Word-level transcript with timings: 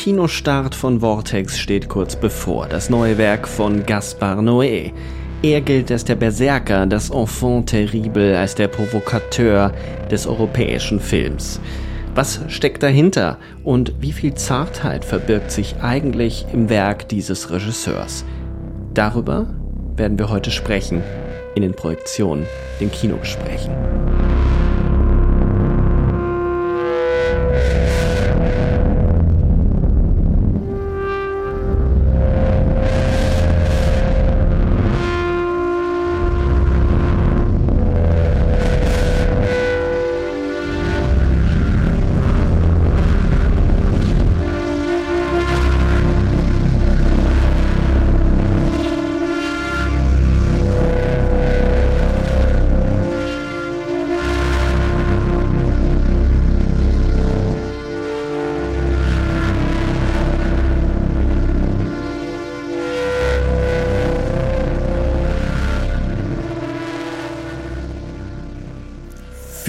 Kinostart 0.00 0.74
von 0.74 1.00
Vortex 1.00 1.58
steht 1.58 1.90
kurz 1.90 2.16
bevor, 2.16 2.66
das 2.66 2.88
neue 2.88 3.18
Werk 3.18 3.46
von 3.46 3.84
Gaspar 3.84 4.38
Noé. 4.38 4.92
Er 5.42 5.60
gilt 5.60 5.92
als 5.92 6.06
der 6.06 6.14
Berserker, 6.14 6.86
das 6.86 7.10
Enfant 7.10 7.68
terrible, 7.68 8.34
als 8.34 8.54
der 8.54 8.68
Provokateur 8.68 9.74
des 10.10 10.26
europäischen 10.26 11.00
Films. 11.00 11.60
Was 12.14 12.40
steckt 12.48 12.82
dahinter 12.82 13.36
und 13.62 13.92
wie 14.00 14.12
viel 14.12 14.32
Zartheit 14.32 15.04
verbirgt 15.04 15.50
sich 15.50 15.76
eigentlich 15.82 16.46
im 16.50 16.70
Werk 16.70 17.06
dieses 17.10 17.50
Regisseurs? 17.50 18.24
Darüber 18.94 19.52
werden 19.96 20.18
wir 20.18 20.30
heute 20.30 20.50
sprechen 20.50 21.02
in 21.54 21.60
den 21.60 21.74
Projektionen, 21.74 22.46
den 22.80 22.90
Kinogesprächen. 22.90 23.74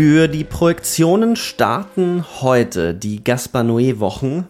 Für 0.03 0.27
die 0.27 0.43
Projektionen 0.43 1.35
starten 1.35 2.25
heute 2.41 2.95
die 2.95 3.23
Gaspar 3.23 3.61
Noé 3.61 3.99
Wochen. 3.99 4.47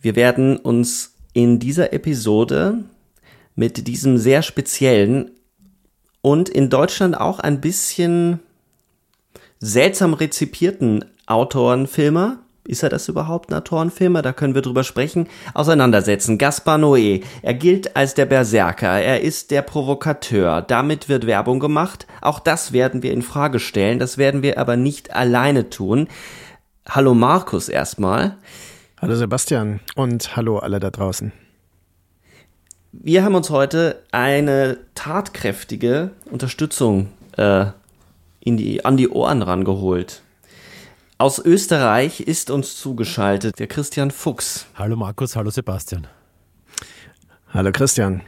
Wir 0.00 0.16
werden 0.16 0.56
uns 0.56 1.12
in 1.34 1.58
dieser 1.58 1.92
Episode 1.92 2.82
mit 3.54 3.86
diesem 3.86 4.16
sehr 4.16 4.40
speziellen 4.40 5.30
und 6.22 6.48
in 6.48 6.70
Deutschland 6.70 7.20
auch 7.20 7.38
ein 7.38 7.60
bisschen 7.60 8.40
seltsam 9.58 10.14
rezipierten 10.14 11.04
Autorenfilmer 11.26 12.38
ist 12.66 12.82
er 12.82 12.88
das 12.88 13.08
überhaupt, 13.08 13.50
ein 13.50 13.58
Autorenfilmer? 13.58 14.22
Da 14.22 14.32
können 14.32 14.54
wir 14.54 14.62
drüber 14.62 14.84
sprechen. 14.84 15.28
Auseinandersetzen. 15.54 16.38
Gaspar 16.38 16.78
Noé. 16.78 17.22
Er 17.42 17.54
gilt 17.54 17.96
als 17.96 18.14
der 18.14 18.26
Berserker. 18.26 19.00
Er 19.00 19.22
ist 19.22 19.50
der 19.50 19.62
Provokateur. 19.62 20.62
Damit 20.62 21.08
wird 21.08 21.26
Werbung 21.26 21.60
gemacht. 21.60 22.06
Auch 22.20 22.40
das 22.40 22.72
werden 22.72 23.02
wir 23.02 23.12
in 23.12 23.22
Frage 23.22 23.60
stellen. 23.60 23.98
Das 23.98 24.18
werden 24.18 24.42
wir 24.42 24.58
aber 24.58 24.76
nicht 24.76 25.14
alleine 25.14 25.70
tun. 25.70 26.08
Hallo 26.88 27.14
Markus 27.14 27.68
erstmal. 27.68 28.36
Hallo 29.00 29.14
Sebastian 29.14 29.80
und 29.94 30.36
hallo 30.36 30.58
alle 30.58 30.80
da 30.80 30.90
draußen. 30.90 31.32
Wir 32.92 33.24
haben 33.24 33.34
uns 33.34 33.50
heute 33.50 34.02
eine 34.10 34.78
tatkräftige 34.94 36.12
Unterstützung 36.30 37.08
äh, 37.36 37.66
in 38.40 38.56
die, 38.56 38.84
an 38.84 38.96
die 38.96 39.08
Ohren 39.10 39.42
rangeholt. 39.42 40.22
Aus 41.18 41.38
Österreich 41.38 42.20
ist 42.20 42.50
uns 42.50 42.76
zugeschaltet 42.76 43.58
der 43.58 43.68
Christian 43.68 44.10
Fuchs. 44.10 44.66
Hallo 44.74 44.96
Markus, 44.96 45.34
hallo 45.34 45.48
Sebastian. 45.48 46.06
Hallo 47.54 47.72
Christian. 47.72 48.20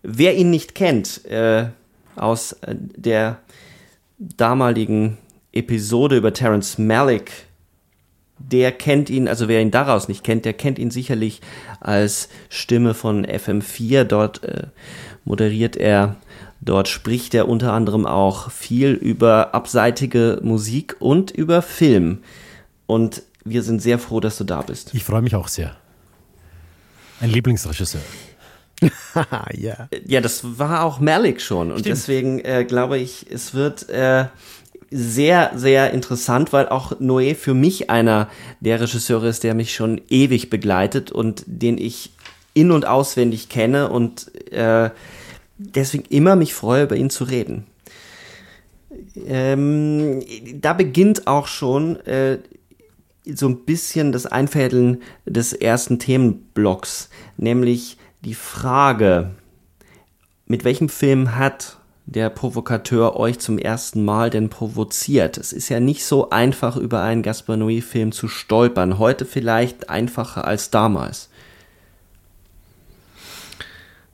Wer 0.00 0.36
ihn 0.36 0.50
nicht 0.50 0.76
kennt, 0.76 1.24
äh, 1.24 1.66
aus 2.14 2.52
äh, 2.52 2.76
der 2.76 3.40
damaligen 4.18 5.18
Episode 5.50 6.16
über 6.16 6.32
Terence 6.32 6.78
Malick, 6.78 7.32
der 8.38 8.70
kennt 8.70 9.10
ihn, 9.10 9.26
also 9.26 9.48
wer 9.48 9.60
ihn 9.60 9.72
daraus 9.72 10.06
nicht 10.06 10.22
kennt, 10.22 10.44
der 10.44 10.52
kennt 10.52 10.78
ihn 10.78 10.92
sicherlich 10.92 11.40
als 11.80 12.28
Stimme 12.50 12.94
von 12.94 13.26
FM4. 13.26 14.04
Dort 14.04 14.44
äh, 14.44 14.68
moderiert 15.24 15.74
er 15.74 16.14
Dort 16.60 16.88
spricht 16.88 17.34
er 17.34 17.48
unter 17.48 17.72
anderem 17.72 18.06
auch 18.06 18.50
viel 18.50 18.92
über 18.92 19.54
abseitige 19.54 20.40
Musik 20.42 20.96
und 20.98 21.30
über 21.30 21.62
Film. 21.62 22.18
Und 22.86 23.22
wir 23.44 23.62
sind 23.62 23.80
sehr 23.80 23.98
froh, 23.98 24.20
dass 24.20 24.36
du 24.36 24.44
da 24.44 24.60
bist. 24.60 24.94
Ich 24.94 25.04
freue 25.04 25.22
mich 25.22 25.34
auch 25.34 25.48
sehr. 25.48 25.76
Ein 27.20 27.30
Lieblingsregisseur. 27.30 28.02
ja. 29.56 29.88
Ja, 30.06 30.20
das 30.20 30.58
war 30.58 30.84
auch 30.84 31.00
Malik 31.00 31.40
schon. 31.40 31.70
Und 31.70 31.80
Stimmt. 31.80 31.96
deswegen 31.96 32.40
äh, 32.40 32.64
glaube 32.64 32.98
ich, 32.98 33.26
es 33.30 33.54
wird 33.54 33.88
äh, 33.88 34.26
sehr, 34.90 35.52
sehr 35.54 35.92
interessant, 35.92 36.52
weil 36.52 36.68
auch 36.68 36.92
Noé 37.00 37.34
für 37.34 37.54
mich 37.54 37.90
einer 37.90 38.28
der 38.60 38.80
Regisseure 38.80 39.28
ist, 39.28 39.44
der 39.44 39.54
mich 39.54 39.74
schon 39.74 40.00
ewig 40.08 40.50
begleitet 40.50 41.12
und 41.12 41.44
den 41.46 41.78
ich 41.78 42.10
in- 42.54 42.72
und 42.72 42.86
auswendig 42.86 43.48
kenne 43.48 43.90
und 43.90 44.34
äh, 44.52 44.90
deswegen 45.60 46.04
immer 46.08 46.36
mich 46.36 46.54
freue, 46.54 46.84
über 46.84 46.96
ihn 46.96 47.10
zu 47.10 47.24
reden. 47.24 47.66
Ähm, 49.26 50.22
da 50.54 50.72
beginnt 50.72 51.26
auch 51.26 51.46
schon 51.46 51.96
äh, 52.06 52.38
so 53.24 53.48
ein 53.48 53.64
bisschen 53.64 54.12
das 54.12 54.26
Einfädeln 54.26 55.02
des 55.26 55.52
ersten 55.52 55.98
Themenblocks, 55.98 57.10
nämlich 57.36 57.98
die 58.22 58.34
Frage, 58.34 59.30
mit 60.46 60.64
welchem 60.64 60.88
Film 60.88 61.36
hat 61.36 61.78
der 62.06 62.28
Provokateur 62.30 63.16
euch 63.16 63.38
zum 63.38 63.58
ersten 63.58 64.04
Mal 64.04 64.30
denn 64.30 64.48
provoziert? 64.48 65.38
Es 65.38 65.52
ist 65.52 65.68
ja 65.68 65.78
nicht 65.78 66.04
so 66.04 66.30
einfach, 66.30 66.76
über 66.76 67.02
einen 67.02 67.22
Gaspar 67.22 67.56
Noé-Film 67.56 68.10
zu 68.10 68.26
stolpern. 68.26 68.98
Heute 68.98 69.26
vielleicht 69.26 69.90
einfacher 69.90 70.44
als 70.44 70.70
damals. 70.70 71.28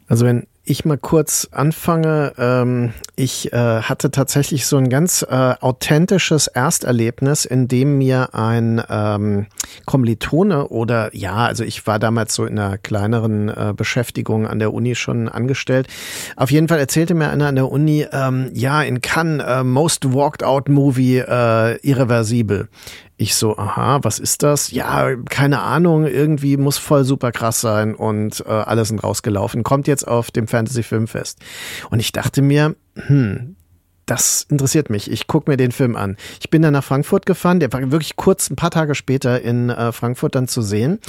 Also 0.09 0.27
wenn 0.27 0.47
ich 0.67 0.85
mal 0.85 0.99
kurz 0.99 1.49
anfange, 1.53 2.33
ähm, 2.39 2.93
ich 3.15 3.53
äh, 3.53 3.57
hatte 3.83 4.11
tatsächlich 4.11 4.67
so 4.67 4.77
ein 4.77 4.91
ganz 4.91 5.23
äh, 5.23 5.55
authentisches 5.61 6.49
Ersterlebnis, 6.49 7.45
in 7.45 7.69
dem 7.69 7.99
mir 7.99 8.35
ein 8.35 8.83
ähm, 8.91 9.47
Kommilitone 9.87 10.69
oder 10.69 11.15
ja, 11.15 11.37
also 11.37 11.63
ich 11.63 11.87
war 11.87 12.01
damals 12.01 12.35
so 12.35 12.45
in 12.45 12.59
einer 12.59 12.79
kleineren 12.79 13.49
äh, 13.49 13.75
Beschäftigung 13.77 14.47
an 14.47 14.59
der 14.59 14.75
Uni 14.75 14.97
schon 14.97 15.29
angestellt. 15.29 15.87
Auf 16.35 16.51
jeden 16.51 16.67
Fall 16.67 16.81
erzählte 16.81 17.15
mir 17.15 17.31
einer 17.31 17.47
an 17.47 17.55
der 17.55 17.71
Uni, 17.71 18.05
ähm, 18.11 18.51
ja, 18.53 18.83
in 18.83 19.01
Cannes, 19.01 19.45
äh, 19.47 19.63
Most 19.63 20.13
Walked 20.13 20.43
Out 20.43 20.69
Movie, 20.69 21.19
äh, 21.19 21.77
irreversibel. 21.77 22.69
Ich 23.19 23.35
so, 23.35 23.57
aha, 23.57 24.01
was 24.03 24.19
ist 24.19 24.43
das? 24.43 24.71
Ja, 24.71 25.17
keine 25.17 25.61
Ahnung, 25.61 26.07
irgendwie 26.07 26.59
muss 26.59 26.77
voll 26.77 27.05
super 27.05 27.33
krass 27.33 27.63
sein 27.63 27.95
und 27.95 28.45
äh, 28.47 28.51
alle 28.51 28.85
sind 28.85 29.03
rausgelaufen. 29.03 29.63
Kommt 29.63 29.89
jetzt 29.89 30.07
auf 30.07 30.31
dem 30.31 30.47
Fantasy 30.47 30.83
Filmfest. 30.83 31.39
Und 31.89 32.01
ich 32.01 32.13
dachte 32.13 32.43
mir, 32.43 32.77
hm, 32.95 33.56
das 34.07 34.47
interessiert 34.49 34.89
mich. 34.89 35.11
Ich 35.11 35.27
gucke 35.27 35.51
mir 35.51 35.57
den 35.57 35.73
Film 35.73 35.97
an. 35.97 36.17
Ich 36.41 36.49
bin 36.49 36.63
dann 36.63 36.73
nach 36.73 36.85
Frankfurt 36.85 37.27
gefahren. 37.27 37.59
Der 37.59 37.73
war 37.73 37.91
wirklich 37.91 38.15
kurz, 38.15 38.49
ein 38.49 38.57
paar 38.57 38.71
Tage 38.71 38.95
später 38.95 39.43
in 39.43 39.69
äh, 39.69 39.91
Frankfurt 39.91 40.37
dann 40.37 40.47
zu 40.47 40.63
sehen. 40.63 41.01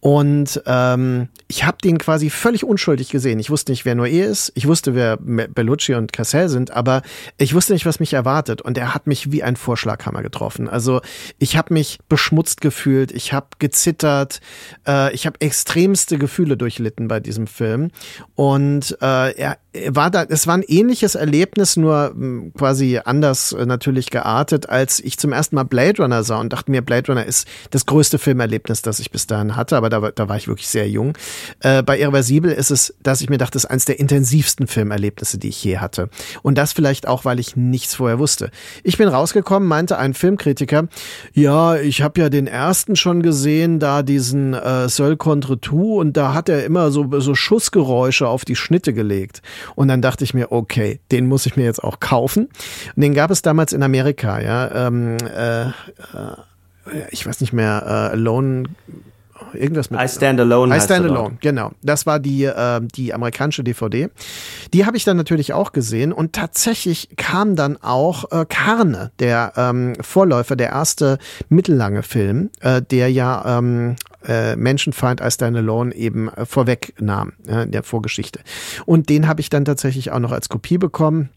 Und 0.00 0.62
ähm, 0.64 1.28
ich 1.46 1.64
habe 1.64 1.78
den 1.84 1.98
quasi 1.98 2.30
völlig 2.30 2.64
unschuldig 2.64 3.10
gesehen. 3.10 3.38
Ich 3.38 3.50
wusste 3.50 3.72
nicht, 3.72 3.84
wer 3.84 3.94
Noé 3.94 4.24
ist. 4.24 4.52
Ich 4.54 4.66
wusste, 4.66 4.94
wer 4.94 5.18
Bellucci 5.18 5.94
und 5.94 6.12
Cassell 6.12 6.48
sind, 6.48 6.70
aber 6.70 7.02
ich 7.36 7.54
wusste 7.54 7.74
nicht, 7.74 7.84
was 7.84 8.00
mich 8.00 8.14
erwartet. 8.14 8.62
Und 8.62 8.78
er 8.78 8.94
hat 8.94 9.06
mich 9.06 9.30
wie 9.30 9.42
ein 9.42 9.56
Vorschlaghammer 9.56 10.22
getroffen. 10.22 10.68
Also 10.68 11.02
ich 11.38 11.56
habe 11.58 11.74
mich 11.74 11.98
beschmutzt 12.08 12.62
gefühlt. 12.62 13.12
Ich 13.12 13.34
habe 13.34 13.48
gezittert. 13.58 14.40
Äh, 14.86 15.12
ich 15.12 15.26
habe 15.26 15.40
extremste 15.40 16.16
Gefühle 16.16 16.56
durchlitten 16.56 17.08
bei 17.08 17.20
diesem 17.20 17.46
Film. 17.46 17.90
Und 18.34 18.96
äh, 19.02 19.32
er 19.32 19.58
war 19.88 20.10
da, 20.10 20.24
es 20.24 20.46
war 20.46 20.54
ein 20.54 20.64
ähnliches 20.66 21.14
Erlebnis, 21.14 21.76
nur 21.76 22.14
quasi 22.56 23.00
anders 23.04 23.52
äh, 23.52 23.66
natürlich 23.66 24.10
geartet, 24.10 24.68
als 24.68 25.00
ich 25.00 25.18
zum 25.18 25.32
ersten 25.32 25.56
Mal 25.56 25.64
Blade 25.64 26.02
Runner 26.02 26.22
sah 26.22 26.40
und 26.40 26.52
dachte 26.52 26.70
mir, 26.70 26.82
Blade 26.82 27.12
Runner 27.12 27.24
ist 27.24 27.46
das 27.70 27.86
größte 27.86 28.18
Filmerlebnis, 28.18 28.82
das 28.82 29.00
ich 29.00 29.10
bis 29.10 29.26
dahin 29.26 29.56
hatte, 29.56 29.76
aber 29.76 29.88
da, 29.90 30.10
da 30.10 30.28
war 30.28 30.36
ich 30.36 30.48
wirklich 30.48 30.68
sehr 30.68 30.88
jung. 30.88 31.16
Äh, 31.60 31.82
bei 31.82 31.98
Irreversibel 31.98 32.50
ist 32.52 32.70
es, 32.70 32.94
dass 33.02 33.20
ich 33.20 33.30
mir 33.30 33.38
dachte, 33.38 33.52
das 33.52 33.64
ist 33.64 33.70
eines 33.70 33.84
der 33.84 33.98
intensivsten 33.98 34.66
Filmerlebnisse, 34.66 35.38
die 35.38 35.48
ich 35.48 35.62
je 35.62 35.78
hatte. 35.78 36.08
Und 36.42 36.58
das 36.58 36.72
vielleicht 36.72 37.08
auch, 37.08 37.24
weil 37.24 37.40
ich 37.40 37.56
nichts 37.56 37.94
vorher 37.94 38.18
wusste. 38.18 38.50
Ich 38.82 38.98
bin 38.98 39.08
rausgekommen, 39.08 39.68
meinte 39.68 39.98
ein 39.98 40.14
Filmkritiker, 40.14 40.88
ja, 41.32 41.76
ich 41.76 42.02
habe 42.02 42.20
ja 42.20 42.28
den 42.28 42.46
ersten 42.46 42.96
schon 42.96 43.22
gesehen, 43.22 43.78
da 43.78 44.02
diesen 44.02 44.54
äh, 44.54 44.88
Seul 44.88 45.16
contre 45.16 45.60
tout 45.60 46.00
und 46.00 46.16
da 46.16 46.34
hat 46.34 46.48
er 46.48 46.64
immer 46.64 46.90
so, 46.90 47.20
so 47.20 47.34
Schussgeräusche 47.34 48.28
auf 48.28 48.44
die 48.44 48.56
Schnitte 48.56 48.92
gelegt. 48.92 49.42
Und 49.74 49.88
dann 49.88 50.02
dachte 50.02 50.24
ich 50.24 50.34
mir, 50.34 50.52
okay, 50.52 51.00
den 51.10 51.26
muss 51.26 51.46
ich 51.46 51.56
mir 51.56 51.64
jetzt 51.64 51.82
auch 51.82 52.00
kaufen. 52.00 52.27
Und 52.36 53.02
den 53.02 53.14
gab 53.14 53.30
es 53.30 53.42
damals 53.42 53.72
in 53.72 53.82
Amerika, 53.82 54.40
ja. 54.40 54.86
Ähm, 54.86 55.16
äh, 55.18 55.68
äh, 55.68 55.72
ich 57.10 57.26
weiß 57.26 57.40
nicht 57.40 57.52
mehr, 57.52 57.82
äh, 57.84 58.14
Alone 58.14 58.64
irgendwas 59.52 59.90
mit. 59.90 60.00
I 60.00 60.08
Stand 60.08 60.40
Alone. 60.40 60.76
I 60.76 60.80
Stand 60.80 61.06
Alone, 61.06 61.36
genau. 61.40 61.72
Das 61.82 62.06
war 62.06 62.18
die, 62.18 62.44
äh, 62.44 62.80
die 62.82 63.14
amerikanische 63.14 63.64
DVD. 63.64 64.08
Die 64.72 64.86
habe 64.86 64.96
ich 64.96 65.04
dann 65.04 65.16
natürlich 65.16 65.52
auch 65.52 65.72
gesehen 65.72 66.12
und 66.12 66.32
tatsächlich 66.32 67.10
kam 67.16 67.56
dann 67.56 67.76
auch 67.80 68.30
äh, 68.30 68.44
Karne, 68.48 69.10
der 69.18 69.52
ähm, 69.56 69.94
Vorläufer, 70.00 70.56
der 70.56 70.70
erste 70.70 71.18
mittellange 71.48 72.02
Film, 72.02 72.50
äh, 72.60 72.82
der 72.82 73.10
ja 73.10 73.58
ähm, 73.58 73.96
äh, 74.26 74.56
Menschenfeind 74.56 75.20
I 75.20 75.30
Stand 75.30 75.56
Alone 75.56 75.94
eben 75.94 76.28
äh, 76.28 76.44
vorwegnahm 76.44 77.32
äh, 77.46 77.64
in 77.64 77.70
der 77.72 77.82
Vorgeschichte. 77.82 78.40
Und 78.86 79.08
den 79.08 79.28
habe 79.28 79.40
ich 79.40 79.50
dann 79.50 79.64
tatsächlich 79.64 80.10
auch 80.10 80.18
noch 80.18 80.32
als 80.32 80.48
Kopie 80.48 80.78
bekommen. 80.78 81.30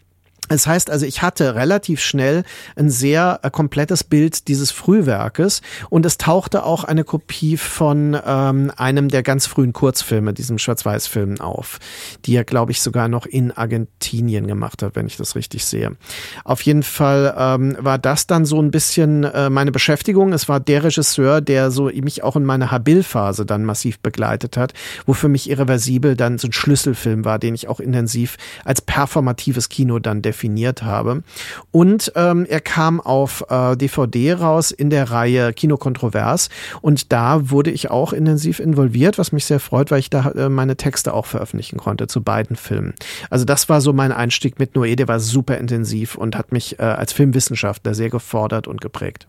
Das 0.51 0.67
heißt 0.67 0.89
also, 0.89 1.05
ich 1.05 1.21
hatte 1.21 1.55
relativ 1.55 2.01
schnell 2.01 2.43
ein 2.75 2.89
sehr 2.89 3.39
äh, 3.41 3.49
komplettes 3.49 4.03
Bild 4.03 4.49
dieses 4.49 4.69
Frühwerkes 4.69 5.61
und 5.89 6.05
es 6.05 6.17
tauchte 6.17 6.65
auch 6.65 6.83
eine 6.83 7.05
Kopie 7.05 7.55
von 7.55 8.19
ähm, 8.25 8.69
einem 8.75 9.07
der 9.07 9.23
ganz 9.23 9.45
frühen 9.47 9.71
Kurzfilme, 9.71 10.33
diesem 10.33 10.57
Schwarz-Weiß-Filmen 10.57 11.39
auf, 11.39 11.79
die 12.25 12.35
er, 12.35 12.43
glaube 12.43 12.73
ich, 12.73 12.81
sogar 12.81 13.07
noch 13.07 13.25
in 13.25 13.51
Argentinien 13.53 14.45
gemacht 14.45 14.83
hat, 14.83 14.97
wenn 14.97 15.07
ich 15.07 15.15
das 15.15 15.35
richtig 15.35 15.63
sehe. 15.63 15.95
Auf 16.43 16.61
jeden 16.63 16.83
Fall 16.83 17.33
ähm, 17.37 17.77
war 17.79 17.97
das 17.97 18.27
dann 18.27 18.43
so 18.43 18.61
ein 18.61 18.71
bisschen 18.71 19.23
äh, 19.23 19.49
meine 19.49 19.71
Beschäftigung. 19.71 20.33
Es 20.33 20.49
war 20.49 20.59
der 20.59 20.83
Regisseur, 20.83 21.39
der 21.39 21.71
so 21.71 21.85
mich 21.85 22.23
auch 22.23 22.35
in 22.35 22.43
meiner 22.43 22.71
Habil-Phase 22.71 23.45
dann 23.45 23.63
massiv 23.63 23.99
begleitet 23.99 24.57
hat, 24.57 24.73
wo 25.05 25.13
für 25.13 25.29
mich 25.29 25.49
Irreversibel 25.49 26.17
dann 26.17 26.39
so 26.39 26.49
ein 26.49 26.53
Schlüsselfilm 26.53 27.23
war, 27.23 27.39
den 27.39 27.55
ich 27.55 27.69
auch 27.69 27.79
intensiv 27.79 28.35
als 28.65 28.81
performatives 28.81 29.69
Kino 29.69 29.99
dann 29.99 30.21
definiert 30.21 30.40
definiert 30.41 30.81
habe. 30.81 31.23
Und 31.71 32.11
ähm, 32.15 32.45
er 32.49 32.61
kam 32.61 32.99
auf 32.99 33.45
äh, 33.49 33.75
DVD 33.77 34.33
raus 34.33 34.71
in 34.71 34.89
der 34.89 35.11
Reihe 35.11 35.53
Kino 35.53 35.77
Kontrovers 35.77 36.49
und 36.81 37.11
da 37.11 37.49
wurde 37.49 37.71
ich 37.71 37.91
auch 37.91 38.13
intensiv 38.13 38.59
involviert, 38.59 39.17
was 39.17 39.31
mich 39.31 39.45
sehr 39.45 39.59
freut, 39.59 39.91
weil 39.91 39.99
ich 39.99 40.09
da 40.09 40.31
äh, 40.31 40.49
meine 40.49 40.75
Texte 40.75 41.13
auch 41.13 41.25
veröffentlichen 41.27 41.77
konnte 41.77 42.07
zu 42.07 42.23
beiden 42.23 42.55
Filmen. 42.55 42.93
Also 43.29 43.45
das 43.45 43.69
war 43.69 43.81
so 43.81 43.93
mein 43.93 44.11
Einstieg 44.11 44.57
mit 44.59 44.73
Noé, 44.75 44.95
der 44.95 45.07
war 45.07 45.19
super 45.19 45.57
intensiv 45.57 46.15
und 46.15 46.35
hat 46.35 46.51
mich 46.51 46.79
äh, 46.79 46.83
als 46.83 47.13
Filmwissenschaftler 47.13 47.93
sehr 47.93 48.09
gefordert 48.09 48.67
und 48.67 48.81
geprägt. 48.81 49.27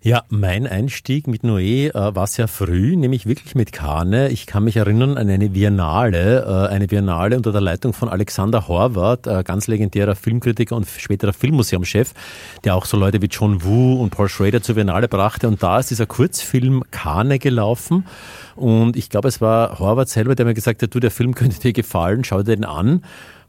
Ja, 0.00 0.22
mein 0.28 0.68
Einstieg 0.68 1.26
mit 1.26 1.42
Noé 1.42 1.88
äh, 1.92 2.14
war 2.14 2.28
sehr 2.28 2.46
früh, 2.46 2.94
nämlich 2.94 3.26
wirklich 3.26 3.56
mit 3.56 3.72
Kane. 3.72 4.28
Ich 4.28 4.46
kann 4.46 4.62
mich 4.62 4.76
erinnern 4.76 5.18
an 5.18 5.28
eine 5.28 5.48
Biennale, 5.48 6.44
äh, 6.46 6.72
eine 6.72 6.86
Biennale 6.86 7.36
unter 7.36 7.50
der 7.50 7.60
Leitung 7.60 7.92
von 7.92 8.08
Alexander 8.08 8.68
Horvath, 8.68 9.26
äh, 9.26 9.42
ganz 9.42 9.66
legendärer 9.66 10.14
Filmkritiker 10.14 10.76
und 10.76 10.86
späterer 10.86 11.32
Filmmuseumchef, 11.32 12.14
der 12.62 12.76
auch 12.76 12.84
so 12.84 12.96
Leute 12.96 13.20
wie 13.22 13.26
John 13.26 13.64
Woo 13.64 14.00
und 14.00 14.10
Paul 14.10 14.28
Schrader 14.28 14.62
zur 14.62 14.76
Biennale 14.76 15.08
brachte. 15.08 15.48
Und 15.48 15.64
da 15.64 15.80
ist 15.80 15.90
dieser 15.90 16.06
Kurzfilm 16.06 16.84
Kane 16.92 17.40
gelaufen. 17.40 18.06
Und 18.54 18.96
ich 18.96 19.10
glaube, 19.10 19.26
es 19.26 19.40
war 19.40 19.80
Horvath 19.80 20.10
selber, 20.10 20.36
der 20.36 20.46
mir 20.46 20.54
gesagt 20.54 20.80
hat, 20.80 20.94
du, 20.94 21.00
der 21.00 21.10
Film 21.10 21.34
könnte 21.34 21.58
dir 21.58 21.72
gefallen, 21.72 22.22
schau 22.22 22.44
dir 22.44 22.54
den 22.54 22.64
an. 22.64 23.02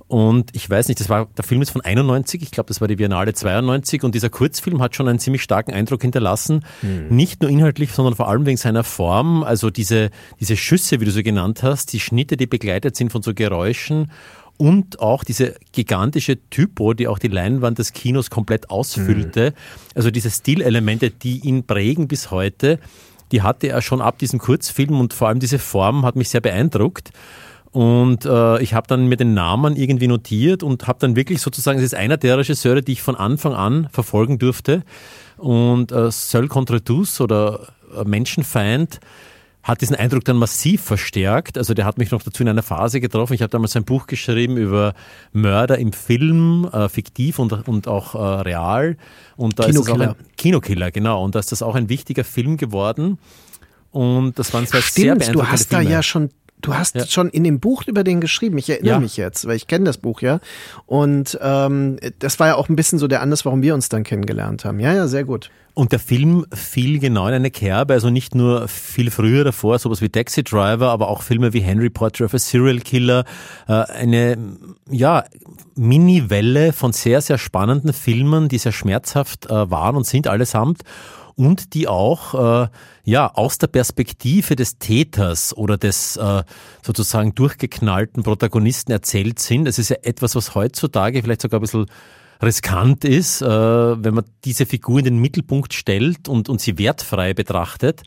Und 0.10 0.56
ich 0.56 0.68
weiß 0.68 0.88
nicht, 0.88 1.00
das 1.00 1.08
war, 1.08 1.28
der 1.38 1.44
Film 1.44 1.62
ist 1.62 1.70
von 1.70 1.82
91, 1.82 2.42
ich 2.42 2.50
glaube, 2.50 2.68
das 2.70 2.82
war 2.82 2.88
die 2.88 2.96
Biennale 2.96 3.36
92 3.36 4.04
und 4.04 4.16
dieser 4.16 4.32
Kurzfilm 4.32 4.82
hat 4.82 4.96
schon 4.96 5.08
einen 5.08 5.20
ziemlich 5.20 5.44
starken 5.44 5.72
Eindruck 5.72 6.02
hinterlassen. 6.02 6.66
Mhm. 6.82 7.16
Nicht 7.16 7.44
nur 7.44 7.52
inhaltlich, 7.52 7.92
sondern 7.92 8.16
vor 8.16 8.28
allem 8.28 8.48
wegen 8.48 8.58
seiner 8.58 8.84
Form. 8.84 9.44
Also 9.44 9.70
diese, 9.70 10.10
diese 10.40 10.58
Schüsse, 10.58 11.00
wie 11.00 11.06
du 11.06 11.12
sie 11.12 11.22
genannt 11.22 11.62
hast, 11.62 11.94
die 11.94 12.00
Schnitte, 12.00 12.38
die 12.38 12.48
begleitet 12.48 12.96
sind 12.96 13.12
von 13.12 13.22
so 13.22 13.36
Geräuschen 13.36 14.12
und 14.58 15.00
auch 15.00 15.24
diese 15.24 15.54
gigantische 15.74 16.40
Typo, 16.50 16.96
die 16.96 17.08
auch 17.08 17.20
die 17.20 17.28
Leinwand 17.28 17.78
des 17.78 17.94
Kinos 17.94 18.32
komplett 18.32 18.72
ausfüllte. 18.72 19.52
Mhm. 19.52 19.56
Also 19.94 20.10
diese 20.10 20.32
Stilelemente, 20.32 21.12
die 21.12 21.38
ihn 21.42 21.68
prägen 21.68 22.08
bis 22.08 22.32
heute, 22.32 22.80
die 23.32 23.44
hatte 23.44 23.68
er 23.68 23.84
schon 23.84 24.02
ab 24.02 24.18
diesem 24.18 24.40
Kurzfilm 24.40 25.00
und 25.00 25.14
vor 25.14 25.28
allem 25.28 25.40
diese 25.40 25.60
Form 25.60 26.04
hat 26.04 26.16
mich 26.16 26.30
sehr 26.30 26.42
beeindruckt. 26.42 27.12
Und 27.72 28.26
äh, 28.26 28.62
ich 28.62 28.74
habe 28.74 28.88
dann 28.88 29.08
mir 29.08 29.18
den 29.18 29.34
Namen 29.34 29.76
irgendwie 29.76 30.08
notiert 30.08 30.64
und 30.64 30.88
habe 30.88 31.00
dann 31.00 31.16
wirklich 31.16 31.42
sozusagen, 31.42 31.78
es 31.78 31.86
ist 31.86 31.96
einer 31.96 32.18
der 32.18 32.38
Regisseure, 32.38 32.82
die 32.82 32.94
ich 32.94 33.02
von 33.02 33.16
Anfang 33.16 33.54
an 33.54 33.90
verfolgen 33.92 34.40
durfte. 34.40 34.84
Und 35.38 35.92
äh, 35.92 36.12
Seul 36.12 36.48
contre 36.48 36.84
tous 36.84 37.22
oder 37.22 37.68
äh, 37.96 38.04
Menschenfeind 38.04 39.00
hat 39.62 39.82
diesen 39.82 39.96
Eindruck 39.96 40.26
dann 40.26 40.38
massiv 40.38 40.82
verstärkt. 40.82 41.58
Also 41.58 41.74
der 41.74 41.86
hat 41.86 41.98
mich 41.98 42.12
noch 42.12 42.24
dazu 42.24 42.42
in 42.42 42.50
einer 42.50 42.64
Phase 42.64 43.00
getroffen. 43.00 43.34
Ich 43.34 43.42
habe 43.42 43.52
damals 43.52 43.76
ein 43.76 43.84
Buch 43.84 44.08
geschrieben 44.08 44.58
über 44.58 44.94
Mörder 45.32 45.78
im 45.78 45.94
Film, 45.94 46.68
äh, 46.72 46.90
fiktiv 46.90 47.38
und, 47.40 47.68
und 47.68 47.88
auch 47.88 48.16
äh, 48.16 48.42
real. 48.42 48.98
Und 49.36 49.60
da 49.60 49.66
Kinokiller. 49.66 49.94
ist 49.94 50.00
das 50.00 50.10
auch 50.10 50.20
ein 50.20 50.36
Kinokiller, 50.38 50.92
genau. 50.92 51.24
Und 51.24 51.36
da 51.36 51.40
ist 51.40 51.52
das 51.52 51.62
auch 51.62 51.76
ein 51.76 51.88
wichtiger 51.90 52.24
Film 52.24 52.58
geworden. 52.58 53.20
Und 53.92 54.40
das 54.40 54.54
waren 54.54 54.66
zwei 54.66 54.82
Stimmt, 54.82 54.94
sehr 54.94 55.16
beeindruckende 55.16 55.46
du 55.46 55.52
hast 55.52 55.70
Filme. 55.70 55.84
da 55.84 55.90
ja 55.92 56.04
schon 56.04 56.30
Du 56.62 56.74
hast 56.74 56.96
ja. 56.96 57.06
schon 57.06 57.30
in 57.30 57.44
dem 57.44 57.60
Buch 57.60 57.84
über 57.88 58.04
den 58.04 58.20
geschrieben. 58.20 58.58
Ich 58.58 58.70
erinnere 58.70 58.96
ja. 58.96 59.00
mich 59.00 59.16
jetzt, 59.16 59.48
weil 59.48 59.56
ich 59.56 59.68
kenne 59.68 59.86
das 59.86 59.98
Buch 59.98 60.22
ja. 60.22 60.40
Und 60.86 61.38
ähm, 61.42 61.98
das 62.20 62.40
war 62.40 62.48
ja 62.48 62.56
auch 62.56 62.68
ein 62.68 62.76
bisschen 62.76 63.00
so 63.00 63.08
der 63.08 63.22
Anlass, 63.22 63.46
warum 63.46 63.62
wir 63.62 63.74
uns 63.74 63.88
dann 63.88 64.04
kennengelernt 64.04 64.66
haben. 64.66 64.80
Ja, 64.80 64.94
ja, 64.94 65.08
sehr 65.08 65.24
gut. 65.24 65.50
Und 65.74 65.94
der 65.94 66.00
Film 66.00 66.46
fiel 66.54 67.00
genau 67.00 67.28
in 67.28 67.34
eine 67.34 67.52
Kerbe, 67.52 67.94
also 67.94 68.10
nicht 68.10 68.36
nur 68.36 68.68
viel 68.68 69.12
früher 69.12 69.46
davor, 69.46 69.80
sowas 69.80 70.02
wie 70.02 70.10
Taxi 70.10 70.44
Driver, 70.44 70.90
aber 70.90 71.08
auch 71.08 71.22
Filme 71.22 71.54
wie 71.54 71.62
Henry 71.62 71.90
Portrait 71.90 72.26
of 72.26 72.34
a 72.34 72.40
Serial 72.40 72.80
Killer, 72.80 73.24
äh, 73.70 73.74
eine 73.74 74.38
ja, 74.90 75.24
Mini-Welle 75.76 76.74
von 76.74 76.92
sehr, 76.92 77.22
sehr 77.22 77.38
spannenden 77.38 77.94
Filmen, 77.94 78.50
die 78.50 78.58
sehr 78.58 78.74
schmerzhaft 78.74 79.46
äh, 79.46 79.72
waren 79.72 79.96
und 79.96 80.06
sind 80.06 80.28
allesamt 80.28 80.82
und 81.40 81.74
die 81.74 81.88
auch 81.88 82.34
äh, 82.66 82.68
ja 83.06 83.34
aus 83.34 83.60
der 83.60 83.68
Perspektive 83.68 84.58
des 84.58 84.78
Täters 84.78 85.56
oder 85.56 85.78
des 85.78 86.18
äh, 86.18 86.44
sozusagen 86.84 87.34
durchgeknallten 87.34 88.24
Protagonisten 88.24 88.92
erzählt 88.92 89.40
sind. 89.40 89.66
Es 89.66 89.80
ist 89.80 89.88
ja 89.88 89.96
etwas, 90.04 90.36
was 90.36 90.54
heutzutage 90.54 91.22
vielleicht 91.22 91.42
sogar 91.42 91.60
ein 91.60 91.62
bisschen 91.62 91.86
riskant 92.44 93.06
ist, 93.06 93.42
äh, 93.42 93.48
wenn 93.48 94.14
man 94.14 94.26
diese 94.44 94.66
Figur 94.66 95.00
in 95.00 95.06
den 95.06 95.20
Mittelpunkt 95.20 95.74
stellt 95.74 96.28
und, 96.28 96.50
und 96.50 96.60
sie 96.60 96.78
wertfrei 96.78 97.34
betrachtet. 97.34 98.04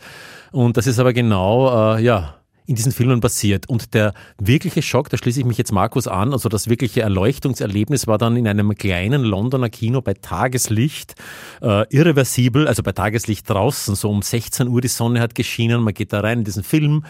Und 0.51 0.77
das 0.77 0.87
ist 0.87 0.99
aber 0.99 1.15
genau, 1.15 1.97
äh, 1.97 2.03
ja, 2.03 2.42
in 2.67 2.75
diesen 2.75 2.93
Filmen 2.93 3.21
passiert. 3.21 3.69
Und 3.69 3.95
der 3.95 4.15
wirkliche 4.39 4.83
Schock, 4.83 5.11
da 5.11 5.17
schließe 5.17 5.41
ich 5.41 5.47
mich 5.47 5.59
jetzt 5.59 5.73
Markus 5.73 6.07
an, 6.07 6.33
also 6.33 6.49
das 6.49 6.69
wirkliche 6.69 7.03
Erleuchtungserlebnis 7.03 8.07
war 8.07 8.19
dann 8.19 8.37
in 8.37 8.47
einem 8.47 8.75
kleinen 8.75 9.23
Londoner 9.23 9.69
Kino 9.69 10.01
bei 10.01 10.15
Tageslicht, 10.15 11.15
äh, 11.61 11.87
irreversibel, 11.95 12.69
also 12.69 12.83
bei 12.83 12.93
Tageslicht 12.93 13.49
draußen, 13.49 13.95
so 13.95 14.11
um 14.11 14.23
16 14.23 14.69
Uhr 14.69 14.81
die 14.81 14.89
Sonne 14.89 15.21
hat 15.21 15.35
geschienen, 15.35 15.83
man 15.83 15.95
geht 15.95 16.13
da 16.13 16.21
rein 16.21 16.39
in 16.39 16.45
diesen 16.45 16.63
Film. 16.63 17.05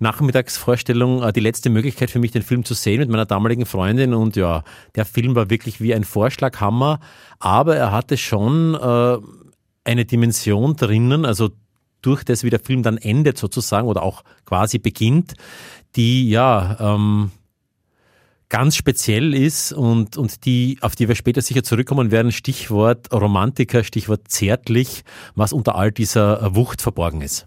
Nachmittagsvorstellung, 0.00 1.22
äh, 1.22 1.32
die 1.32 1.40
letzte 1.40 1.70
Möglichkeit 1.70 2.10
für 2.10 2.18
mich, 2.18 2.32
den 2.32 2.42
Film 2.42 2.64
zu 2.64 2.74
sehen 2.74 3.00
mit 3.00 3.10
meiner 3.10 3.26
damaligen 3.26 3.66
Freundin 3.66 4.14
und 4.14 4.36
ja, 4.36 4.64
der 4.94 5.04
Film 5.04 5.34
war 5.34 5.50
wirklich 5.50 5.80
wie 5.80 5.94
ein 5.94 6.04
Vorschlaghammer, 6.04 7.00
aber 7.38 7.76
er 7.76 7.92
hatte 7.92 8.16
schon 8.16 8.74
äh, 8.74 9.18
eine 9.84 10.04
Dimension 10.04 10.76
drinnen, 10.76 11.24
also 11.24 11.50
durch 12.02 12.24
das, 12.24 12.44
wie 12.44 12.50
der 12.50 12.60
Film 12.60 12.82
dann 12.82 12.96
endet 12.96 13.38
sozusagen 13.38 13.88
oder 13.88 14.02
auch 14.02 14.22
quasi 14.44 14.78
beginnt, 14.78 15.34
die 15.96 16.30
ja 16.30 16.76
ähm, 16.80 17.30
ganz 18.50 18.76
speziell 18.76 19.32
ist 19.32 19.72
und, 19.72 20.16
und 20.16 20.44
die, 20.44 20.78
auf 20.82 20.96
die 20.96 21.08
wir 21.08 21.14
später 21.14 21.40
sicher 21.40 21.62
zurückkommen 21.62 22.10
werden, 22.10 22.32
Stichwort 22.32 23.12
Romantiker, 23.12 23.84
Stichwort 23.84 24.22
zärtlich, 24.28 25.04
was 25.34 25.52
unter 25.52 25.76
all 25.76 25.92
dieser 25.92 26.54
Wucht 26.54 26.82
verborgen 26.82 27.22
ist. 27.22 27.46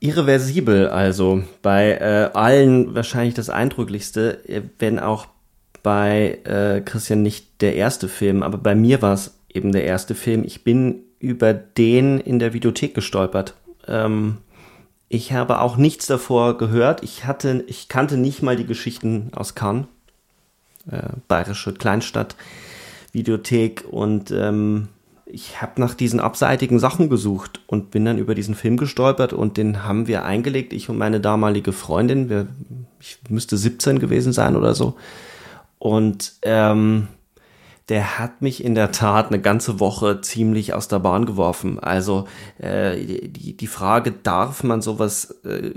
Irreversibel 0.00 0.88
also, 0.88 1.44
bei 1.62 1.92
äh, 1.92 2.30
allen 2.32 2.94
wahrscheinlich 2.94 3.34
das 3.34 3.50
eindrücklichste, 3.50 4.40
wenn 4.78 4.98
auch 4.98 5.26
bei 5.82 6.38
äh, 6.44 6.80
Christian 6.80 7.22
nicht 7.22 7.60
der 7.60 7.76
erste 7.76 8.08
Film, 8.08 8.42
aber 8.42 8.58
bei 8.58 8.74
mir 8.74 9.02
war 9.02 9.14
es 9.14 9.38
eben 9.52 9.72
der 9.72 9.84
erste 9.84 10.14
Film. 10.14 10.42
Ich 10.44 10.64
bin 10.64 11.04
über 11.20 11.54
den 11.54 12.18
in 12.18 12.38
der 12.38 12.52
Videothek 12.52 12.94
gestolpert. 12.94 13.54
Ähm, 13.86 14.38
ich 15.08 15.32
habe 15.32 15.60
auch 15.60 15.76
nichts 15.76 16.06
davor 16.06 16.58
gehört. 16.58 17.02
Ich 17.02 17.26
hatte, 17.26 17.64
ich 17.68 17.88
kannte 17.88 18.16
nicht 18.16 18.42
mal 18.42 18.56
die 18.56 18.66
Geschichten 18.66 19.30
aus 19.34 19.54
Cannes, 19.54 19.86
äh, 20.90 21.10
bayerische 21.28 21.74
Kleinstadt, 21.74 22.36
Videothek 23.12 23.84
und 23.90 24.30
ähm, 24.30 24.88
ich 25.26 25.62
habe 25.62 25.80
nach 25.80 25.94
diesen 25.94 26.20
abseitigen 26.20 26.78
Sachen 26.78 27.08
gesucht 27.08 27.60
und 27.66 27.90
bin 27.90 28.04
dann 28.04 28.18
über 28.18 28.34
diesen 28.34 28.54
Film 28.54 28.76
gestolpert 28.76 29.32
und 29.32 29.56
den 29.56 29.84
haben 29.84 30.06
wir 30.06 30.24
eingelegt, 30.24 30.72
ich 30.72 30.88
und 30.88 30.98
meine 30.98 31.20
damalige 31.20 31.72
Freundin. 31.72 32.28
Wir, 32.28 32.48
ich 32.98 33.18
müsste 33.28 33.56
17 33.56 33.98
gewesen 33.98 34.32
sein 34.32 34.56
oder 34.56 34.74
so. 34.74 34.96
Und 35.78 36.34
ähm, 36.42 37.08
der 37.90 38.20
hat 38.20 38.40
mich 38.40 38.64
in 38.64 38.76
der 38.76 38.92
Tat 38.92 39.26
eine 39.26 39.40
ganze 39.40 39.80
Woche 39.80 40.20
ziemlich 40.20 40.74
aus 40.74 40.86
der 40.86 41.00
Bahn 41.00 41.26
geworfen. 41.26 41.80
Also 41.80 42.28
äh, 42.58 42.96
die, 42.96 43.56
die 43.56 43.66
Frage, 43.66 44.12
darf 44.12 44.62
man 44.62 44.80
sowas 44.80 45.42
äh, 45.44 45.72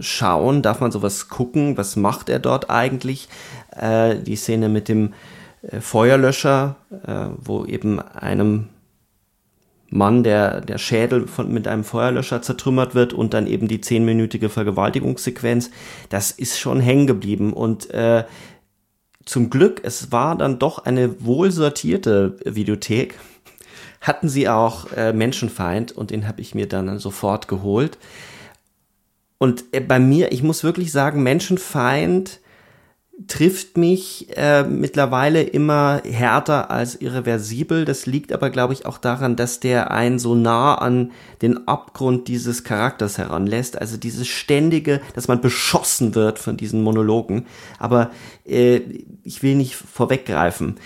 schauen, 0.00 0.60
darf 0.60 0.80
man 0.80 0.92
sowas 0.92 1.30
gucken, 1.30 1.78
was 1.78 1.96
macht 1.96 2.28
er 2.28 2.38
dort 2.38 2.68
eigentlich? 2.68 3.28
Äh, 3.70 4.16
die 4.16 4.36
Szene 4.36 4.68
mit 4.68 4.88
dem 4.88 5.14
äh, 5.62 5.80
Feuerlöscher, 5.80 6.76
äh, 7.06 7.28
wo 7.38 7.64
eben 7.64 7.98
einem 7.98 8.68
Mann 9.88 10.22
der, 10.22 10.60
der 10.60 10.78
Schädel 10.78 11.26
von, 11.26 11.52
mit 11.52 11.66
einem 11.66 11.84
Feuerlöscher 11.84 12.42
zertrümmert 12.42 12.94
wird 12.94 13.12
und 13.12 13.32
dann 13.32 13.46
eben 13.46 13.68
die 13.68 13.80
zehnminütige 13.80 14.50
Vergewaltigungssequenz, 14.50 15.70
das 16.10 16.30
ist 16.30 16.58
schon 16.58 16.80
hängen 16.80 17.06
geblieben 17.06 17.52
und 17.52 17.90
äh, 17.90 18.24
zum 19.24 19.50
Glück, 19.50 19.80
es 19.84 20.12
war 20.12 20.36
dann 20.36 20.58
doch 20.58 20.78
eine 20.78 21.24
wohl 21.24 21.50
sortierte 21.50 22.36
Videothek. 22.44 23.18
Hatten 24.00 24.28
sie 24.28 24.48
auch 24.48 24.92
äh, 24.92 25.12
Menschenfeind 25.12 25.92
und 25.92 26.10
den 26.10 26.28
habe 26.28 26.40
ich 26.40 26.54
mir 26.54 26.68
dann 26.68 26.98
sofort 26.98 27.48
geholt. 27.48 27.98
Und 29.38 29.64
äh, 29.72 29.80
bei 29.80 29.98
mir, 29.98 30.32
ich 30.32 30.42
muss 30.42 30.64
wirklich 30.64 30.92
sagen, 30.92 31.22
Menschenfeind 31.22 32.40
trifft 33.28 33.76
mich 33.76 34.36
äh, 34.36 34.64
mittlerweile 34.64 35.42
immer 35.42 36.02
härter 36.04 36.70
als 36.70 37.00
irreversibel. 37.00 37.84
Das 37.84 38.06
liegt 38.06 38.32
aber, 38.32 38.50
glaube 38.50 38.72
ich, 38.72 38.86
auch 38.86 38.98
daran, 38.98 39.36
dass 39.36 39.60
der 39.60 39.90
einen 39.90 40.18
so 40.18 40.34
nah 40.34 40.74
an 40.74 41.12
den 41.40 41.68
Abgrund 41.68 42.28
dieses 42.28 42.64
Charakters 42.64 43.18
heranlässt. 43.18 43.80
Also 43.80 43.96
dieses 43.96 44.26
ständige, 44.26 45.00
dass 45.14 45.28
man 45.28 45.40
beschossen 45.40 46.14
wird 46.14 46.38
von 46.38 46.56
diesen 46.56 46.82
Monologen. 46.82 47.46
Aber 47.78 48.10
äh, 48.44 48.80
ich 49.22 49.42
will 49.42 49.54
nicht 49.54 49.76
vorweggreifen. 49.76 50.76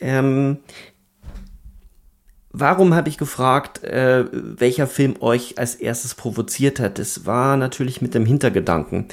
Ähm, 0.00 0.58
Warum 2.56 2.94
habe 2.94 3.08
ich 3.08 3.18
gefragt, 3.18 3.82
äh, 3.82 4.26
welcher 4.32 4.86
Film 4.86 5.16
euch 5.18 5.58
als 5.58 5.74
erstes 5.74 6.14
provoziert 6.14 6.78
hat? 6.78 7.00
Das 7.00 7.26
war 7.26 7.56
natürlich 7.56 8.00
mit 8.00 8.14
dem 8.14 8.24
Hintergedanken 8.24 9.08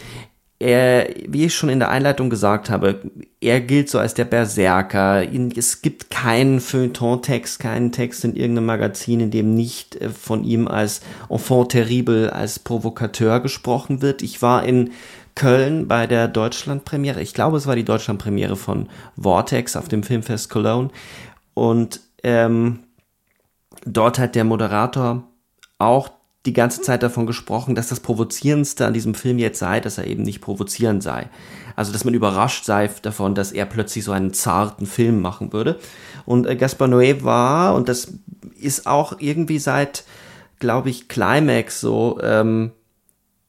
er, 0.61 1.09
wie 1.27 1.45
ich 1.45 1.55
schon 1.55 1.69
in 1.69 1.79
der 1.79 1.89
Einleitung 1.89 2.29
gesagt 2.29 2.69
habe, 2.69 3.01
er 3.41 3.59
gilt 3.59 3.89
so 3.89 3.99
als 3.99 4.13
der 4.13 4.25
Berserker. 4.25 5.23
Es 5.55 5.81
gibt 5.81 6.11
keinen 6.11 6.61
Feuilleton-Text, 6.61 7.59
keinen 7.59 7.91
Text 7.91 8.23
in 8.23 8.35
irgendeinem 8.35 8.67
Magazin, 8.67 9.19
in 9.19 9.31
dem 9.31 9.55
nicht 9.55 9.95
äh, 9.95 10.09
von 10.09 10.43
ihm 10.43 10.67
als 10.67 11.01
Enfant 11.29 11.69
terrible, 11.69 12.29
als 12.29 12.59
Provokateur 12.59 13.39
gesprochen 13.39 14.01
wird. 14.01 14.21
Ich 14.21 14.41
war 14.41 14.63
in 14.63 14.91
Köln 15.35 15.87
bei 15.87 16.07
der 16.07 16.27
Deutschlandpremiere. 16.27 17.21
Ich 17.21 17.33
glaube, 17.33 17.57
es 17.57 17.65
war 17.65 17.75
die 17.75 17.85
Deutschlandpremiere 17.85 18.55
von 18.55 18.87
Vortex 19.19 19.75
auf 19.75 19.87
dem 19.87 20.03
Filmfest 20.03 20.49
Cologne. 20.49 20.89
Und 21.53 22.01
ähm, 22.23 22.79
dort 23.85 24.19
hat 24.19 24.35
der 24.35 24.43
Moderator 24.43 25.23
auch 25.79 26.11
die 26.45 26.53
ganze 26.53 26.81
Zeit 26.81 27.03
davon 27.03 27.27
gesprochen, 27.27 27.75
dass 27.75 27.89
das 27.89 27.99
Provozierendste 27.99 28.85
an 28.85 28.93
diesem 28.93 29.13
Film 29.13 29.37
jetzt 29.37 29.59
sei, 29.59 29.79
dass 29.79 29.97
er 29.97 30.07
eben 30.07 30.23
nicht 30.23 30.41
provozierend 30.41 31.03
sei. 31.03 31.29
Also, 31.75 31.91
dass 31.93 32.03
man 32.03 32.13
überrascht 32.13 32.65
sei 32.65 32.89
davon, 33.01 33.35
dass 33.35 33.51
er 33.51 33.65
plötzlich 33.65 34.03
so 34.03 34.11
einen 34.11 34.33
zarten 34.33 34.87
Film 34.87 35.21
machen 35.21 35.53
würde. 35.53 35.79
Und 36.25 36.47
äh, 36.47 36.55
Gaspar 36.55 36.87
Noé 36.87 37.23
war, 37.23 37.75
und 37.75 37.89
das 37.89 38.13
ist 38.59 38.87
auch 38.87 39.17
irgendwie 39.19 39.59
seit, 39.59 40.03
glaube 40.59 40.89
ich, 40.89 41.07
Climax 41.07 41.79
so 41.79 42.19
ähm, 42.23 42.71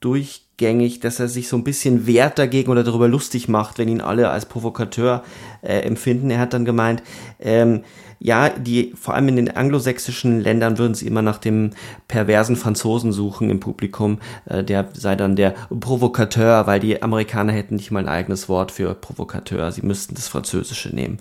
durchgängig, 0.01 1.01
dass 1.01 1.19
er 1.19 1.29
sich 1.29 1.49
so 1.49 1.57
ein 1.57 1.65
bisschen 1.65 2.07
wehrt 2.07 2.39
dagegen 2.39 2.71
oder 2.71 2.85
darüber 2.85 3.09
lustig 3.09 3.49
macht, 3.49 3.79
wenn 3.79 3.89
ihn 3.89 4.03
alle 4.03 4.29
als 4.29 4.47
Provokateur 4.47 5.25
äh, 5.63 5.79
empfinden. 5.79 6.31
Er 6.31 6.41
hat 6.41 6.53
dann 6.53 6.67
gemeint, 6.67 7.03
ähm, 7.41 7.85
ja, 8.25 8.51
die, 8.51 8.95
vor 8.95 9.15
allem 9.15 9.27
in 9.29 9.37
den 9.37 9.51
anglosächsischen 9.51 10.41
Ländern 10.41 10.79
würden 10.79 10.95
sie 10.95 11.09
immer 11.09 11.23
nach 11.23 11.39
dem 11.39 11.71
perversen 12.07 12.55
Franzosen 12.55 13.11
suchen 13.11 13.51
im 13.51 13.59
Publikum. 13.59 14.21
Äh, 14.45 14.63
der 14.63 14.91
sei 14.93 15.17
dann 15.17 15.35
der 15.35 15.57
Provokateur, 15.81 16.69
weil 16.69 16.79
die 16.79 17.03
Amerikaner 17.03 17.53
hätten 17.53 17.75
nicht 17.75 17.91
mal 17.91 17.99
ein 17.99 18.09
eigenes 18.09 18.49
Wort 18.49 18.71
für 18.71 18.95
Provokateur. 18.95 19.73
Sie 19.73 19.83
müssten 19.83 20.15
das 20.15 20.29
Französische 20.29 20.95
nehmen. 20.95 21.19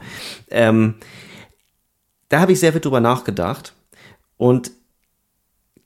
Ähm, 0.51 0.95
da 2.29 2.39
habe 2.39 2.51
ich 2.51 2.59
sehr 2.59 2.71
viel 2.71 2.81
drüber 2.81 2.99
nachgedacht. 2.99 3.73
Und 4.37 4.71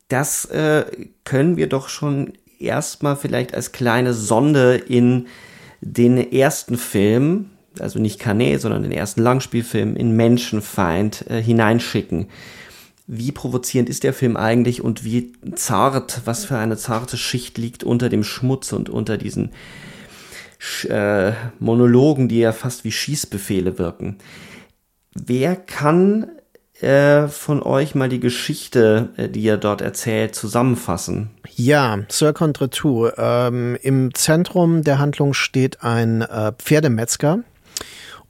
das 0.10 0.44
äh, 0.46 0.86
können 1.24 1.56
wir 1.56 1.70
doch 1.70 1.88
schon 1.88 2.34
erstmal 2.60 3.16
vielleicht 3.16 3.54
als 3.54 3.72
kleine 3.72 4.14
Sonde 4.14 4.76
in 4.76 5.28
den 5.80 6.18
ersten 6.18 6.78
Film, 6.78 7.52
also 7.82 8.00
nicht 8.00 8.20
Canet, 8.20 8.62
sondern 8.62 8.84
den 8.84 8.92
ersten 8.92 9.22
Langspielfilm 9.22 9.96
in 9.96 10.16
Menschenfeind 10.16 11.26
äh, 11.30 11.42
hineinschicken. 11.42 12.28
Wie 13.08 13.32
provozierend 13.32 13.90
ist 13.90 14.04
der 14.04 14.14
Film 14.14 14.36
eigentlich 14.36 14.84
und 14.84 15.04
wie 15.04 15.34
zart, 15.56 16.22
was 16.26 16.46
für 16.46 16.58
eine 16.58 16.78
zarte 16.78 17.18
Schicht 17.18 17.58
liegt 17.58 17.84
unter 17.84 18.10
dem 18.10 18.24
Schmutz 18.24 18.74
und 18.74 18.90
unter 18.90 19.18
diesen 19.18 19.52
äh, 20.90 21.34
Monologen, 21.60 22.28
die 22.28 22.40
ja 22.40 22.52
fast 22.52 22.84
wie 22.84 22.92
Schießbefehle 22.92 23.78
wirken. 23.78 24.18
Wer 25.14 25.56
kann 25.56 26.32
äh, 26.82 27.28
von 27.28 27.64
euch 27.64 27.96
mal 27.96 28.10
die 28.10 28.20
Geschichte, 28.20 29.10
äh, 29.18 29.30
die 29.30 29.48
er 29.48 29.58
dort 29.58 29.82
erzählt, 29.82 30.36
zusammenfassen? 30.36 31.30
Ja, 31.56 32.00
Sir 32.10 32.34
Contretout. 32.34 33.12
Ähm, 33.18 33.78
Im 33.82 34.14
Zentrum 34.14 34.84
der 34.84 35.00
Handlung 35.00 35.34
steht 35.34 35.84
ein 35.84 36.22
äh, 36.22 36.52
Pferdemetzger, 36.58 37.40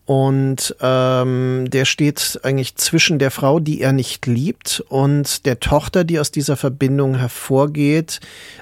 und 0.05 0.75
ähm, 0.81 1.67
der 1.67 1.85
steht 1.85 2.39
eigentlich 2.43 2.75
zwischen 2.75 3.17
der 3.17 3.31
Frau, 3.31 3.59
die 3.59 3.81
er 3.81 3.91
nicht 3.91 4.27
liebt, 4.27 4.83
und 4.87 5.47
der 5.47 5.59
Tochter, 5.59 6.03
die 6.03 6.19
aus 6.19 6.29
dieser 6.29 6.57
Verbindung 6.57 7.15
hervorgeht, 7.15 8.19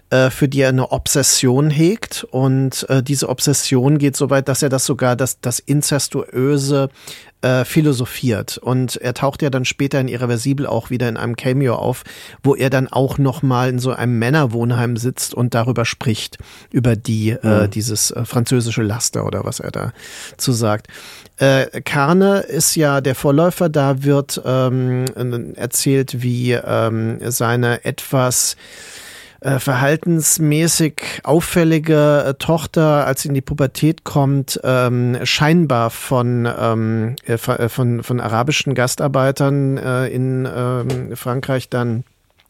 äh, 0.10 0.30
für 0.30 0.48
die 0.48 0.62
er 0.62 0.70
eine 0.70 0.94
Obsession 0.94 1.70
hegt. 1.70 2.26
Und 2.32 2.86
äh, 2.90 3.04
diese 3.04 3.28
Obsession 3.28 3.98
geht 3.98 4.16
so 4.16 4.30
weit, 4.30 4.48
dass 4.48 4.64
er 4.64 4.70
das 4.70 4.86
sogar 4.86 5.18
das, 5.18 5.42
das 5.42 5.60
Inzestuöse 5.60 6.90
äh, 7.44 7.66
philosophiert. 7.66 8.58
Und 8.58 8.96
er 8.96 9.14
taucht 9.14 9.42
ja 9.42 9.50
dann 9.50 9.66
später 9.66 10.00
in 10.00 10.08
Irreversibel 10.08 10.66
auch 10.66 10.90
wieder 10.90 11.10
in 11.10 11.18
einem 11.18 11.36
Cameo 11.36 11.76
auf, 11.76 12.04
wo 12.42 12.56
er 12.56 12.70
dann 12.70 12.88
auch 12.88 13.18
nochmal 13.18 13.70
in 13.70 13.80
so 13.80 13.92
einem 13.92 14.18
Männerwohnheim 14.18 14.96
sitzt 14.96 15.34
und 15.34 15.54
darüber 15.54 15.84
spricht, 15.84 16.38
über 16.72 16.96
die, 16.96 17.32
äh, 17.32 17.40
mhm. 17.44 17.64
äh, 17.66 17.68
dieses 17.68 18.12
äh, 18.12 18.24
französische 18.24 18.82
Laster 18.82 19.26
oder 19.26 19.44
was 19.44 19.60
er 19.60 19.72
da 19.72 19.92
zu 20.38 20.54
sagt. 20.54 20.88
Äh, 21.44 21.82
Karne 21.82 22.40
ist 22.40 22.76
ja 22.76 23.02
der 23.02 23.16
Vorläufer, 23.16 23.68
da 23.68 24.04
wird 24.04 24.42
ähm, 24.46 25.06
erzählt, 25.56 26.22
wie 26.22 26.54
ähm, 26.54 27.18
seine 27.22 27.84
etwas 27.84 28.56
äh, 29.42 29.60
verhaltensmäßig 29.60 31.20
auffällige 31.26 32.24
äh, 32.28 32.34
Tochter, 32.36 33.06
als 33.06 33.24
sie 33.24 33.28
in 33.28 33.34
die 33.34 33.42
Pubertät 33.42 34.06
kommt, 34.06 34.58
ähm, 34.64 35.18
scheinbar 35.24 35.90
von, 35.90 36.48
ähm, 36.58 37.16
äh, 37.26 37.38
von, 37.38 38.04
von 38.04 38.22
arabischen 38.22 38.74
Gastarbeitern 38.74 39.78
äh, 39.78 40.08
in 40.08 40.48
ähm, 40.50 41.14
Frankreich 41.18 41.68
dann 41.68 42.06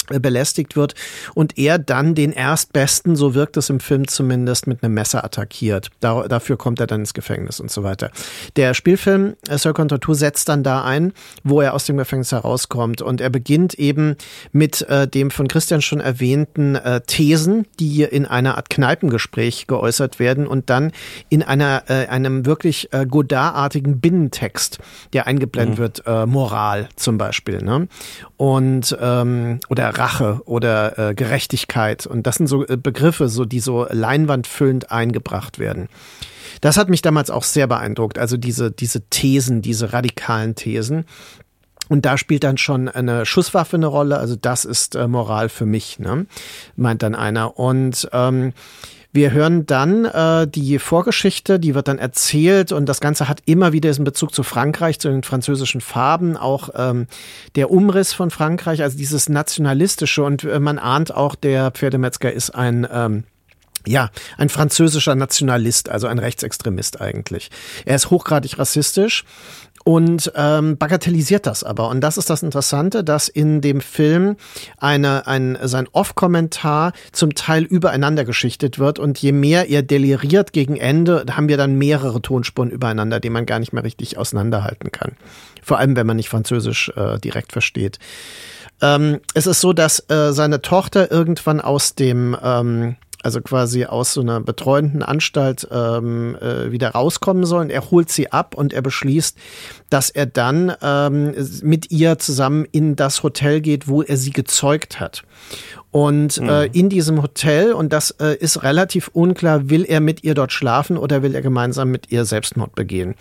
belästigt 0.08 0.76
wird 0.76 0.96
und 1.34 1.58
er 1.58 1.80
dann 1.80 2.16
den 2.16 2.32
Erstbesten, 2.32 3.16
so 3.16 3.34
wirkt 3.34 3.58
es 3.58 3.70
im 3.70 3.80
Film 3.80 4.08
zumindest, 4.08 4.68
mit 4.68 4.84
einem 4.84 4.94
Messer 4.94 5.24
attackiert. 5.24 5.90
Da, 6.00 6.28
dafür 6.28 6.58
kommt 6.58 6.80
er 6.80 6.88
dann 6.88 7.02
ins 7.02 7.14
Gefängnis 7.14 7.60
und 7.60 7.72
so 7.72 7.84
weiter. 7.84 8.12
Der 8.56 8.74
Spielfilm 8.74 9.36
äh, 9.48 9.58
Sir 9.58 9.74
Contre 9.74 10.00
Tour 10.00 10.16
setzt 10.16 10.50
dann 10.50 10.64
da 10.64 10.84
ein, 10.84 11.14
wo 11.44 11.62
er 11.62 11.74
aus 11.74 11.86
dem 11.86 11.98
Gefängnis 11.98 12.32
herauskommt 12.32 13.02
und 13.02 13.22
er 13.22 13.30
beginnt 13.30 13.74
eben 13.76 14.16
mit 14.52 14.82
äh, 14.90 15.08
dem 15.08 15.32
von 15.32 15.48
Christian 15.48 15.82
schon 15.82 16.00
erwähnten 16.00 16.76
äh, 16.76 17.02
Thesen, 17.02 17.66
die 17.80 18.04
in 18.04 18.26
einer 18.26 18.56
Art 18.58 18.70
Kneipengespräch 18.70 19.68
geäußert 19.68 20.20
werden 20.20 20.48
und 20.48 20.70
dann 20.70 20.92
in 21.30 21.44
einer 21.44 21.84
äh, 21.88 22.08
einem 22.08 22.46
wirklich 22.46 22.92
äh, 22.94 23.06
Godard-artigen 23.06 24.00
Binnentext, 24.00 24.80
der 25.14 25.28
eingeblendet 25.28 25.78
mhm. 25.78 25.82
wird, 25.82 26.08
äh, 26.08 26.26
Moral 26.26 26.90
zum 26.96 27.18
Beispiel, 27.18 27.62
ne? 27.62 27.88
Und 28.44 28.98
ähm, 29.00 29.62
oder 29.70 29.98
Rache 29.98 30.42
oder 30.44 31.00
äh, 31.12 31.14
Gerechtigkeit. 31.16 32.06
Und 32.06 32.28
das 32.28 32.36
sind 32.36 32.48
so 32.48 32.68
äh, 32.68 32.76
Begriffe, 32.76 33.30
so 33.30 33.46
die 33.46 33.62
so 33.62 33.88
leinwandfüllend 33.90 34.92
eingebracht 34.92 35.60
werden. 35.60 35.88
Das 36.60 36.76
hat 36.76 36.90
mich 36.90 37.02
damals 37.02 37.30
auch 37.30 37.44
sehr 37.44 37.68
beeindruckt. 37.68 38.20
Also 38.20 38.36
diese, 38.36 38.70
diese 38.70 39.08
Thesen, 39.08 39.62
diese 39.62 39.94
radikalen 39.94 40.56
Thesen. 40.56 41.06
Und 41.88 42.06
da 42.06 42.18
spielt 42.18 42.44
dann 42.44 42.58
schon 42.58 42.90
eine 42.90 43.26
Schusswaffe 43.26 43.78
eine 43.78 43.88
Rolle. 43.88 44.18
Also 44.18 44.36
das 44.36 44.66
ist 44.66 44.96
äh, 44.96 45.08
Moral 45.08 45.48
für 45.48 45.66
mich, 45.66 46.00
ne? 46.00 46.26
meint 46.76 47.02
dann 47.02 47.16
einer. 47.16 47.58
Und 47.58 48.10
ähm, 48.12 48.52
wir 49.14 49.32
hören 49.32 49.66
dann 49.68 50.06
äh, 50.06 50.48
die 50.48 50.80
Vorgeschichte, 50.80 51.60
die 51.60 51.76
wird 51.76 51.88
dann 51.88 52.00
erzählt 52.00 52.72
und 52.72 52.88
das 52.88 53.00
Ganze 53.00 53.30
hat 53.30 53.42
immer 53.46 53.72
wieder 53.72 53.90
diesen 53.90 54.06
Bezug 54.06 54.34
zu 54.34 54.42
Frankreich, 54.42 55.00
zu 55.00 55.10
den 55.10 55.24
französischen 55.24 55.82
Farben, 55.82 56.36
auch 56.36 56.70
ähm, 56.76 57.06
der 57.56 57.70
Umriss 57.70 58.12
von 58.12 58.32
Frankreich, 58.32 58.82
also 58.82 58.98
dieses 58.98 59.30
nationalistische 59.30 60.24
und 60.24 60.44
äh, 60.44 60.60
man 60.60 60.80
ahnt 60.80 61.14
auch, 61.14 61.36
der 61.36 61.72
Pferdemetzger 61.72 62.34
ist 62.34 62.50
ein 62.50 62.88
ähm, 62.92 63.24
ja, 63.86 64.10
ein 64.38 64.48
französischer 64.48 65.14
Nationalist, 65.14 65.90
also 65.90 66.08
ein 66.08 66.18
Rechtsextremist 66.18 67.02
eigentlich. 67.02 67.52
Er 67.86 67.98
ist 67.98 68.10
hochgradig 68.10 68.58
rassistisch 68.58 69.26
und 69.84 70.32
ähm, 70.36 70.78
bagatellisiert 70.78 71.46
das 71.46 71.64
aber. 71.64 71.90
Und 71.90 72.02
das 72.02 72.18
ist 72.18 72.30
das 72.30 72.44
Interessante, 72.44 73.04
dass 73.04 73.28
in 73.28 73.62
dem 73.62 73.82
Film 73.82 74.38
eine, 74.78 75.28
ein, 75.28 75.58
sein 75.64 75.88
Off-Kommentar 75.92 76.94
zum 77.12 77.36
Teil 77.36 77.64
übereinander 77.64 78.24
geschichtet 78.24 78.80
wird. 78.80 79.00
Und 79.00 79.18
je 79.20 79.34
mehr 79.34 79.70
er 79.70 79.84
deliriert 79.84 80.54
gegen 80.54 80.78
Ende, 80.78 81.26
haben 81.32 81.50
wir 81.50 81.58
dann 81.58 81.78
mehrere 81.78 82.22
Tonspuren 82.22 82.70
übereinander, 82.70 83.20
die 83.20 83.30
man 83.30 83.46
gar 83.46 83.60
nicht 83.60 83.74
mehr 83.74 83.84
richtig 83.84 84.18
auseinanderhalten 84.18 84.92
kann. 84.92 85.14
Vor 85.62 85.80
allem, 85.80 85.96
wenn 85.96 86.08
man 86.08 86.18
nicht 86.18 86.30
Französisch 86.30 86.92
äh, 86.96 87.20
direkt 87.20 87.52
versteht. 87.52 88.00
Ähm, 88.82 89.20
es 89.34 89.48
ist 89.48 89.62
so, 89.62 89.74
dass 89.74 90.10
äh, 90.10 90.32
seine 90.32 90.62
Tochter 90.62 91.12
irgendwann 91.12 91.62
aus 91.62 91.96
dem 91.96 92.38
ähm, 92.42 92.96
also 93.24 93.42
quasi 93.42 93.86
aus 93.86 94.14
so 94.14 94.22
einer 94.22 94.40
betreuenden 94.42 95.02
Anstalt 95.02 95.68
ähm, 95.72 96.36
äh, 96.42 96.72
wieder 96.72 96.90
rauskommen 96.90 97.46
sollen. 97.46 97.70
Er 97.70 97.90
holt 97.90 98.10
sie 98.10 98.32
ab 98.32 98.56
und 98.56 98.74
er 98.74 98.82
beschließt, 98.82 99.38
dass 99.90 100.10
er 100.10 100.26
dann 100.26 100.74
ähm, 100.82 101.34
mit 101.64 101.90
ihr 101.92 102.20
zusammen 102.20 102.66
in 102.72 102.96
das 102.96 103.24
Hotel 103.24 103.62
geht, 103.62 103.88
wo 103.88 104.02
er 104.04 104.18
sie 104.18 104.32
gezeugt 104.32 105.00
hat. 105.00 105.24
Und 105.92 106.42
mhm. 106.42 106.50
äh, 106.50 106.66
in 106.66 106.90
diesem 106.90 107.22
Hotel, 107.22 107.74
und 107.74 107.94
das 107.94 108.12
äh, 108.12 108.36
ist 108.36 108.64
relativ 108.64 109.10
unklar, 109.14 109.70
will 109.70 109.86
er 109.86 110.00
mit 110.00 110.24
ihr 110.24 110.34
dort 110.34 110.52
schlafen 110.52 110.98
oder 110.98 111.22
will 111.24 111.36
er 111.36 111.42
gemeinsam 111.42 111.92
mit 111.92 112.12
ihr 112.12 112.26
Selbstmord 112.26 112.76
begehen. 112.76 113.16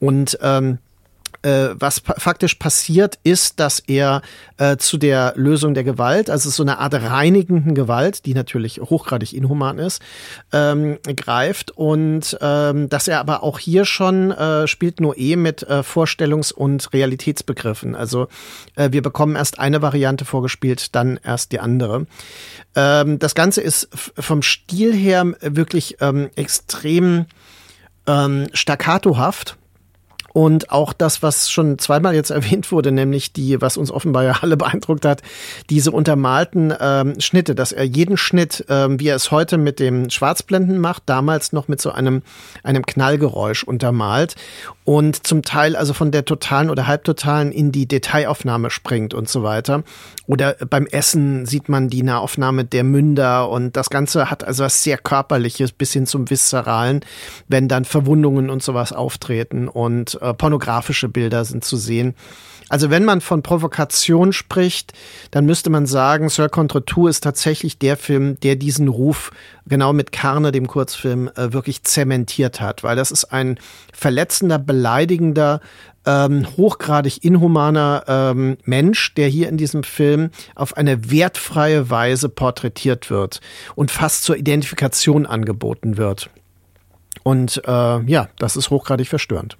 Und 0.00 0.38
ähm, 0.42 0.78
äh, 1.44 1.74
was 1.78 2.00
pa 2.00 2.14
faktisch 2.18 2.54
passiert, 2.54 3.18
ist, 3.22 3.60
dass 3.60 3.80
er 3.80 4.22
äh, 4.56 4.76
zu 4.76 4.96
der 4.96 5.34
Lösung 5.36 5.74
der 5.74 5.84
Gewalt, 5.84 6.30
also 6.30 6.48
so 6.48 6.62
eine 6.62 6.78
Art 6.78 6.94
reinigenden 6.94 7.74
Gewalt, 7.74 8.24
die 8.24 8.34
natürlich 8.34 8.80
hochgradig 8.80 9.34
inhuman 9.34 9.78
ist, 9.78 10.00
ähm, 10.52 10.98
greift 11.16 11.70
und 11.72 12.36
ähm, 12.40 12.88
dass 12.88 13.08
er 13.08 13.20
aber 13.20 13.42
auch 13.42 13.58
hier 13.58 13.84
schon 13.84 14.30
äh, 14.30 14.66
spielt 14.66 15.00
Noé 15.00 15.36
mit 15.36 15.62
äh, 15.64 15.82
Vorstellungs- 15.82 16.52
und 16.52 16.92
Realitätsbegriffen. 16.92 17.94
Also 17.94 18.28
äh, 18.76 18.90
wir 18.92 19.02
bekommen 19.02 19.36
erst 19.36 19.58
eine 19.58 19.82
Variante 19.82 20.24
vorgespielt, 20.24 20.94
dann 20.94 21.20
erst 21.22 21.52
die 21.52 21.60
andere. 21.60 22.06
Ähm, 22.74 23.18
das 23.18 23.34
Ganze 23.34 23.60
ist 23.60 23.88
vom 23.92 24.42
Stil 24.42 24.94
her 24.94 25.34
wirklich 25.40 25.98
ähm, 26.00 26.30
extrem 26.36 27.26
ähm, 28.06 28.48
staccatohaft 28.52 29.56
und 30.34 30.72
auch 30.72 30.92
das, 30.92 31.22
was 31.22 31.48
schon 31.48 31.78
zweimal 31.78 32.14
jetzt 32.14 32.30
erwähnt 32.30 32.70
wurde, 32.72 32.92
nämlich 32.92 33.32
die, 33.32 33.62
was 33.62 33.78
uns 33.78 33.90
offenbar 33.90 34.24
ja 34.24 34.38
alle 34.42 34.58
beeindruckt 34.58 35.06
hat, 35.06 35.22
diese 35.70 35.92
untermalten 35.92 36.74
ähm, 36.78 37.18
Schnitte, 37.20 37.54
dass 37.54 37.72
er 37.72 37.84
jeden 37.84 38.16
Schnitt, 38.16 38.64
ähm, 38.68 39.00
wie 39.00 39.08
er 39.08 39.16
es 39.16 39.30
heute 39.30 39.56
mit 39.56 39.78
dem 39.78 40.10
Schwarzblenden 40.10 40.78
macht, 40.78 41.04
damals 41.06 41.52
noch 41.52 41.68
mit 41.68 41.80
so 41.80 41.92
einem, 41.92 42.22
einem 42.64 42.84
Knallgeräusch 42.84 43.62
untermalt 43.62 44.34
und 44.84 45.26
zum 45.26 45.42
Teil 45.42 45.76
also 45.76 45.94
von 45.94 46.10
der 46.10 46.24
totalen 46.24 46.68
oder 46.68 46.86
halbtotalen 46.88 47.52
in 47.52 47.70
die 47.70 47.86
Detailaufnahme 47.86 48.70
springt 48.70 49.14
und 49.14 49.28
so 49.28 49.44
weiter. 49.44 49.84
Oder 50.26 50.56
beim 50.68 50.86
Essen 50.86 51.46
sieht 51.46 51.68
man 51.68 51.88
die 51.88 52.02
Nahaufnahme 52.02 52.64
der 52.64 52.82
Münder 52.82 53.48
und 53.48 53.76
das 53.76 53.88
Ganze 53.88 54.30
hat 54.30 54.42
also 54.42 54.64
was 54.64 54.82
sehr 54.82 54.98
körperliches 54.98 55.72
bis 55.72 55.92
hin 55.92 56.06
zum 56.06 56.28
Viszeralen, 56.28 57.00
wenn 57.46 57.68
dann 57.68 57.84
Verwundungen 57.84 58.50
und 58.50 58.62
sowas 58.62 58.92
auftreten 58.92 59.68
und 59.68 60.18
äh, 60.24 60.34
pornografische 60.34 61.08
Bilder 61.08 61.44
sind 61.44 61.64
zu 61.64 61.76
sehen. 61.76 62.14
Also 62.68 62.90
wenn 62.90 63.04
man 63.04 63.20
von 63.20 63.42
Provokation 63.42 64.32
spricht, 64.32 64.94
dann 65.30 65.44
müsste 65.44 65.70
man 65.70 65.86
sagen, 65.86 66.28
Sir 66.28 66.48
Contre 66.48 66.84
Tour 66.84 67.10
ist 67.10 67.22
tatsächlich 67.22 67.78
der 67.78 67.96
Film, 67.96 68.40
der 68.40 68.56
diesen 68.56 68.88
Ruf 68.88 69.32
genau 69.66 69.92
mit 69.92 70.12
Karne, 70.12 70.50
dem 70.50 70.66
Kurzfilm, 70.66 71.30
äh, 71.36 71.52
wirklich 71.52 71.82
zementiert 71.84 72.60
hat, 72.60 72.82
weil 72.82 72.96
das 72.96 73.10
ist 73.10 73.26
ein 73.26 73.58
verletzender, 73.92 74.58
beleidigender, 74.58 75.60
ähm, 76.06 76.46
hochgradig 76.56 77.24
inhumaner 77.24 78.04
ähm, 78.08 78.56
Mensch, 78.64 79.14
der 79.14 79.28
hier 79.28 79.48
in 79.48 79.56
diesem 79.56 79.84
Film 79.84 80.30
auf 80.54 80.76
eine 80.76 81.10
wertfreie 81.10 81.90
Weise 81.90 82.28
porträtiert 82.28 83.10
wird 83.10 83.40
und 83.74 83.90
fast 83.90 84.24
zur 84.24 84.36
Identifikation 84.36 85.26
angeboten 85.26 85.96
wird. 85.96 86.30
Und 87.22 87.62
äh, 87.66 88.02
ja, 88.02 88.28
das 88.38 88.56
ist 88.56 88.70
hochgradig 88.70 89.08
verstörend. 89.08 89.56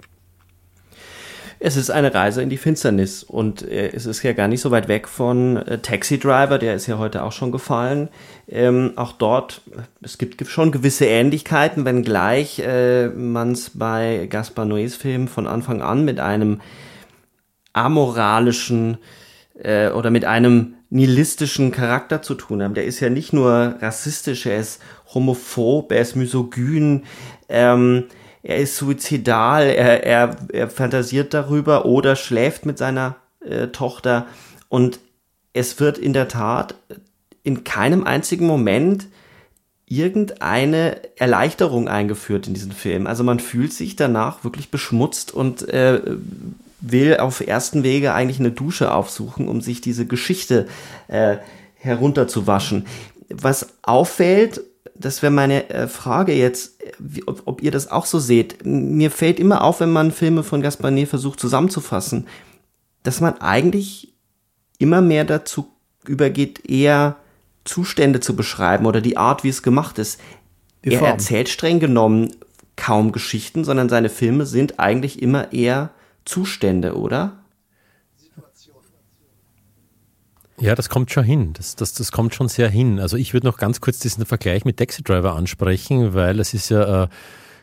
Es 1.66 1.77
ist 1.77 1.88
eine 1.88 2.12
Reise 2.12 2.42
in 2.42 2.50
die 2.50 2.59
Finsternis 2.59 3.22
und 3.22 3.62
äh, 3.62 3.88
es 3.94 4.05
ist 4.05 4.22
ja 4.22 4.35
gar 4.35 4.48
nicht 4.48 4.61
so 4.61 4.70
weit 4.70 4.87
weg 4.87 5.09
von 5.09 5.57
äh, 5.57 5.79
Taxi 5.79 6.18
Driver, 6.18 6.59
der 6.59 6.74
ist 6.74 6.87
ja 6.87 6.98
heute 6.98 7.22
auch 7.22 7.33
schon 7.33 7.53
gefallen. 7.53 8.11
Ähm, 8.46 8.92
auch 8.96 9.12
dort, 9.12 9.62
es 10.03 10.18
gibt 10.18 10.46
schon 10.46 10.72
gewisse 10.72 11.07
Ähnlichkeiten, 11.07 11.87
wenngleich 11.87 12.59
äh, 12.59 13.09
man 13.09 13.53
es 13.53 13.70
bei 13.70 14.27
Gaspar 14.29 14.66
Noés 14.66 14.94
Film 14.94 15.27
von 15.27 15.46
Anfang 15.46 15.81
an 15.81 16.05
mit 16.05 16.20
einem 16.20 16.61
amoralischen 17.72 18.98
äh, 19.59 19.88
oder 19.88 20.11
mit 20.11 20.27
einem 20.27 20.74
nihilistischen 20.90 21.72
Charakter 21.72 22.20
zu 22.20 22.35
tun 22.35 22.62
haben. 22.62 22.74
Der 22.74 22.85
ist 22.85 23.00
ja 23.00 23.09
nicht 23.09 23.33
nur 23.33 23.77
rassistisch, 23.81 24.44
er 24.44 24.59
ist 24.59 24.83
homophob, 25.14 25.92
er 25.92 26.03
ist 26.03 26.14
misogyn, 26.14 27.05
ähm, 27.48 28.05
er 28.44 28.59
ist 28.59 28.76
suizidal, 28.76 29.64
er, 29.66 30.04
er, 30.04 30.37
er 30.52 30.68
fantasiert 30.68 31.33
darüber 31.33 31.87
oder 31.87 32.14
schläft 32.14 32.66
mit 32.66 32.76
seiner 32.76 33.16
äh, 33.40 33.68
Tochter 33.68 34.26
und 34.68 35.00
es 35.54 35.80
wird 35.80 35.96
in 35.96 36.12
der 36.12 36.28
Tat 36.28 36.74
in 37.42 37.64
keinem 37.64 38.04
einzigen 38.04 38.46
Moment 38.46 39.07
irgendeine 39.87 41.00
Erleichterung 41.16 41.88
eingeführt 41.88 42.46
in 42.46 42.54
diesem 42.54 42.72
Film. 42.72 43.07
Also 43.07 43.24
man 43.24 43.40
fühlt 43.40 43.72
sich 43.72 43.96
danach 43.96 44.44
wirklich 44.44 44.70
beschmutzt 44.70 45.33
und 45.33 45.66
äh, 45.68 46.00
will 46.80 47.16
auf 47.16 47.46
ersten 47.46 47.83
Wege 47.83 48.12
eigentlich 48.12 48.40
eine 48.40 48.50
Dusche 48.50 48.92
aufsuchen, 48.92 49.48
um 49.48 49.62
sich 49.62 49.80
diese 49.80 50.07
Geschichte 50.07 50.66
äh, 51.09 51.38
herunterzuwaschen. 51.76 52.87
Was 53.30 53.68
auffällt, 53.83 54.61
das 54.96 55.22
wäre 55.22 55.33
meine 55.33 55.68
äh, 55.70 55.88
Frage 55.88 56.33
jetzt, 56.33 56.78
wie, 56.98 57.26
ob, 57.26 57.42
ob, 57.46 57.62
ihr 57.62 57.70
das 57.70 57.90
auch 57.90 58.07
so 58.07 58.18
seht. 58.18 58.64
Mir 58.64 59.11
fällt 59.11 59.40
immer 59.40 59.62
auf, 59.62 59.80
wenn 59.80 59.92
man 59.92 60.12
Filme 60.12 60.42
von 60.42 60.62
Gaspar 60.62 60.90
Noé 60.90 61.07
versucht 61.07 61.40
zusammenzufassen, 61.40 62.26
dass 63.02 63.20
man 63.20 63.40
eigentlich 63.40 64.14
immer 64.78 65.00
mehr 65.00 65.24
dazu 65.24 65.68
übergeht, 66.07 66.68
eher 66.68 67.16
Zustände 67.64 68.20
zu 68.20 68.37
beschreiben 68.37 68.87
oder 68.87 69.00
die 69.00 69.16
Art, 69.16 69.42
wie 69.42 69.48
es 69.48 69.62
gemacht 69.62 69.98
ist. 69.98 70.20
Die 70.85 70.92
er 70.92 70.98
Form. 70.98 71.11
erzählt 71.11 71.48
streng 71.48 71.80
genommen 71.80 72.30
kaum 72.76 73.12
Geschichten, 73.12 73.64
sondern 73.64 73.88
seine 73.88 74.09
Filme 74.09 74.46
sind 74.46 74.78
eigentlich 74.80 75.22
immer 75.22 75.52
eher 75.52 75.90
Zustände, 76.24 76.96
oder? 76.96 77.43
Ja, 80.60 80.74
das 80.74 80.88
kommt 80.88 81.10
schon 81.10 81.24
hin. 81.24 81.52
Das, 81.54 81.74
das, 81.76 81.94
das 81.94 82.12
kommt 82.12 82.34
schon 82.34 82.48
sehr 82.48 82.68
hin. 82.68 83.00
Also 83.00 83.16
ich 83.16 83.32
würde 83.32 83.46
noch 83.46 83.58
ganz 83.58 83.80
kurz 83.80 83.98
diesen 83.98 84.24
Vergleich 84.24 84.64
mit 84.64 84.76
Taxi 84.76 85.02
Driver 85.02 85.34
ansprechen, 85.34 86.14
weil 86.14 86.38
es 86.38 86.54
ist 86.54 86.68
ja, 86.68 87.04
äh, 87.04 87.08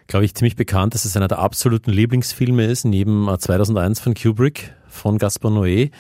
glaube 0.08 0.26
ich, 0.26 0.36
ziemlich 0.36 0.56
bekannt, 0.56 0.94
dass 0.94 1.06
es 1.06 1.16
einer 1.16 1.30
der 1.30 1.40
absoluten 1.40 1.92
Lieblingsfilme 1.92 2.66
ist, 2.66 2.84
neben 2.84 3.30
äh, 3.30 3.38
2001 3.38 4.00
von 4.02 4.14
Kubrick, 4.14 4.74
von 4.88 5.18
Gaspar 5.18 5.52
Noé. 5.52 5.92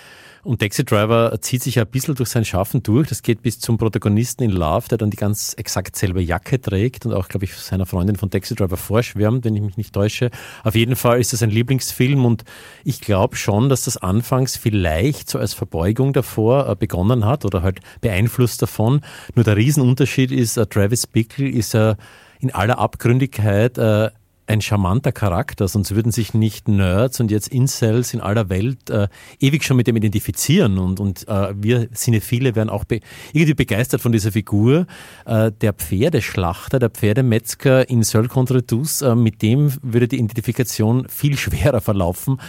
Und 0.43 0.59
Taxi 0.59 0.83
Driver 0.83 1.37
zieht 1.41 1.61
sich 1.61 1.79
ein 1.79 1.87
bisschen 1.87 2.15
durch 2.15 2.29
sein 2.29 2.45
Schaffen 2.45 2.81
durch. 2.81 3.07
Das 3.09 3.21
geht 3.21 3.43
bis 3.43 3.59
zum 3.59 3.77
Protagonisten 3.77 4.43
in 4.43 4.51
Love, 4.51 4.87
der 4.89 4.97
dann 4.97 5.11
die 5.11 5.17
ganz 5.17 5.53
exakt 5.53 5.95
selbe 5.95 6.21
Jacke 6.21 6.59
trägt 6.59 7.05
und 7.05 7.13
auch, 7.13 7.27
glaube 7.27 7.45
ich, 7.45 7.53
seiner 7.55 7.85
Freundin 7.85 8.15
von 8.15 8.31
Taxi 8.31 8.55
Driver 8.55 8.77
vorschwärmt, 8.77 9.45
wenn 9.45 9.55
ich 9.55 9.61
mich 9.61 9.77
nicht 9.77 9.93
täusche. 9.93 10.31
Auf 10.63 10.73
jeden 10.73 10.95
Fall 10.95 11.19
ist 11.19 11.33
das 11.33 11.43
ein 11.43 11.51
Lieblingsfilm 11.51 12.25
und 12.25 12.43
ich 12.83 13.01
glaube 13.01 13.35
schon, 13.35 13.69
dass 13.69 13.83
das 13.83 13.97
anfangs 13.97 14.57
vielleicht 14.57 15.29
so 15.29 15.37
als 15.37 15.53
Verbeugung 15.53 16.11
davor 16.11 16.67
äh, 16.67 16.75
begonnen 16.75 17.25
hat 17.25 17.45
oder 17.45 17.61
halt 17.61 17.79
beeinflusst 18.01 18.61
davon. 18.61 19.01
Nur 19.35 19.45
der 19.45 19.57
Riesenunterschied 19.57 20.31
ist, 20.31 20.57
äh, 20.57 20.65
Travis 20.65 21.05
Bickle 21.05 21.49
ist 21.49 21.75
er 21.75 21.97
in 22.39 22.51
aller 22.51 22.79
Abgründigkeit 22.79 23.77
äh, 23.77 24.09
ein 24.47 24.61
charmanter 24.61 25.11
Charakter, 25.11 25.67
sonst 25.67 25.95
würden 25.95 26.11
sich 26.11 26.33
nicht 26.33 26.67
Nerds 26.67 27.19
und 27.19 27.31
jetzt 27.31 27.47
Incels 27.47 28.13
in 28.13 28.21
aller 28.21 28.49
Welt 28.49 28.89
äh, 28.89 29.07
ewig 29.39 29.63
schon 29.63 29.77
mit 29.77 29.87
dem 29.87 29.95
identifizieren 29.95 30.77
und, 30.77 30.99
und 30.99 31.27
äh, 31.27 31.53
wir 31.55 31.89
Cinephile 31.93 32.55
werden 32.55 32.69
auch 32.69 32.83
be 32.83 32.99
irgendwie 33.33 33.53
begeistert 33.53 34.01
von 34.01 34.11
dieser 34.11 34.31
Figur. 34.31 34.87
Äh, 35.25 35.51
der 35.61 35.73
Pferdeschlachter, 35.73 36.79
der 36.79 36.89
Pferdemetzger 36.89 37.89
in 37.89 38.03
Seul 38.03 38.27
contre 38.27 38.65
tous, 38.65 39.01
äh, 39.01 39.15
mit 39.15 39.41
dem 39.41 39.73
würde 39.81 40.07
die 40.07 40.17
Identifikation 40.19 41.07
viel 41.07 41.37
schwerer 41.37 41.81
verlaufen. 41.81 42.41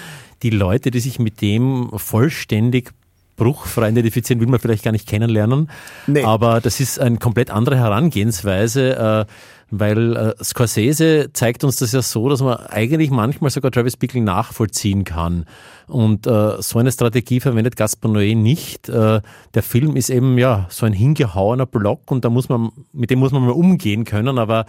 Die 0.42 0.50
Leute, 0.50 0.90
die 0.90 1.00
sich 1.00 1.18
mit 1.18 1.40
dem 1.40 1.90
vollständig 1.96 2.92
bruchfrei 3.36 3.90
identifizieren, 3.90 4.40
will 4.40 4.48
man 4.48 4.60
vielleicht 4.60 4.84
gar 4.84 4.92
nicht 4.92 5.08
kennenlernen. 5.08 5.70
Nee. 6.06 6.22
Aber 6.24 6.60
das 6.60 6.80
ist 6.80 7.00
eine 7.00 7.18
komplett 7.18 7.50
andere 7.50 7.76
Herangehensweise. 7.76 9.26
Äh, 9.28 9.32
weil 9.74 10.16
äh, 10.16 10.44
Scorsese 10.44 11.30
zeigt 11.32 11.64
uns 11.64 11.76
das 11.76 11.92
ja 11.92 12.02
so, 12.02 12.28
dass 12.28 12.42
man 12.42 12.58
eigentlich 12.58 13.10
manchmal 13.10 13.50
sogar 13.50 13.70
Travis 13.70 13.96
Bickle 13.96 14.20
nachvollziehen 14.20 15.04
kann. 15.04 15.46
Und 15.88 16.26
äh, 16.26 16.60
so 16.60 16.78
eine 16.78 16.92
Strategie 16.92 17.40
verwendet 17.40 17.76
Gaspar 17.76 18.10
Noé 18.10 18.36
nicht. 18.36 18.90
Äh, 18.90 19.22
der 19.54 19.62
Film 19.62 19.96
ist 19.96 20.10
eben 20.10 20.36
ja 20.36 20.66
so 20.68 20.84
ein 20.84 20.92
hingehauener 20.92 21.64
Block 21.64 22.10
und 22.10 22.26
da 22.26 22.28
muss 22.28 22.50
man, 22.50 22.70
mit 22.92 23.08
dem 23.08 23.18
muss 23.18 23.32
man 23.32 23.42
mal 23.42 23.52
umgehen 23.52 24.04
können, 24.04 24.38
aber 24.38 24.66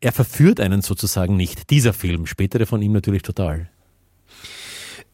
er 0.00 0.12
verführt 0.12 0.60
einen 0.60 0.82
sozusagen 0.82 1.36
nicht. 1.36 1.70
Dieser 1.70 1.94
Film, 1.94 2.26
spätere 2.26 2.66
von 2.66 2.82
ihm 2.82 2.92
natürlich 2.92 3.22
total. 3.22 3.70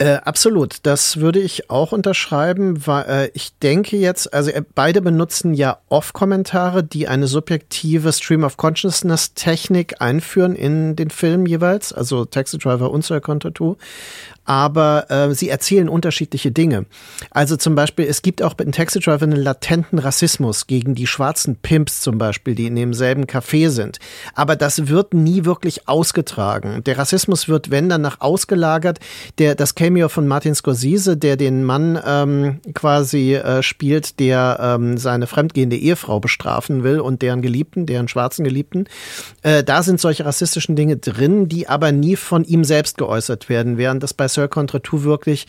Äh, 0.00 0.22
absolut, 0.24 0.78
das 0.84 1.18
würde 1.18 1.40
ich 1.40 1.68
auch 1.68 1.92
unterschreiben, 1.92 2.86
weil 2.86 3.04
äh, 3.04 3.30
ich 3.34 3.52
denke 3.58 3.98
jetzt, 3.98 4.32
also 4.32 4.50
äh, 4.50 4.62
beide 4.74 5.02
benutzen 5.02 5.52
ja 5.52 5.76
Off-Kommentare, 5.90 6.82
die 6.82 7.06
eine 7.06 7.26
subjektive 7.26 8.10
Stream 8.14 8.42
of 8.42 8.56
Consciousness 8.56 9.34
Technik 9.34 10.00
einführen 10.00 10.56
in 10.56 10.96
den 10.96 11.10
Film 11.10 11.44
jeweils, 11.44 11.92
also 11.92 12.24
Taxi 12.24 12.56
Driver 12.56 12.90
und 12.90 13.04
Sir 13.04 13.20
Contour 13.20 13.76
aber 14.50 15.08
äh, 15.12 15.32
sie 15.32 15.48
erzählen 15.48 15.88
unterschiedliche 15.88 16.50
Dinge. 16.50 16.86
Also 17.30 17.54
zum 17.54 17.76
Beispiel, 17.76 18.06
es 18.06 18.20
gibt 18.20 18.42
auch 18.42 18.58
in 18.58 18.72
Taxi 18.72 18.98
Driver 18.98 19.22
einen 19.22 19.40
latenten 19.40 20.00
Rassismus 20.00 20.66
gegen 20.66 20.96
die 20.96 21.06
schwarzen 21.06 21.54
Pimps 21.54 22.00
zum 22.00 22.18
Beispiel, 22.18 22.56
die 22.56 22.66
in 22.66 22.74
demselben 22.74 23.26
Café 23.26 23.70
sind. 23.70 24.00
Aber 24.34 24.56
das 24.56 24.88
wird 24.88 25.14
nie 25.14 25.44
wirklich 25.44 25.86
ausgetragen. 25.86 26.82
Der 26.82 26.98
Rassismus 26.98 27.46
wird, 27.46 27.70
wenn 27.70 27.88
dann 27.88 28.00
nach 28.00 28.20
ausgelagert, 28.20 28.98
der, 29.38 29.54
das 29.54 29.76
Cameo 29.76 30.08
von 30.08 30.26
Martin 30.26 30.56
Scorsese, 30.56 31.16
der 31.16 31.36
den 31.36 31.62
Mann 31.62 31.96
ähm, 32.04 32.60
quasi 32.74 33.34
äh, 33.36 33.62
spielt, 33.62 34.18
der 34.18 34.58
ähm, 34.60 34.98
seine 34.98 35.28
fremdgehende 35.28 35.76
Ehefrau 35.76 36.18
bestrafen 36.18 36.82
will 36.82 36.98
und 36.98 37.22
deren 37.22 37.40
Geliebten, 37.40 37.86
deren 37.86 38.08
schwarzen 38.08 38.44
Geliebten, 38.44 38.88
äh, 39.42 39.62
da 39.62 39.84
sind 39.84 40.00
solche 40.00 40.24
rassistischen 40.24 40.74
Dinge 40.74 40.96
drin, 40.96 41.46
die 41.48 41.68
aber 41.68 41.92
nie 41.92 42.16
von 42.16 42.42
ihm 42.42 42.64
selbst 42.64 42.98
geäußert 42.98 43.48
werden, 43.48 43.78
während 43.78 44.02
das 44.02 44.12
bei 44.12 44.26
Sir 44.26 44.39
Contra 44.48 44.80
Two 44.80 45.04
wirklich 45.04 45.46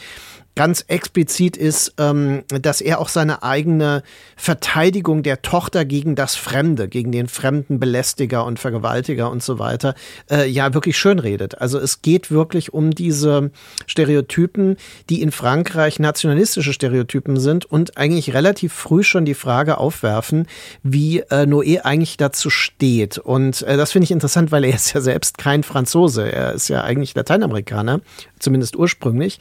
ganz 0.55 0.83
explizit 0.87 1.55
ist, 1.55 1.93
ähm, 1.97 2.43
dass 2.49 2.81
er 2.81 2.99
auch 2.99 3.09
seine 3.09 3.43
eigene 3.43 4.03
Verteidigung 4.35 5.23
der 5.23 5.41
Tochter 5.41 5.85
gegen 5.85 6.15
das 6.15 6.35
Fremde, 6.35 6.87
gegen 6.87 7.11
den 7.11 7.27
fremden 7.27 7.79
Belästiger 7.79 8.45
und 8.45 8.59
Vergewaltiger 8.59 9.31
und 9.31 9.41
so 9.41 9.59
weiter, 9.59 9.95
äh, 10.29 10.47
ja 10.49 10.73
wirklich 10.73 10.97
schön 10.97 11.19
redet. 11.19 11.61
Also 11.61 11.79
es 11.79 12.01
geht 12.01 12.31
wirklich 12.31 12.73
um 12.73 12.91
diese 12.91 13.51
Stereotypen, 13.87 14.75
die 15.09 15.21
in 15.21 15.31
Frankreich 15.31 15.99
nationalistische 15.99 16.73
Stereotypen 16.73 17.39
sind 17.39 17.65
und 17.65 17.97
eigentlich 17.97 18.33
relativ 18.33 18.73
früh 18.73 19.03
schon 19.03 19.25
die 19.25 19.33
Frage 19.33 19.77
aufwerfen, 19.77 20.47
wie 20.83 21.19
äh, 21.19 21.45
Noé 21.45 21.81
eigentlich 21.81 22.17
dazu 22.17 22.49
steht. 22.49 23.17
Und 23.17 23.61
äh, 23.63 23.77
das 23.77 23.93
finde 23.93 24.03
ich 24.05 24.11
interessant, 24.11 24.51
weil 24.51 24.65
er 24.65 24.75
ist 24.75 24.93
ja 24.93 25.01
selbst 25.01 25.37
kein 25.37 25.63
Franzose. 25.63 26.29
Er 26.29 26.53
ist 26.53 26.67
ja 26.67 26.83
eigentlich 26.83 27.15
Lateinamerikaner, 27.15 28.01
zumindest 28.39 28.75
ursprünglich. 28.75 29.39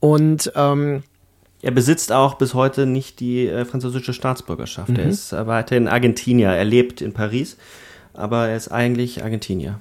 Und 0.00 0.47
ähm, 0.54 1.02
er 1.60 1.70
besitzt 1.72 2.12
auch 2.12 2.34
bis 2.34 2.54
heute 2.54 2.86
nicht 2.86 3.20
die 3.20 3.48
äh, 3.48 3.64
französische 3.64 4.12
Staatsbürgerschaft. 4.12 4.90
Mhm. 4.90 4.96
Er 4.96 5.06
ist 5.06 5.32
äh, 5.32 5.46
weiterhin 5.46 5.88
Argentinier. 5.88 6.50
Er 6.50 6.64
lebt 6.64 7.00
in 7.00 7.12
Paris, 7.12 7.56
aber 8.14 8.48
er 8.48 8.56
ist 8.56 8.68
eigentlich 8.68 9.24
Argentinier. 9.24 9.80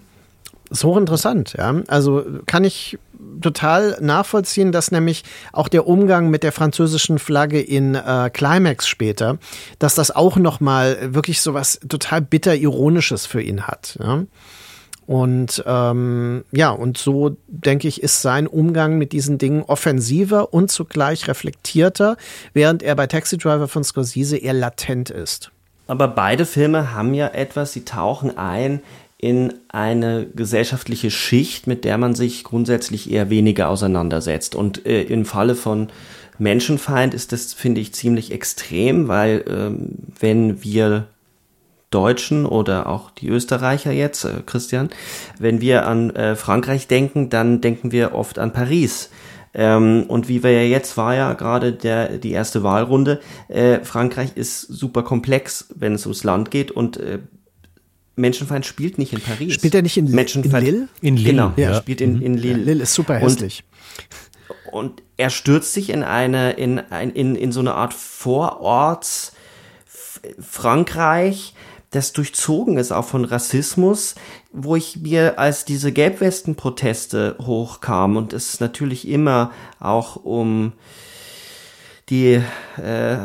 So 0.69 0.97
interessant, 0.97 1.53
ja. 1.57 1.81
Also 1.87 2.25
kann 2.45 2.63
ich 2.65 2.99
total 3.41 3.97
nachvollziehen, 4.01 4.71
dass 4.71 4.91
nämlich 4.91 5.23
auch 5.53 5.69
der 5.69 5.87
Umgang 5.87 6.29
mit 6.29 6.43
der 6.43 6.51
französischen 6.51 7.19
Flagge 7.19 7.61
in 7.61 7.95
äh, 7.95 8.29
Climax 8.33 8.87
später, 8.87 9.37
dass 9.79 9.95
das 9.95 10.11
auch 10.11 10.35
noch 10.35 10.59
mal 10.59 11.13
wirklich 11.13 11.41
so 11.41 11.53
was 11.53 11.79
total 11.87 12.21
bitter 12.21 12.55
ironisches 12.55 13.25
für 13.25 13.41
ihn 13.41 13.67
hat. 13.67 13.97
Ja? 14.01 14.23
Und 15.07 15.63
ähm, 15.65 16.43
ja, 16.51 16.69
und 16.69 16.97
so 16.97 17.37
denke 17.47 17.87
ich, 17.87 18.03
ist 18.03 18.21
sein 18.21 18.45
Umgang 18.45 18.97
mit 18.97 19.13
diesen 19.13 19.37
Dingen 19.37 19.63
offensiver 19.63 20.53
und 20.53 20.69
zugleich 20.69 21.29
reflektierter, 21.29 22.17
während 22.53 22.83
er 22.83 22.95
bei 22.95 23.07
Taxi 23.07 23.37
Driver 23.37 23.69
von 23.69 23.85
Scorsese 23.85 24.37
eher 24.37 24.53
latent 24.53 25.09
ist. 25.09 25.51
Aber 25.87 26.09
beide 26.09 26.45
Filme 26.45 26.93
haben 26.93 27.13
ja 27.13 27.27
etwas, 27.27 27.71
sie 27.71 27.85
tauchen 27.85 28.37
ein 28.37 28.81
in 29.17 29.53
eine 29.69 30.27
gesellschaftliche 30.27 31.09
Schicht, 31.09 31.67
mit 31.67 31.85
der 31.85 31.97
man 31.97 32.13
sich 32.13 32.43
grundsätzlich 32.43 33.09
eher 33.09 33.29
weniger 33.29 33.69
auseinandersetzt. 33.69 34.55
Und 34.55 34.85
äh, 34.85 35.03
im 35.03 35.23
Falle 35.25 35.55
von 35.55 35.87
Menschenfeind 36.37 37.13
ist 37.13 37.31
das, 37.31 37.53
finde 37.53 37.81
ich, 37.81 37.93
ziemlich 37.93 38.31
extrem, 38.31 39.07
weil 39.07 39.43
ähm, 39.49 39.95
wenn 40.19 40.63
wir 40.63 41.07
Deutschen 41.89 42.45
oder 42.45 42.87
auch 42.87 43.11
die 43.11 43.29
Österreicher 43.29 43.91
jetzt, 43.91 44.25
äh, 44.25 44.41
Christian, 44.45 44.89
wenn 45.39 45.61
wir 45.61 45.87
an 45.87 46.09
äh, 46.11 46.35
Frankreich 46.35 46.87
denken, 46.87 47.29
dann 47.29 47.61
denken 47.61 47.91
wir 47.91 48.13
oft 48.13 48.39
an 48.39 48.51
Paris. 48.51 49.09
Ähm, 49.53 50.05
und 50.07 50.27
wie 50.27 50.43
wir 50.43 50.51
ja 50.51 50.67
jetzt 50.67 50.97
war 50.97 51.15
ja 51.15 51.33
gerade 51.33 51.71
der 51.73 52.17
die 52.17 52.31
erste 52.31 52.61
Wahlrunde. 52.61 53.21
Äh, 53.47 53.79
Frankreich 53.79 54.31
ist 54.35 54.61
super 54.61 55.03
komplex, 55.03 55.69
wenn 55.75 55.93
es 55.93 56.05
ums 56.05 56.23
Land 56.23 56.51
geht 56.51 56.71
und 56.71 56.97
äh, 56.97 57.19
Menschenfeind 58.17 58.65
spielt 58.65 58.97
nicht 58.97 59.13
in 59.13 59.21
Paris. 59.21 59.53
Spielt 59.53 59.75
er 59.75 59.81
nicht 59.81 59.95
in, 59.95 60.11
Menschenfeind, 60.11 60.67
in 60.67 60.73
Lille? 60.73 60.87
In 61.01 61.17
Lille. 61.17 61.29
Genau, 61.29 61.53
ja. 61.55 61.69
er 61.69 61.75
spielt 61.75 62.01
in, 62.01 62.21
in 62.21 62.33
Lille. 62.33 62.59
Ja, 62.59 62.65
Lille 62.65 62.83
ist 62.83 62.93
super 62.93 63.15
hässlich. 63.15 63.63
Und, 64.71 64.73
und 64.73 65.03
er 65.15 65.29
stürzt 65.29 65.73
sich 65.73 65.89
in 65.89 66.03
eine 66.03 66.51
in, 66.51 66.81
in, 67.13 67.35
in 67.35 67.51
so 67.51 67.61
eine 67.61 67.75
Art 67.75 67.93
Vororts 67.93 69.33
Frankreich, 70.39 71.53
das 71.91 72.11
durchzogen 72.11 72.77
ist 72.77 72.91
auch 72.91 73.05
von 73.05 73.23
Rassismus, 73.23 74.15
wo 74.51 74.75
ich 74.75 74.97
mir, 74.97 75.39
als 75.39 75.65
diese 75.65 75.91
Gelbwesten-Proteste 75.91 77.35
hochkamen 77.39 78.17
und 78.17 78.33
es 78.33 78.59
natürlich 78.59 79.07
immer 79.07 79.51
auch 79.79 80.17
um 80.17 80.73
die 82.09 82.41
äh, 82.81 83.17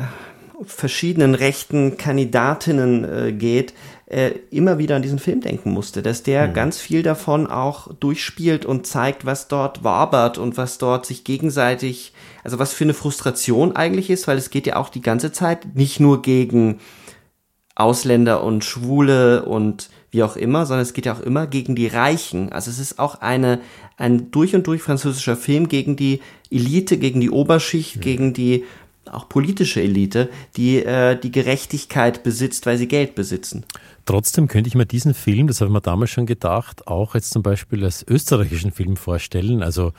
verschiedenen 0.65 1.35
rechten 1.35 1.97
Kandidatinnen 1.97 3.05
äh, 3.05 3.33
geht, 3.33 3.75
äh, 4.07 4.33
immer 4.51 4.79
wieder 4.79 4.97
an 4.97 5.03
diesen 5.03 5.19
Film 5.19 5.41
denken 5.41 5.73
musste, 5.73 6.03
dass 6.03 6.23
der 6.23 6.49
mhm. 6.49 6.55
ganz 6.55 6.79
viel 6.79 7.03
davon 7.03 7.47
auch 7.47 7.93
durchspielt 7.95 8.65
und 8.65 8.87
zeigt, 8.87 9.25
was 9.25 9.49
dort 9.49 9.85
wabert 9.85 10.39
und 10.39 10.57
was 10.57 10.79
dort 10.79 11.07
sich 11.07 11.25
gegenseitig, 11.25 12.13
also 12.45 12.59
was 12.59 12.73
für 12.73 12.85
eine 12.85 12.95
Frustration 12.95 13.75
eigentlich 13.75 14.11
ist, 14.11 14.29
weil 14.29 14.37
es 14.37 14.51
geht 14.51 14.67
ja 14.67 14.77
auch 14.77 14.91
die 14.91 15.01
ganze 15.01 15.33
Zeit 15.33 15.75
nicht 15.75 15.99
nur 15.99 16.23
gegen 16.23 16.79
Ausländer 17.75 18.45
und 18.45 18.65
Schwule 18.65 19.45
und 19.45 19.89
wie 20.11 20.23
auch 20.23 20.37
immer, 20.37 20.67
sondern 20.67 20.83
es 20.83 20.93
geht 20.93 21.07
ja 21.07 21.15
auch 21.15 21.21
immer 21.21 21.47
gegen 21.47 21.75
die 21.75 21.87
Reichen. 21.87 22.53
Also 22.53 22.71
es 22.71 22.79
ist 22.79 22.99
auch 22.99 23.21
eine, 23.23 23.61
ein 23.97 24.31
durch 24.31 24.55
und 24.55 24.67
durch 24.67 24.83
französischer 24.83 25.37
Film 25.37 25.69
gegen 25.69 25.97
die 25.97 26.21
Elite, 26.51 26.99
gegen 26.99 27.21
die 27.21 27.31
Oberschicht, 27.31 27.97
mhm. 27.97 28.01
gegen 28.01 28.33
die 28.35 28.65
auch 29.11 29.29
politische 29.29 29.83
Elite, 29.83 30.29
die 30.57 30.79
äh, 30.79 31.19
die 31.19 31.33
Gerechtigkeit 31.33 32.23
besitzt, 32.23 32.67
weil 32.67 32.79
sie 32.79 32.89
Geld 32.89 33.15
besitzen. 33.15 33.65
Trotzdem 34.05 34.49
könnte 34.49 34.69
ich 34.69 34.75
mir 34.75 34.87
diesen 34.87 35.15
Film, 35.15 35.47
das 35.47 35.61
habe 35.61 35.69
ich 35.69 35.73
mir 35.73 35.81
damals 35.81 36.11
schon 36.11 36.27
gedacht, 36.27 36.87
auch 36.87 37.15
jetzt 37.15 37.33
zum 37.33 37.43
Beispiel 37.43 37.85
als 37.85 38.05
österreichischen 38.07 38.73
Film 38.73 38.97
vorstellen. 38.97 39.63
Also 39.63 39.93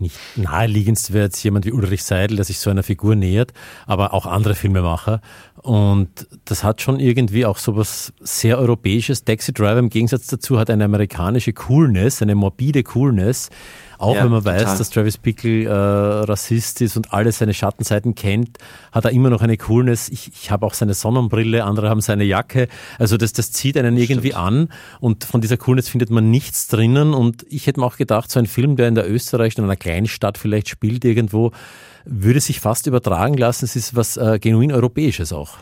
nicht 0.00 0.16
naheliegendst 0.36 1.12
wäre 1.12 1.24
jetzt 1.24 1.42
jemand 1.42 1.66
wie 1.66 1.72
Ulrich 1.72 2.02
Seidel, 2.02 2.36
der 2.36 2.44
sich 2.44 2.58
so 2.58 2.70
einer 2.70 2.82
Figur 2.82 3.14
nähert, 3.14 3.52
aber 3.86 4.14
auch 4.14 4.26
andere 4.26 4.54
Filmemacher. 4.54 5.20
Und 5.56 6.26
das 6.44 6.64
hat 6.64 6.80
schon 6.80 7.00
irgendwie 7.00 7.44
auch 7.44 7.58
so 7.58 7.76
was 7.76 8.12
sehr 8.20 8.58
Europäisches. 8.58 9.24
Taxi 9.24 9.52
Driver 9.52 9.78
im 9.78 9.90
Gegensatz 9.90 10.26
dazu 10.26 10.58
hat 10.58 10.70
eine 10.70 10.84
amerikanische 10.84 11.52
Coolness, 11.52 12.22
eine 12.22 12.34
morbide 12.34 12.82
Coolness. 12.82 13.50
Auch 13.98 14.14
ja, 14.14 14.24
wenn 14.24 14.30
man 14.30 14.44
total. 14.44 14.64
weiß, 14.64 14.78
dass 14.78 14.90
Travis 14.90 15.18
Bickle 15.18 15.64
äh, 15.64 15.70
Rassist 15.70 16.80
ist 16.80 16.96
und 16.96 17.12
alle 17.12 17.32
seine 17.32 17.52
Schattenseiten 17.52 18.14
kennt, 18.14 18.58
hat 18.92 19.04
er 19.04 19.10
immer 19.10 19.28
noch 19.28 19.42
eine 19.42 19.56
Coolness. 19.56 20.08
Ich, 20.08 20.30
ich 20.32 20.50
habe 20.52 20.64
auch 20.64 20.74
seine 20.74 20.94
Sonnenbrille, 20.94 21.64
andere 21.64 21.90
haben 21.90 22.00
seine 22.00 22.22
Jacke. 22.22 22.68
Also 22.98 23.16
das, 23.16 23.32
das 23.32 23.50
zieht 23.50 23.76
einen 23.76 23.96
irgendwie 23.96 24.28
Stimmt. 24.28 24.44
an 24.44 24.68
und 25.00 25.24
von 25.24 25.40
dieser 25.40 25.56
Coolness 25.56 25.88
findet 25.88 26.10
man 26.10 26.30
nichts 26.30 26.68
drinnen. 26.68 27.12
Und 27.12 27.44
ich 27.48 27.66
hätte 27.66 27.80
mir 27.80 27.86
auch 27.86 27.96
gedacht, 27.96 28.30
so 28.30 28.38
ein 28.38 28.46
Film, 28.46 28.76
der 28.76 28.86
in 28.86 28.94
der 28.94 29.10
Österreich, 29.10 29.58
in 29.58 29.64
einer 29.64 29.76
Kleinstadt 29.76 30.38
vielleicht 30.38 30.68
spielt 30.68 31.04
irgendwo, 31.04 31.50
würde 32.04 32.40
sich 32.40 32.60
fast 32.60 32.86
übertragen 32.86 33.36
lassen. 33.36 33.64
Es 33.64 33.74
ist 33.74 33.96
was 33.96 34.16
äh, 34.16 34.38
genuin 34.38 34.70
Europäisches 34.72 35.32
auch. 35.32 35.58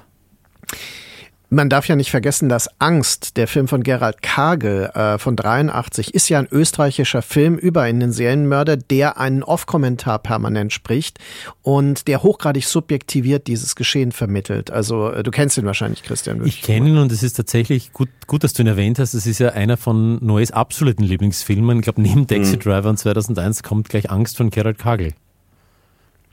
Man 1.49 1.69
darf 1.69 1.87
ja 1.87 1.95
nicht 1.95 2.11
vergessen, 2.11 2.49
dass 2.49 2.69
Angst, 2.81 3.37
der 3.37 3.47
Film 3.47 3.69
von 3.69 3.85
Gerald 3.85 4.21
Kagel 4.21 4.91
äh, 4.95 5.17
von 5.17 5.37
83, 5.37 6.13
ist 6.13 6.29
ja 6.29 6.41
ein 6.41 6.49
österreichischer 6.51 7.23
Film 7.23 7.57
über 7.57 7.83
einen 7.83 8.13
Serienmörder, 8.13 8.77
der 8.77 9.21
einen 9.21 9.45
Off-Kommentar 9.45 10.19
permanent 10.19 10.73
spricht 10.73 11.21
und 11.63 12.09
der 12.09 12.25
hochgradig 12.25 12.65
subjektiviert 12.65 13.47
dieses 13.47 13.77
Geschehen 13.77 14.11
vermittelt. 14.11 14.73
Also 14.73 15.11
äh, 15.11 15.23
du 15.23 15.31
kennst 15.31 15.57
ihn 15.57 15.67
wahrscheinlich, 15.67 16.03
Christian. 16.03 16.45
Ich 16.45 16.63
kenne 16.63 16.89
ihn 16.89 16.99
und 16.99 17.13
es 17.13 17.23
ist 17.23 17.35
tatsächlich 17.35 17.93
gut, 17.93 18.09
gut, 18.27 18.43
dass 18.43 18.53
du 18.53 18.63
ihn 18.63 18.69
erwähnt 18.69 18.99
hast. 18.99 19.15
Es 19.15 19.27
ist 19.27 19.39
ja 19.39 19.51
einer 19.51 19.77
von 19.77 20.19
Noes 20.25 20.51
absoluten 20.51 21.05
Lieblingsfilmen. 21.05 21.79
Ich 21.79 21.85
glaube, 21.85 22.03
neben 22.03 22.27
Taxi 22.27 22.57
mhm. 22.57 22.61
Driver 22.61 22.89
und 22.91 22.99
2001 22.99 23.63
kommt 23.63 23.89
gleich 23.89 24.11
Angst 24.11 24.37
von 24.37 24.51
Gerald 24.51 24.79
Kagel. 24.79 25.13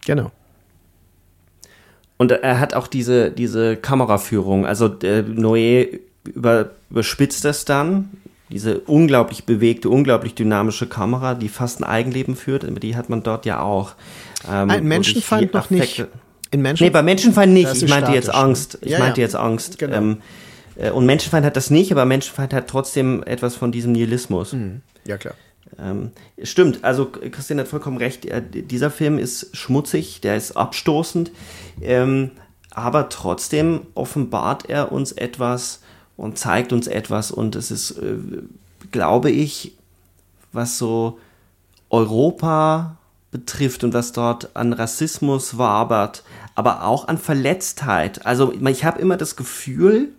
Genau. 0.05 0.31
Und 2.17 2.31
er 2.31 2.59
hat 2.59 2.73
auch 2.73 2.87
diese, 2.87 3.31
diese 3.31 3.75
Kameraführung. 3.75 4.65
Also 4.65 4.85
äh, 4.85 5.23
Noé 5.23 5.99
über, 6.23 6.71
überspitzt 6.89 7.43
das 7.45 7.65
dann. 7.65 8.09
Diese 8.49 8.79
unglaublich 8.81 9.45
bewegte, 9.45 9.89
unglaublich 9.89 10.35
dynamische 10.35 10.87
Kamera, 10.87 11.33
die 11.33 11.49
fast 11.49 11.79
ein 11.79 11.85
Eigenleben 11.85 12.35
führt, 12.35 12.65
die 12.83 12.95
hat 12.95 13.09
man 13.09 13.23
dort 13.23 13.45
ja 13.45 13.61
auch. 13.61 13.95
Ähm, 14.47 14.69
ein 14.69 14.85
Menschenfeind 14.85 15.53
noch 15.53 15.69
nicht. 15.69 16.05
In 16.51 16.61
Menschen 16.61 16.83
nee, 16.83 16.91
bei 16.91 17.01
Menschenfeind 17.01 17.51
nicht. 17.51 17.73
Ich 17.73 17.89
meinte 17.89 18.11
statisch, 18.11 18.15
jetzt 18.15 18.29
Angst. 18.29 18.77
Ich 18.81 18.91
ja, 18.91 18.99
meinte 18.99 19.21
ja. 19.21 19.25
jetzt 19.25 19.35
Angst. 19.35 19.79
Genau. 19.79 19.97
Ähm, 19.97 20.17
äh, 20.75 20.91
und 20.91 21.07
Menschenfeind 21.07 21.45
hat 21.45 21.57
das 21.57 21.71
nicht, 21.71 21.91
aber 21.91 22.05
Menschenfeind 22.05 22.53
hat 22.53 22.67
trotzdem 22.67 23.23
etwas 23.23 23.55
von 23.55 23.71
diesem 23.71 23.91
Nihilismus. 23.93 24.53
Mhm. 24.53 24.81
Ja, 25.05 25.17
klar. 25.17 25.33
Ähm, 25.79 26.11
stimmt, 26.41 26.83
also 26.83 27.07
Christian 27.07 27.59
hat 27.59 27.67
vollkommen 27.67 27.97
recht. 27.97 28.25
Er, 28.25 28.41
dieser 28.41 28.91
Film 28.91 29.17
ist 29.17 29.55
schmutzig, 29.55 30.21
der 30.21 30.35
ist 30.35 30.55
abstoßend, 30.57 31.31
ähm, 31.81 32.31
aber 32.71 33.09
trotzdem 33.09 33.81
offenbart 33.93 34.69
er 34.69 34.91
uns 34.91 35.11
etwas 35.11 35.81
und 36.17 36.37
zeigt 36.37 36.73
uns 36.73 36.87
etwas 36.87 37.31
und 37.31 37.55
es 37.55 37.71
ist, 37.71 37.91
äh, 37.91 38.15
glaube 38.91 39.31
ich, 39.31 39.75
was 40.51 40.77
so 40.77 41.19
Europa 41.89 42.97
betrifft 43.31 43.83
und 43.83 43.93
was 43.93 44.11
dort 44.11 44.55
an 44.55 44.73
Rassismus 44.73 45.57
wabert, 45.57 46.23
aber 46.55 46.85
auch 46.85 47.07
an 47.07 47.17
Verletztheit. 47.17 48.25
Also 48.25 48.53
ich 48.53 48.85
habe 48.85 49.01
immer 49.01 49.17
das 49.17 49.35
Gefühl, 49.35 50.13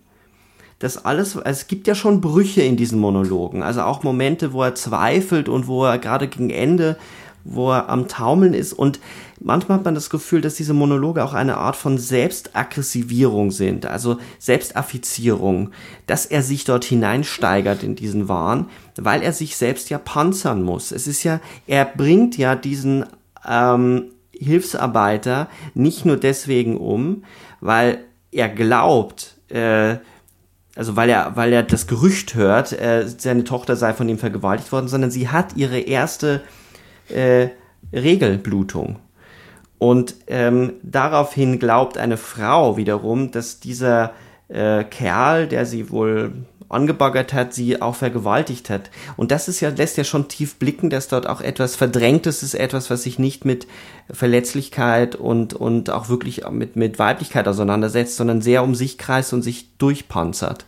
das 0.85 1.05
alles, 1.05 1.35
es 1.37 1.67
gibt 1.67 1.87
ja 1.87 1.95
schon 1.95 2.21
Brüche 2.21 2.61
in 2.61 2.77
diesen 2.77 3.01
Monologen, 3.01 3.63
also 3.63 3.83
auch 3.83 4.03
Momente, 4.03 4.53
wo 4.53 4.63
er 4.63 4.75
zweifelt 4.75 5.49
und 5.49 5.67
wo 5.67 5.85
er 5.85 5.99
gerade 5.99 6.29
gegen 6.29 6.51
Ende, 6.51 6.99
wo 7.43 7.73
er 7.73 7.89
am 7.89 8.07
Taumeln 8.07 8.53
ist 8.53 8.75
und 8.75 9.01
manchmal 9.41 9.79
hat 9.79 9.85
man 9.87 9.95
das 9.95 10.11
Gefühl, 10.11 10.43
dass 10.43 10.57
diese 10.57 10.75
Monologe 10.75 11.25
auch 11.25 11.33
eine 11.33 11.57
Art 11.57 11.77
von 11.77 11.97
Selbstaggressivierung 11.97 13.51
sind, 13.51 13.87
also 13.87 14.19
Selbstaffizierung, 14.39 15.71
dass 16.07 16.27
er 16.27 16.43
sich 16.43 16.65
dort 16.65 16.85
hineinsteigert 16.85 17.83
in 17.83 17.97
diesen 17.97 18.29
Wahn, 18.29 18.69
weil 18.97 19.23
er 19.23 19.33
sich 19.33 19.57
selbst 19.57 19.89
ja 19.89 19.97
panzern 19.97 20.63
muss. 20.63 20.93
Es 20.93 21.07
ist 21.07 21.23
ja, 21.23 21.41
er 21.67 21.87
bringt 21.87 22.37
ja 22.37 22.57
diesen 22.57 23.07
ähm, 23.49 24.11
Hilfsarbeiter 24.33 25.49
nicht 25.73 26.05
nur 26.05 26.19
deswegen 26.19 26.77
um, 26.77 27.25
weil 27.61 28.05
er 28.33 28.51
glaubt, 28.51 29.37
äh, 29.49 29.97
also 30.77 30.97
weil 30.97 31.09
er, 31.09 31.37
weil 31.37 31.53
er 31.53 31.63
das 31.63 31.87
Gerücht 31.87 32.35
hört, 32.35 32.73
äh, 32.73 33.07
seine 33.07 33.45
Tochter 33.45 33.77
sei 33.77 33.93
von 33.93 34.09
ihm 34.09 34.19
vergewaltigt 34.19 34.73
worden, 34.73 34.89
sondern 34.89 35.11
sie 35.11 35.29
hat 35.29 35.57
ihre 35.57 35.79
erste 35.79 36.43
äh, 37.09 37.49
Regelblutung. 37.93 38.97
Und 39.79 40.15
ähm, 40.29 40.75
daraufhin 40.83 41.59
glaubt 41.59 41.99
eine 41.99 42.17
Frau 42.17 42.77
wiederum, 42.77 43.31
dass 43.31 43.61
dieser 43.61 44.13
äh, 44.49 44.85
Kerl, 44.85 45.47
der 45.47 45.67
sie 45.67 45.91
wohl 45.91 46.33
angebaggert 46.69 47.33
hat, 47.33 47.55
sie 47.55 47.81
auch 47.81 47.95
vergewaltigt 47.95 48.71
hat. 48.71 48.91
Und 49.17 49.31
das 49.31 49.49
ist 49.49 49.61
ja, 49.61 49.71
lässt 49.71 49.97
ja 49.97 50.05
schon 50.05 50.29
tief 50.29 50.57
blicken, 50.57 50.91
dass 50.91 51.09
dort 51.09 51.29
auch 51.29 51.41
etwas 51.41 51.77
Verdrängtes 51.77 52.43
ist, 52.43 52.55
etwas, 52.55 52.91
was 52.91 53.03
sich 53.03 53.19
nicht 53.19 53.45
mit 53.45 53.67
Verletzlichkeit 54.11 55.17
und, 55.17 55.55
und 55.55 55.91
auch 55.91 56.09
wirklich 56.09 56.49
mit, 56.51 56.77
mit 56.77 56.99
Weiblichkeit 56.99 57.49
auseinandersetzt, 57.49 58.17
sondern 58.17 58.41
sehr 58.41 58.63
um 58.63 58.75
sich 58.75 58.99
kreist 58.99 59.33
und 59.33 59.43
sich 59.43 59.77
durchpanzert. 59.79 60.67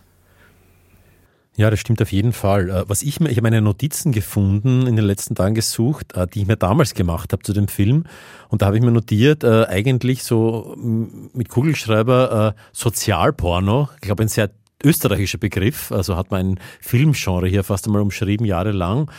Ja, 1.57 1.71
das 1.71 1.81
stimmt 1.81 2.03
auf 2.03 2.13
jeden 2.13 2.35
Fall. 2.35 2.69
Äh, 2.69 2.85
was 2.87 3.03
ich 3.03 3.19
mir, 3.19 3.31
ich 3.31 3.39
habe 3.39 3.47
meine 3.47 3.63
Notizen 3.63 4.13
gefunden, 4.13 4.87
in 4.87 4.95
den 4.95 5.07
letzten 5.07 5.35
Tagen 5.35 5.55
gesucht, 5.55 6.15
äh, 6.15 6.27
die 6.27 6.43
ich 6.43 6.47
mir 6.47 6.57
damals 6.57 6.93
gemacht 6.93 7.33
habe 7.33 7.43
zu 7.43 7.55
dem 7.55 7.67
Film. 7.67 8.05
Und 8.49 8.61
da 8.61 8.67
habe 8.67 8.77
ich 8.77 8.83
mir 8.83 8.91
notiert, 8.91 9.43
äh, 9.43 9.65
eigentlich 9.65 10.23
so 10.23 10.77
mit 10.77 11.49
Kugelschreiber 11.49 12.55
Sozialporno. 12.73 13.89
Ich 13.95 14.03
glaube, 14.03 14.23
ein 14.23 14.29
sehr 14.29 14.51
österreichischer 14.85 15.39
Begriff, 15.39 15.93
also 15.93 16.17
hat 16.17 16.31
man 16.31 16.53
ein 16.53 16.61
Filmgenre 16.81 17.49
hier 17.49 17.65
fast 17.65 17.87
einmal 17.87 18.03
umschrieben, 18.03 18.47
jahrelang. 18.47 19.11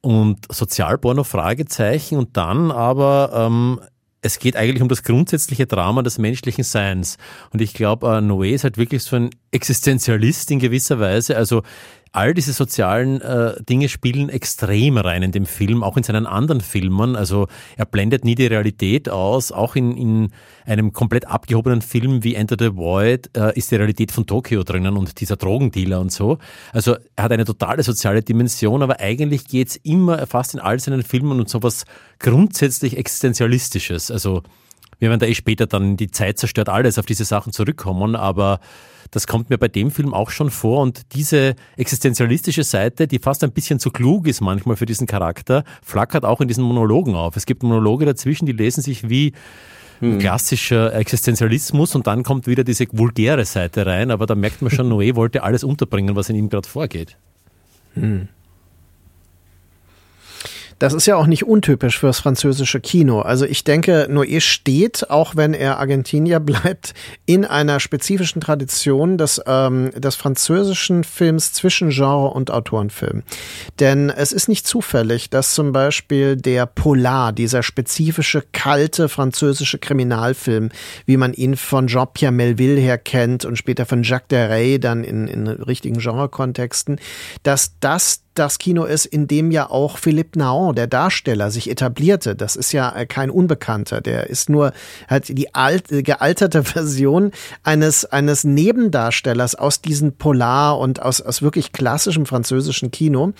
Und 0.00 0.52
Sozialporno, 0.52 1.22
Fragezeichen 1.22 2.18
und 2.18 2.36
dann 2.36 2.70
aber 2.72 3.30
ähm, 3.34 3.80
es 4.22 4.38
geht 4.38 4.56
eigentlich 4.56 4.82
um 4.82 4.88
das 4.88 5.02
grundsätzliche 5.02 5.66
Drama 5.66 6.02
des 6.02 6.18
menschlichen 6.18 6.64
Seins. 6.64 7.18
Und 7.50 7.60
ich 7.60 7.74
glaube, 7.74 8.06
äh, 8.06 8.20
Noé 8.20 8.54
ist 8.54 8.64
halt 8.64 8.78
wirklich 8.78 9.02
so 9.02 9.16
ein 9.16 9.30
Existenzialist 9.50 10.50
in 10.52 10.60
gewisser 10.60 11.00
Weise. 11.00 11.36
Also 11.36 11.62
all 12.12 12.34
diese 12.34 12.52
sozialen 12.52 13.20
äh, 13.22 13.54
Dinge 13.62 13.88
spielen 13.88 14.28
extrem 14.28 14.98
rein 14.98 15.22
in 15.22 15.32
dem 15.32 15.46
Film, 15.46 15.82
auch 15.82 15.96
in 15.96 16.02
seinen 16.02 16.26
anderen 16.26 16.60
Filmen. 16.60 17.16
Also 17.16 17.48
er 17.76 17.86
blendet 17.86 18.24
nie 18.24 18.34
die 18.34 18.46
Realität 18.46 19.08
aus. 19.08 19.50
Auch 19.50 19.76
in, 19.76 19.96
in 19.96 20.28
einem 20.66 20.92
komplett 20.92 21.26
abgehobenen 21.26 21.80
Film 21.80 22.22
wie 22.22 22.34
Enter 22.34 22.56
the 22.58 22.76
Void 22.76 23.30
äh, 23.36 23.56
ist 23.56 23.70
die 23.70 23.76
Realität 23.76 24.12
von 24.12 24.26
Tokio 24.26 24.62
drinnen 24.62 24.96
und 24.96 25.20
dieser 25.20 25.36
Drogendealer 25.36 26.00
und 26.00 26.12
so. 26.12 26.38
Also 26.72 26.96
er 27.16 27.24
hat 27.24 27.32
eine 27.32 27.46
totale 27.46 27.82
soziale 27.82 28.22
Dimension, 28.22 28.82
aber 28.82 29.00
eigentlich 29.00 29.46
geht's 29.48 29.76
immer 29.76 30.26
fast 30.26 30.54
in 30.54 30.60
all 30.60 30.78
seinen 30.78 31.02
Filmen 31.02 31.40
um 31.40 31.46
sowas 31.46 31.84
grundsätzlich 32.18 32.96
Existenzialistisches. 32.96 34.10
Also 34.10 34.42
wir 35.02 35.08
werden 35.08 35.18
da 35.18 35.26
eh 35.26 35.34
später 35.34 35.66
dann 35.66 35.96
die 35.96 36.12
Zeit 36.12 36.38
zerstört 36.38 36.68
alles 36.68 36.96
auf 36.96 37.06
diese 37.06 37.24
Sachen 37.24 37.52
zurückkommen, 37.52 38.14
aber 38.14 38.60
das 39.10 39.26
kommt 39.26 39.50
mir 39.50 39.58
bei 39.58 39.66
dem 39.66 39.90
Film 39.90 40.14
auch 40.14 40.30
schon 40.30 40.48
vor 40.48 40.80
und 40.80 41.12
diese 41.14 41.56
existenzialistische 41.76 42.62
Seite, 42.62 43.08
die 43.08 43.18
fast 43.18 43.42
ein 43.42 43.50
bisschen 43.50 43.80
zu 43.80 43.90
klug 43.90 44.28
ist 44.28 44.40
manchmal 44.40 44.76
für 44.76 44.86
diesen 44.86 45.08
Charakter, 45.08 45.64
flackert 45.82 46.24
auch 46.24 46.40
in 46.40 46.46
diesen 46.46 46.62
Monologen 46.62 47.16
auf. 47.16 47.34
Es 47.34 47.46
gibt 47.46 47.64
Monologe 47.64 48.06
dazwischen, 48.06 48.46
die 48.46 48.52
lesen 48.52 48.80
sich 48.80 49.10
wie 49.10 49.32
hm. 49.98 50.20
klassischer 50.20 50.94
Existenzialismus 50.94 51.96
und 51.96 52.06
dann 52.06 52.22
kommt 52.22 52.46
wieder 52.46 52.62
diese 52.62 52.86
vulgäre 52.92 53.44
Seite 53.44 53.84
rein, 53.86 54.12
aber 54.12 54.26
da 54.26 54.36
merkt 54.36 54.62
man 54.62 54.70
schon, 54.70 54.88
Noé 54.92 55.16
wollte 55.16 55.42
alles 55.42 55.64
unterbringen, 55.64 56.14
was 56.14 56.28
in 56.28 56.36
ihm 56.36 56.48
gerade 56.48 56.68
vorgeht. 56.68 57.16
Hm. 57.94 58.28
Das 60.82 60.94
ist 60.94 61.06
ja 61.06 61.14
auch 61.14 61.28
nicht 61.28 61.46
untypisch 61.46 62.00
fürs 62.00 62.18
französische 62.18 62.80
Kino. 62.80 63.20
Also 63.20 63.44
ich 63.44 63.62
denke, 63.62 64.08
Noé 64.10 64.40
steht, 64.40 65.10
auch 65.10 65.36
wenn 65.36 65.54
er 65.54 65.78
Argentinier 65.78 66.40
bleibt, 66.40 66.94
in 67.24 67.44
einer 67.44 67.78
spezifischen 67.78 68.40
Tradition 68.40 69.16
des, 69.16 69.40
ähm, 69.46 69.92
des 69.94 70.16
französischen 70.16 71.04
Films 71.04 71.52
zwischen 71.52 71.90
Genre 71.90 72.30
und 72.30 72.50
Autorenfilm. 72.50 73.22
Denn 73.78 74.10
es 74.10 74.32
ist 74.32 74.48
nicht 74.48 74.66
zufällig, 74.66 75.30
dass 75.30 75.54
zum 75.54 75.70
Beispiel 75.70 76.34
der 76.34 76.66
Polar, 76.66 77.32
dieser 77.32 77.62
spezifische, 77.62 78.42
kalte 78.50 79.08
französische 79.08 79.78
Kriminalfilm, 79.78 80.70
wie 81.06 81.16
man 81.16 81.32
ihn 81.32 81.54
von 81.54 81.86
Jean-Pierre 81.86 82.32
Melville 82.32 82.80
her 82.80 82.98
kennt 82.98 83.44
und 83.44 83.54
später 83.54 83.86
von 83.86 84.02
Jacques 84.02 84.26
Deray 84.30 84.80
dann 84.80 85.04
in, 85.04 85.28
in 85.28 85.46
richtigen 85.46 85.98
Genrekontexten, 85.98 86.98
dass 87.44 87.78
das 87.78 88.21
das 88.34 88.58
Kino 88.58 88.84
ist, 88.84 89.06
in 89.06 89.28
dem 89.28 89.50
ja 89.50 89.68
auch 89.68 89.98
Philippe 89.98 90.38
Naon, 90.38 90.74
der 90.74 90.86
Darsteller, 90.86 91.50
sich 91.50 91.70
etablierte. 91.70 92.34
Das 92.34 92.56
ist 92.56 92.72
ja 92.72 92.94
äh, 92.94 93.06
kein 93.06 93.30
Unbekannter. 93.30 94.00
Der 94.00 94.30
ist 94.30 94.48
nur 94.48 94.72
halt 95.08 95.28
die 95.28 95.54
alt, 95.54 95.84
gealterte 95.88 96.64
Version 96.64 97.32
eines, 97.62 98.04
eines 98.04 98.44
Nebendarstellers 98.44 99.54
aus 99.54 99.80
diesem 99.80 100.12
Polar 100.12 100.78
und 100.78 101.02
aus, 101.02 101.20
aus 101.20 101.42
wirklich 101.42 101.72
klassischem 101.72 102.26
französischen 102.26 102.90
Kino. 102.90 103.32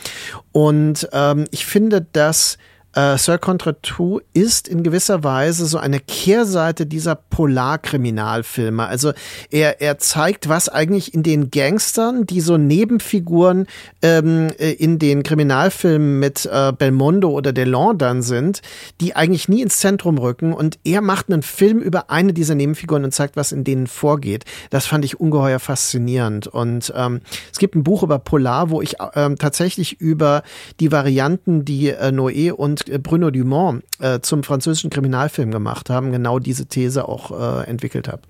Und 0.53 1.09
ähm, 1.13 1.45
ich 1.51 1.65
finde, 1.65 2.07
dass 2.13 2.59
äh, 2.95 3.17
Sir 3.17 3.39
Contra 3.39 3.75
2 3.83 4.23
ist 4.35 4.69
in 4.69 4.83
gewisser 4.83 5.25
Weise 5.25 5.67
so 5.67 5.79
eine 5.79 6.01
Kehrseite 6.01 6.87
dieser 6.87 7.15
Polarkriminalfilme. 7.15 8.87
Also 8.87 9.13
er, 9.51 9.81
er 9.81 9.99
zeigt, 9.99 10.49
was 10.49 10.69
eigentlich 10.69 11.15
in 11.15 11.23
den 11.23 11.51
Gangstern, 11.51 12.27
die 12.27 12.41
so 12.41 12.57
Nebenfiguren 12.57 13.67
ähm, 14.03 14.51
äh, 14.59 14.73
in 14.73 14.99
den 14.99 15.23
Kriminalfilmen 15.23 16.19
mit 16.19 16.47
äh, 16.47 16.73
Belmondo 16.77 17.31
oder 17.31 17.53
Delon 17.53 17.99
dann 17.99 18.23
sind, 18.23 18.63
die 19.01 19.17
eigentlich 19.17 19.49
nie 19.49 19.63
ins 19.63 19.79
Zentrum 19.79 20.19
rücken. 20.19 20.53
Und 20.53 20.79
er 20.85 21.01
macht 21.01 21.31
einen 21.31 21.43
Film 21.43 21.79
über 21.79 22.11
eine 22.11 22.33
dieser 22.33 22.55
Nebenfiguren 22.55 23.05
und 23.05 23.13
zeigt, 23.13 23.37
was 23.37 23.53
in 23.53 23.65
denen 23.65 23.87
vorgeht. 23.87 24.45
Das 24.71 24.87
fand 24.87 25.05
ich 25.05 25.19
ungeheuer 25.19 25.59
faszinierend. 25.59 26.47
Und 26.47 26.93
ähm, 26.95 27.21
es 27.51 27.59
gibt 27.59 27.75
ein 27.75 27.85
Buch 27.85 28.03
über 28.03 28.19
Polar, 28.19 28.71
wo 28.71 28.83
ich 28.83 28.97
ähm, 29.15 29.39
tatsächlich 29.39 30.01
über 30.01 30.43
die 30.81 30.93
Varianten, 30.93 31.65
die 31.65 31.89
äh, 31.89 32.11
Noé 32.13 32.53
und 32.53 32.82
äh, 32.89 32.99
Bruno 32.99 33.31
Dumont 33.31 33.85
äh, 33.99 34.21
zum 34.21 34.43
französischen 34.43 34.91
Kriminalfilm 34.91 35.51
gemacht 35.51 35.91
haben, 35.91 36.13
genau 36.13 36.39
diese 36.39 36.67
These 36.67 37.09
auch 37.09 37.31
äh, 37.31 37.69
entwickelt 37.69 38.09
habe. 38.09 38.23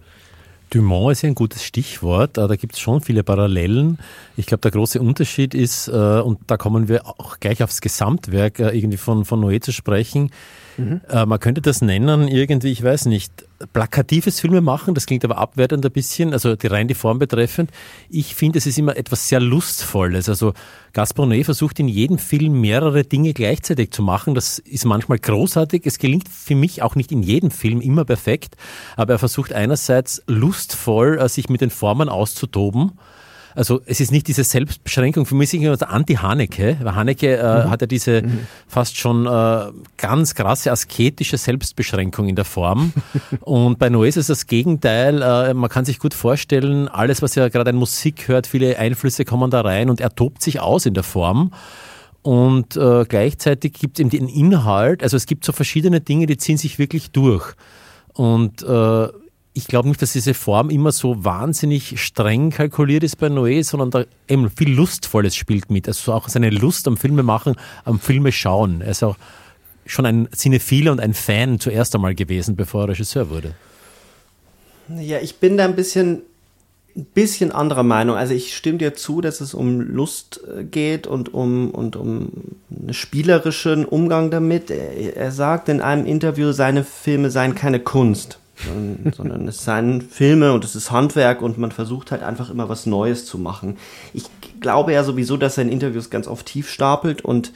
Dumont 0.71 1.13
ist 1.13 1.23
ja 1.23 1.29
ein 1.29 1.35
gutes 1.35 1.65
Stichwort. 1.65 2.39
Äh, 2.39 2.49
da 2.49 2.57
gibt 2.57 2.75
es 2.75 2.81
schon 2.81 3.01
viele 3.01 3.23
Parallelen. 3.23 3.99
Ich 4.37 4.47
glaube, 4.47 4.63
der 4.63 4.71
große 4.71 5.01
Unterschied 5.01 5.55
ist, 5.55 5.89
äh, 5.89 5.93
und 5.93 6.39
da 6.47 6.57
kommen 6.57 6.89
wir 6.89 7.07
auch 7.07 7.39
gleich 7.41 7.63
aufs 7.63 7.81
Gesamtwerk 7.81 8.59
irgendwie 8.59 8.97
von, 8.97 9.25
von 9.25 9.41
Noé 9.45 9.61
zu 9.61 9.73
sprechen, 9.73 10.31
Mhm. 10.77 11.01
Äh, 11.09 11.27
man 11.27 11.41
könnte 11.41 11.61
das 11.61 11.83
nennen, 11.83 12.29
irgendwie, 12.29 12.71
ich 12.71 12.83
weiß 12.83 13.07
nicht, 13.07 13.47
plakatives 13.73 14.41
Filme 14.41 14.61
machen, 14.61 14.95
das 14.95 15.07
klingt 15.07 15.25
aber 15.25 15.39
abwertend 15.39 15.85
ein 15.85 15.93
bisschen, 15.93 16.33
also 16.33 16.57
die 16.57 16.67
rein 16.67 16.89
die 16.89 16.95
Form 16.95 17.19
betreffend. 17.19 17.71
Ich 18.09 18.35
finde, 18.35 18.59
es 18.59 18.67
ist 18.67 18.79
immer 18.79 18.97
etwas 18.97 19.29
sehr 19.29 19.41
Lustvolles. 19.41 20.29
Also 20.29 20.55
Gaspar 20.93 21.27
Noé 21.27 21.45
versucht 21.45 21.79
in 21.79 21.89
jedem 21.89 22.19
Film 22.19 22.61
mehrere 22.61 23.05
Dinge 23.05 23.33
gleichzeitig 23.33 23.93
zu 23.93 24.03
machen. 24.03 24.35
Das 24.35 24.59
ist 24.59 24.85
manchmal 24.85 25.19
großartig. 25.19 25.83
Es 25.87 25.99
gelingt 25.99 26.29
für 26.29 26.55
mich 26.55 26.83
auch 26.83 26.97
nicht 26.97 27.13
in 27.13 27.23
jedem 27.23 27.51
Film 27.51 27.81
immer 27.81 28.05
perfekt, 28.05 28.57
aber 28.97 29.15
er 29.15 29.19
versucht 29.19 29.53
einerseits 29.53 30.23
lustvoll, 30.27 31.19
äh, 31.19 31.29
sich 31.29 31.49
mit 31.49 31.61
den 31.61 31.71
Formen 31.71 32.09
auszutoben 32.09 32.93
also 33.55 33.81
es 33.87 34.01
ist 34.01 34.13
nicht 34.13 34.29
diese 34.29 34.45
Selbstbeschränkung, 34.45 35.27
für 35.27 35.35
mich 35.35 35.53
ist 35.53 35.63
es 35.63 35.83
Anti-Haneke, 35.83 36.79
weil 36.83 36.95
Haneke 36.95 37.37
äh, 37.37 37.65
mhm. 37.65 37.71
hat 37.71 37.81
ja 37.81 37.87
diese 37.87 38.23
mhm. 38.23 38.47
fast 38.67 38.97
schon 38.97 39.27
äh, 39.27 39.73
ganz 39.97 40.35
krasse 40.35 40.73
asketische 40.73 41.39
Selbstbeschränkung 41.39 42.29
in 42.29 42.37
der 42.37 42.45
Form. 42.45 42.93
Und 43.41 43.79
bei 43.79 43.89
Noé 43.89 44.09
ist 44.09 44.17
es 44.17 44.27
das 44.27 44.47
Gegenteil, 44.47 45.23
äh, 45.23 45.55
man 45.55 45.71
kann 45.71 45.85
sich 45.85 45.99
gut 45.99 46.15
vorstellen, 46.15 46.89
alles 46.89 47.23
was 47.23 47.35
ja 47.35 47.49
gerade 47.49 47.71
an 47.71 47.77
Musik 47.77 48.29
hört, 48.29 48.47
viele 48.47 48.79
Einflüsse 48.79 49.25
kommen 49.25 49.51
da 49.51 49.61
rein 49.61 49.91
und 49.91 50.01
er 50.01 50.15
tobt 50.15 50.43
sich 50.43 50.61
aus 50.61 50.87
in 50.87 50.95
der 50.95 51.05
Form. 51.05 51.53
Und 52.23 52.77
äh, 52.77 53.05
gleichzeitig 53.09 53.73
gibt 53.73 53.99
es 53.99 54.01
eben 54.01 54.11
den 54.11 54.29
Inhalt, 54.29 55.03
also 55.03 55.17
es 55.17 55.27
gibt 55.27 55.45
so 55.45 55.53
verschiedene 55.53 56.01
Dinge, 56.01 56.27
die 56.27 56.37
ziehen 56.37 56.57
sich 56.57 56.79
wirklich 56.79 57.11
durch. 57.11 57.55
Und 58.15 58.63
äh, 58.63 59.09
ich 59.55 59.67
glaube 59.67 59.89
nicht, 59.89 60.01
dass 60.01 60.13
diese 60.13 60.35
Form 60.35 60.71
immer 60.71 60.93
so 60.93 61.25
wahnsinnig 61.25 62.01
streng 62.01 62.51
kalkuliert 62.51 63.03
ist 63.03 63.17
bei 63.17 63.27
Noé, 63.27 63.63
sondern 63.63 63.91
da 63.91 64.05
eben 64.27 64.51
viel 64.51 64.73
Lustvolles 64.73 65.37
spielt 65.37 65.71
mit. 65.71 65.87
Also 65.89 66.13
auch 66.13 66.29
seine 66.29 66.51
Lust 66.51 66.89
am 66.89 66.97
Filme 66.97 67.23
machen, 67.23 67.57
am 67.85 68.01
Filme 68.01 68.33
schauen. 68.33 68.81
Er 68.81 68.93
ist 68.93 69.03
auch 69.03 69.17
schon 69.85 70.07
ein 70.07 70.29
Cinephile 70.35 70.91
und 70.91 71.01
ein 71.01 71.13
Fan 71.13 71.61
zuerst 71.61 71.95
einmal 71.95 72.15
gewesen, 72.15 72.57
bevor 72.57 72.85
er 72.85 72.89
Regisseur 72.91 73.29
wurde. 73.29 73.55
Ja, 74.99 75.19
ich 75.19 75.37
bin 75.37 75.59
da 75.59 75.65
ein 75.65 75.77
bisschen, 75.77 76.23
ein 76.97 77.05
bisschen 77.13 77.53
anderer 77.53 77.83
Meinung. 77.83 78.17
Also 78.17 78.33
ich 78.33 78.57
stimme 78.57 78.79
dir 78.79 78.95
zu, 78.95 79.21
dass 79.21 79.43
es 79.43 79.53
um 79.53 79.81
Lust 79.81 80.41
äh, 80.49 80.65
geht 80.65 81.07
und 81.07 81.35
um, 81.35 81.71
und 81.73 81.97
um 81.97 82.33
einen 82.71 82.95
spielerischen 82.95 83.85
Umgang 83.85 84.31
damit. 84.31 84.71
Er, 84.71 85.15
er 85.15 85.31
sagt 85.31 85.69
in 85.69 85.83
einem 85.83 86.07
Interview, 86.07 86.53
seine 86.53 86.85
Filme 86.85 87.31
seien 87.31 87.55
keine 87.55 87.81
Kunst 87.81 88.39
sondern, 89.17 89.49
es 89.49 89.65
seien 89.65 90.01
Filme 90.03 90.53
und 90.53 90.65
es 90.65 90.75
ist 90.75 90.91
Handwerk 90.91 91.43
und 91.43 91.59
man 91.59 91.73
versucht 91.73 92.11
halt 92.11 92.23
einfach 92.23 92.51
immer 92.51 92.69
was 92.69 92.87
Neues 92.87 93.27
zu 93.27 93.39
machen. 93.39 93.77
Ich 94.15 94.25
glaube 94.61 94.93
ja 94.93 95.05
sowieso, 95.05 95.37
dass 95.37 95.59
er 95.59 95.65
in 95.65 95.73
Interviews 95.73 96.11
ganz 96.11 96.29
oft 96.29 96.47
tief 96.47 96.71
stapelt 96.71 97.25
und 97.25 97.53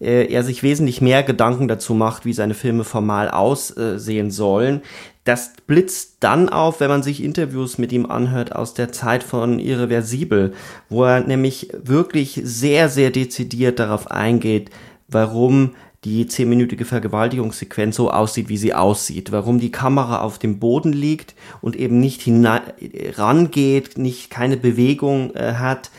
äh, 0.00 0.32
er 0.32 0.42
sich 0.42 0.62
wesentlich 0.62 1.00
mehr 1.00 1.22
Gedanken 1.22 1.68
dazu 1.68 1.94
macht, 1.94 2.24
wie 2.24 2.32
seine 2.32 2.54
Filme 2.54 2.84
formal 2.84 3.30
aussehen 3.30 4.30
sollen. 4.30 4.82
Das 5.24 5.52
blitzt 5.66 6.18
dann 6.20 6.48
auf, 6.48 6.78
wenn 6.78 6.88
man 6.88 7.02
sich 7.02 7.22
Interviews 7.22 7.78
mit 7.78 7.92
ihm 7.92 8.06
anhört 8.06 8.54
aus 8.54 8.74
der 8.74 8.92
Zeit 8.92 9.24
von 9.24 9.58
Irreversibel, 9.58 10.52
wo 10.88 11.04
er 11.04 11.20
nämlich 11.20 11.70
wirklich 11.82 12.40
sehr, 12.44 12.88
sehr 12.88 13.10
dezidiert 13.10 13.80
darauf 13.80 14.08
eingeht, 14.10 14.70
warum 15.08 15.74
die 16.06 16.28
zehnminütige 16.28 16.84
Vergewaltigungssequenz 16.84 17.96
so 17.96 18.12
aussieht, 18.12 18.48
wie 18.48 18.56
sie 18.56 18.72
aussieht. 18.72 19.32
Warum 19.32 19.58
die 19.58 19.72
Kamera 19.72 20.20
auf 20.20 20.38
dem 20.38 20.60
Boden 20.60 20.92
liegt 20.92 21.34
und 21.60 21.74
eben 21.74 21.98
nicht 21.98 22.22
rangeht, 23.18 23.98
nicht 23.98 24.30
keine 24.30 24.56
Bewegung 24.56 25.34
äh, 25.34 25.54
hat. 25.54 25.90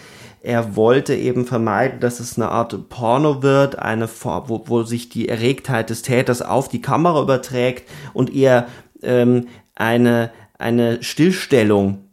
Er 0.41 0.77
wollte 0.77 1.13
eben 1.13 1.45
vermeiden, 1.45 1.99
dass 1.99 2.21
es 2.21 2.37
eine 2.37 2.47
Art 2.47 2.87
Porno 2.87 3.43
wird, 3.43 3.79
eine 3.79 4.07
Form, 4.07 4.45
wo, 4.47 4.63
wo 4.67 4.83
sich 4.83 5.09
die 5.09 5.27
Erregtheit 5.27 5.89
des 5.89 6.03
Täters 6.03 6.41
auf 6.41 6.69
die 6.69 6.81
Kamera 6.81 7.21
überträgt 7.21 7.89
und 8.13 8.33
eher 8.33 8.67
ähm, 9.03 9.47
eine, 9.75 10.31
eine 10.57 11.03
Stillstellung 11.03 12.05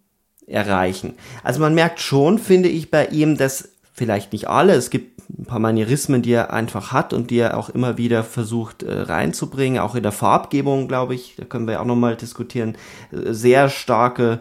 erreichen. 0.49 1.15
Also 1.45 1.61
man 1.61 1.77
merkt 1.77 2.01
schon, 2.01 2.41
finde 2.41 2.71
ich 2.71 2.91
bei 2.91 3.07
ihm, 3.07 3.37
dass 3.37 3.69
vielleicht 3.93 4.33
nicht 4.33 4.49
alle, 4.49 4.75
es 4.75 4.91
gibt 4.91 5.14
ein 5.37 5.45
paar 5.47 5.59
Manierismen, 5.59 6.23
die 6.23 6.33
er 6.33 6.53
einfach 6.53 6.93
hat 6.93 7.13
und 7.13 7.31
die 7.31 7.39
er 7.39 7.57
auch 7.57 7.69
immer 7.69 7.99
wieder 7.99 8.23
versucht 8.23 8.83
äh, 8.83 8.93
reinzubringen, 9.01 9.81
auch 9.81 9.95
in 9.95 10.03
der 10.03 10.13
Farbgebung, 10.13 10.87
glaube 10.87 11.15
ich, 11.15 11.35
da 11.37 11.45
können 11.45 11.67
wir 11.67 11.81
auch 11.81 11.87
nochmal 11.87 12.17
diskutieren, 12.17 12.77
äh, 13.11 13.33
sehr 13.33 13.69
starke 13.69 14.41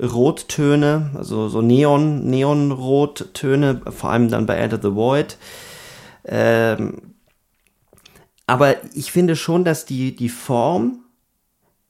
Rottöne, 0.00 1.10
also 1.14 1.48
so 1.48 1.60
Neon, 1.60 2.28
Neonrottöne, 2.28 3.82
vor 3.90 4.10
allem 4.10 4.30
dann 4.30 4.46
bei 4.46 4.56
Enter 4.56 4.80
the 4.82 4.94
Void. 4.94 5.36
Ähm, 6.24 7.14
aber 8.46 8.76
ich 8.94 9.12
finde 9.12 9.36
schon, 9.36 9.64
dass 9.64 9.86
die, 9.86 10.16
die 10.16 10.28
Form 10.28 11.01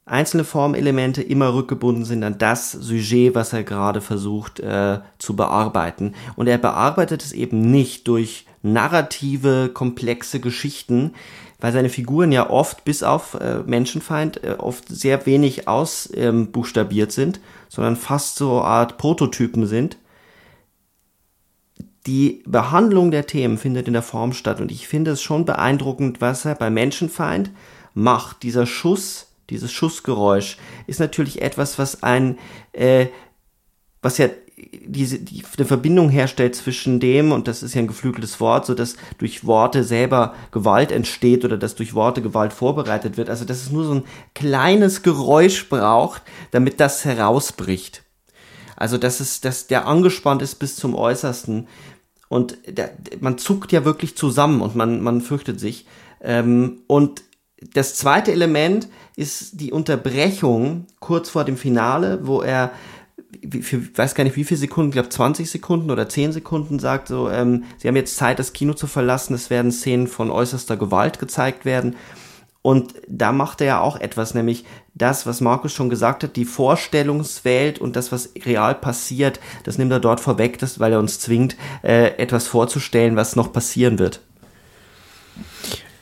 einzelne 0.05 0.45
Formelemente 0.45 1.23
immer 1.23 1.55
rückgebunden 1.55 2.05
sind 2.05 2.25
an 2.25 2.38
das 2.38 2.73
Sujet, 2.73 3.35
was 3.35 3.53
er 3.53 3.62
gerade 3.62 4.01
versucht 4.01 4.61
äh, 4.61 5.01
zu 5.19 5.37
bearbeiten. 5.37 6.15
Und 6.35 6.49
er 6.49 6.59
bearbeitet 6.59 7.23
es 7.23 7.33
eben 7.33 7.71
nicht 7.71 8.09
durch 8.09 8.47
narrative, 8.62 9.71
komplexe 9.73 10.41
Geschichten, 10.41 11.15
weil 11.61 11.73
seine 11.73 11.88
Figuren 11.88 12.33
ja 12.33 12.51
oft, 12.51 12.85
bis 12.85 13.05
auf 13.05 13.35
äh, 13.35 13.61
Menschenfeind, 13.65 14.43
äh, 14.43 14.57
oft 14.59 14.88
sehr 14.88 15.25
wenig 15.27 15.69
ausbuchstabiert 15.69 17.11
ähm, 17.11 17.15
sind, 17.15 17.41
sondern 17.69 17.95
fast 17.95 18.37
so 18.37 18.61
Art 18.61 18.99
Prototypen 18.99 19.67
sind. 19.67 19.97
Die 22.09 22.43
Behandlung 22.47 23.12
der 23.12 23.29
Themen 23.29 23.59
findet 23.59 23.87
in 23.87 23.93
der 23.93 24.03
Form 24.03 24.33
statt 24.33 24.61
und 24.61 24.73
ich 24.73 24.88
finde 24.88 25.12
es 25.12 25.23
schon 25.23 25.45
beeindruckend, 25.45 26.21
was 26.21 26.45
er 26.45 26.57
bei 26.57 26.69
Menschenfeind 26.69 27.53
macht. 27.95 28.43
Dieser 28.43 28.67
Schuss 28.67 29.32
dieses 29.51 29.73
Schussgeräusch, 29.73 30.57
ist 30.87 31.01
natürlich 31.01 31.43
etwas, 31.43 31.79
was 31.79 32.03
ein, 32.03 32.39
äh, 32.73 33.07
was 34.01 34.19
ja 34.19 34.29
diese 34.85 35.19
die, 35.19 35.43
eine 35.57 35.67
Verbindung 35.67 36.09
herstellt 36.09 36.55
zwischen 36.55 37.01
dem 37.01 37.33
und 37.33 37.49
das 37.49 37.63
ist 37.63 37.75
ja 37.75 37.81
ein 37.81 37.89
geflügeltes 37.89 38.41
Wort, 38.41 38.67
so 38.67 38.75
dass 38.75 38.97
durch 39.19 39.47
Worte 39.47 39.85
selber 39.85 40.35
Gewalt 40.51 40.93
entsteht 40.93 41.45
oder 41.45 41.57
dass 41.57 41.75
durch 41.75 41.95
Worte 41.95 42.23
Gewalt 42.23 42.53
vorbereitet 42.53 43.17
wird. 43.17 43.31
Also 43.31 43.45
dass 43.45 43.63
es 43.63 43.71
nur 43.71 43.85
so 43.85 43.95
ein 43.95 44.05
kleines 44.35 45.03
Geräusch 45.03 45.69
braucht, 45.69 46.23
damit 46.51 46.81
das 46.81 47.05
herausbricht. 47.05 48.03
Also 48.77 48.99
dass 48.99 49.21
es 49.21 49.41
dass 49.41 49.67
der 49.67 49.87
angespannt 49.87 50.43
ist 50.43 50.57
bis 50.57 50.77
zum 50.77 50.95
äußersten 50.95 51.69
und 52.29 52.57
der, 52.67 52.93
man 53.21 53.39
zuckt 53.39 53.73
ja 53.73 53.85
wirklich 53.85 54.17
zusammen 54.17 54.61
und 54.61 54.77
man 54.77 55.01
man 55.01 55.21
fürchtet 55.21 55.61
sich. 55.61 55.87
Ähm, 56.21 56.83
und 56.87 57.23
das 57.75 57.94
zweite 57.94 58.33
Element 58.33 58.88
ist 59.16 59.61
die 59.61 59.72
Unterbrechung 59.72 60.87
kurz 61.01 61.31
vor 61.31 61.44
dem 61.44 61.57
Finale, 61.57 62.20
wo 62.27 62.42
er 62.42 62.72
für, 63.62 63.96
weiß 63.96 64.14
gar 64.14 64.25
nicht 64.25 64.37
wie 64.37 64.44
viele 64.44 64.61
Sekunden, 64.61 64.90
ich 64.90 64.94
glaube 64.94 65.09
20 65.09 65.51
Sekunden 65.51 65.90
oder 65.90 66.09
10 66.09 66.33
Sekunden 66.33 66.79
sagt 66.79 67.09
so, 67.09 67.31
ähm, 67.31 67.64
sie 67.79 67.88
haben 67.88 67.96
jetzt 67.96 68.16
Zeit, 68.16 68.38
das 68.38 68.53
Kino 68.53 68.75
zu 68.75 68.87
verlassen, 68.87 69.35
es 69.35 69.51
werden 69.51 69.72
Szenen 69.72 70.07
von 70.07 70.31
äußerster 70.31 70.77
Gewalt 70.77 71.18
gezeigt 71.18 71.64
werden. 71.64 71.96
Und 72.61 72.94
da 73.09 73.33
macht 73.33 73.61
er 73.61 73.66
ja 73.66 73.81
auch 73.81 73.98
etwas, 73.98 74.35
nämlich 74.35 74.64
das, 74.94 75.27
was 75.27 75.40
Markus 75.40 75.72
schon 75.72 75.90
gesagt 75.90 76.22
hat, 76.22 76.37
die 76.37 76.44
Vorstellungswelt 76.44 77.81
und 77.81 77.96
das, 77.96 78.12
was 78.12 78.31
real 78.44 78.77
passiert, 78.77 79.40
das 79.64 79.79
nimmt 79.79 79.90
er 79.90 79.98
dort 79.98 80.20
vorweg, 80.20 80.59
das, 80.59 80.79
weil 80.79 80.92
er 80.92 81.01
uns 81.01 81.18
zwingt, 81.18 81.57
äh, 81.83 82.16
etwas 82.18 82.46
vorzustellen, 82.46 83.16
was 83.16 83.35
noch 83.35 83.53
passieren 83.53 83.98
wird. 83.98 84.20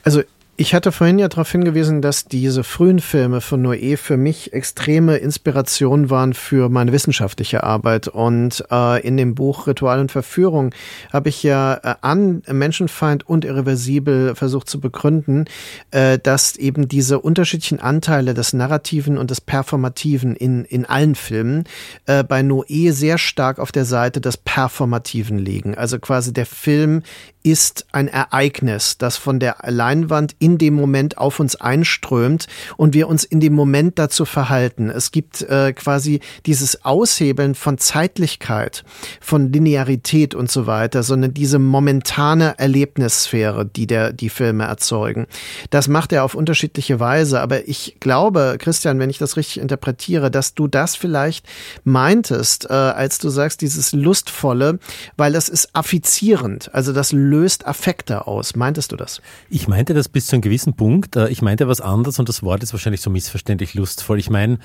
Also 0.03 0.21
Ich 0.61 0.75
hatte 0.75 0.91
vorhin 0.91 1.17
ja 1.17 1.27
darauf 1.27 1.51
hingewiesen, 1.51 2.03
dass 2.03 2.25
diese 2.25 2.63
frühen 2.63 2.99
Filme 2.99 3.41
von 3.41 3.65
Noé 3.65 3.97
für 3.97 4.15
mich 4.15 4.53
extreme 4.53 5.17
Inspiration 5.17 6.11
waren 6.11 6.35
für 6.35 6.69
meine 6.69 6.91
wissenschaftliche 6.91 7.63
Arbeit. 7.63 8.07
Und 8.07 8.63
äh, 8.69 9.01
in 9.01 9.17
dem 9.17 9.33
Buch 9.33 9.65
Ritual 9.65 9.99
und 9.99 10.11
Verführung 10.11 10.69
habe 11.11 11.29
ich 11.29 11.41
ja 11.41 11.73
äh, 11.81 11.95
an 12.01 12.43
Menschenfeind 12.47 13.27
und 13.27 13.43
Irreversibel 13.43 14.35
versucht 14.35 14.69
zu 14.69 14.79
begründen, 14.79 15.45
äh, 15.89 16.19
dass 16.19 16.57
eben 16.57 16.87
diese 16.87 17.19
unterschiedlichen 17.19 17.79
Anteile 17.79 18.35
des 18.35 18.53
Narrativen 18.53 19.17
und 19.17 19.31
des 19.31 19.41
Performativen 19.41 20.35
in, 20.35 20.63
in 20.65 20.85
allen 20.85 21.15
Filmen 21.15 21.63
äh, 22.05 22.23
bei 22.23 22.41
Noé 22.41 22.91
sehr 22.91 23.17
stark 23.17 23.57
auf 23.57 23.71
der 23.71 23.85
Seite 23.85 24.21
des 24.21 24.37
Performativen 24.37 25.39
liegen. 25.39 25.73
Also 25.73 25.97
quasi 25.97 26.33
der 26.33 26.45
Film 26.45 27.01
ist 27.43 27.85
ein 27.91 28.07
Ereignis, 28.07 28.97
das 28.97 29.17
von 29.17 29.39
der 29.39 29.57
Leinwand 29.65 30.35
in 30.39 30.57
dem 30.57 30.73
Moment 30.73 31.17
auf 31.17 31.39
uns 31.39 31.55
einströmt 31.55 32.47
und 32.77 32.93
wir 32.93 33.07
uns 33.07 33.23
in 33.23 33.39
dem 33.39 33.53
Moment 33.53 33.97
dazu 33.99 34.25
verhalten. 34.25 34.89
Es 34.89 35.11
gibt 35.11 35.41
äh, 35.43 35.73
quasi 35.73 36.19
dieses 36.45 36.85
Aushebeln 36.85 37.55
von 37.55 37.77
Zeitlichkeit, 37.77 38.83
von 39.19 39.51
Linearität 39.51 40.35
und 40.35 40.51
so 40.51 40.67
weiter, 40.67 41.03
sondern 41.03 41.33
diese 41.33 41.59
momentane 41.59 42.55
Erlebnissphäre, 42.57 43.65
die 43.65 43.87
der, 43.87 44.13
die 44.13 44.29
Filme 44.29 44.65
erzeugen. 44.65 45.27
Das 45.69 45.87
macht 45.87 46.11
er 46.13 46.23
auf 46.23 46.35
unterschiedliche 46.35 46.99
Weise, 46.99 47.41
aber 47.41 47.67
ich 47.67 47.97
glaube, 47.99 48.57
Christian, 48.59 48.99
wenn 48.99 49.09
ich 49.09 49.17
das 49.17 49.37
richtig 49.37 49.61
interpretiere, 49.61 50.31
dass 50.31 50.53
du 50.53 50.67
das 50.67 50.95
vielleicht 50.95 51.45
meintest, 51.83 52.69
äh, 52.69 52.73
als 52.73 53.17
du 53.17 53.29
sagst, 53.29 53.61
dieses 53.61 53.93
Lustvolle, 53.93 54.79
weil 55.17 55.33
das 55.33 55.49
ist 55.49 55.69
affizierend, 55.73 56.73
also 56.73 56.93
das 56.93 57.11
löst 57.31 57.65
Affekte 57.65 58.27
aus. 58.27 58.55
Meintest 58.55 58.91
du 58.91 58.95
das? 58.95 59.21
Ich 59.49 59.67
meinte 59.67 59.93
das 59.93 60.09
bis 60.09 60.27
zu 60.27 60.35
einem 60.35 60.41
gewissen 60.41 60.75
Punkt. 60.75 61.15
Äh, 61.15 61.29
ich 61.29 61.41
meinte 61.41 61.67
was 61.67 61.81
anderes 61.81 62.19
und 62.19 62.29
das 62.29 62.43
Wort 62.43 62.61
ist 62.61 62.73
wahrscheinlich 62.73 63.01
so 63.01 63.09
missverständlich 63.09 63.73
lustvoll. 63.73 64.19
Ich 64.19 64.29
meine, 64.29 64.59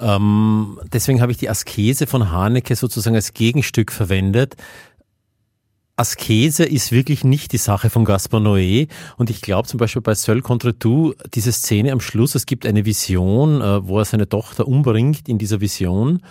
ähm, 0.00 0.80
deswegen 0.92 1.20
habe 1.20 1.32
ich 1.32 1.38
die 1.38 1.48
Askese 1.48 2.06
von 2.06 2.30
Haneke 2.32 2.74
sozusagen 2.74 3.14
als 3.14 3.34
Gegenstück 3.34 3.92
verwendet. 3.92 4.56
Askese 5.98 6.64
ist 6.64 6.92
wirklich 6.92 7.24
nicht 7.24 7.52
die 7.52 7.58
Sache 7.58 7.88
von 7.88 8.04
Gaspar 8.04 8.40
Noé. 8.40 8.88
Und 9.16 9.30
ich 9.30 9.40
glaube 9.40 9.68
zum 9.68 9.78
Beispiel 9.78 10.02
bei 10.02 10.14
Seul 10.14 10.42
contre 10.42 10.78
tout, 10.78 11.14
diese 11.34 11.52
Szene 11.52 11.92
am 11.92 12.00
Schluss, 12.00 12.34
es 12.34 12.46
gibt 12.46 12.66
eine 12.66 12.84
Vision, 12.84 13.60
äh, 13.60 13.86
wo 13.86 13.98
er 13.98 14.04
seine 14.04 14.28
Tochter 14.28 14.66
umbringt 14.66 15.28
in 15.28 15.38
dieser 15.38 15.60
Vision 15.60 16.22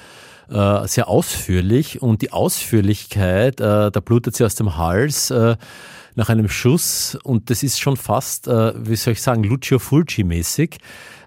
äh, 0.49 0.87
sehr 0.87 1.07
ausführlich. 1.07 2.01
Und 2.01 2.21
die 2.21 2.31
Ausführlichkeit, 2.31 3.59
äh, 3.59 3.91
da 3.91 3.99
blutet 4.03 4.35
sie 4.35 4.45
aus 4.45 4.55
dem 4.55 4.77
Hals 4.77 5.31
äh, 5.31 5.55
nach 6.15 6.29
einem 6.29 6.49
Schuss. 6.49 7.17
Und 7.23 7.49
das 7.49 7.63
ist 7.63 7.79
schon 7.79 7.97
fast, 7.97 8.47
äh, 8.47 8.73
wie 8.77 8.95
soll 8.95 9.13
ich 9.13 9.21
sagen, 9.21 9.43
Lucio 9.43 9.79
Fulci 9.79 10.23
mäßig 10.23 10.77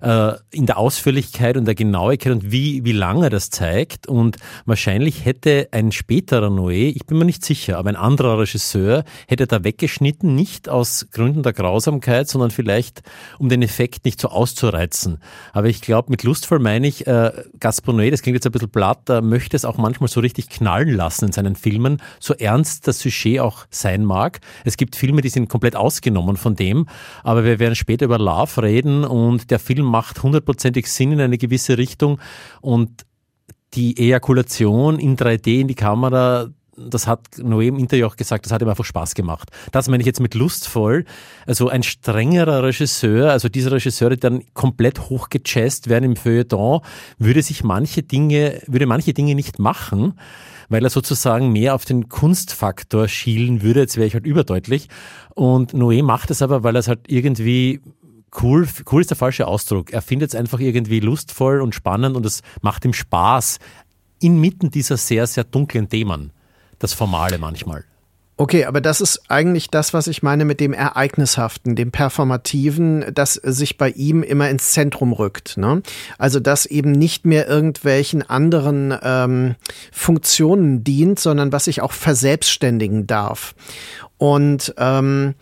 äh, 0.00 0.32
in 0.50 0.66
der 0.66 0.78
Ausführlichkeit 0.78 1.56
und 1.56 1.64
der 1.64 1.74
Genauigkeit 1.74 2.32
und 2.32 2.52
wie, 2.52 2.84
wie 2.84 2.92
lange 2.92 3.30
das 3.30 3.50
zeigt. 3.50 4.06
Und 4.06 4.36
wahrscheinlich 4.64 5.24
hätte 5.24 5.68
ein 5.72 5.92
späterer 5.92 6.48
Noé, 6.48 6.92
ich 6.94 7.06
bin 7.06 7.18
mir 7.18 7.24
nicht 7.24 7.44
sicher, 7.44 7.78
aber 7.78 7.90
ein 7.90 7.96
anderer 7.96 8.38
Regisseur 8.38 9.04
hätte 9.26 9.46
da 9.46 9.64
weggeschnitten, 9.64 10.34
nicht 10.34 10.68
aus 10.68 11.08
Gründen 11.12 11.42
der 11.42 11.52
Grausamkeit, 11.52 12.28
sondern 12.28 12.50
vielleicht, 12.50 13.02
um 13.38 13.48
den 13.48 13.62
Effekt 13.62 14.04
nicht 14.04 14.20
so 14.20 14.28
auszureizen. 14.28 15.18
Aber 15.52 15.68
ich 15.68 15.80
glaube, 15.80 16.10
mit 16.10 16.22
lustvoll 16.22 16.58
meine 16.58 16.86
ich, 16.86 17.06
äh, 17.06 17.32
Gaspar 17.60 17.94
Noé, 17.94 18.10
das 18.10 18.22
klingt 18.22 18.36
jetzt 18.36 18.46
ein 18.46 18.52
bisschen 18.52 18.70
platt, 18.70 19.08
äh, 19.10 19.20
möchte 19.20 19.56
es 19.56 19.64
auch 19.64 19.76
manchmal 19.76 20.08
so 20.08 20.20
richtig 20.20 20.48
knallen 20.48 20.94
lassen 20.94 21.26
in 21.26 21.32
seinen 21.32 21.56
Filmen, 21.56 22.00
so 22.20 22.34
ernst 22.34 22.86
das 22.86 23.00
Sujet 23.00 23.40
auch 23.40 23.66
sein 23.70 24.04
mag. 24.04 24.40
Es 24.64 24.76
gibt 24.76 24.96
Filme, 24.96 25.22
die 25.22 25.28
sind 25.28 25.48
komplett 25.48 25.76
ausgenommen 25.76 26.36
von 26.36 26.54
dem, 26.54 26.86
aber 27.22 27.44
wir 27.44 27.58
werden 27.58 27.74
später 27.74 28.04
über 28.04 28.18
Love 28.18 28.62
reden 28.62 29.04
und 29.04 29.50
der 29.50 29.58
Film 29.58 29.87
macht 29.88 30.22
hundertprozentig 30.22 30.86
Sinn 30.86 31.12
in 31.12 31.20
eine 31.20 31.38
gewisse 31.38 31.78
Richtung 31.78 32.20
und 32.60 33.04
die 33.74 33.98
Ejakulation 33.98 34.98
in 34.98 35.16
3D 35.16 35.60
in 35.60 35.68
die 35.68 35.74
Kamera, 35.74 36.48
das 36.78 37.06
hat 37.06 37.20
Noé 37.38 37.68
im 37.68 37.78
Interview 37.78 38.06
auch 38.06 38.16
gesagt, 38.16 38.46
das 38.46 38.52
hat 38.52 38.62
ihm 38.62 38.68
einfach 38.68 38.84
Spaß 38.84 39.14
gemacht. 39.14 39.50
Das 39.72 39.88
meine 39.88 40.00
ich 40.00 40.06
jetzt 40.06 40.20
mit 40.20 40.34
lustvoll. 40.34 41.04
Also 41.46 41.68
ein 41.68 41.82
strengerer 41.82 42.62
Regisseur, 42.62 43.30
also 43.32 43.48
diese 43.48 43.72
Regisseure, 43.72 44.14
die 44.14 44.20
dann 44.20 44.42
komplett 44.54 45.10
hochgechest 45.10 45.88
werden 45.88 46.04
im 46.04 46.16
Feuilleton, 46.16 46.80
würde 47.18 47.42
sich 47.42 47.64
manche 47.64 48.02
Dinge, 48.02 48.60
würde 48.66 48.86
manche 48.86 49.12
Dinge 49.12 49.34
nicht 49.34 49.58
machen, 49.58 50.14
weil 50.68 50.84
er 50.84 50.90
sozusagen 50.90 51.50
mehr 51.52 51.74
auf 51.74 51.84
den 51.84 52.08
Kunstfaktor 52.08 53.08
schielen 53.08 53.62
würde. 53.62 53.80
Jetzt 53.80 53.96
wäre 53.96 54.06
ich 54.06 54.14
halt 54.14 54.26
überdeutlich. 54.26 54.88
Und 55.34 55.72
Noé 55.72 56.02
macht 56.02 56.30
es 56.30 56.42
aber, 56.42 56.62
weil 56.62 56.76
er 56.76 56.80
es 56.80 56.88
halt 56.88 57.00
irgendwie 57.08 57.80
cool, 58.42 58.68
cool 58.90 59.00
ist 59.00 59.10
der 59.10 59.16
falsche 59.16 59.46
Ausdruck. 59.46 59.92
Er 59.92 60.02
findet 60.02 60.30
es 60.30 60.34
einfach 60.34 60.60
irgendwie 60.60 61.00
lustvoll 61.00 61.60
und 61.60 61.74
spannend 61.74 62.16
und 62.16 62.26
es 62.26 62.42
macht 62.60 62.84
ihm 62.84 62.92
Spaß 62.92 63.58
inmitten 64.20 64.70
dieser 64.70 64.96
sehr, 64.96 65.26
sehr 65.26 65.44
dunklen 65.44 65.88
Themen. 65.88 66.32
Das 66.78 66.92
Formale 66.92 67.38
manchmal. 67.38 67.84
Okay, 68.40 68.66
aber 68.66 68.80
das 68.80 69.00
ist 69.00 69.22
eigentlich 69.28 69.68
das, 69.68 69.92
was 69.92 70.06
ich 70.06 70.22
meine 70.22 70.44
mit 70.44 70.60
dem 70.60 70.72
Ereignishaften, 70.72 71.74
dem 71.74 71.90
Performativen, 71.90 73.04
das 73.12 73.34
sich 73.34 73.78
bei 73.78 73.90
ihm 73.90 74.22
immer 74.22 74.48
ins 74.48 74.70
Zentrum 74.70 75.12
rückt. 75.12 75.56
Ne? 75.56 75.82
Also 76.18 76.38
das 76.38 76.64
eben 76.64 76.92
nicht 76.92 77.26
mehr 77.26 77.48
irgendwelchen 77.48 78.22
anderen 78.22 78.96
ähm, 79.02 79.56
Funktionen 79.90 80.84
dient, 80.84 81.18
sondern 81.18 81.50
was 81.50 81.64
sich 81.64 81.82
auch 81.82 81.90
verselbstständigen 81.90 83.08
darf. 83.08 83.56
Und 84.18 84.72
ähm, 84.78 85.34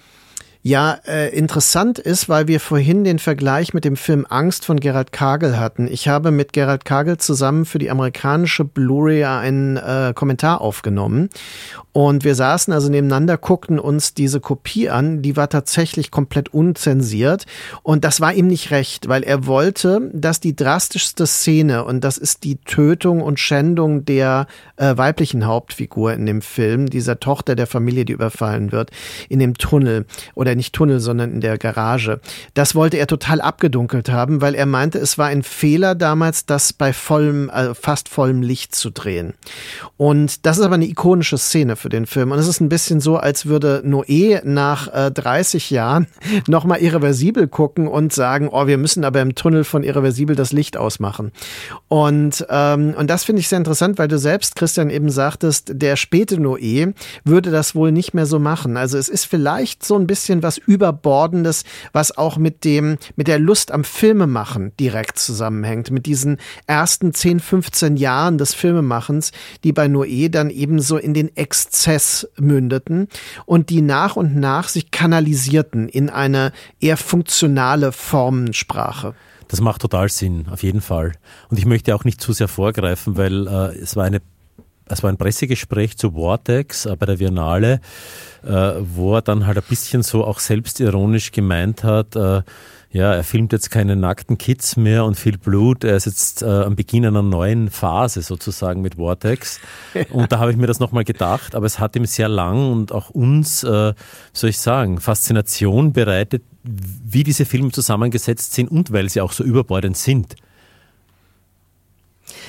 ja, 0.67 0.99
äh, 1.07 1.29
interessant 1.29 2.01
ist, 2.01 2.29
weil 2.29 2.49
wir 2.49 2.59
vorhin 2.59 3.05
den 3.05 3.21
Vergleich 3.21 3.73
mit 3.73 3.85
dem 3.85 3.95
Film 3.95 4.27
Angst 4.29 4.65
von 4.65 4.81
Gerald 4.81 5.13
Kagel 5.13 5.61
hatten. 5.61 5.87
Ich 5.87 6.09
habe 6.09 6.33
mit 6.33 6.53
Gerald 6.53 6.85
Kagel 6.85 7.19
zusammen 7.19 7.67
für 7.67 7.79
die 7.79 7.89
amerikanische 7.89 8.65
Blu-ray 8.65 9.23
einen 9.27 9.77
äh, 9.77 10.13
Kommentar 10.13 10.61
aufgenommen. 10.61 11.31
Und 11.93 12.25
wir 12.25 12.35
saßen 12.35 12.73
also 12.75 12.91
nebeneinander, 12.91 13.39
guckten 13.39 13.79
uns 13.79 14.13
diese 14.13 14.41
Kopie 14.41 14.91
an, 14.91 15.23
die 15.23 15.37
war 15.37 15.49
tatsächlich 15.49 16.11
komplett 16.11 16.53
unzensiert. 16.53 17.47
Und 17.85 18.05
das 18.05 18.21
war 18.21 18.35
ihm 18.35 18.49
nicht 18.49 18.73
recht, 18.73 19.09
weil 19.09 19.23
er 19.23 19.47
wollte, 19.47 20.11
dass 20.13 20.41
die 20.41 20.57
drastischste 20.57 21.29
Szene 21.29 21.85
und 21.85 22.03
das 22.03 22.19
ist 22.19 22.43
die 22.43 22.57
Tötung 22.57 23.23
und 23.23 23.39
Schändung 23.39 24.05
der 24.05 24.49
äh, 24.77 24.97
weiblichen 24.97 25.47
Hauptfigur 25.47 26.13
in 26.13 26.27
dem 26.27 26.43
Film, 26.43 26.91
dieser 26.91 27.21
Tochter 27.21 27.55
der 27.55 27.69
Familie, 27.69 28.05
die 28.05 28.15
überfallen 28.15 28.73
wird, 28.73 28.91
in 29.29 29.39
dem 29.39 29.55
Tunnel 29.55 30.07
oder 30.35 30.56
nicht 30.57 30.75
Tunnel, 30.75 31.01
sondern 31.01 31.33
in 31.33 31.41
der 31.41 31.59
Garage. 31.59 32.21
Das 32.55 32.75
wollte 32.75 32.97
er 32.97 33.07
total 33.07 33.41
abgedunkelt 33.41 34.09
haben, 34.09 34.41
weil 34.41 34.55
er 34.55 34.67
meinte, 34.67 34.99
es 34.99 35.19
war 35.19 35.27
ein 35.27 35.43
Fehler 35.43 35.95
damals, 35.95 36.47
das 36.47 36.73
bei 36.73 36.93
vollem, 36.93 37.51
also 37.51 37.75
fast 37.75 38.09
vollem 38.09 38.43
Licht 38.43 38.75
zu 38.75 38.91
drehen. 38.91 39.35
Und 39.97 40.47
das 40.47 40.59
ist 40.59 40.65
aber 40.65 40.75
eine 40.75 40.87
ikonische 40.87 41.39
Szene 41.39 41.77
für 41.77 41.89
den 41.89 42.07
Film. 42.07 42.33
Und 42.33 42.39
es 42.39 42.49
ist 42.49 42.61
ein 42.61 42.69
bisschen 42.69 43.01
so, 43.01 43.17
als 43.17 43.47
würde 43.47 43.83
Noé 43.85 44.43
nach 44.45 44.93
äh, 44.93 45.11
30 45.11 45.71
Jahren 45.71 46.07
nochmal 46.47 46.81
irreversibel 46.81 47.49
gucken 47.49 47.89
und 47.89 48.13
sagen, 48.13 48.49
oh, 48.51 48.67
wir 48.67 48.79
müssen 48.79 49.05
aber 49.05 49.21
im 49.21 49.35
Tunnel 49.35 49.65
von 49.65 49.83
irreversibel 49.83 50.37
das 50.37 50.53
Licht 50.53 50.77
ausmachen. 50.77 51.33
Und, 51.89 52.47
ähm, 52.51 52.95
und 52.97 53.09
das 53.09 53.25
finde 53.25 53.41
ich 53.41 53.49
sehr 53.49 53.59
interessant, 53.59 53.99
weil 53.99 54.09
du 54.09 54.19
selbst, 54.19 54.57
Christian, 54.57 54.91
eben 54.91 55.11
sagtest, 55.11 55.73
der 55.75 55.97
späte 55.97 56.37
Noé 56.37 56.95
würde 57.25 57.51
das 57.51 57.75
wohl 57.75 57.93
nicht 57.93 58.15
mehr 58.15 58.27
so 58.27 58.39
machen. 58.39 58.77
Also 58.77 58.99
es 58.99 59.09
ist 59.09 59.25
vielleicht 59.25 59.85
so 59.85 59.97
ein 59.97 60.07
bisschen 60.07 60.43
was 60.47 60.59
Überbordendes, 60.59 61.65
was 61.93 62.17
auch 62.17 62.39
mit 62.39 62.65
dem, 62.65 62.99
mit 63.17 63.29
der 63.29 63.39
Lust 63.39 63.73
am 63.73 63.85
Filmemachen 63.85 64.73
direkt 64.79 65.19
zusammenhängt, 65.19 65.91
mit 65.91 66.07
diesen 66.07 66.39
ersten 66.67 67.13
10, 67.13 67.41
15 67.41 67.97
Jahren 67.97 68.39
des 68.39 68.55
Filmemachens, 68.55 69.33
die 69.65 69.73
bei 69.73 69.87
Noé 69.87 70.31
dann 70.31 70.51
eben 70.51 70.81
so 70.81 70.97
in 70.97 71.15
den 71.15 71.37
Exzess 71.37 72.29
mündeten 72.39 73.09
und 73.45 73.71
die 73.71 73.83
nach 73.83 74.17
und 74.17 74.37
nach 74.37 74.69
sich 74.69 74.91
kanalisierten 74.91 75.89
in 75.89 76.09
eine 76.09 76.53
eher 76.81 76.97
funktionale 76.97 77.93
Formensprache. 77.93 79.15
Das 79.49 79.61
macht 79.61 79.83
total 79.83 80.09
Sinn, 80.09 80.47
auf 80.51 80.63
jeden 80.63 80.81
Fall. 80.81 81.13
Und 81.51 81.59
ich 81.59 81.67
möchte 81.67 81.95
auch 81.95 82.05
nicht 82.05 82.21
zu 82.21 82.33
sehr 82.33 82.49
vorgreifen, 82.49 83.17
weil 83.17 83.47
äh, 83.47 83.79
es 83.79 83.97
war 83.97 84.05
eine 84.05 84.21
es 84.89 85.03
war 85.03 85.11
ein 85.11 85.17
Pressegespräch 85.17 85.97
zu 85.97 86.13
Vortex 86.13 86.87
äh, 86.87 86.97
bei 86.97 87.07
der 87.07 87.17
Biennale, 87.17 87.81
äh, 88.45 88.73
wo 88.81 89.15
er 89.15 89.23
dann 89.23 89.47
halt 89.47 89.59
ein 89.59 89.65
bisschen 89.69 90.03
so 90.03 90.25
auch 90.25 90.39
selbstironisch 90.39 91.33
gemeint 91.33 91.85
hat, 91.85 92.17
äh, 92.17 92.43
ja, 92.97 93.13
er 93.13 93.25
filmt 93.25 93.53
jetzt 93.53 93.71
keine 93.71 93.95
nackten 93.95 94.39
Kids 94.39 94.77
mehr 94.77 95.05
und 95.05 95.17
viel 95.19 95.37
Blut. 95.37 95.85
Er 95.85 95.97
ist 95.97 96.07
jetzt 96.07 96.43
äh, 96.43 96.47
am 96.47 96.77
Beginn 96.77 97.05
einer 97.05 97.23
neuen 97.23 97.69
Phase 97.69 98.23
sozusagen 98.23 98.81
mit 98.81 98.95
Vortex. 98.95 99.61
Und 100.11 100.33
da 100.33 100.39
habe 100.39 100.51
ich 100.51 100.57
mir 100.57 100.67
das 100.67 100.81
nochmal 100.81 101.05
gedacht, 101.05 101.55
aber 101.55 101.67
es 101.67 101.79
hat 101.79 101.95
ihm 101.97 102.07
sehr 102.07 102.29
lang 102.29 102.73
und 102.73 102.93
auch 102.93 103.11
uns, 103.11 103.65
äh, 103.65 103.93
soll 104.33 104.51
ich 104.51 104.59
sagen, 104.59 104.99
Faszination 104.99 105.93
bereitet, 105.93 106.43
wie 106.63 107.23
diese 107.23 107.45
Filme 107.45 107.71
zusammengesetzt 107.71 108.55
sind 108.55 108.71
und 108.71 108.93
weil 108.93 109.11
sie 109.11 109.21
auch 109.21 109.33
so 109.33 109.45
überbordend 109.45 109.99
sind. 109.99 110.37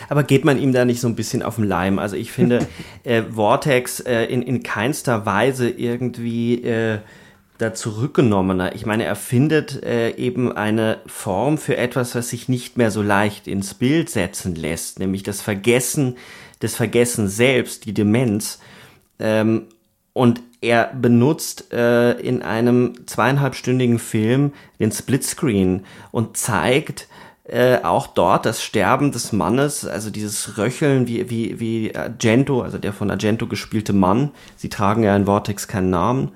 Aber 0.09 0.23
geht 0.23 0.45
man 0.45 0.59
ihm 0.59 0.73
da 0.73 0.85
nicht 0.85 1.01
so 1.01 1.07
ein 1.07 1.15
bisschen 1.15 1.43
auf 1.43 1.55
den 1.55 1.65
Leim? 1.65 1.99
Also 1.99 2.15
ich 2.15 2.31
finde, 2.31 2.67
äh, 3.03 3.23
Vortex 3.23 3.99
äh, 3.99 4.23
in, 4.25 4.41
in 4.41 4.63
keinster 4.63 5.25
Weise 5.25 5.69
irgendwie 5.69 6.63
äh, 6.63 6.99
da 7.57 7.73
zurückgenommener. 7.73 8.75
Ich 8.75 8.85
meine, 8.85 9.05
er 9.05 9.15
findet 9.15 9.83
äh, 9.83 10.11
eben 10.11 10.51
eine 10.51 10.99
Form 11.07 11.57
für 11.57 11.77
etwas, 11.77 12.13
was 12.15 12.29
sich 12.29 12.49
nicht 12.49 12.77
mehr 12.77 12.91
so 12.91 13.01
leicht 13.01 13.47
ins 13.47 13.73
Bild 13.73 14.09
setzen 14.09 14.55
lässt, 14.55 14.99
nämlich 14.99 15.23
das 15.23 15.41
Vergessen, 15.41 16.17
das 16.59 16.75
Vergessen 16.75 17.27
selbst, 17.27 17.85
die 17.85 17.93
Demenz. 17.93 18.59
Ähm, 19.19 19.67
und 20.13 20.41
er 20.61 20.91
benutzt 20.93 21.71
äh, 21.71 22.13
in 22.13 22.41
einem 22.41 23.05
zweieinhalbstündigen 23.05 23.99
Film 23.99 24.53
den 24.79 24.91
Splitscreen 24.91 25.85
und 26.11 26.37
zeigt 26.37 27.07
äh, 27.47 27.81
auch 27.83 28.07
dort 28.07 28.45
das 28.45 28.61
Sterben 28.61 29.11
des 29.11 29.31
Mannes, 29.31 29.85
also 29.85 30.09
dieses 30.09 30.57
Röcheln 30.57 31.07
wie, 31.07 31.29
wie, 31.29 31.59
wie 31.59 31.95
Argento, 31.95 32.61
also 32.61 32.77
der 32.77 32.91
von 32.91 33.09
Argento 33.09 33.47
gespielte 33.47 33.93
Mann, 33.93 34.31
sie 34.57 34.67
tragen 34.67 35.03
ja 35.03 35.15
in 35.15 35.25
Vortex 35.25 35.67
keinen 35.67 35.89
Namen, 35.89 36.31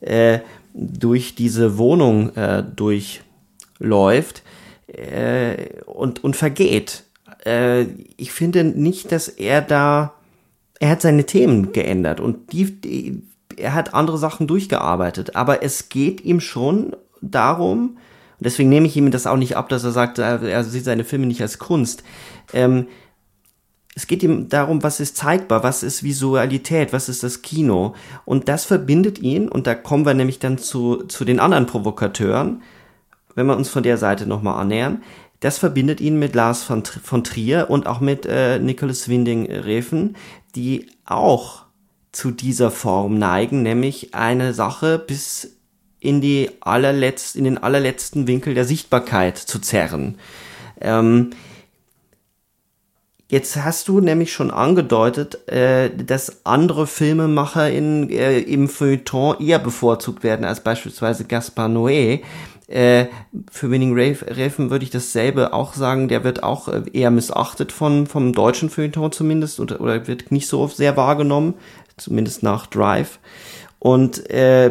äh, 0.00 0.40
durch 0.74 1.36
diese 1.36 1.78
Wohnung 1.78 2.34
äh, 2.34 2.64
durchläuft 2.64 4.42
äh, 4.88 5.80
und, 5.86 6.24
und 6.24 6.34
vergeht. 6.34 7.04
Äh, 7.46 7.82
ich 8.16 8.32
finde 8.32 8.64
nicht, 8.64 9.12
dass 9.12 9.28
er 9.28 9.62
da, 9.62 10.14
er 10.80 10.90
hat 10.90 11.02
seine 11.02 11.24
Themen 11.24 11.72
geändert 11.72 12.18
und 12.18 12.52
die, 12.52 12.80
die, 12.80 13.22
er 13.56 13.74
hat 13.74 13.94
andere 13.94 14.18
Sachen 14.18 14.48
durchgearbeitet, 14.48 15.36
aber 15.36 15.62
es 15.62 15.88
geht 15.88 16.20
ihm 16.20 16.40
schon 16.40 16.96
darum, 17.20 17.98
und 18.38 18.44
deswegen 18.44 18.68
nehme 18.68 18.86
ich 18.86 18.96
ihm 18.96 19.10
das 19.10 19.26
auch 19.26 19.36
nicht 19.36 19.56
ab, 19.56 19.68
dass 19.68 19.82
er 19.82 19.90
sagt, 19.90 20.18
er 20.18 20.64
sieht 20.64 20.84
seine 20.84 21.04
Filme 21.04 21.26
nicht 21.26 21.42
als 21.42 21.58
Kunst. 21.58 22.04
Ähm, 22.52 22.86
es 23.96 24.06
geht 24.06 24.22
ihm 24.22 24.48
darum, 24.48 24.84
was 24.84 25.00
ist 25.00 25.16
zeigbar, 25.16 25.64
was 25.64 25.82
ist 25.82 26.04
Visualität, 26.04 26.92
was 26.92 27.08
ist 27.08 27.24
das 27.24 27.42
Kino. 27.42 27.96
Und 28.24 28.48
das 28.48 28.64
verbindet 28.64 29.18
ihn, 29.18 29.48
und 29.48 29.66
da 29.66 29.74
kommen 29.74 30.06
wir 30.06 30.14
nämlich 30.14 30.38
dann 30.38 30.56
zu, 30.56 31.04
zu 31.08 31.24
den 31.24 31.40
anderen 31.40 31.66
Provokateuren, 31.66 32.62
wenn 33.34 33.46
wir 33.46 33.56
uns 33.56 33.68
von 33.68 33.82
der 33.82 33.98
Seite 33.98 34.26
nochmal 34.26 34.60
annähern, 34.60 35.02
das 35.40 35.58
verbindet 35.58 36.00
ihn 36.00 36.16
mit 36.18 36.36
Lars 36.36 36.62
von, 36.62 36.84
von 36.84 37.24
Trier 37.24 37.70
und 37.70 37.88
auch 37.88 37.98
mit 37.98 38.24
äh, 38.24 38.60
Nicholas 38.60 39.08
Winding 39.08 39.50
Refen, 39.50 40.16
die 40.54 40.86
auch 41.04 41.64
zu 42.12 42.30
dieser 42.30 42.70
Form 42.70 43.18
neigen, 43.18 43.62
nämlich 43.62 44.14
eine 44.14 44.54
Sache 44.54 44.98
bis 44.98 45.57
in 46.00 46.20
die 46.20 46.50
allerletzt, 46.60 47.36
in 47.36 47.44
den 47.44 47.58
allerletzten 47.58 48.26
Winkel 48.26 48.54
der 48.54 48.64
Sichtbarkeit 48.64 49.38
zu 49.38 49.58
zerren. 49.58 50.18
Ähm, 50.80 51.30
Jetzt 53.30 53.62
hast 53.62 53.88
du 53.88 54.00
nämlich 54.00 54.32
schon 54.32 54.50
angedeutet, 54.50 55.46
äh, 55.50 55.90
dass 55.94 56.46
andere 56.46 56.86
Filmemacher 56.86 57.70
in, 57.70 58.08
äh, 58.08 58.38
im 58.38 58.70
Feuilleton 58.70 59.38
eher 59.38 59.58
bevorzugt 59.58 60.24
werden 60.24 60.46
als 60.46 60.60
beispielsweise 60.60 61.24
Gaspar 61.26 61.68
Noé. 61.68 62.22
Äh, 62.68 63.06
für 63.50 63.70
Winning 63.70 63.94
Raven 63.94 64.70
würde 64.70 64.84
ich 64.84 64.90
dasselbe 64.90 65.52
auch 65.52 65.74
sagen. 65.74 66.08
Der 66.08 66.24
wird 66.24 66.42
auch 66.42 66.68
äh, 66.68 66.84
eher 66.94 67.10
missachtet 67.10 67.70
von, 67.70 68.06
vom 68.06 68.32
deutschen 68.32 68.70
Feuilleton 68.70 69.12
zumindest 69.12 69.60
oder, 69.60 69.78
oder 69.82 70.06
wird 70.06 70.32
nicht 70.32 70.48
so 70.48 70.66
sehr 70.66 70.96
wahrgenommen, 70.96 71.52
zumindest 71.98 72.42
nach 72.42 72.66
Drive. 72.66 73.18
Und 73.78 74.30
äh, 74.30 74.70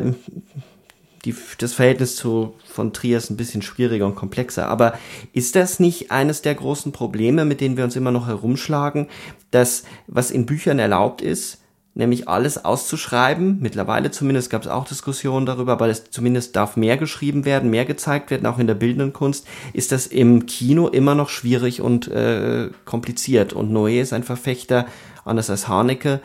die, 1.26 1.36
das 1.58 1.74
Verhältnis 1.74 2.16
zu 2.16 2.56
von 2.66 2.94
Trier 2.94 3.18
ist 3.18 3.30
ein 3.30 3.38
bisschen 3.38 3.62
schwieriger 3.62 4.06
und 4.06 4.16
komplexer. 4.16 4.68
Aber 4.68 4.98
ist 5.34 5.56
das 5.56 5.80
nicht 5.80 6.12
eines 6.12 6.42
der 6.42 6.56
großen 6.56 6.92
Probleme, 6.92 7.46
mit 7.46 7.62
denen 7.62 7.78
wir 7.78 7.84
uns 7.84 7.96
immer 7.96 8.12
noch 8.12 8.28
herumschlagen, 8.28 9.08
dass 9.52 9.84
was 10.08 10.32
in 10.32 10.46
Büchern 10.46 10.80
erlaubt 10.80 11.22
ist, 11.22 11.60
nämlich 11.98 12.28
alles 12.28 12.64
auszuschreiben. 12.64 13.58
Mittlerweile 13.60 14.12
zumindest 14.12 14.50
gab 14.50 14.62
es 14.62 14.68
auch 14.68 14.86
Diskussionen 14.86 15.46
darüber, 15.46 15.74
aber 15.74 15.90
es 15.90 16.12
zumindest 16.12 16.56
darf 16.56 16.78
mehr 16.78 16.96
geschrieben 16.96 17.44
werden, 17.44 17.70
mehr 17.70 17.86
gezeigt 17.86 18.30
werden, 18.30 18.46
auch 18.46 18.60
in 18.60 18.68
der 18.68 18.76
bildenden 18.76 19.14
Kunst. 19.14 19.48
Ist 19.74 19.92
das 19.92 20.08
im 20.08 20.46
Kino 20.46 20.88
immer 20.88 21.16
noch 21.16 21.30
schwierig 21.30 21.82
und 21.82 22.08
äh, 22.08 22.70
kompliziert. 22.86 23.54
Und 23.54 23.72
Noé 23.72 24.02
ist 24.02 24.14
ein 24.14 24.24
Verfechter, 24.24 24.86
anders 25.26 25.50
als 25.50 25.68
Haneke, 25.68 26.22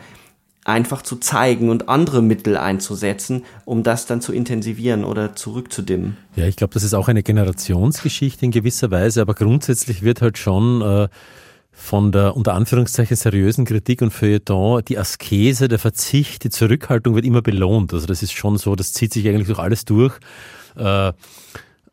einfach 0.65 1.01
zu 1.01 1.17
zeigen 1.17 1.69
und 1.69 1.89
andere 1.89 2.21
Mittel 2.21 2.57
einzusetzen, 2.57 3.43
um 3.65 3.83
das 3.83 4.05
dann 4.05 4.21
zu 4.21 4.31
intensivieren 4.31 5.03
oder 5.03 5.35
zurückzudimmen. 5.35 6.17
Ja, 6.35 6.45
ich 6.45 6.55
glaube, 6.55 6.73
das 6.73 6.83
ist 6.83 6.93
auch 6.93 7.07
eine 7.07 7.23
Generationsgeschichte 7.23 8.45
in 8.45 8.51
gewisser 8.51 8.89
Weise, 8.91 9.21
aber 9.21 9.33
grundsätzlich 9.33 10.03
wird 10.03 10.21
halt 10.21 10.37
schon 10.37 10.81
äh, 10.81 11.07
von 11.71 12.11
der 12.11 12.37
unter 12.37 12.53
Anführungszeichen 12.53 13.17
seriösen 13.17 13.65
Kritik 13.65 14.01
und 14.01 14.11
Feuilleton 14.11 14.83
die 14.85 14.97
Askese, 14.97 15.67
der 15.67 15.79
Verzicht, 15.79 16.43
die 16.43 16.49
Zurückhaltung 16.49 17.15
wird 17.15 17.25
immer 17.25 17.41
belohnt. 17.41 17.93
Also 17.93 18.05
das 18.05 18.23
ist 18.23 18.31
schon 18.31 18.57
so, 18.57 18.75
das 18.75 18.93
zieht 18.93 19.11
sich 19.11 19.27
eigentlich 19.27 19.47
durch 19.47 19.59
alles 19.59 19.83
durch. 19.83 20.13
Äh, 20.75 21.11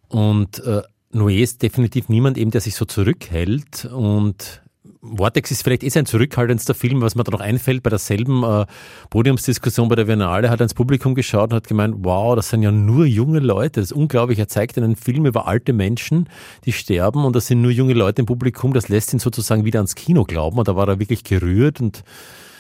und 0.08 0.58
äh, 0.64 0.82
Noé 1.12 1.42
ist 1.42 1.62
definitiv 1.62 2.08
niemand 2.08 2.38
eben, 2.38 2.50
der 2.50 2.60
sich 2.60 2.76
so 2.76 2.84
zurückhält 2.84 3.86
und 3.86 4.62
Vortex 5.02 5.50
ist 5.50 5.62
vielleicht 5.62 5.82
eh 5.82 5.88
sein 5.88 6.04
zurückhaltendster 6.04 6.74
Film, 6.74 7.00
was 7.00 7.14
mir 7.14 7.24
da 7.24 7.32
noch 7.32 7.40
einfällt. 7.40 7.82
Bei 7.82 7.90
derselben 7.90 8.42
äh, 8.42 8.66
Podiumsdiskussion 9.08 9.88
bei 9.88 9.94
der 9.96 10.04
Biennale 10.04 10.50
hat 10.50 10.60
er 10.60 10.64
ins 10.64 10.74
Publikum 10.74 11.14
geschaut 11.14 11.50
und 11.50 11.56
hat 11.56 11.68
gemeint, 11.68 11.96
wow, 12.00 12.36
das 12.36 12.50
sind 12.50 12.62
ja 12.62 12.70
nur 12.70 13.06
junge 13.06 13.38
Leute. 13.38 13.80
Das 13.80 13.90
ist 13.90 13.92
unglaublich. 13.92 14.38
Er 14.38 14.48
zeigt 14.48 14.76
einen 14.76 14.96
Film 14.96 15.24
über 15.24 15.46
alte 15.46 15.72
Menschen, 15.72 16.28
die 16.64 16.72
sterben 16.72 17.24
und 17.24 17.34
das 17.34 17.46
sind 17.46 17.62
nur 17.62 17.70
junge 17.70 17.94
Leute 17.94 18.20
im 18.20 18.26
Publikum. 18.26 18.74
Das 18.74 18.88
lässt 18.88 19.12
ihn 19.14 19.20
sozusagen 19.20 19.64
wieder 19.64 19.78
ans 19.78 19.94
Kino 19.94 20.24
glauben. 20.24 20.58
Und 20.58 20.68
da 20.68 20.76
war 20.76 20.86
er 20.86 20.98
wirklich 20.98 21.24
gerührt 21.24 21.80
und 21.80 22.04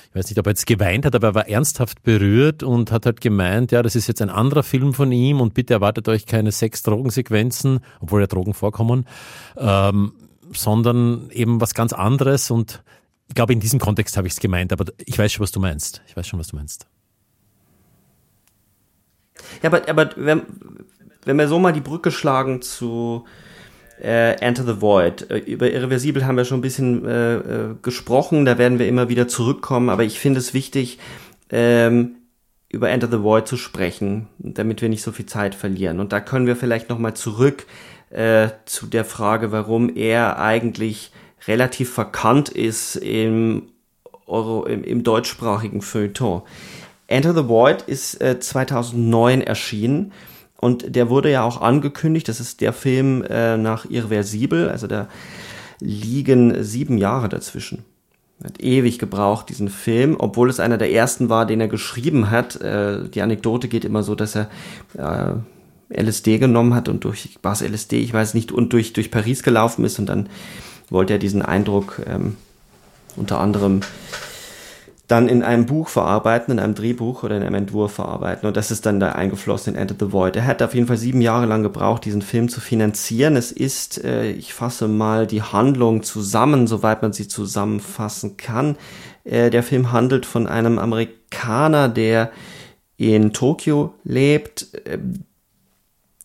ich 0.08 0.16
weiß 0.16 0.30
nicht, 0.30 0.38
ob 0.40 0.46
er 0.46 0.50
jetzt 0.50 0.66
geweint 0.66 1.04
hat, 1.04 1.14
aber 1.14 1.28
er 1.28 1.34
war 1.36 1.48
ernsthaft 1.48 2.02
berührt 2.02 2.64
und 2.64 2.90
hat 2.90 3.06
halt 3.06 3.20
gemeint, 3.20 3.70
ja, 3.70 3.80
das 3.80 3.94
ist 3.94 4.08
jetzt 4.08 4.20
ein 4.20 4.30
anderer 4.30 4.64
Film 4.64 4.92
von 4.92 5.12
ihm 5.12 5.40
und 5.40 5.54
bitte 5.54 5.74
erwartet 5.74 6.08
euch 6.08 6.26
keine 6.26 6.50
Sex-Drogensequenzen, 6.50 7.78
obwohl 8.00 8.22
ja 8.22 8.26
Drogen 8.26 8.52
vorkommen. 8.52 9.06
Ähm, 9.56 10.12
sondern 10.52 11.30
eben 11.30 11.60
was 11.60 11.74
ganz 11.74 11.92
anderes. 11.92 12.50
Und 12.50 12.82
ich 13.28 13.34
glaube, 13.34 13.52
in 13.52 13.60
diesem 13.60 13.80
Kontext 13.80 14.16
habe 14.16 14.26
ich 14.26 14.34
es 14.34 14.40
gemeint, 14.40 14.72
aber 14.72 14.86
ich 15.04 15.18
weiß 15.18 15.32
schon, 15.32 15.42
was 15.42 15.52
du 15.52 15.60
meinst. 15.60 16.02
Ich 16.06 16.16
weiß 16.16 16.26
schon, 16.26 16.38
was 16.38 16.48
du 16.48 16.56
meinst. 16.56 16.86
Ja, 19.62 19.70
aber, 19.72 19.88
aber 19.88 20.10
wenn, 20.16 20.42
wenn 21.24 21.36
wir 21.36 21.48
so 21.48 21.58
mal 21.58 21.72
die 21.72 21.80
Brücke 21.80 22.10
schlagen 22.10 22.62
zu 22.62 23.24
äh, 24.02 24.32
Enter 24.40 24.64
the 24.64 24.80
Void, 24.80 25.30
äh, 25.30 25.38
über 25.38 25.70
Irreversibel 25.70 26.26
haben 26.26 26.36
wir 26.36 26.44
schon 26.44 26.58
ein 26.58 26.62
bisschen 26.62 27.06
äh, 27.06 27.36
äh, 27.36 27.74
gesprochen, 27.82 28.44
da 28.44 28.58
werden 28.58 28.78
wir 28.78 28.88
immer 28.88 29.08
wieder 29.08 29.28
zurückkommen, 29.28 29.90
aber 29.90 30.04
ich 30.04 30.18
finde 30.18 30.40
es 30.40 30.54
wichtig, 30.54 30.98
ähm, 31.50 32.16
über 32.68 32.88
Enter 32.90 33.08
the 33.10 33.22
Void 33.22 33.48
zu 33.48 33.56
sprechen, 33.56 34.28
damit 34.38 34.80
wir 34.80 34.88
nicht 34.88 35.02
so 35.02 35.12
viel 35.12 35.26
Zeit 35.26 35.54
verlieren. 35.54 35.98
Und 35.98 36.12
da 36.12 36.20
können 36.20 36.46
wir 36.46 36.56
vielleicht 36.56 36.88
nochmal 36.88 37.14
zurück 37.14 37.66
äh, 38.10 38.48
zu 38.64 38.86
der 38.86 39.04
Frage, 39.04 39.52
warum 39.52 39.94
er 39.94 40.38
eigentlich 40.38 41.12
relativ 41.46 41.92
verkannt 41.92 42.48
ist 42.48 42.96
im, 42.96 43.68
Euro, 44.26 44.64
im, 44.66 44.84
im 44.84 45.02
deutschsprachigen 45.02 45.80
Feuilleton. 45.80 46.42
Enter 47.06 47.34
the 47.34 47.48
Void 47.48 47.82
ist 47.82 48.20
äh, 48.20 48.38
2009 48.38 49.40
erschienen 49.40 50.12
und 50.58 50.94
der 50.94 51.08
wurde 51.08 51.30
ja 51.30 51.42
auch 51.42 51.60
angekündigt. 51.60 52.28
Das 52.28 52.38
ist 52.38 52.60
der 52.60 52.72
Film 52.72 53.22
äh, 53.22 53.56
nach 53.56 53.86
Irreversibel, 53.88 54.68
also 54.68 54.86
da 54.86 55.08
liegen 55.80 56.62
sieben 56.62 56.98
Jahre 56.98 57.28
dazwischen. 57.28 57.84
Hat 58.44 58.60
ewig 58.62 58.98
gebraucht, 58.98 59.48
diesen 59.50 59.68
Film, 59.68 60.16
obwohl 60.18 60.48
es 60.48 60.60
einer 60.60 60.78
der 60.78 60.92
ersten 60.92 61.28
war, 61.28 61.46
den 61.46 61.60
er 61.60 61.68
geschrieben 61.68 62.30
hat. 62.30 62.60
Äh, 62.60 63.08
die 63.08 63.22
Anekdote 63.22 63.68
geht 63.68 63.84
immer 63.84 64.02
so, 64.02 64.14
dass 64.14 64.36
er 64.36 64.48
äh, 64.96 65.34
LSD 65.90 66.38
genommen 66.38 66.74
hat 66.74 66.88
und 66.88 67.04
durch, 67.04 67.38
war 67.42 67.52
es 67.52 67.62
LSD, 67.62 67.98
ich 67.98 68.12
weiß 68.12 68.34
nicht, 68.34 68.52
und 68.52 68.72
durch, 68.72 68.92
durch 68.92 69.10
Paris 69.10 69.42
gelaufen 69.42 69.84
ist 69.84 69.98
und 69.98 70.06
dann 70.06 70.28
wollte 70.88 71.14
er 71.14 71.18
diesen 71.18 71.42
Eindruck 71.42 72.02
ähm, 72.06 72.36
unter 73.16 73.40
anderem 73.40 73.80
dann 75.10 75.28
in 75.28 75.42
einem 75.42 75.66
Buch 75.66 75.88
verarbeiten, 75.88 76.52
in 76.52 76.58
einem 76.60 76.76
Drehbuch 76.76 77.24
oder 77.24 77.36
in 77.36 77.42
einem 77.42 77.56
Entwurf 77.56 77.94
verarbeiten. 77.94 78.46
Und 78.46 78.56
das 78.56 78.70
ist 78.70 78.86
dann 78.86 79.00
da 79.00 79.10
eingeflossen 79.10 79.74
in 79.74 79.80
Enter 79.80 79.96
the 79.98 80.12
Void. 80.12 80.36
Er 80.36 80.46
hat 80.46 80.62
auf 80.62 80.72
jeden 80.72 80.86
Fall 80.86 80.98
sieben 80.98 81.20
Jahre 81.20 81.46
lang 81.46 81.64
gebraucht, 81.64 82.04
diesen 82.04 82.22
Film 82.22 82.48
zu 82.48 82.60
finanzieren. 82.60 83.34
Es 83.34 83.50
ist, 83.50 84.04
äh, 84.04 84.30
ich 84.30 84.54
fasse 84.54 84.86
mal 84.86 85.26
die 85.26 85.42
Handlung 85.42 86.04
zusammen, 86.04 86.68
soweit 86.68 87.02
man 87.02 87.12
sie 87.12 87.26
zusammenfassen 87.26 88.36
kann. 88.36 88.76
Äh, 89.24 89.50
der 89.50 89.64
Film 89.64 89.90
handelt 89.90 90.26
von 90.26 90.46
einem 90.46 90.78
Amerikaner, 90.78 91.88
der 91.88 92.30
in 92.96 93.32
Tokio 93.32 93.94
lebt, 94.04 94.74
äh, 94.86 94.98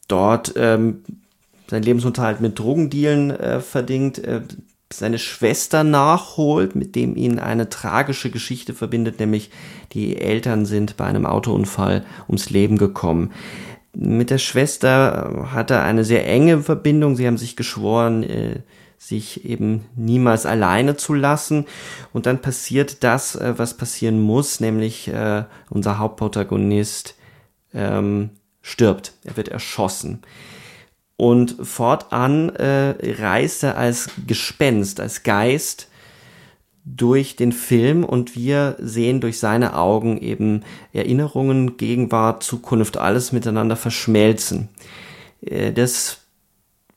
dort 0.08 0.53
ähm, 0.56 1.03
sein 1.68 1.84
Lebensunterhalt 1.84 2.41
mit 2.41 2.60
Drogendealen 2.60 3.32
äh, 3.32 3.60
verdient, 3.60 4.20
äh, 4.20 4.41
seine 4.93 5.18
Schwester 5.18 5.84
nachholt, 5.84 6.76
mit 6.76 6.95
dem 6.95 7.16
ihn 7.16 7.39
eine 7.39 7.70
tragische 7.70 8.30
Geschichte 8.30 8.74
verbindet, 8.74 9.20
nämlich 9.20 9.49
die 9.93 10.18
Eltern 10.18 10.66
sind 10.66 10.95
bei 10.95 11.06
einem 11.06 11.26
Autounfall 11.26 12.06
ums 12.28 12.49
Leben 12.49 12.78
gekommen. 12.78 13.32
Mit 13.93 14.30
der 14.30 14.38
Schwester 14.38 15.47
hat 15.51 15.72
er 15.72 15.84
eine 15.84 16.03
sehr 16.03 16.28
enge 16.28 16.62
Verbindung. 16.62 17.16
Sie 17.16 17.26
haben 17.26 17.38
sich 17.38 17.56
geschworen, 17.56 18.24
äh, 18.24 18.60
sich 18.97 19.45
eben 19.45 19.86
niemals 19.95 20.45
alleine 20.45 20.97
zu 20.97 21.14
lassen. 21.14 21.66
Und 22.12 22.26
dann 22.26 22.41
passiert 22.41 23.03
das, 23.03 23.36
äh, 23.36 23.53
was 23.58 23.78
passieren 23.78 24.22
muss, 24.22 24.60
nämlich 24.60 25.08
äh, 25.08 25.45
unser 25.70 25.97
Hauptprotagonist 25.97 27.16
ähm, 27.74 28.32
stirbt. 28.66 29.13
Er 29.24 29.38
wird 29.38 29.47
erschossen. 29.49 30.24
Und 31.18 31.55
fortan 31.61 32.49
äh, 32.49 32.95
reist 33.22 33.63
er 33.63 33.78
als 33.78 34.09
Gespenst, 34.26 34.99
als 34.99 35.22
Geist 35.22 35.88
durch 36.84 37.36
den 37.36 37.51
Film 37.51 38.03
und 38.03 38.36
wir 38.36 38.76
sehen 38.80 39.22
durch 39.22 39.39
seine 39.39 39.76
Augen 39.78 40.18
eben 40.18 40.63
Erinnerungen, 40.93 41.78
Gegenwart, 41.78 42.43
Zukunft, 42.43 42.97
alles 42.97 43.32
miteinander 43.32 43.76
verschmelzen. 43.76 44.70
Äh, 45.41 45.72
das, 45.72 46.18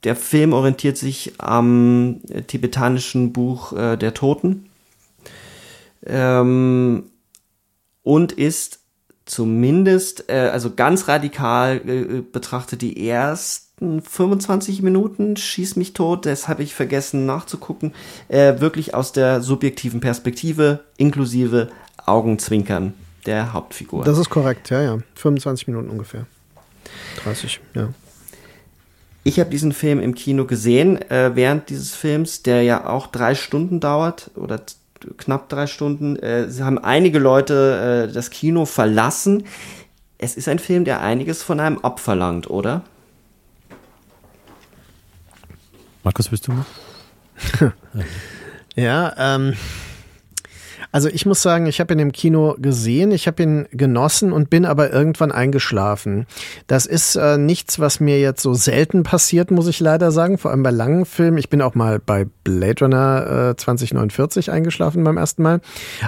der 0.05 0.16
Film 0.16 0.55
orientiert 0.55 0.97
sich 0.97 1.35
am 1.39 2.23
tibetanischen 2.47 3.35
Buch 3.35 3.75
äh, 3.75 3.97
der 3.97 4.14
Toten 4.14 4.71
ähm, 6.07 7.11
und 8.03 8.33
ist 8.33 8.78
zumindest, 9.29 10.29
äh, 10.29 10.51
also 10.53 10.74
ganz 10.74 11.09
radikal 11.09 11.81
äh, 11.87 12.20
betrachtet, 12.20 12.83
die 12.83 13.09
ersten 13.09 14.03
25 14.03 14.83
Minuten 14.83 15.37
schieß 15.37 15.76
mich 15.76 15.93
tot, 15.93 16.26
das 16.26 16.49
habe 16.49 16.62
ich 16.62 16.74
vergessen 16.74 17.26
nachzugucken, 17.26 17.93
äh, 18.29 18.59
wirklich 18.61 18.95
aus 18.95 19.12
der 19.12 19.41
subjektiven 19.41 20.01
Perspektive 20.01 20.81
inklusive 20.97 21.68
Augenzwinkern 22.05 22.95
der 23.26 23.53
Hauptfigur. 23.53 24.05
Das 24.05 24.18
ist 24.18 24.31
korrekt, 24.31 24.70
ja, 24.70 24.83
ja. 24.83 24.99
25 25.14 25.68
Minuten 25.68 25.91
ungefähr. 25.91 26.26
30, 27.22 27.61
ja. 27.74 27.91
Ich 29.24 29.39
habe 29.39 29.51
diesen 29.51 29.72
Film 29.72 30.01
im 30.01 30.14
Kino 30.14 30.47
gesehen, 30.47 30.99
äh, 31.11 31.33
während 31.35 31.68
dieses 31.68 31.95
Films, 31.95 32.43
der 32.43 32.62
ja 32.62 32.87
auch 32.87 33.09
drei 33.09 33.35
Stunden 33.35 33.79
dauert 33.79 34.31
oder 34.37 34.62
knapp 35.16 35.49
drei 35.49 35.66
Stunden. 35.66 36.16
Äh, 36.16 36.49
sie 36.51 36.64
haben 36.64 36.78
einige 36.78 37.18
Leute 37.18 38.09
äh, 38.09 38.12
das 38.12 38.30
Kino 38.30 38.64
verlassen. 38.64 39.44
Es 40.18 40.36
ist 40.36 40.49
ein 40.49 40.59
Film, 40.59 40.84
der 40.84 41.01
einiges 41.01 41.42
von 41.42 41.61
einem 41.61 41.78
abverlangt, 41.78 42.51
oder? 42.51 42.82
Markus, 46.03 46.28
bist 46.28 46.49
du 46.49 46.53
noch? 46.53 46.66
ja, 48.74 49.14
ähm, 49.16 49.55
also 50.91 51.09
ich 51.09 51.26
muss 51.26 51.43
sagen, 51.43 51.66
ich 51.66 51.80
habe 51.80 51.93
ihn 51.95 51.99
im 51.99 52.12
Kino 52.12 52.57
gesehen, 52.59 53.11
ich 53.11 53.26
habe 53.26 53.43
ihn 53.43 53.68
genossen 53.72 54.32
und 54.32 54.51
bin 54.51 54.64
aber 54.64 54.93
irgendwann 54.93 55.32
eingeschlafen. 55.32 56.26
Das 56.66 56.86
ist 56.86 57.16
äh, 57.16 57.36
nichts, 57.36 57.78
was 57.78 58.01
mir 58.01 58.18
jetzt 58.18 58.43
so 58.43 58.55
selten 58.55 59.03
passiert, 59.03 59.51
muss 59.51 59.68
ich 59.68 59.80
leider 59.80 60.11
sagen, 60.12 60.39
vor 60.39 60.51
allem 60.51 60.62
bei 60.62 60.70
langen 60.70 61.05
Filmen. 61.05 61.39
Ich 61.39 61.51
bin 61.51 61.61
auch 61.61 61.74
mal 61.74 61.99
bei 61.99 62.26
Blade 62.45 62.84
Runner 62.84 63.51
äh, 63.51 63.57
2049 63.57 64.51
eingeschlafen 64.51 65.05
beim 65.05 65.18
ersten 65.18 65.43
Mal. 65.43 65.61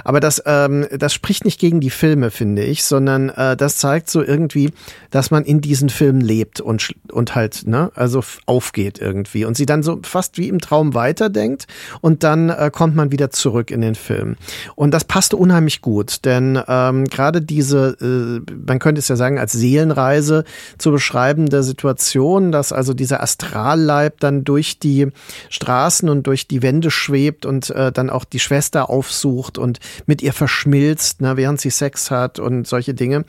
Aber 0.03 0.19
das, 0.19 0.41
ähm, 0.45 0.87
das 0.91 1.13
spricht 1.13 1.45
nicht 1.45 1.59
gegen 1.59 1.79
die 1.79 1.89
Filme, 1.91 2.31
finde 2.31 2.63
ich, 2.63 2.83
sondern 2.83 3.29
äh, 3.29 3.55
das 3.55 3.77
zeigt 3.77 4.09
so 4.09 4.23
irgendwie, 4.23 4.71
dass 5.11 5.29
man 5.29 5.43
in 5.45 5.61
diesen 5.61 5.89
Filmen 5.89 6.21
lebt 6.21 6.59
und, 6.59 6.95
und 7.11 7.35
halt, 7.35 7.67
ne, 7.67 7.91
also 7.95 8.23
aufgeht 8.45 8.99
irgendwie 8.99 9.45
und 9.45 9.55
sie 9.57 9.65
dann 9.65 9.83
so 9.83 9.99
fast 10.03 10.37
wie 10.37 10.47
im 10.47 10.59
Traum 10.59 10.93
weiterdenkt 10.93 11.67
und 12.01 12.23
dann 12.23 12.49
äh, 12.49 12.71
kommt 12.73 12.95
man 12.95 13.11
wieder 13.11 13.29
zurück 13.29 13.69
in 13.69 13.81
den 13.81 13.95
Film. 13.95 14.37
Und 14.75 14.91
das 14.91 15.03
passte 15.03 15.37
unheimlich 15.37 15.81
gut, 15.81 16.25
denn 16.25 16.61
ähm, 16.67 17.05
gerade 17.05 17.41
diese, 17.41 17.97
äh, 18.01 18.51
man 18.67 18.79
könnte 18.79 18.99
es 18.99 19.07
ja 19.07 19.15
sagen, 19.15 19.37
als 19.39 19.51
Seelenreise 19.53 20.43
zu 20.77 20.91
beschreibende 20.91 21.63
Situation, 21.63 22.51
dass 22.51 22.71
also 22.71 22.93
dieser 22.93 23.21
Astralleib 23.21 24.19
dann 24.19 24.43
durch 24.43 24.79
die 24.79 25.07
Straßen 25.49 26.09
und 26.09 26.27
durch 26.27 26.47
die 26.47 26.61
Wände 26.61 26.91
schwebt 26.91 27.45
und 27.45 27.69
äh, 27.69 27.91
dann 27.91 28.09
auch 28.09 28.25
die 28.25 28.39
Schwester 28.39 28.89
aufsucht 28.89 29.57
und 29.57 29.79
mit 30.05 30.21
ihr 30.21 30.33
verschmilzt, 30.33 31.21
ne, 31.21 31.37
während 31.37 31.61
sie 31.61 31.69
Sex 31.69 32.11
hat 32.11 32.39
und 32.39 32.67
solche 32.67 32.93
Dinge. 32.93 33.25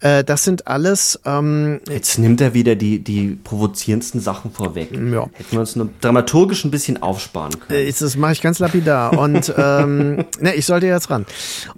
Äh, 0.00 0.24
das 0.24 0.44
sind 0.44 0.66
alles. 0.66 1.20
Ähm, 1.24 1.80
Jetzt 1.88 2.18
nimmt 2.18 2.40
er 2.40 2.54
wieder 2.54 2.76
die, 2.76 3.02
die 3.02 3.38
provozierendsten 3.42 4.20
Sachen 4.20 4.52
vorweg. 4.52 4.90
Ja. 4.92 5.28
Hätten 5.32 5.52
wir 5.52 5.60
uns 5.60 5.78
dramaturgisch 6.00 6.64
ein 6.64 6.70
bisschen 6.70 7.02
aufsparen 7.02 7.58
können. 7.60 7.80
Äh, 7.80 7.92
das 7.92 8.16
mache 8.16 8.32
ich 8.32 8.42
ganz 8.42 8.58
lapidar. 8.58 9.18
Und 9.18 9.52
ähm, 9.56 10.16
ne, 10.40 10.54
ich 10.54 10.66
sollte 10.74 10.86
jetzt 10.86 11.10
ran. 11.10 11.24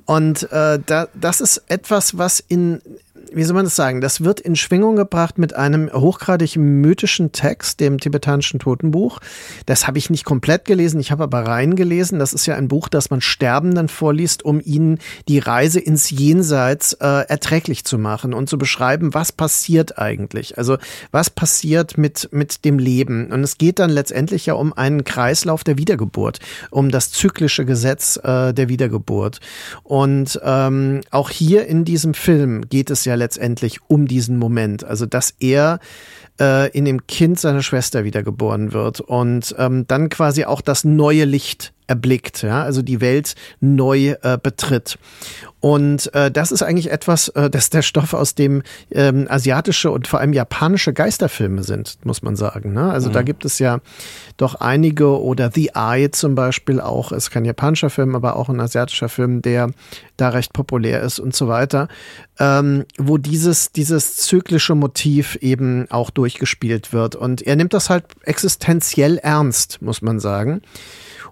Und 0.07 0.51
äh, 0.51 0.79
da, 0.85 1.09
das 1.13 1.41
ist 1.41 1.63
etwas, 1.69 2.17
was 2.17 2.43
in 2.49 2.81
wie 3.33 3.45
soll 3.45 3.55
man 3.55 3.65
das 3.65 3.77
sagen, 3.77 4.01
das 4.01 4.23
wird 4.23 4.41
in 4.41 4.57
Schwingung 4.57 4.97
gebracht 4.97 5.39
mit 5.39 5.55
einem 5.55 5.91
hochgradig 5.93 6.57
mythischen 6.57 7.33
Text, 7.33 7.81
dem 7.81 7.99
tibetanischen 7.99 8.61
Totenbuch. 8.61 9.21
Das 9.67 9.87
habe 9.87 9.99
ich 9.99 10.11
nicht 10.11 10.25
komplett 10.25 10.65
gelesen, 10.65 11.01
ich 11.01 11.11
habe 11.11 11.25
aber 11.25 11.41
reingelesen. 11.41 12.19
Das 12.19 12.33
ist 12.33 12.47
ja 12.47 12.57
ein 12.57 12.69
Buch, 12.69 12.89
das 12.89 13.11
man 13.11 13.21
Sterbenden 13.21 13.89
vorliest, 13.89 14.45
um 14.45 14.61
ihnen 14.65 14.99
die 15.29 15.39
Reise 15.39 15.81
ins 15.81 16.11
Jenseits 16.11 16.95
äh, 16.95 17.07
erträglich 17.07 17.85
zu 17.85 17.99
machen 17.99 18.33
und 18.33 18.49
zu 18.49 18.59
beschreiben, 18.59 19.15
was 19.15 19.33
passiert 19.33 19.99
eigentlich. 19.99 20.57
Also 20.57 20.79
was 21.11 21.29
passiert 21.31 21.99
mit, 21.99 22.29
mit 22.33 22.65
dem 22.65 22.79
Leben. 22.79 23.33
Und 23.33 23.43
es 23.43 23.59
geht 23.59 23.79
dann 23.79 23.91
letztendlich 23.91 24.47
ja 24.47 24.55
um 24.55 24.73
einen 24.73 25.05
Kreislauf 25.05 25.65
der 25.65 25.79
Wiedergeburt, 25.79 26.39
um 26.71 26.91
das 26.91 27.11
zyklische 27.11 27.65
Gesetz 27.65 28.17
äh, 28.23 28.55
der 28.55 28.69
Wiedergeburt. 28.69 29.41
Und 29.83 30.41
ähm, 30.45 31.01
auch 31.11 31.31
hier 31.31 31.67
in 31.67 31.85
diesem 31.85 32.15
Film 32.15 32.69
geht 32.69 32.91
es 32.91 33.05
ja 33.05 33.16
letztendlich 33.17 33.81
um 33.89 34.07
diesen 34.07 34.39
Moment. 34.39 34.85
Also, 34.85 35.07
dass 35.07 35.35
er 35.39 35.81
äh, 36.41 36.71
in 36.71 36.85
dem 36.85 37.07
Kind 37.07 37.41
seiner 37.41 37.63
Schwester 37.63 38.05
wiedergeboren 38.05 38.73
wird 38.73 39.01
und 39.01 39.55
ähm, 39.59 39.87
dann 39.87 40.09
quasi 40.09 40.45
auch 40.45 40.61
das 40.61 40.85
neue 40.85 41.25
Licht 41.25 41.73
erblickt, 41.87 42.43
ja, 42.43 42.63
also 42.63 42.83
die 42.83 43.01
Welt 43.01 43.35
neu 43.61 44.15
äh, 44.23 44.39
betritt. 44.43 44.99
Und 45.61 46.15
äh, 46.15 46.31
das 46.31 46.53
ist 46.53 46.63
eigentlich 46.63 46.93
etwas, 46.93 47.29
äh, 47.31 47.51
dass 47.51 47.71
der 47.71 47.83
Stoff 47.83 48.13
aus 48.15 48.35
dem 48.35 48.63
ähm, 48.93 49.27
asiatische 49.29 49.91
und 49.91 50.07
vor 50.07 50.21
allem 50.21 50.33
japanische 50.33 50.93
Geisterfilme 50.93 51.65
sind, 51.65 51.99
muss 52.05 52.23
man 52.23 52.37
sagen. 52.37 52.73
Ne? 52.73 52.91
Also 52.91 53.09
mhm. 53.09 53.15
da 53.15 53.23
gibt 53.23 53.45
es 53.45 53.59
ja 53.59 53.81
doch 54.37 54.57
einige 54.57 55.21
oder 55.21 55.51
The 55.53 55.71
Eye 55.75 56.11
zum 56.11 56.35
Beispiel 56.35 56.81
auch, 56.81 57.11
ist 57.11 57.31
kein 57.31 57.45
japanischer 57.45 57.91
Film, 57.91 58.15
aber 58.15 58.37
auch 58.37 58.49
ein 58.49 58.61
asiatischer 58.61 59.09
Film, 59.09 59.43
der 59.43 59.71
da 60.17 60.29
recht 60.29 60.53
populär 60.53 61.03
ist 61.03 61.19
und 61.19 61.35
so 61.35 61.49
weiter, 61.49 61.89
ähm, 62.39 62.85
wo 62.99 63.19
dieses, 63.19 63.73
dieses 63.73 64.17
zyklische 64.17 64.75
Motiv 64.75 65.37
eben 65.37 65.91
auch 65.91 66.11
durchgespielt 66.11 66.93
wird. 66.93 67.17
Und 67.17 67.43
er 67.43 67.57
nimmt 67.57 67.75
das 67.75 67.91
halt 67.91 68.05
existenziell 68.23 69.19
ernst, 69.19 69.83
muss 69.83 70.03
man 70.03 70.21
sagen. 70.21 70.63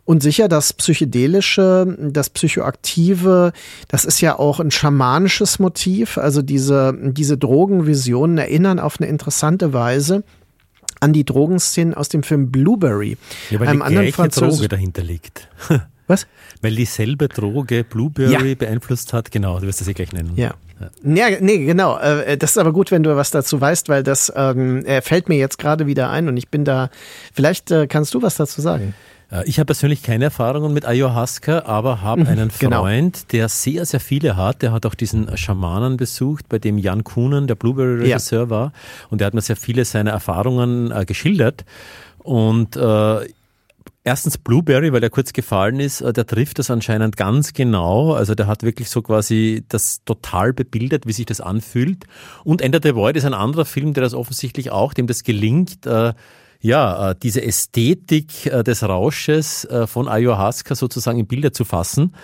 Und 0.04 0.22
sicher, 0.22 0.48
das 0.48 0.74
Psychedelische, 0.74 1.96
das 1.98 2.28
Psychoaktive, 2.28 3.52
das 3.88 4.04
ist 4.04 4.20
ja 4.20 4.38
auch 4.38 4.60
ein 4.60 4.70
schamanisches 4.70 5.58
Motiv. 5.58 6.18
Also 6.18 6.42
diese, 6.42 6.94
diese 7.00 7.38
Drogenvisionen 7.38 8.36
erinnern 8.36 8.78
auf 8.78 9.00
eine 9.00 9.08
interessante 9.08 9.72
Weise 9.72 10.22
an 11.00 11.12
die 11.12 11.24
Drogenszenen 11.24 11.94
aus 11.94 12.08
dem 12.08 12.22
Film 12.22 12.50
Blueberry. 12.50 13.16
Ja, 13.50 13.60
weil 13.60 13.68
einem 13.68 13.80
die 13.80 13.84
anderen 13.84 14.10
gleiche 14.12 14.40
Droge 14.40 14.68
dahinter 14.68 15.02
liegt. 15.02 15.48
Was? 16.06 16.26
Weil 16.60 16.74
dieselbe 16.76 17.28
Droge 17.28 17.82
Blueberry 17.82 18.50
ja. 18.50 18.54
beeinflusst 18.54 19.14
hat. 19.14 19.30
Genau, 19.30 19.58
du 19.58 19.66
wirst 19.66 19.80
das 19.80 19.88
eh 19.88 19.94
gleich 19.94 20.12
nennen. 20.12 20.32
Ja. 20.36 20.54
Ja, 21.02 21.28
nee, 21.40 21.64
genau. 21.64 21.98
Äh, 21.98 22.36
das 22.36 22.52
ist 22.52 22.58
aber 22.58 22.72
gut, 22.72 22.90
wenn 22.90 23.04
du 23.04 23.14
was 23.16 23.30
dazu 23.30 23.60
weißt, 23.60 23.88
weil 23.88 24.02
das 24.02 24.30
ähm, 24.34 24.84
fällt 25.02 25.28
mir 25.28 25.38
jetzt 25.38 25.56
gerade 25.58 25.86
wieder 25.86 26.10
ein 26.10 26.28
und 26.28 26.36
ich 26.36 26.48
bin 26.48 26.64
da. 26.64 26.90
Vielleicht 27.32 27.70
äh, 27.70 27.86
kannst 27.86 28.12
du 28.12 28.22
was 28.22 28.36
dazu 28.36 28.60
sagen. 28.60 28.88
Äh, 28.88 29.13
ich 29.42 29.58
habe 29.58 29.66
persönlich 29.66 30.02
keine 30.02 30.24
Erfahrungen 30.24 30.72
mit 30.72 30.86
Ayahuasca, 30.86 31.64
aber 31.66 32.02
habe 32.02 32.22
mhm, 32.22 32.28
einen 32.28 32.50
genau. 32.58 32.82
Freund, 32.82 33.14
genau. 33.14 33.26
der 33.32 33.48
sehr, 33.48 33.84
sehr 33.86 34.00
viele 34.00 34.36
hat. 34.36 34.62
Der 34.62 34.72
hat 34.72 34.86
auch 34.86 34.94
diesen 34.94 35.36
Schamanen 35.36 35.96
besucht, 35.96 36.48
bei 36.48 36.58
dem 36.58 36.78
Jan 36.78 37.04
Kuhnen, 37.04 37.46
der 37.46 37.54
Blueberry-Regisseur, 37.54 38.44
ja. 38.44 38.50
war. 38.50 38.72
Und 39.10 39.20
der 39.20 39.26
hat 39.26 39.34
mir 39.34 39.40
sehr 39.40 39.56
viele 39.56 39.84
seiner 39.84 40.12
Erfahrungen 40.12 40.90
äh, 40.90 41.04
geschildert. 41.04 41.64
Und 42.18 42.76
äh, 42.76 43.26
Erstens 44.06 44.36
Blueberry, 44.36 44.92
weil 44.92 45.02
er 45.02 45.08
kurz 45.08 45.32
gefallen 45.32 45.80
ist, 45.80 46.02
äh, 46.02 46.12
der 46.12 46.26
trifft 46.26 46.58
das 46.58 46.70
anscheinend 46.70 47.16
ganz 47.16 47.54
genau. 47.54 48.12
Also 48.12 48.34
der 48.34 48.46
hat 48.46 48.62
wirklich 48.62 48.90
so 48.90 49.00
quasi 49.00 49.64
das 49.70 50.04
total 50.04 50.52
bebildert, 50.52 51.06
wie 51.06 51.12
sich 51.12 51.24
das 51.24 51.40
anfühlt. 51.40 52.04
Und 52.44 52.60
Ender 52.60 52.80
the 52.82 52.94
Void 52.94 53.16
ist 53.16 53.24
ein 53.24 53.32
anderer 53.32 53.64
Film, 53.64 53.94
der 53.94 54.02
das 54.02 54.12
offensichtlich 54.12 54.70
auch, 54.70 54.92
dem 54.92 55.06
das 55.06 55.24
gelingt, 55.24 55.86
äh, 55.86 56.12
ja, 56.64 57.10
äh, 57.10 57.14
diese 57.22 57.42
Ästhetik 57.42 58.46
äh, 58.46 58.64
des 58.64 58.82
Rausches 58.82 59.66
äh, 59.66 59.86
von 59.86 60.08
Ayahuasca 60.08 60.74
sozusagen 60.74 61.18
in 61.18 61.26
Bilder 61.26 61.52
zu 61.52 61.66
fassen. 61.66 62.14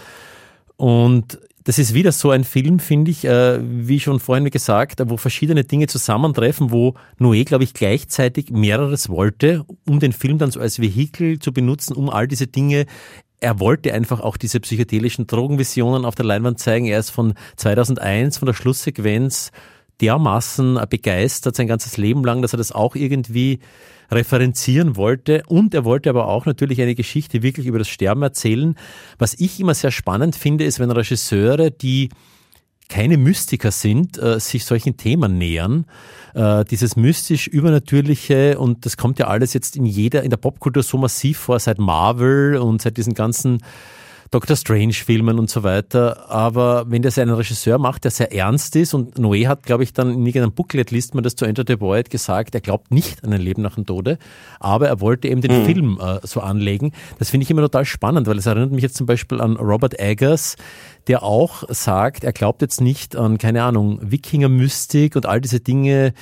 Und 0.77 1.39
das 1.65 1.79
ist 1.79 1.93
wieder 1.93 2.11
so 2.11 2.31
ein 2.31 2.45
Film, 2.45 2.79
finde 2.79 3.11
ich, 3.11 3.25
wie 3.25 4.01
schon 4.01 4.19
vorhin 4.19 4.49
gesagt, 4.49 5.03
wo 5.05 5.19
verschiedene 5.19 5.63
Dinge 5.63 5.89
zusammentreffen, 5.89 6.71
wo 6.71 6.95
Noé, 7.19 7.45
glaube 7.45 7.65
ich, 7.65 7.75
gleichzeitig 7.75 8.51
mehreres 8.51 9.11
wollte, 9.11 9.67
um 9.87 10.01
den 10.01 10.15
Film 10.15 10.39
dann 10.39 10.51
so 10.51 10.59
als 10.59 10.81
Vehikel 10.81 11.39
zu 11.39 11.53
benutzen, 11.53 11.95
um 11.95 12.09
all 12.09 12.27
diese 12.27 12.47
Dinge 12.47 12.87
er 13.41 13.61
wollte 13.61 13.93
einfach 13.93 14.21
auch 14.21 14.39
diese 14.39 14.61
psychedelischen 14.61 15.27
Drogenvisionen 15.27 16.07
auf 16.07 16.15
der 16.15 16.27
Leinwand 16.27 16.59
zeigen. 16.59 16.87
Er 16.87 16.99
ist 16.99 17.11
von 17.11 17.35
2001, 17.57 18.39
von 18.39 18.47
der 18.47 18.55
Schlusssequenz 18.55 19.51
dermaßen 20.01 20.79
begeistert 20.89 21.57
sein 21.57 21.67
ganzes 21.67 21.99
Leben 21.99 22.25
lang, 22.25 22.43
dass 22.43 22.55
er 22.55 22.59
das 22.59 22.73
auch 22.73 22.97
irgendwie 22.97 23.61
referenzieren 24.11 24.97
wollte. 24.97 25.43
Und 25.47 25.75
er 25.75 25.85
wollte 25.85 26.11
aber 26.11 26.29
auch 26.29 26.47
natürlich 26.47 26.81
eine 26.81 26.95
Geschichte 26.95 27.43
wirklich 27.43 27.67
über 27.67 27.79
das 27.79 27.89
Sterben 27.89 28.23
erzählen. 28.23 28.77
Was 29.19 29.35
ich 29.35 29.61
immer 29.61 29.75
sehr 29.75 29.91
spannend 29.91 30.37
finde, 30.37 30.65
ist, 30.65 30.81
wenn 30.81 30.91
Regisseure, 30.91 31.71
die 31.71 32.11
keine 32.91 33.17
Mystiker 33.17 33.71
sind, 33.71 34.19
äh, 34.19 34.41
sich 34.41 34.65
solchen 34.65 34.97
Themen 34.97 35.39
nähern. 35.39 35.87
Äh, 36.35 36.65
dieses 36.65 36.97
mystisch 36.97 37.47
Übernatürliche 37.47 38.59
und 38.59 38.85
das 38.85 38.97
kommt 38.97 39.19
ja 39.19 39.29
alles 39.29 39.55
jetzt 39.55 39.77
in 39.77 39.87
jeder, 39.87 40.23
in 40.23 40.31
der 40.31 40.37
Popkultur 40.37 40.83
so 40.83 40.99
massiv 40.99 41.39
vor, 41.39 41.59
seit 41.61 41.79
Marvel 41.79 42.57
und 42.57 42.83
seit 42.83 42.97
diesen 42.97 43.15
ganzen 43.15 43.63
Doctor 44.31 44.55
Strange-Filmen 44.55 45.41
und 45.41 45.51
so 45.51 45.65
weiter. 45.65 46.31
Aber 46.31 46.85
wenn 46.89 47.03
das 47.03 47.19
ein 47.19 47.31
Regisseur 47.31 47.79
macht, 47.79 48.05
der 48.05 48.13
sehr 48.13 48.33
ernst 48.33 48.77
ist, 48.77 48.95
und 48.95 49.19
Noé 49.19 49.49
hat, 49.49 49.65
glaube 49.65 49.83
ich, 49.83 49.93
dann 49.93 50.11
in 50.13 50.25
irgendeinem 50.25 50.53
Booklet 50.53 50.93
liest 50.93 51.15
man 51.15 51.25
das 51.25 51.35
zu 51.35 51.45
Enter 51.45 51.65
the 51.67 51.81
Void 51.81 52.11
gesagt, 52.11 52.55
er 52.55 52.61
glaubt 52.61 52.93
nicht 52.93 53.25
an 53.25 53.33
ein 53.33 53.41
Leben 53.41 53.63
nach 53.63 53.75
dem 53.75 53.87
Tode, 53.87 54.19
aber 54.61 54.87
er 54.87 55.01
wollte 55.01 55.27
eben 55.27 55.41
den 55.41 55.63
mhm. 55.63 55.65
Film 55.65 56.01
äh, 56.01 56.21
so 56.23 56.41
anlegen. 56.41 56.93
Das 57.19 57.31
finde 57.31 57.45
ich 57.45 57.51
immer 57.51 57.63
total 57.63 57.85
spannend, 57.85 58.29
weil 58.29 58.39
es 58.39 58.47
erinnert 58.47 58.71
mich 58.71 58.83
jetzt 58.83 58.97
zum 58.97 59.07
Beispiel 59.07 59.41
an 59.41 59.57
Robert 59.57 59.99
Eggers, 59.99 60.55
der 61.09 61.25
auch 61.25 61.65
sagt, 61.69 62.23
er 62.23 62.33
glaubt 62.33 62.63
jetzt 62.63 62.81
nicht 62.81 63.17
an, 63.17 63.37
keine 63.37 63.65
Ahnung, 63.65 63.99
Wikinger-Mystik 64.01 65.17
und 65.17 65.27
all 65.27 65.41
diese 65.41 65.59
Dinge, 65.59 66.15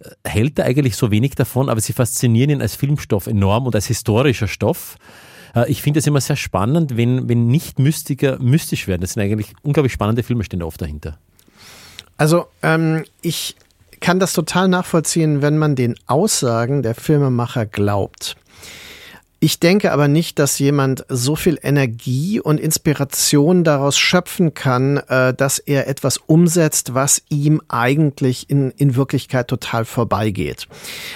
äh, 0.00 0.28
hält 0.28 0.58
er 0.58 0.64
eigentlich 0.64 0.96
so 0.96 1.12
wenig 1.12 1.36
davon, 1.36 1.68
aber 1.68 1.80
sie 1.80 1.92
faszinieren 1.92 2.50
ihn 2.50 2.60
als 2.60 2.74
Filmstoff 2.74 3.28
enorm 3.28 3.66
und 3.66 3.74
als 3.76 3.86
historischer 3.86 4.48
Stoff. 4.48 4.96
Äh, 5.54 5.70
ich 5.70 5.82
finde 5.82 6.00
es 6.00 6.06
immer 6.06 6.20
sehr 6.20 6.36
spannend, 6.36 6.96
wenn, 6.96 7.28
wenn 7.28 7.46
Nicht-Mystiker 7.46 8.38
mystisch 8.40 8.88
werden. 8.88 9.02
Das 9.02 9.12
sind 9.12 9.22
eigentlich 9.22 9.52
unglaublich 9.62 9.92
spannende 9.92 10.22
Filme, 10.22 10.44
stehen 10.44 10.60
da 10.60 10.66
oft 10.66 10.80
dahinter. 10.80 11.18
Also, 12.16 12.46
ähm, 12.62 13.04
ich 13.20 13.56
kann 14.00 14.18
das 14.18 14.32
total 14.32 14.68
nachvollziehen, 14.68 15.42
wenn 15.42 15.58
man 15.58 15.76
den 15.76 15.94
Aussagen 16.06 16.82
der 16.82 16.94
Filmemacher 16.94 17.66
glaubt. 17.66 18.36
Ich 19.44 19.58
denke 19.58 19.90
aber 19.90 20.06
nicht, 20.06 20.38
dass 20.38 20.60
jemand 20.60 21.04
so 21.08 21.34
viel 21.34 21.58
Energie 21.60 22.38
und 22.38 22.60
Inspiration 22.60 23.64
daraus 23.64 23.98
schöpfen 23.98 24.54
kann, 24.54 24.98
äh, 24.98 25.34
dass 25.34 25.58
er 25.58 25.88
etwas 25.88 26.16
umsetzt, 26.16 26.94
was 26.94 27.22
ihm 27.28 27.60
eigentlich 27.66 28.48
in, 28.48 28.70
in 28.76 28.94
Wirklichkeit 28.94 29.48
total 29.48 29.84
vorbeigeht. 29.84 30.68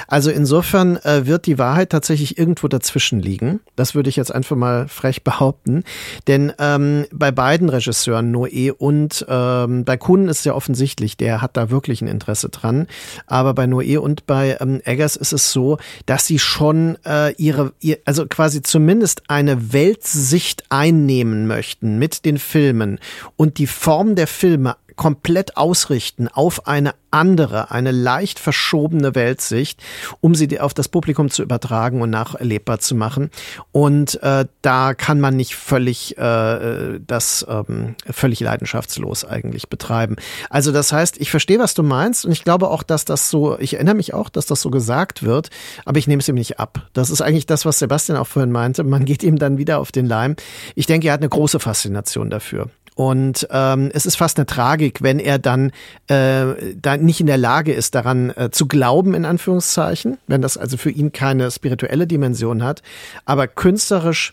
Also 0.09 0.33
insofern 0.33 0.97
äh, 1.05 1.27
wird 1.27 1.47
die 1.47 1.57
Wahrheit 1.57 1.91
tatsächlich 1.91 2.37
irgendwo 2.37 2.67
dazwischen 2.67 3.21
liegen. 3.21 3.61
Das 3.77 3.95
würde 3.95 4.09
ich 4.09 4.17
jetzt 4.17 4.35
einfach 4.35 4.57
mal 4.57 4.89
frech 4.89 5.23
behaupten. 5.23 5.85
Denn 6.27 6.53
ähm, 6.59 7.07
bei 7.13 7.31
beiden 7.31 7.69
Regisseuren, 7.69 8.35
Noé 8.35 8.73
und 8.73 9.25
ähm, 9.29 9.85
bei 9.85 9.97
Kuhn 9.97 10.27
ist 10.27 10.41
es 10.41 10.45
ja 10.47 10.55
offensichtlich, 10.55 11.17
der 11.17 11.43
hat 11.43 11.57
da 11.57 11.71
wirklich 11.71 12.03
ein 12.03 12.09
Interesse 12.09 12.49
dran. 12.49 12.89
Aber 13.29 13.55
bei 13.55 13.67
Noé 13.67 13.99
und 13.99 14.27
bei 14.27 14.57
ähm, 14.61 14.81
Eggers 14.85 15.15
ist 15.15 15.33
es 15.33 15.53
so, 15.53 15.79
dass 16.07 16.27
sie 16.27 16.41
schon 16.41 16.99
äh, 17.07 17.33
ihre, 17.35 17.73
ihr, 17.79 17.99
also 18.05 18.16
also 18.17 18.29
quasi 18.29 18.63
zumindest 18.63 19.25
eine 19.29 19.75
Weltsicht 19.75 20.65
einnehmen 20.71 21.47
möchten 21.47 21.99
mit 21.99 22.25
den 22.25 22.39
Filmen 22.39 22.99
und 23.37 23.59
die 23.59 23.67
Form 23.67 24.15
der 24.15 24.27
Filme 24.27 24.77
komplett 24.97 25.57
ausrichten 25.57 26.29
auf 26.29 26.67
eine 26.67 26.95
andere, 27.11 27.71
eine 27.71 27.93
leicht 27.93 28.39
verschobene 28.39 29.15
Weltsicht, 29.15 29.83
um 30.21 30.35
sie 30.35 30.61
auf 30.61 30.75
das 30.75 30.89
Publikum 30.89 31.31
zu 31.31 31.43
übertragen 31.43 32.03
und 32.03 32.11
nacherlebbar 32.11 32.79
zu 32.79 32.95
machen. 32.95 33.31
Und 33.73 34.23
äh, 34.23 34.47
da 34.63 34.95
kann 34.95 35.21
man 35.21 35.37
nicht 35.37 35.55
völlig 35.55 36.19
äh, 36.19 36.99
das 37.07 37.47
ähm, 37.49 37.95
völlig 38.11 38.41
leidenschaftslos 38.41 39.25
eigentlich 39.25 39.69
betreiben. 39.69 40.17
Also 40.51 40.73
das 40.73 40.93
heißt, 40.93 41.19
ich 41.19 41.31
verstehe, 41.31 41.59
was 41.59 41.75
du 41.75 41.83
meinst 41.83 42.25
und 42.25 42.33
ich 42.33 42.45
glaube 42.45 42.69
auch, 42.69 42.83
dass 42.83 43.05
das 43.05 43.31
so, 43.31 43.59
ich 43.59 43.75
erinnere 43.75 43.95
mich 43.95 44.15
auch, 44.15 44.29
dass 44.29 44.47
das 44.47 44.61
so 44.61 44.71
gesagt 44.71 45.23
wird, 45.23 45.51
aber 45.85 45.99
ich 45.99 46.07
nehme 46.07 46.21
es 46.21 46.29
ihm 46.29 46.35
nicht 46.35 46.59
ab. 46.59 46.87
Das 46.93 47.11
ist 47.11 47.23
eigentlich 47.23 47.47
das, 47.47 47.65
was 47.65 47.79
Sebastian 47.79 48.19
auch 48.19 48.27
vorhin 48.27 48.53
meinte. 48.53 48.85
Man 48.85 49.05
geht 49.05 49.23
ihm 49.23 49.39
dann 49.39 49.59
wieder 49.59 49.79
auf 49.79 49.93
den 49.93 50.07
Leim. 50.07 50.37
Ich 50.75 50.87
denke, 50.87 51.09
er 51.09 51.15
hat 51.15 51.21
eine 51.21 51.29
große 51.29 51.61
Faszination 51.61 52.31
dafür. 52.31 52.69
Und 52.97 53.47
ähm, 53.51 53.91
es 53.93 54.07
ist 54.07 54.17
fast 54.17 54.39
eine 54.39 54.47
Tragik, 54.47 55.03
wenn 55.03 55.19
er 55.19 55.39
dann, 55.39 55.71
äh, 56.07 56.47
dann 56.81 57.05
nicht 57.05 57.21
in 57.21 57.27
der 57.27 57.37
Lage 57.37 57.75
ist, 57.75 57.95
daran 57.95 58.31
äh, 58.31 58.49
zu 58.51 58.67
glauben, 58.67 59.13
in 59.13 59.27
Anführungszeichen, 59.27 60.17
wenn 60.27 60.41
das 60.41 60.57
also 60.57 60.79
für 60.79 60.91
ihn 60.91 61.13
keine 61.13 61.51
spirituelle 61.51 62.07
Dimension 62.07 62.65
hat. 62.65 62.83
Aber 63.27 63.49
künstlerisch 63.49 64.33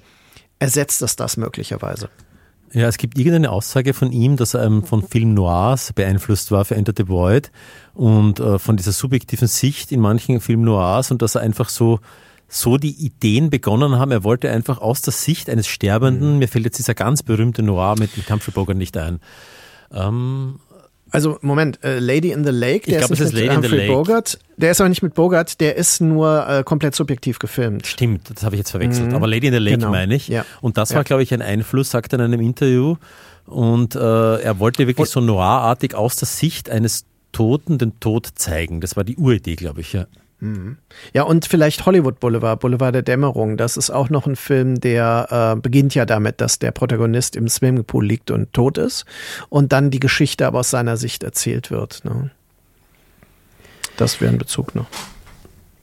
ersetzt 0.60 1.02
es 1.02 1.18
das 1.18 1.36
möglicherweise. 1.36 2.08
Ja, 2.72 2.88
es 2.88 2.98
gibt 2.98 3.18
irgendeine 3.18 3.52
Aussage 3.52 3.94
von 3.94 4.14
ihm, 4.14 4.38
dass 4.38 4.54
er 4.54 4.64
ähm, 4.64 4.84
von 4.84 5.06
Film 5.06 5.34
Noirs 5.34 5.92
beeinflusst 5.92 6.50
war 6.52 6.64
für 6.64 6.76
Enter 6.76 6.94
the 6.96 7.10
Void 7.10 7.52
und 7.94 8.40
äh, 8.40 8.60
von 8.60 8.78
dieser 8.78 8.94
subjektiven 8.94 9.50
Sicht 9.50 9.92
in 9.92 10.00
manchen 10.00 10.40
Film 10.40 10.62
Noirs 10.62 11.12
und 11.12 11.22
dass 11.22 11.36
er 11.36 11.42
einfach 11.42 11.68
so 11.68 12.00
so 12.48 12.78
die 12.78 12.92
Ideen 12.92 13.50
begonnen 13.50 13.98
haben. 13.98 14.12
Er 14.12 14.24
wollte 14.24 14.52
einfach 14.52 14.80
aus 14.80 15.02
der 15.02 15.14
Sicht 15.14 15.50
eines 15.50 15.68
Sterbenden, 15.68 16.34
mhm. 16.34 16.40
mir 16.40 16.48
fällt 16.48 16.66
jetzt 16.66 16.78
dieser 16.78 16.94
ganz 16.94 17.24
berühmte 17.24 17.64
Noir 17.64 17.96
mit, 17.98 18.12
Humphrey 18.30 18.54
Bogart 18.54 18.78
nicht 18.78 18.96
ein. 18.98 19.20
Ähm, 19.92 20.60
also 21.14 21.38
Moment, 21.42 21.84
äh, 21.84 22.00
Lady 22.00 22.32
in 22.32 22.44
the 22.44 22.52
Lake, 22.52 22.90
der 22.90 23.02
ich 23.02 23.06
glaub, 23.06 23.12
ist, 23.12 23.20
ist 23.20 23.34
Lady 23.34 23.48
Humphrey 23.54 23.88
Bogart. 23.88 24.40
Der 24.58 24.72
ist 24.72 24.82
aber 24.82 24.90
nicht 24.90 25.04
mit 25.04 25.14
Bogart, 25.14 25.62
der 25.62 25.76
ist 25.76 26.02
nur 26.02 26.48
äh, 26.48 26.64
komplett 26.64 26.96
subjektiv 26.96 27.38
gefilmt. 27.38 27.86
Stimmt, 27.86 28.32
das 28.34 28.44
habe 28.44 28.56
ich 28.56 28.60
jetzt 28.60 28.72
verwechselt. 28.72 29.10
Mhm. 29.10 29.16
Aber 29.16 29.28
Lady 29.28 29.48
in 29.48 29.54
the 29.54 29.60
Lake 29.60 29.78
genau. 29.78 29.92
meine 29.92 30.16
ich. 30.16 30.28
Ja. 30.28 30.44
Und 30.62 30.78
das 30.78 30.90
ja. 30.90 30.96
war, 30.96 31.04
glaube 31.04 31.22
ich, 31.22 31.32
ein 31.32 31.44
Einfluss, 31.44 31.92
sagt 31.92 32.14
er 32.14 32.20
in 32.20 32.26
einem 32.26 32.42
Interview. 32.42 32.96
Und 33.46 33.94
äh, 33.96 34.00
er 34.00 34.60
wollte 34.60 34.88
wirklich 34.88 35.08
Und, 35.08 35.10
so 35.10 35.22
noirartig 35.22 35.94
aus 35.94 36.16
der 36.16 36.28
Sicht 36.28 36.70
eines 36.70 37.06
Toten 37.32 37.78
den 37.78 38.00
Tod 38.00 38.30
zeigen. 38.34 38.82
Das 38.82 38.96
war 38.96 39.04
die 39.04 39.18
Uridee, 39.18 39.56
glaube 39.56 39.82
ich, 39.82 39.94
ja. 39.94 40.08
Ja, 41.14 41.24
und 41.24 41.46
vielleicht 41.46 41.86
Hollywood 41.86 42.20
Boulevard, 42.20 42.60
Boulevard 42.60 42.94
der 42.94 43.02
Dämmerung. 43.02 43.56
Das 43.56 43.78
ist 43.78 43.90
auch 43.90 44.10
noch 44.10 44.28
ein 44.28 44.36
Film, 44.36 44.82
der 44.82 45.56
äh, 45.56 45.60
beginnt 45.60 45.96
ja 45.96 46.06
damit, 46.06 46.42
dass 46.42 46.60
der 46.60 46.72
Protagonist 46.72 47.36
im 47.36 47.48
Swimmingpool 47.48 48.06
liegt 48.06 48.30
und 48.30 48.52
tot 48.52 48.78
ist 48.78 49.06
und 49.50 49.72
dann 49.72 49.90
die 49.90 50.00
Geschichte 50.00 50.46
aber 50.46 50.60
aus 50.60 50.70
seiner 50.70 50.98
Sicht 50.98 51.24
erzählt 51.24 51.72
wird. 51.72 52.04
Ne? 52.04 52.32
Das 53.96 54.20
wäre 54.20 54.34
ein 54.34 54.38
Bezug 54.38 54.76
noch. 54.76 54.88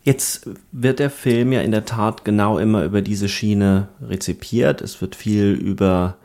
Jetzt 0.03 0.49
wird 0.73 0.99
der 0.99 1.11
Film 1.11 1.53
ja 1.53 1.61
in 1.61 1.73
der 1.73 1.85
Tat 1.85 2.25
genau 2.25 2.59
immer 2.59 2.85
über 2.85 3.03
diese 3.03 3.29
Schiene 3.29 3.89
rezipiert. 4.03 4.81
Es 4.81 5.01
wird 5.01 5.15
viel 5.15 5.53
über 5.53 6.17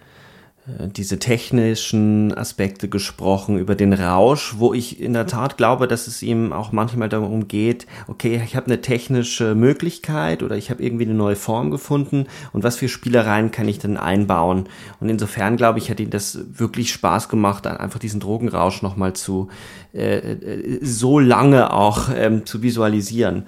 diese 0.67 1.19
technischen 1.19 2.35
Aspekte 2.35 2.89
gesprochen, 2.89 3.59
über 3.59 3.75
den 3.75 3.93
Rausch, 3.93 4.55
wo 4.57 4.73
ich 4.73 4.99
in 4.99 5.13
der 5.13 5.27
Tat 5.27 5.57
glaube, 5.57 5.87
dass 5.87 6.07
es 6.07 6.23
ihm 6.23 6.53
auch 6.53 6.71
manchmal 6.71 7.07
darum 7.07 7.47
geht, 7.47 7.85
okay, 8.07 8.41
ich 8.43 8.55
habe 8.55 8.65
eine 8.65 8.81
technische 8.81 9.53
Möglichkeit 9.53 10.41
oder 10.41 10.57
ich 10.57 10.71
habe 10.71 10.81
irgendwie 10.81 11.05
eine 11.05 11.13
neue 11.13 11.35
Form 11.35 11.69
gefunden 11.69 12.25
und 12.51 12.63
was 12.63 12.77
für 12.77 12.89
Spielereien 12.89 13.51
kann 13.51 13.67
ich 13.67 13.77
denn 13.77 13.95
einbauen? 13.95 14.67
Und 14.99 15.09
insofern 15.09 15.55
glaube 15.55 15.77
ich, 15.77 15.91
hat 15.91 15.99
ihm 15.99 16.09
das 16.09 16.39
wirklich 16.53 16.91
Spaß 16.91 17.29
gemacht, 17.29 17.67
einfach 17.67 17.99
diesen 17.99 18.19
Drogenrausch 18.19 18.81
nochmal 18.81 19.13
zu 19.13 19.49
äh, 19.93 20.17
äh, 20.17 20.79
so 20.81 21.19
lange 21.19 21.73
auch 21.73 22.09
ähm, 22.15 22.43
zu 22.47 22.63
visualisieren. 22.63 23.43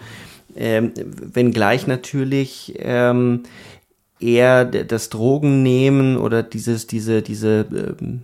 Ähm, 0.55 0.91
wenngleich 0.95 1.87
natürlich 1.87 2.75
ähm, 2.79 3.43
eher 4.19 4.65
das 4.65 5.09
Drogennehmen 5.09 6.17
oder 6.17 6.43
dieses, 6.43 6.87
diese, 6.87 7.21
diese 7.21 7.67
ähm, 7.71 8.23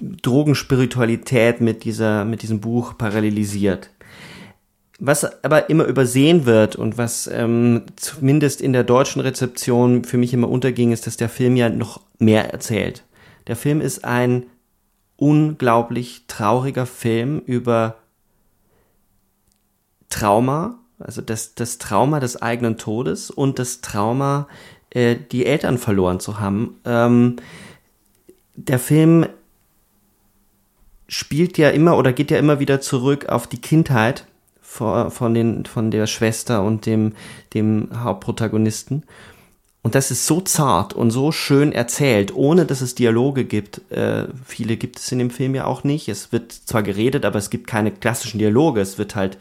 Drogenspiritualität 0.00 1.60
mit 1.60 1.84
dieser, 1.84 2.24
mit 2.24 2.42
diesem 2.42 2.60
Buch 2.60 2.96
parallelisiert. 2.96 3.90
Was 4.98 5.42
aber 5.44 5.70
immer 5.70 5.84
übersehen 5.84 6.44
wird 6.44 6.76
und 6.76 6.98
was 6.98 7.26
ähm, 7.26 7.84
zumindest 7.96 8.60
in 8.60 8.72
der 8.74 8.84
deutschen 8.84 9.20
Rezeption 9.20 10.04
für 10.04 10.18
mich 10.18 10.34
immer 10.34 10.48
unterging, 10.48 10.92
ist, 10.92 11.06
dass 11.06 11.16
der 11.16 11.30
Film 11.30 11.56
ja 11.56 11.70
noch 11.70 12.02
mehr 12.18 12.52
erzählt. 12.52 13.04
Der 13.46 13.56
Film 13.56 13.80
ist 13.80 14.04
ein 14.04 14.46
unglaublich 15.16 16.24
trauriger 16.26 16.86
Film 16.86 17.40
über 17.40 17.96
Trauma, 20.10 20.79
also 21.00 21.22
das, 21.22 21.54
das 21.54 21.78
Trauma 21.78 22.20
des 22.20 22.40
eigenen 22.40 22.78
Todes 22.78 23.30
und 23.30 23.58
das 23.58 23.80
Trauma, 23.80 24.48
äh, 24.90 25.16
die 25.32 25.46
Eltern 25.46 25.78
verloren 25.78 26.20
zu 26.20 26.40
haben. 26.40 26.76
Ähm, 26.84 27.36
der 28.54 28.78
Film 28.78 29.26
spielt 31.08 31.58
ja 31.58 31.70
immer 31.70 31.96
oder 31.96 32.12
geht 32.12 32.30
ja 32.30 32.38
immer 32.38 32.60
wieder 32.60 32.80
zurück 32.80 33.26
auf 33.28 33.46
die 33.46 33.60
Kindheit 33.60 34.26
von, 34.60 35.10
von, 35.10 35.34
den, 35.34 35.64
von 35.66 35.90
der 35.90 36.06
Schwester 36.06 36.62
und 36.62 36.86
dem, 36.86 37.14
dem 37.54 37.88
Hauptprotagonisten. 37.94 39.04
Und 39.82 39.94
das 39.94 40.10
ist 40.10 40.26
so 40.26 40.42
zart 40.42 40.92
und 40.92 41.10
so 41.10 41.32
schön 41.32 41.72
erzählt, 41.72 42.34
ohne 42.34 42.66
dass 42.66 42.82
es 42.82 42.94
Dialoge 42.94 43.44
gibt. 43.44 43.90
Äh, 43.90 44.26
viele 44.44 44.76
gibt 44.76 44.98
es 44.98 45.10
in 45.10 45.18
dem 45.18 45.30
Film 45.30 45.54
ja 45.54 45.64
auch 45.64 45.84
nicht. 45.84 46.08
Es 46.08 46.32
wird 46.32 46.52
zwar 46.52 46.82
geredet, 46.82 47.24
aber 47.24 47.38
es 47.38 47.48
gibt 47.48 47.66
keine 47.66 47.90
klassischen 47.90 48.38
Dialoge. 48.38 48.82
Es 48.82 48.98
wird 48.98 49.16
halt 49.16 49.38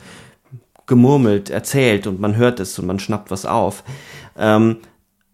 gemurmelt, 0.90 1.50
erzählt 1.50 2.06
und 2.06 2.20
man 2.20 2.36
hört 2.36 2.60
es 2.60 2.78
und 2.78 2.86
man 2.86 3.00
schnappt 3.00 3.32
was 3.32 3.46
auf. 3.46 3.86
Ähm, 4.38 4.78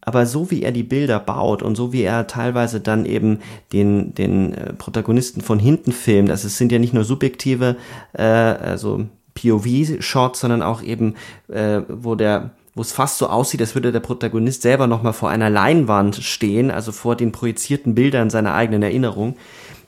aber 0.02 0.28
so 0.28 0.52
wie 0.52 0.62
er 0.62 0.72
die 0.72 0.84
Bilder 0.84 1.20
baut 1.20 1.64
und 1.64 1.76
so 1.76 1.92
wie 1.92 2.04
er 2.04 2.28
teilweise 2.28 2.80
dann 2.80 3.06
eben 3.06 3.40
den, 3.74 4.14
den 4.14 4.54
äh, 4.54 4.74
Protagonisten 4.74 5.42
von 5.42 5.58
hinten 5.58 5.92
filmt, 5.92 6.30
also 6.30 6.46
es 6.46 6.60
sind 6.60 6.72
ja 6.72 6.78
nicht 6.78 6.94
nur 6.94 7.04
subjektive, 7.04 7.78
äh, 8.14 8.22
also 8.22 9.08
POV-Shots, 9.34 10.42
sondern 10.42 10.62
auch 10.62 10.84
eben, 10.84 11.16
äh, 11.48 11.82
wo 11.90 12.14
der 12.14 12.52
wo 12.76 12.82
es 12.82 12.92
fast 12.92 13.18
so 13.18 13.28
aussieht, 13.28 13.62
als 13.62 13.74
würde 13.74 13.94
der 13.94 14.02
Protagonist 14.02 14.62
selber 14.62 14.86
nochmal 14.86 15.14
vor 15.14 15.30
einer 15.30 15.50
Leinwand 15.50 16.18
stehen, 16.18 16.70
also 16.70 16.92
vor 16.92 17.16
den 17.16 17.32
projizierten 17.32 17.96
Bildern 17.96 18.30
seiner 18.30 18.54
eigenen 18.54 18.84
Erinnerung. 18.84 19.38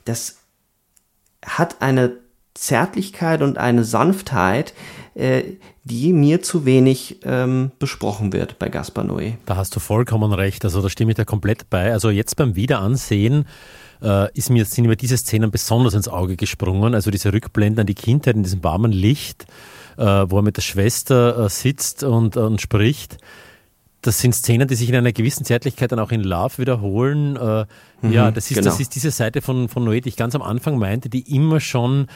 Das 0.06 0.38
hat 1.44 1.82
eine 1.82 2.16
Zärtlichkeit 2.58 3.42
und 3.42 3.58
eine 3.58 3.84
Sanftheit, 3.84 4.74
äh, 5.14 5.42
die 5.84 6.12
mir 6.12 6.42
zu 6.42 6.64
wenig 6.64 7.20
ähm, 7.24 7.70
besprochen 7.78 8.32
wird 8.32 8.58
bei 8.58 8.68
Gaspar 8.68 9.04
Noé. 9.04 9.34
Da 9.46 9.56
hast 9.56 9.74
du 9.74 9.80
vollkommen 9.80 10.32
recht. 10.32 10.64
Also 10.64 10.82
da 10.82 10.90
stimme 10.90 11.12
ich 11.12 11.16
da 11.16 11.24
komplett 11.24 11.70
bei. 11.70 11.92
Also 11.92 12.10
jetzt 12.10 12.36
beim 12.36 12.56
Wiederansehen 12.56 13.46
äh, 14.02 14.30
ist 14.36 14.50
mir, 14.50 14.64
sind 14.64 14.86
mir 14.86 14.96
diese 14.96 15.16
Szenen 15.16 15.50
besonders 15.50 15.94
ins 15.94 16.08
Auge 16.08 16.36
gesprungen. 16.36 16.94
Also 16.94 17.10
diese 17.10 17.32
Rückblenden 17.32 17.80
an 17.80 17.86
die 17.86 17.94
Kindheit 17.94 18.36
in 18.36 18.42
diesem 18.42 18.62
warmen 18.62 18.92
Licht, 18.92 19.46
äh, 19.96 20.04
wo 20.04 20.36
er 20.36 20.42
mit 20.42 20.56
der 20.56 20.62
Schwester 20.62 21.46
äh, 21.46 21.48
sitzt 21.48 22.04
und, 22.04 22.36
und 22.36 22.60
spricht 22.60 23.18
das 24.02 24.20
sind 24.20 24.34
Szenen, 24.34 24.68
die 24.68 24.74
sich 24.74 24.88
in 24.88 24.94
einer 24.94 25.12
gewissen 25.12 25.44
Zärtlichkeit 25.44 25.90
dann 25.90 25.98
auch 25.98 26.12
in 26.12 26.22
Love 26.22 26.58
wiederholen. 26.58 27.36
Äh, 27.36 27.66
mhm, 28.02 28.12
ja, 28.12 28.30
das 28.30 28.50
ist, 28.50 28.56
genau. 28.56 28.70
das 28.70 28.80
ist 28.80 28.94
diese 28.94 29.10
Seite 29.10 29.42
von, 29.42 29.68
von 29.68 29.86
Noé, 29.86 30.00
die 30.00 30.08
ich 30.08 30.16
ganz 30.16 30.34
am 30.34 30.42
Anfang 30.42 30.78
meinte, 30.78 31.08
die 31.08 31.34
immer 31.34 31.60
schon, 31.60 32.06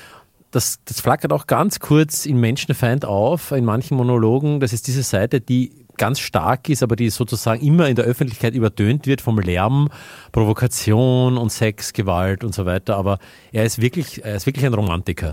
das, 0.52 0.78
das 0.84 1.00
flackert 1.00 1.32
auch 1.32 1.46
ganz 1.46 1.80
kurz 1.80 2.26
in 2.26 2.38
Menschenfeind 2.38 3.04
auf, 3.04 3.50
in 3.52 3.64
manchen 3.64 3.96
Monologen. 3.96 4.60
Das 4.60 4.72
ist 4.72 4.86
diese 4.86 5.02
Seite, 5.02 5.40
die 5.40 5.72
ganz 5.96 6.20
stark 6.20 6.68
ist, 6.68 6.82
aber 6.82 6.94
die 6.94 7.10
sozusagen 7.10 7.62
immer 7.62 7.88
in 7.88 7.96
der 7.96 8.04
Öffentlichkeit 8.04 8.54
übertönt 8.54 9.06
wird 9.06 9.20
vom 9.20 9.38
Lärm, 9.38 9.88
Provokation 10.30 11.38
und 11.38 11.50
Sex, 11.50 11.92
Gewalt 11.92 12.44
und 12.44 12.54
so 12.54 12.66
weiter. 12.66 12.96
Aber 12.96 13.18
er 13.50 13.64
ist 13.64 13.80
wirklich, 13.80 14.24
er 14.24 14.36
ist 14.36 14.46
wirklich 14.46 14.64
ein 14.64 14.74
Romantiker. 14.74 15.32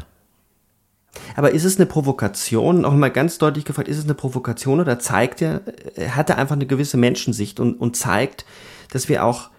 Aber 1.36 1.52
ist 1.52 1.66
es 1.66 1.78
eine 1.78 1.86
Provokation, 1.86 2.86
auch 2.86 2.94
mal 2.94 3.12
ganz 3.12 3.38
deutlich 3.40 3.66
gefragt, 3.66 3.88
ist 3.88 3.98
es 3.98 4.06
eine 4.06 4.14
Provokation 4.14 4.80
oder 4.80 5.00
zeigt 5.00 5.42
er, 5.42 5.62
hat 6.10 6.30
er 6.30 6.38
einfach 6.38 6.56
eine 6.56 6.66
gewisse 6.66 6.98
Menschensicht 6.98 7.60
und, 7.60 7.76
und 7.76 7.98
zeigt, 7.98 8.46
dass 8.92 9.10
wir 9.10 9.26
auch 9.26 9.50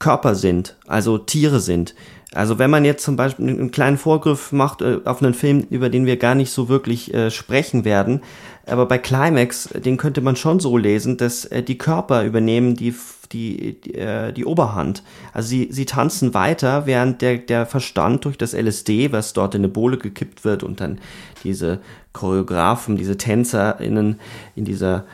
Körper 0.00 0.34
sind, 0.34 0.76
also 0.88 1.18
Tiere 1.18 1.60
sind. 1.60 1.94
Also 2.32 2.58
wenn 2.58 2.70
man 2.70 2.84
jetzt 2.84 3.04
zum 3.04 3.16
Beispiel 3.16 3.48
einen 3.48 3.70
kleinen 3.70 3.98
Vorgriff 3.98 4.50
macht 4.50 4.82
äh, 4.82 4.98
auf 5.04 5.22
einen 5.22 5.34
Film, 5.34 5.66
über 5.70 5.88
den 5.88 6.06
wir 6.06 6.16
gar 6.16 6.34
nicht 6.34 6.50
so 6.50 6.68
wirklich 6.68 7.14
äh, 7.14 7.30
sprechen 7.30 7.84
werden, 7.84 8.22
aber 8.66 8.86
bei 8.86 8.98
Climax, 8.98 9.68
den 9.68 9.96
könnte 9.96 10.20
man 10.20 10.36
schon 10.36 10.60
so 10.60 10.76
lesen, 10.76 11.16
dass 11.16 11.44
äh, 11.44 11.62
die 11.62 11.78
Körper 11.78 12.24
übernehmen 12.24 12.74
die 12.74 12.94
die, 13.32 13.80
die, 13.80 13.94
äh, 13.94 14.32
die 14.32 14.44
Oberhand. 14.44 15.02
Also 15.32 15.50
sie, 15.50 15.68
sie 15.70 15.86
tanzen 15.86 16.34
weiter, 16.34 16.86
während 16.86 17.22
der, 17.22 17.38
der 17.38 17.66
Verstand 17.66 18.24
durch 18.24 18.36
das 18.36 18.54
LSD, 18.54 19.12
was 19.12 19.32
dort 19.32 19.54
in 19.54 19.60
eine 19.60 19.68
Bohle 19.68 19.98
gekippt 19.98 20.44
wird 20.44 20.64
und 20.64 20.80
dann 20.80 20.98
diese 21.44 21.80
Choreografen, 22.12 22.96
diese 22.96 23.16
TänzerInnen 23.16 24.18
in 24.56 24.64
dieser 24.64 25.04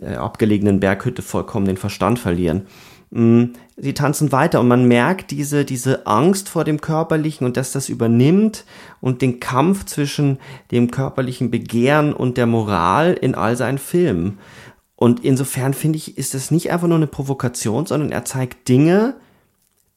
äh, 0.00 0.14
abgelegenen 0.14 0.80
Berghütte 0.80 1.22
vollkommen 1.22 1.66
den 1.66 1.76
Verstand 1.76 2.18
verlieren. 2.18 2.66
Mm, 3.16 3.54
sie 3.78 3.94
tanzen 3.94 4.30
weiter 4.30 4.60
und 4.60 4.68
man 4.68 4.86
merkt 4.86 5.30
diese, 5.30 5.64
diese 5.64 6.06
Angst 6.06 6.50
vor 6.50 6.64
dem 6.64 6.82
Körperlichen 6.82 7.46
und 7.46 7.56
dass 7.56 7.72
das 7.72 7.88
übernimmt 7.88 8.66
und 9.00 9.22
den 9.22 9.40
Kampf 9.40 9.86
zwischen 9.86 10.38
dem 10.70 10.90
körperlichen 10.90 11.50
Begehren 11.50 12.12
und 12.12 12.36
der 12.36 12.44
Moral 12.44 13.14
in 13.14 13.34
all 13.34 13.56
seinen 13.56 13.78
Filmen. 13.78 14.38
Und 14.96 15.24
insofern 15.24 15.72
finde 15.72 15.96
ich, 15.96 16.18
ist 16.18 16.34
das 16.34 16.50
nicht 16.50 16.70
einfach 16.70 16.88
nur 16.88 16.98
eine 16.98 17.06
Provokation, 17.06 17.86
sondern 17.86 18.12
er 18.12 18.26
zeigt 18.26 18.68
Dinge, 18.68 19.14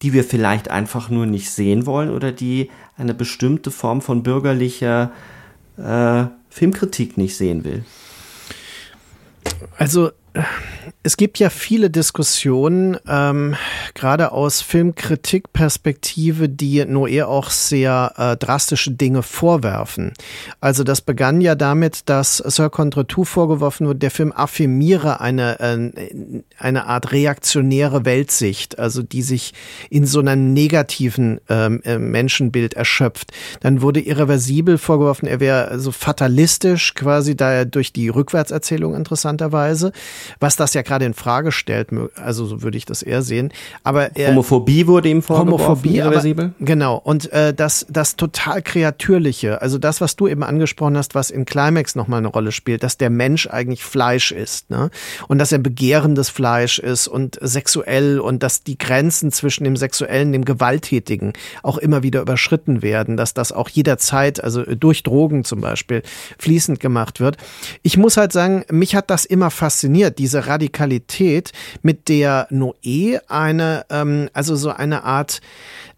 die 0.02 0.14
wir 0.14 0.24
vielleicht 0.24 0.72
einfach 0.72 1.10
nur 1.10 1.26
nicht 1.26 1.52
sehen 1.52 1.86
wollen 1.86 2.12
oder 2.12 2.32
die 2.32 2.70
eine 2.96 3.14
bestimmte 3.14 3.70
Form 3.70 4.02
von 4.02 4.24
bürgerlicher 4.24 5.12
äh, 5.78 6.24
Filmkritik 6.50 7.18
nicht 7.18 7.36
sehen 7.36 7.66
will. 7.66 7.84
Also 9.78 10.12
es 11.02 11.16
gibt 11.16 11.40
ja 11.40 11.50
viele 11.50 11.90
Diskussionen, 11.90 12.98
ähm, 13.08 13.56
gerade 13.94 14.34
aus 14.34 14.62
Filmkritikperspektive, 14.62 16.50
die 16.50 16.84
Noé 16.84 17.24
auch 17.24 17.52
sehr 17.52 18.14
äh, 18.18 18.36
drastische 18.36 18.92
Dinge 18.92 19.24
vorwerfen. 19.24 20.14
Also 20.60 20.84
das 20.84 21.02
begann 21.02 21.40
ja 21.40 21.56
damit, 21.56 22.10
dass 22.10 22.38
Sir 22.38 22.70
Contretout 22.70 23.24
vorgeworfen 23.24 23.88
wurde, 23.88 24.00
der 24.00 24.12
Film 24.12 24.34
affirmiere 24.34 25.22
eine, 25.22 25.60
äh, 25.62 26.42
eine 26.58 26.86
Art 26.88 27.14
reaktionäre 27.14 28.04
Weltsicht, 28.04 28.78
also 28.78 29.02
die 29.02 29.22
sich 29.22 29.54
in 29.90 30.06
so 30.06 30.20
einem 30.20 30.52
negativen 30.52 31.40
ähm, 31.48 31.82
äh, 31.86 31.98
Menschenbild 31.98 32.74
erschöpft. 32.74 33.32
Dann 33.62 33.82
wurde 33.82 34.02
irreversibel 34.02 34.78
vorgeworfen, 34.78 35.28
er 35.28 35.40
wäre 35.40 35.80
so 35.80 35.94
fatalistisch 35.94 36.94
quasi, 36.94 37.38
da 37.38 37.54
er 37.54 37.66
durch 37.66 37.94
die 37.94 38.10
Rückwärtserzählung 38.10 38.96
interessanterweise, 38.96 39.94
was 40.40 40.56
das 40.56 40.74
ja 40.74 40.82
gerade 40.82 41.06
in 41.06 41.14
Frage 41.14 41.52
stellt, 41.52 41.90
also 42.16 42.46
so 42.46 42.62
würde 42.62 42.78
ich 42.78 42.86
das 42.86 43.04
eher 43.04 43.22
sehen. 43.22 43.52
Aber 43.84 44.16
er, 44.16 44.32
Homophobie 44.32 44.88
wurde 44.88 45.10
ihm 45.10 45.22
vorgeworfen. 45.22 45.66
Homophobie, 45.66 46.02
aber, 46.02 46.52
genau. 46.60 46.98
Und 46.98 47.32
äh, 47.32 47.54
das, 47.54 47.86
das 47.90 48.16
total 48.16 48.62
kreatürliche, 48.62 49.62
also 49.62 49.78
das, 49.78 50.02
was 50.02 50.16
du 50.16 50.28
eben 50.28 50.44
angesprochen 50.44 50.98
hast, 50.98 51.16
was 51.16 51.30
in 51.30 51.46
Climax 51.46 51.96
nochmal 51.96 52.20
eine 52.20 52.28
Rolle 52.28 52.52
spielt, 52.52 52.84
dass 52.84 52.98
der 52.98 53.10
Mensch 53.10 53.48
eigentlich 53.48 53.84
Fleisch 53.84 54.32
ist, 54.32 54.70
ne? 54.70 54.90
Und 55.28 55.40
dass 55.40 55.52
er 55.52 55.60
begehrendes 55.60 56.30
Fleisch 56.30 56.80
ist 56.80 57.08
und 57.08 57.38
sexuell 57.42 58.20
und 58.20 58.44
dass 58.44 58.64
die 58.64 58.78
Grenzen 58.78 59.32
zwischen 59.32 59.64
dem 59.64 59.76
Sexuellen, 59.76 60.32
dem 60.32 60.46
Gewalttätigen 60.46 61.34
auch 61.64 61.78
immer 61.78 62.04
wieder 62.04 62.22
überschritten 62.22 62.82
werden, 62.82 63.18
dass 63.18 63.34
das 63.34 63.52
auch 63.52 63.70
jederzeit, 63.70 64.44
also 64.44 64.64
durch 64.64 65.04
Drogen 65.04 65.44
zum 65.44 65.62
Beispiel, 65.62 66.02
fließend 66.38 66.80
gemacht 66.80 67.20
wird. 67.20 67.38
Ich 67.84 67.98
muss 67.98 68.18
halt 68.18 68.32
sagen, 68.32 68.64
mich 68.72 68.96
hat 68.96 69.10
das 69.10 69.26
immer 69.26 69.52
fasziniert, 69.52 70.09
diese 70.12 70.48
Radikalität 70.48 70.70
Radikalität, 70.80 71.52
mit 71.82 72.10
der 72.10 72.48
Noé 72.52 73.20
eine, 73.28 73.86
ähm, 73.90 74.30
also 74.34 74.56
so 74.56 74.70
eine 74.70 75.04
Art 75.04 75.42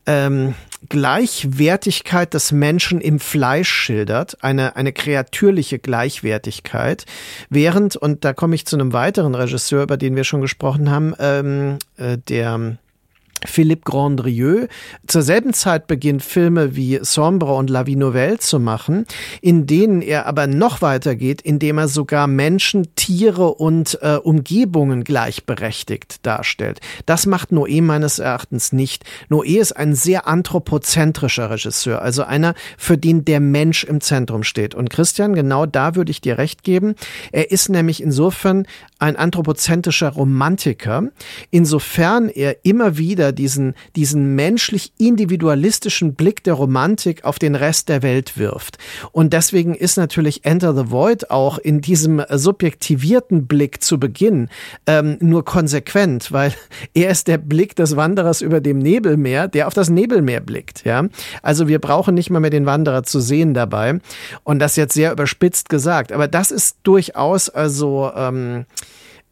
ähm, 0.06 0.56
Gleichwertigkeit 0.90 2.34
des 2.34 2.52
Menschen 2.52 3.02
im 3.02 3.20
Fleisch 3.20 3.70
schildert, 3.70 4.44
eine, 4.44 4.76
eine 4.76 4.94
kreatürliche 4.94 5.78
Gleichwertigkeit, 5.78 7.06
während, 7.50 7.96
und 7.96 8.26
da 8.26 8.34
komme 8.34 8.56
ich 8.56 8.66
zu 8.66 8.76
einem 8.76 8.94
weiteren 8.94 9.36
Regisseur, 9.36 9.84
über 9.84 9.98
den 9.98 10.16
wir 10.16 10.24
schon 10.24 10.42
gesprochen 10.42 10.90
haben, 10.90 11.14
ähm, 11.20 11.78
äh, 11.98 12.18
der 12.18 12.78
Philippe 13.46 13.84
Grandrieux 13.84 14.68
zur 15.08 15.22
selben 15.22 15.54
Zeit 15.54 15.88
beginnt, 15.88 16.24
Filme 16.24 16.76
wie 16.76 17.00
Sombre 17.02 17.54
und 17.54 17.70
La 17.70 17.86
Vie 17.86 17.96
Nouvelle 17.96 18.40
zu 18.40 18.60
machen, 18.60 19.06
in 19.42 19.66
denen 19.68 20.02
er 20.02 20.26
aber 20.26 20.48
noch 20.48 20.82
weiter 20.82 21.16
geht, 21.16 21.42
indem 21.42 21.78
er 21.78 21.88
sogar 21.88 22.28
Menschen, 22.28 22.96
Tiere 22.96 23.54
und 23.54 23.98
äh, 24.02 24.16
Umgebungen 24.16 25.04
gleichberechtigt 25.04 26.26
darstellt. 26.26 26.80
Das 27.06 27.26
macht 27.26 27.52
Noé 27.52 27.82
meines 27.82 28.20
Erachtens 28.20 28.74
nicht. 28.74 29.04
Noé 29.30 29.60
ist 29.60 29.74
ein 29.74 29.96
sehr 29.96 30.28
anthropozentrischer 30.28 31.50
Regisseur, 31.50 32.02
also 32.02 32.24
einer, 32.24 32.54
für 32.78 32.98
den 32.98 33.26
der 33.26 33.40
Mensch 33.40 33.84
im 33.84 34.02
Zentrum 34.02 34.44
steht. 34.44 34.76
Und 34.76 34.90
Christian, 34.90 35.34
genau 35.34 35.66
da 35.66 35.96
würde 35.96 36.12
ich 36.12 36.22
dir 36.22 36.38
recht 36.38 36.64
geben. 36.64 36.96
Er 37.32 37.52
ist 37.52 37.70
nämlich 37.70 38.02
insofern 38.02 38.66
ein 39.00 39.16
anthropozentrischer 39.16 40.10
Romantiker, 40.10 41.10
insofern 41.50 42.30
er 42.30 42.64
immer 42.64 42.98
wieder 42.98 43.31
diesen, 43.32 43.76
diesen 43.96 44.36
menschlich 44.36 44.94
individualistischen 44.98 46.16
Blick 46.16 46.44
der 46.44 46.54
Romantik 46.54 47.24
auf 47.24 47.40
den 47.40 47.56
Rest 47.56 47.90
der 47.90 48.02
Welt 48.02 48.38
wirft. 48.38 48.78
Und 49.12 49.34
deswegen 49.34 49.76
ist 49.76 49.98
natürlich 49.98 50.46
Enter 50.46 50.76
the 50.76 50.92
Void 50.92 51.32
auch 51.32 51.58
in 51.58 51.82
diesem 51.82 52.24
subjektivierten 52.30 53.48
Blick 53.48 53.84
zu 53.84 54.00
Beginn 54.00 54.50
ähm, 54.88 55.18
nur 55.20 55.46
konsequent, 55.46 56.32
weil 56.32 56.54
er 56.94 57.10
ist 57.10 57.28
der 57.28 57.38
Blick 57.38 57.76
des 57.76 57.96
Wanderers 57.96 58.42
über 58.42 58.62
dem 58.62 58.80
Nebelmeer, 58.80 59.48
der 59.48 59.68
auf 59.68 59.74
das 59.74 59.90
Nebelmeer 59.90 60.42
blickt. 60.42 60.84
Ja, 60.86 61.08
also 61.42 61.68
wir 61.68 61.80
brauchen 61.80 62.16
nicht 62.16 62.30
mal 62.30 62.40
mehr 62.40 62.50
den 62.50 62.66
Wanderer 62.66 63.04
zu 63.04 63.20
sehen 63.20 63.54
dabei. 63.54 64.00
Und 64.44 64.60
das 64.60 64.76
jetzt 64.76 64.94
sehr 64.94 65.12
überspitzt 65.12 65.70
gesagt, 65.70 66.12
aber 66.12 66.28
das 66.28 66.52
ist 66.52 66.78
durchaus 66.84 67.50
also 67.50 68.12
ähm, 68.16 68.66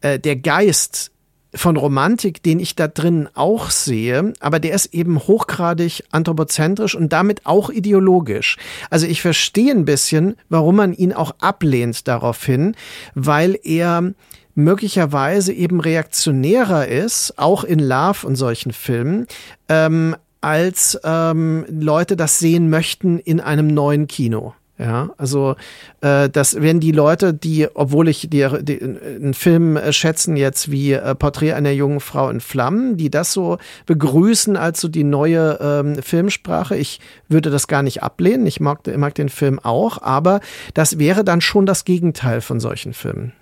äh, 0.00 0.18
der 0.18 0.36
Geist 0.36 1.09
von 1.54 1.76
Romantik, 1.76 2.42
den 2.42 2.60
ich 2.60 2.76
da 2.76 2.88
drin 2.88 3.28
auch 3.34 3.70
sehe, 3.70 4.32
aber 4.40 4.60
der 4.60 4.74
ist 4.74 4.94
eben 4.94 5.18
hochgradig 5.18 6.04
anthropozentrisch 6.10 6.94
und 6.94 7.12
damit 7.12 7.46
auch 7.46 7.70
ideologisch. 7.70 8.56
Also 8.88 9.06
ich 9.06 9.22
verstehe 9.22 9.72
ein 9.72 9.84
bisschen, 9.84 10.36
warum 10.48 10.76
man 10.76 10.92
ihn 10.92 11.12
auch 11.12 11.32
ablehnt 11.40 12.06
daraufhin, 12.06 12.76
weil 13.14 13.58
er 13.62 14.12
möglicherweise 14.54 15.52
eben 15.52 15.80
reaktionärer 15.80 16.86
ist, 16.86 17.38
auch 17.38 17.64
in 17.64 17.78
Love 17.78 18.26
und 18.26 18.36
solchen 18.36 18.72
Filmen, 18.72 19.26
ähm, 19.68 20.16
als 20.40 20.98
ähm, 21.04 21.66
Leute 21.68 22.16
das 22.16 22.38
sehen 22.38 22.70
möchten 22.70 23.18
in 23.18 23.40
einem 23.40 23.66
neuen 23.66 24.06
Kino. 24.06 24.54
Ja, 24.80 25.10
also 25.18 25.56
äh, 26.00 26.30
das 26.30 26.54
werden 26.58 26.80
die 26.80 26.92
Leute, 26.92 27.34
die, 27.34 27.68
obwohl 27.74 28.08
ich 28.08 28.30
die, 28.30 28.48
die, 28.62 28.80
einen 28.80 29.34
Film 29.34 29.78
schätzen 29.90 30.36
jetzt 30.36 30.70
wie 30.70 30.92
äh, 30.92 31.14
Porträt 31.14 31.52
einer 31.52 31.72
jungen 31.72 32.00
Frau 32.00 32.30
in 32.30 32.40
Flammen, 32.40 32.96
die 32.96 33.10
das 33.10 33.34
so 33.34 33.58
begrüßen 33.84 34.56
als 34.56 34.80
so 34.80 34.88
die 34.88 35.04
neue 35.04 35.58
ähm, 35.60 36.02
Filmsprache. 36.02 36.76
Ich 36.78 36.98
würde 37.28 37.50
das 37.50 37.66
gar 37.66 37.82
nicht 37.82 38.02
ablehnen. 38.02 38.46
Ich 38.46 38.58
mag, 38.60 38.86
mag 38.96 39.14
den 39.14 39.28
Film 39.28 39.58
auch, 39.58 40.00
aber 40.00 40.40
das 40.72 40.98
wäre 40.98 41.24
dann 41.24 41.42
schon 41.42 41.66
das 41.66 41.84
Gegenteil 41.84 42.40
von 42.40 42.58
solchen 42.58 42.94
Filmen. 42.94 43.34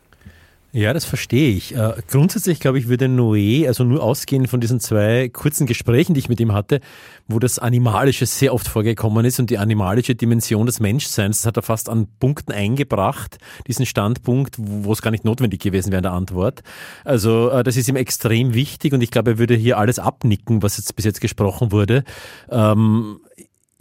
Ja, 0.72 0.92
das 0.92 1.06
verstehe 1.06 1.56
ich. 1.56 1.74
Äh, 1.74 1.94
grundsätzlich 2.10 2.60
glaube 2.60 2.78
ich, 2.78 2.88
würde 2.88 3.06
Noé, 3.06 3.66
also 3.66 3.84
nur 3.84 4.02
ausgehen 4.02 4.46
von 4.46 4.60
diesen 4.60 4.80
zwei 4.80 5.30
kurzen 5.30 5.66
Gesprächen, 5.66 6.12
die 6.12 6.20
ich 6.20 6.28
mit 6.28 6.40
ihm 6.40 6.52
hatte, 6.52 6.80
wo 7.26 7.38
das 7.38 7.58
Animalische 7.58 8.26
sehr 8.26 8.52
oft 8.52 8.68
vorgekommen 8.68 9.24
ist 9.24 9.40
und 9.40 9.48
die 9.48 9.56
animalische 9.56 10.14
Dimension 10.14 10.66
des 10.66 10.78
Menschseins, 10.78 11.38
das 11.38 11.46
hat 11.46 11.56
er 11.56 11.62
fast 11.62 11.88
an 11.88 12.06
Punkten 12.20 12.52
eingebracht, 12.52 13.38
diesen 13.66 13.86
Standpunkt, 13.86 14.56
wo 14.58 14.92
es 14.92 15.00
gar 15.00 15.10
nicht 15.10 15.24
notwendig 15.24 15.60
gewesen 15.60 15.90
wäre 15.90 16.00
in 16.00 16.02
der 16.02 16.12
Antwort. 16.12 16.60
Also 17.02 17.48
äh, 17.48 17.62
das 17.62 17.78
ist 17.78 17.88
ihm 17.88 17.96
extrem 17.96 18.52
wichtig 18.52 18.92
und 18.92 19.00
ich 19.00 19.10
glaube, 19.10 19.32
er 19.32 19.38
würde 19.38 19.54
hier 19.54 19.78
alles 19.78 19.98
abnicken, 19.98 20.62
was 20.62 20.76
jetzt 20.76 20.94
bis 20.96 21.06
jetzt 21.06 21.22
gesprochen 21.22 21.72
wurde. 21.72 22.04
Ähm, 22.50 23.20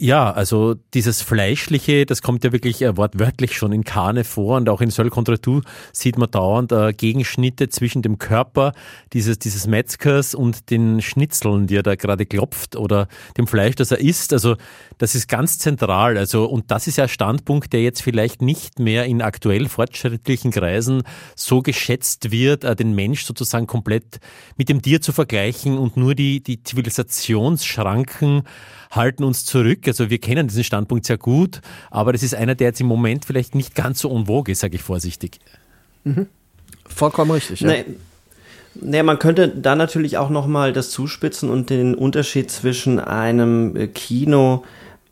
ja, 0.00 0.30
also 0.30 0.76
dieses 0.94 1.22
Fleischliche, 1.22 2.06
das 2.06 2.22
kommt 2.22 2.44
ja 2.44 2.52
wirklich 2.52 2.82
äh, 2.82 2.96
wortwörtlich 2.96 3.56
schon 3.56 3.72
in 3.72 3.82
Kane 3.82 4.22
vor 4.22 4.56
und 4.56 4.68
auch 4.68 4.80
in 4.80 4.90
Seul 4.90 5.10
contre 5.10 5.40
tout 5.40 5.64
sieht 5.92 6.16
man 6.16 6.30
dauernd 6.30 6.70
äh, 6.70 6.92
Gegenschnitte 6.92 7.68
zwischen 7.68 8.02
dem 8.02 8.16
Körper 8.18 8.74
dieses, 9.12 9.40
dieses 9.40 9.66
Metzgers 9.66 10.36
und 10.36 10.70
den 10.70 11.02
Schnitzeln, 11.02 11.66
die 11.66 11.74
er 11.74 11.82
da 11.82 11.96
gerade 11.96 12.26
klopft 12.26 12.76
oder 12.76 13.08
dem 13.36 13.48
Fleisch, 13.48 13.74
das 13.74 13.90
er 13.90 13.98
isst. 13.98 14.32
Also 14.32 14.54
das 14.98 15.16
ist 15.16 15.26
ganz 15.26 15.58
zentral. 15.58 16.16
Also 16.16 16.44
und 16.44 16.70
das 16.70 16.86
ist 16.86 16.96
ja 16.96 17.04
ein 17.04 17.08
Standpunkt, 17.10 17.72
der 17.72 17.82
jetzt 17.82 18.00
vielleicht 18.00 18.40
nicht 18.40 18.78
mehr 18.78 19.04
in 19.06 19.20
aktuell 19.20 19.68
fortschrittlichen 19.68 20.52
Kreisen 20.52 21.02
so 21.34 21.60
geschätzt 21.60 22.30
wird, 22.30 22.62
äh, 22.62 22.76
den 22.76 22.94
Mensch 22.94 23.24
sozusagen 23.24 23.66
komplett 23.66 24.20
mit 24.56 24.68
dem 24.68 24.80
Tier 24.80 25.00
zu 25.00 25.12
vergleichen 25.12 25.76
und 25.76 25.96
nur 25.96 26.14
die, 26.14 26.40
die 26.40 26.62
Zivilisationsschranken 26.62 28.44
halten 28.90 29.24
uns 29.24 29.44
zurück. 29.44 29.86
Also 29.86 30.10
wir 30.10 30.18
kennen 30.18 30.48
diesen 30.48 30.64
Standpunkt 30.64 31.06
sehr 31.06 31.18
gut, 31.18 31.60
aber 31.90 32.12
das 32.12 32.22
ist 32.22 32.34
einer, 32.34 32.54
der 32.54 32.68
jetzt 32.68 32.80
im 32.80 32.86
Moment 32.86 33.24
vielleicht 33.24 33.54
nicht 33.54 33.74
ganz 33.74 34.00
so 34.00 34.14
en 34.14 34.26
vogue 34.26 34.52
ist, 34.52 34.60
sage 34.60 34.76
ich 34.76 34.82
vorsichtig. 34.82 35.38
Mhm. 36.04 36.26
Vollkommen 36.86 37.30
richtig. 37.30 37.60
Ja. 37.60 37.68
Nee. 37.68 37.84
Nee, 38.80 39.02
man 39.02 39.18
könnte 39.18 39.48
da 39.48 39.74
natürlich 39.74 40.18
auch 40.18 40.30
nochmal 40.30 40.72
das 40.72 40.90
zuspitzen 40.90 41.50
und 41.50 41.68
den 41.68 41.94
Unterschied 41.96 42.50
zwischen 42.50 43.00
einem 43.00 43.74
äh, 43.74 43.88
Kino, 43.88 44.62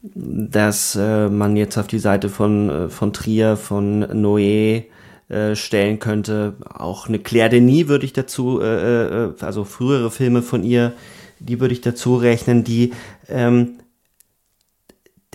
das 0.02 0.94
äh, 0.94 1.28
man 1.28 1.56
jetzt 1.56 1.76
auf 1.76 1.88
die 1.88 1.98
Seite 1.98 2.28
von, 2.28 2.70
äh, 2.70 2.88
von 2.88 3.12
Trier, 3.12 3.56
von 3.56 4.04
Noé 4.04 4.84
äh, 5.28 5.56
stellen 5.56 5.98
könnte. 5.98 6.54
Auch 6.64 7.08
eine 7.08 7.18
Claire 7.18 7.48
Denis 7.48 7.88
würde 7.88 8.04
ich 8.04 8.12
dazu, 8.12 8.60
äh, 8.60 9.24
äh, 9.24 9.32
also 9.40 9.64
frühere 9.64 10.12
Filme 10.12 10.42
von 10.42 10.62
ihr, 10.62 10.92
die 11.38 11.60
würde 11.60 11.74
ich 11.74 11.80
dazu 11.80 12.16
rechnen, 12.16 12.64
die 12.64 12.92
ähm, 13.28 13.78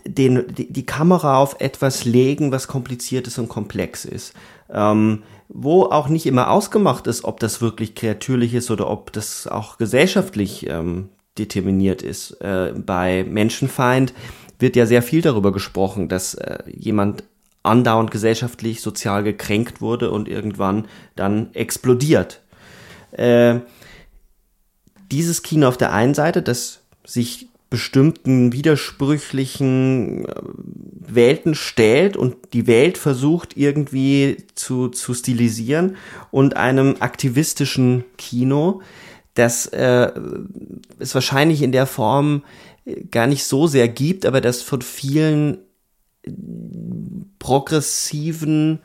den, 0.05 0.47
die, 0.47 0.71
die 0.71 0.85
Kamera 0.85 1.37
auf 1.37 1.57
etwas 1.59 2.05
legen, 2.05 2.51
was 2.51 2.67
kompliziert 2.67 3.27
ist 3.27 3.37
und 3.37 3.49
komplex 3.49 4.05
ist. 4.05 4.33
Ähm, 4.69 5.23
wo 5.47 5.83
auch 5.83 6.07
nicht 6.07 6.25
immer 6.25 6.49
ausgemacht 6.49 7.07
ist, 7.07 7.25
ob 7.25 7.39
das 7.39 7.61
wirklich 7.61 7.93
kreatürlich 7.93 8.53
ist 8.53 8.71
oder 8.71 8.89
ob 8.89 9.11
das 9.11 9.47
auch 9.47 9.77
gesellschaftlich 9.77 10.67
ähm, 10.69 11.09
determiniert 11.37 12.01
ist. 12.01 12.31
Äh, 12.41 12.73
bei 12.75 13.25
Menschenfeind 13.27 14.13
wird 14.59 14.75
ja 14.75 14.85
sehr 14.85 15.01
viel 15.01 15.21
darüber 15.21 15.51
gesprochen, 15.51 16.07
dass 16.07 16.35
äh, 16.35 16.59
jemand 16.67 17.23
andauernd 17.63 18.11
gesellschaftlich, 18.11 18.81
sozial 18.81 19.23
gekränkt 19.23 19.81
wurde 19.81 20.09
und 20.11 20.27
irgendwann 20.27 20.87
dann 21.15 21.53
explodiert. 21.53 22.41
Äh, 23.11 23.59
dieses 25.11 25.43
Kino 25.43 25.67
auf 25.67 25.77
der 25.77 25.93
einen 25.93 26.13
Seite, 26.13 26.41
das 26.41 26.81
sich 27.05 27.49
bestimmten 27.69 28.51
widersprüchlichen 28.51 30.25
äh, 30.25 30.33
Welten 30.99 31.55
stellt 31.55 32.17
und 32.17 32.53
die 32.53 32.67
Welt 32.67 32.97
versucht 32.97 33.55
irgendwie 33.55 34.45
zu, 34.55 34.89
zu 34.89 35.13
stilisieren 35.13 35.95
und 36.31 36.57
einem 36.57 36.97
aktivistischen 36.99 38.03
Kino, 38.17 38.81
das 39.33 39.67
äh, 39.67 40.11
es 40.99 41.15
wahrscheinlich 41.15 41.61
in 41.61 41.71
der 41.71 41.85
Form 41.85 42.43
äh, 42.85 43.05
gar 43.05 43.25
nicht 43.25 43.45
so 43.45 43.67
sehr 43.67 43.87
gibt, 43.87 44.25
aber 44.25 44.41
das 44.41 44.61
von 44.61 44.81
vielen 44.81 45.59
progressiven 47.39 48.79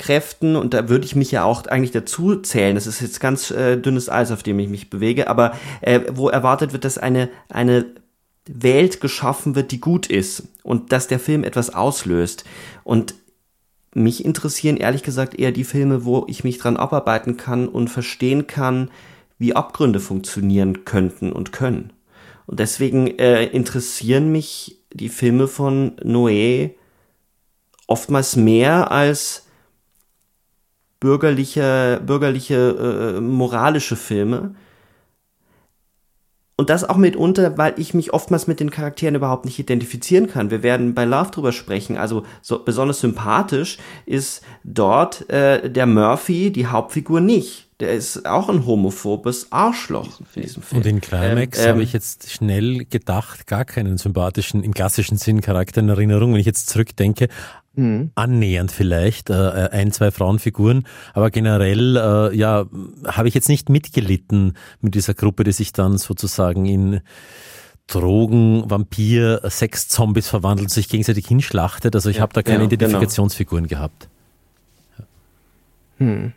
Kräften 0.00 0.56
und 0.56 0.74
da 0.74 0.88
würde 0.88 1.04
ich 1.04 1.14
mich 1.14 1.30
ja 1.30 1.44
auch 1.44 1.66
eigentlich 1.66 1.92
dazu 1.92 2.36
zählen. 2.36 2.74
Das 2.74 2.86
ist 2.86 3.00
jetzt 3.00 3.20
ganz 3.20 3.50
äh, 3.50 3.76
dünnes 3.76 4.08
Eis, 4.08 4.32
auf 4.32 4.42
dem 4.42 4.58
ich 4.58 4.68
mich 4.68 4.90
bewege, 4.90 5.28
aber 5.28 5.52
äh, 5.82 6.00
wo 6.12 6.28
erwartet 6.28 6.72
wird, 6.72 6.84
dass 6.84 6.98
eine 6.98 7.28
eine 7.48 7.84
Welt 8.46 9.00
geschaffen 9.00 9.54
wird, 9.54 9.70
die 9.70 9.80
gut 9.80 10.06
ist 10.06 10.48
und 10.62 10.90
dass 10.90 11.06
der 11.06 11.20
Film 11.20 11.44
etwas 11.44 11.74
auslöst. 11.74 12.44
Und 12.82 13.14
mich 13.94 14.24
interessieren 14.24 14.76
ehrlich 14.76 15.02
gesagt 15.02 15.38
eher 15.38 15.52
die 15.52 15.64
Filme, 15.64 16.04
wo 16.04 16.24
ich 16.28 16.44
mich 16.44 16.58
dran 16.58 16.76
abarbeiten 16.76 17.36
kann 17.36 17.68
und 17.68 17.88
verstehen 17.88 18.46
kann, 18.46 18.90
wie 19.38 19.54
Abgründe 19.54 20.00
funktionieren 20.00 20.84
könnten 20.84 21.30
und 21.30 21.52
können. 21.52 21.92
Und 22.46 22.58
deswegen 22.58 23.06
äh, 23.18 23.44
interessieren 23.44 24.32
mich 24.32 24.80
die 24.92 25.08
Filme 25.08 25.46
von 25.46 25.96
Noé 25.96 26.70
oftmals 27.86 28.36
mehr 28.36 28.90
als 28.90 29.46
bürgerliche, 31.00 32.00
bürgerliche, 32.04 33.16
äh, 33.16 33.20
moralische 33.20 33.96
Filme. 33.96 34.54
Und 36.60 36.68
das 36.68 36.86
auch 36.86 36.98
mitunter, 36.98 37.56
weil 37.56 37.72
ich 37.78 37.94
mich 37.94 38.12
oftmals 38.12 38.46
mit 38.46 38.60
den 38.60 38.70
Charakteren 38.70 39.14
überhaupt 39.14 39.46
nicht 39.46 39.58
identifizieren 39.58 40.28
kann. 40.28 40.50
Wir 40.50 40.62
werden 40.62 40.92
bei 40.92 41.06
Love 41.06 41.30
drüber 41.30 41.52
sprechen. 41.52 41.96
Also 41.96 42.24
so, 42.42 42.62
besonders 42.62 43.00
sympathisch 43.00 43.78
ist 44.04 44.42
dort 44.62 45.30
äh, 45.30 45.70
der 45.70 45.86
Murphy, 45.86 46.52
die 46.52 46.66
Hauptfigur, 46.66 47.22
nicht. 47.22 47.70
Der 47.80 47.94
ist 47.94 48.26
auch 48.26 48.50
ein 48.50 48.66
homophobes 48.66 49.50
Arschloch 49.50 50.20
in 50.34 50.42
diesem 50.42 50.62
Film. 50.62 50.82
Und 50.82 50.86
in 50.86 51.00
Climax 51.00 51.60
ähm, 51.60 51.68
habe 51.70 51.82
ich 51.82 51.94
jetzt 51.94 52.30
schnell 52.30 52.84
gedacht, 52.84 53.46
gar 53.46 53.64
keinen 53.64 53.96
sympathischen, 53.96 54.62
im 54.62 54.74
klassischen 54.74 55.16
Sinn 55.16 55.40
Charakter 55.40 55.80
in 55.80 55.88
Erinnerung, 55.88 56.34
wenn 56.34 56.40
ich 56.40 56.46
jetzt 56.46 56.68
zurückdenke. 56.68 57.28
Mhm. 57.80 58.10
Annähernd 58.14 58.70
vielleicht, 58.70 59.30
äh, 59.30 59.32
ein, 59.72 59.90
zwei 59.90 60.10
Frauenfiguren, 60.10 60.86
aber 61.14 61.30
generell, 61.30 61.96
äh, 61.96 62.36
ja, 62.36 62.66
habe 63.06 63.28
ich 63.28 63.34
jetzt 63.34 63.48
nicht 63.48 63.70
mitgelitten 63.70 64.58
mit 64.82 64.94
dieser 64.94 65.14
Gruppe, 65.14 65.44
die 65.44 65.52
sich 65.52 65.72
dann 65.72 65.96
sozusagen 65.96 66.66
in 66.66 67.00
Drogen, 67.86 68.70
Vampir, 68.70 69.40
Sex-Zombies 69.48 70.28
verwandelt, 70.28 70.70
sich 70.70 70.90
gegenseitig 70.90 71.26
hinschlachtet. 71.26 71.94
Also 71.94 72.10
ich 72.10 72.16
ja, 72.16 72.22
habe 72.22 72.34
da 72.34 72.42
keine 72.42 72.64
ja, 72.64 72.68
genau. 72.68 72.74
Identifikationsfiguren 72.74 73.66
genau. 73.66 73.78
gehabt. 73.78 74.08
Hm. 75.96 76.32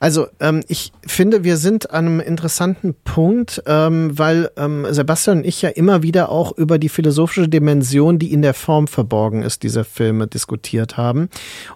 Also 0.00 0.28
ähm, 0.40 0.62
ich 0.68 0.92
finde, 1.06 1.44
wir 1.44 1.56
sind 1.56 1.90
an 1.90 2.06
einem 2.06 2.20
interessanten 2.20 2.94
Punkt, 3.04 3.62
ähm, 3.66 4.16
weil 4.18 4.50
ähm, 4.56 4.86
Sebastian 4.90 5.42
und 5.42 5.48
ich 5.48 5.60
ja 5.60 5.70
immer 5.70 6.04
wieder 6.04 6.30
auch 6.30 6.56
über 6.56 6.78
die 6.78 6.88
philosophische 6.88 7.48
Dimension, 7.48 8.20
die 8.20 8.32
in 8.32 8.42
der 8.42 8.54
Form 8.54 8.86
verborgen 8.86 9.42
ist, 9.42 9.64
dieser 9.64 9.84
Filme 9.84 10.28
diskutiert 10.28 10.96
haben. 10.96 11.28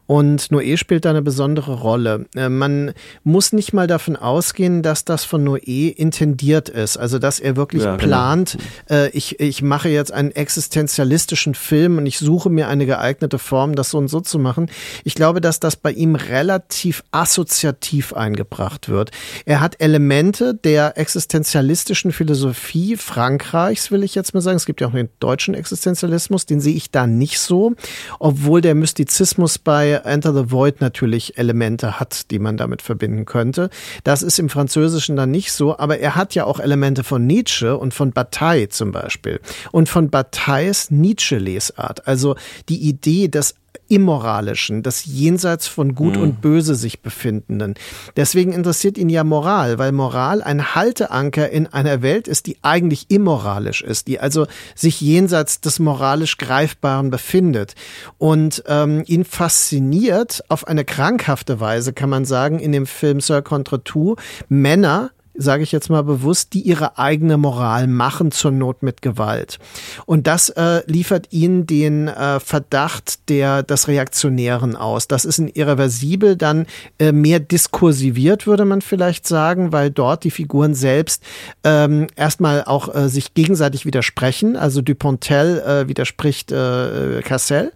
Und 0.06 0.52
Noé 0.52 0.76
spielt 0.76 1.04
da 1.04 1.10
eine 1.10 1.22
besondere 1.22 1.74
Rolle. 1.74 2.26
Äh, 2.36 2.48
man 2.48 2.92
muss 3.24 3.52
nicht 3.52 3.72
mal 3.72 3.88
davon 3.88 4.14
ausgehen, 4.14 4.82
dass 4.82 5.04
das 5.04 5.24
von 5.24 5.46
Noé 5.46 5.92
intendiert 5.92 6.68
ist, 6.68 6.96
also 6.96 7.18
dass 7.18 7.40
er 7.40 7.56
wirklich 7.56 7.82
ja, 7.82 7.96
genau. 7.96 8.06
plant, 8.06 8.56
genau. 8.86 9.00
äh, 9.00 9.08
ich, 9.10 9.40
ich 9.40 9.62
mache 9.62 9.88
jetzt 9.88 10.12
einen 10.12 10.30
existenzialistischen 10.30 11.54
Film 11.54 11.98
und 11.98 12.06
ich 12.06 12.18
suche 12.18 12.50
mir 12.50 12.68
eine 12.68 12.86
geeignete 12.86 13.38
Form, 13.38 13.74
das 13.74 13.90
so 13.90 13.98
und 13.98 14.08
so 14.08 14.20
zu 14.20 14.38
machen. 14.38 14.70
Ich 15.02 15.16
glaube, 15.16 15.40
dass 15.40 15.58
das 15.58 15.74
bei 15.74 15.90
ihm 15.90 16.14
relativ 16.14 17.02
assoziativ 17.10 17.95
Motiv 17.96 18.12
eingebracht 18.12 18.90
wird. 18.90 19.10
Er 19.46 19.60
hat 19.60 19.80
Elemente 19.80 20.54
der 20.54 20.98
existenzialistischen 20.98 22.12
Philosophie 22.12 22.96
Frankreichs, 22.96 23.90
will 23.90 24.02
ich 24.02 24.14
jetzt 24.14 24.34
mal 24.34 24.42
sagen. 24.42 24.56
Es 24.56 24.66
gibt 24.66 24.82
ja 24.82 24.88
auch 24.88 24.92
den 24.92 25.08
deutschen 25.18 25.54
Existenzialismus, 25.54 26.44
den 26.44 26.60
sehe 26.60 26.74
ich 26.74 26.90
da 26.90 27.06
nicht 27.06 27.38
so, 27.38 27.72
obwohl 28.18 28.60
der 28.60 28.74
Mystizismus 28.74 29.58
bei 29.58 29.92
Enter 30.04 30.34
the 30.34 30.50
Void 30.50 30.82
natürlich 30.82 31.38
Elemente 31.38 31.98
hat, 31.98 32.30
die 32.30 32.38
man 32.38 32.58
damit 32.58 32.82
verbinden 32.82 33.24
könnte. 33.24 33.70
Das 34.04 34.22
ist 34.22 34.38
im 34.38 34.50
Französischen 34.50 35.16
dann 35.16 35.30
nicht 35.30 35.52
so, 35.52 35.78
aber 35.78 35.98
er 35.98 36.16
hat 36.16 36.34
ja 36.34 36.44
auch 36.44 36.60
Elemente 36.60 37.02
von 37.02 37.26
Nietzsche 37.26 37.78
und 37.78 37.94
von 37.94 38.12
Bataille 38.12 38.68
zum 38.68 38.92
Beispiel 38.92 39.40
und 39.72 39.88
von 39.88 40.10
Batailles 40.10 40.90
Nietzsche-Lesart. 40.90 42.06
Also 42.06 42.36
die 42.68 42.86
Idee, 42.88 43.28
dass 43.28 43.54
Immoralischen, 43.88 44.82
das 44.82 45.04
jenseits 45.04 45.66
von 45.66 45.94
Gut 45.94 46.16
mhm. 46.16 46.22
und 46.22 46.40
Böse 46.40 46.74
sich 46.74 47.00
befindenden. 47.00 47.74
Deswegen 48.16 48.52
interessiert 48.52 48.98
ihn 48.98 49.08
ja 49.08 49.24
Moral, 49.24 49.78
weil 49.78 49.92
Moral 49.92 50.42
ein 50.42 50.74
Halteanker 50.74 51.50
in 51.50 51.66
einer 51.66 52.02
Welt 52.02 52.28
ist, 52.28 52.46
die 52.46 52.56
eigentlich 52.62 53.06
immoralisch 53.08 53.82
ist, 53.82 54.08
die 54.08 54.20
also 54.20 54.46
sich 54.74 55.00
jenseits 55.00 55.60
des 55.60 55.78
moralisch 55.78 56.38
Greifbaren 56.38 57.10
befindet. 57.10 57.74
Und 58.18 58.62
ähm, 58.66 59.02
ihn 59.06 59.24
fasziniert 59.24 60.44
auf 60.48 60.66
eine 60.66 60.84
krankhafte 60.84 61.60
Weise, 61.60 61.92
kann 61.92 62.10
man 62.10 62.24
sagen, 62.24 62.58
in 62.58 62.72
dem 62.72 62.86
Film 62.86 63.20
Sir 63.20 63.42
Contre 63.42 63.82
Tout 63.82 64.16
Männer, 64.48 65.10
sage 65.38 65.62
ich 65.62 65.72
jetzt 65.72 65.90
mal 65.90 66.02
bewusst, 66.02 66.54
die 66.54 66.60
ihre 66.60 66.98
eigene 66.98 67.36
Moral 67.36 67.86
machen, 67.86 68.30
zur 68.30 68.50
Not 68.50 68.82
mit 68.82 69.02
Gewalt. 69.02 69.58
Und 70.06 70.26
das 70.26 70.48
äh, 70.50 70.82
liefert 70.86 71.28
ihnen 71.32 71.66
den 71.66 72.08
äh, 72.08 72.40
Verdacht 72.40 73.28
der 73.28 73.62
des 73.62 73.88
Reaktionären 73.88 74.76
aus. 74.76 75.08
Das 75.08 75.24
ist 75.24 75.38
in 75.38 75.48
irreversibel 75.48 76.36
dann 76.36 76.66
äh, 76.98 77.12
mehr 77.12 77.40
diskursiviert, 77.40 78.46
würde 78.46 78.64
man 78.64 78.80
vielleicht 78.80 79.26
sagen, 79.26 79.72
weil 79.72 79.90
dort 79.90 80.24
die 80.24 80.30
Figuren 80.30 80.74
selbst 80.74 81.22
ähm, 81.64 82.06
erstmal 82.16 82.64
auch 82.64 82.94
äh, 82.94 83.08
sich 83.08 83.34
gegenseitig 83.34 83.86
widersprechen. 83.86 84.56
Also 84.56 84.82
Dupontel 84.82 85.60
äh, 85.60 85.88
widerspricht 85.88 86.52
äh, 86.52 87.22
Cassel, 87.22 87.72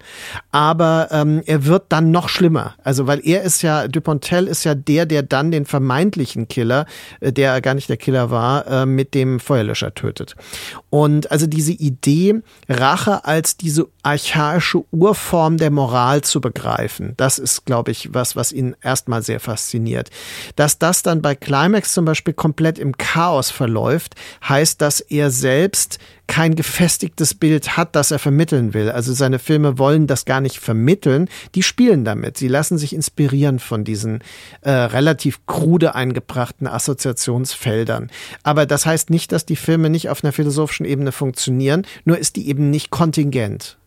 aber 0.53 1.09
ähm, 1.11 1.43
er 1.47 1.65
wird 1.67 1.85
dann 1.89 2.11
noch 2.11 2.29
schlimmer. 2.29 2.75
Also 2.83 3.07
weil 3.07 3.21
er 3.25 3.43
ist 3.43 3.63
ja, 3.63 3.89
Dupontel 3.89 4.47
ist 4.47 4.65
ja 4.65 4.75
der, 4.75 5.07
der 5.07 5.23
dann 5.23 5.51
den 5.51 5.67
vermeintlichen 5.67 6.49
Killer, 6.49 6.87
äh, 7.21 7.33
der 7.33 7.50
gar 7.59 7.75
nicht 7.75 7.89
der 7.89 7.97
Killer 7.97 8.31
war, 8.31 8.67
äh, 8.69 8.87
mit 8.87 9.15
dem 9.15 9.41
Feuerlöscher 9.41 9.95
tötet. 9.95 10.37
Und 10.89 11.31
also 11.33 11.49
diese 11.49 11.73
Idee, 11.73 12.43
Rache 12.69 13.25
als 13.25 13.57
diese 13.57 13.89
archaische 14.03 14.85
Urform 14.93 15.57
der 15.57 15.71
Moral 15.73 16.23
zu 16.23 16.41
begreifen, 16.41 17.15
das 17.17 17.39
ist, 17.39 17.65
glaube 17.65 17.91
ich, 17.91 18.15
was, 18.15 18.37
was 18.37 18.53
ihn 18.53 18.77
erstmal 18.83 19.23
sehr 19.23 19.41
fasziniert. 19.41 20.11
Dass 20.55 20.79
das 20.79 21.03
dann 21.03 21.23
bei 21.23 21.35
Climax 21.35 21.93
zum 21.93 22.05
Beispiel 22.05 22.35
komplett 22.35 22.79
im 22.79 22.97
Chaos 22.97 23.51
verläuft, 23.51 24.15
heißt, 24.49 24.81
dass 24.81 25.01
er 25.01 25.31
selbst 25.31 25.99
kein 26.31 26.55
gefestigtes 26.55 27.35
Bild 27.35 27.77
hat, 27.77 27.97
das 27.97 28.13
er 28.13 28.21
vermitteln 28.21 28.73
will. 28.73 28.89
Also 28.89 29.13
seine 29.13 29.41
Filme 29.41 29.79
wollen 29.79 30.07
das 30.07 30.25
gar 30.25 30.41
nicht 30.41 30.61
vermitteln, 30.61 31.29
die 31.57 31.65
spielen 31.65 32.05
damit. 32.05 32.37
Sie 32.39 32.47
lassen 32.47 32.79
sich 32.79 32.95
inspirieren 32.95 33.59
von 33.59 33.83
diesen 33.83 34.23
äh, 34.61 34.71
relativ 34.71 35.45
krude 35.47 35.97
eingebrachten 35.97 36.69
Assoziationsfeldern. 36.69 38.11
Aber 38.45 38.65
das 38.65 38.87
heißt 38.87 39.11
nicht, 39.11 39.33
dass 39.33 39.45
die 39.45 39.57
Filme 39.57 39.91
nicht 39.91 40.09
auf 40.09 40.23
einer 40.23 40.33
philosophischen 40.33 40.87
Ebene 40.87 41.11
funktionieren, 41.11 41.85
nur 42.05 42.17
ist 42.17 42.37
die 42.37 42.49
eben 42.49 42.71
nicht 42.71 42.91
kontingent. 42.91 43.80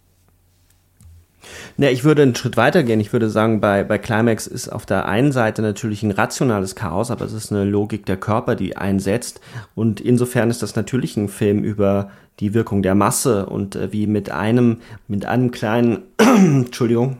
Na, 1.77 1.89
ich 1.89 2.03
würde 2.03 2.21
einen 2.21 2.35
Schritt 2.35 2.57
weiter 2.57 2.83
gehen. 2.83 2.99
Ich 2.99 3.13
würde 3.13 3.29
sagen, 3.29 3.59
bei, 3.59 3.83
bei 3.83 3.97
Climax 3.97 4.47
ist 4.47 4.69
auf 4.69 4.85
der 4.85 5.07
einen 5.07 5.31
Seite 5.31 5.61
natürlich 5.61 6.03
ein 6.03 6.11
rationales 6.11 6.75
Chaos, 6.75 7.11
aber 7.11 7.25
es 7.25 7.33
ist 7.33 7.51
eine 7.51 7.65
Logik 7.65 8.05
der 8.05 8.17
Körper, 8.17 8.55
die 8.55 8.77
einsetzt. 8.77 9.41
Und 9.75 10.01
insofern 10.01 10.49
ist 10.49 10.61
das 10.61 10.75
natürlich 10.75 11.17
ein 11.17 11.29
Film 11.29 11.63
über 11.63 12.11
die 12.39 12.53
Wirkung 12.53 12.81
der 12.81 12.95
Masse 12.95 13.45
und 13.45 13.75
äh, 13.75 13.91
wie 13.91 14.07
mit 14.07 14.31
einem, 14.31 14.77
mit 15.07 15.25
einem 15.25 15.51
kleinen, 15.51 15.99
Entschuldigung, 16.17 17.17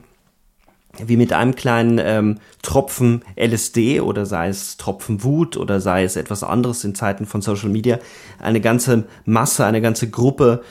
wie 1.00 1.18
mit 1.18 1.34
einem 1.34 1.56
kleinen 1.56 2.00
ähm, 2.00 2.38
Tropfen 2.62 3.24
LSD 3.36 4.02
oder 4.02 4.28
sei 4.28 4.50
es 4.50 4.78
Tropfen 4.78 5.24
Wut 5.24 5.58
oder 5.58 5.82
sei 5.82 6.04
es 6.04 6.16
etwas 6.16 6.44
anderes 6.44 6.84
in 6.84 6.94
Zeiten 6.94 7.26
von 7.26 7.42
Social 7.42 7.70
Media 7.70 7.98
eine 8.40 8.62
ganze 8.62 9.06
Masse, 9.26 9.66
eine 9.66 9.82
ganze 9.82 10.10
Gruppe 10.10 10.62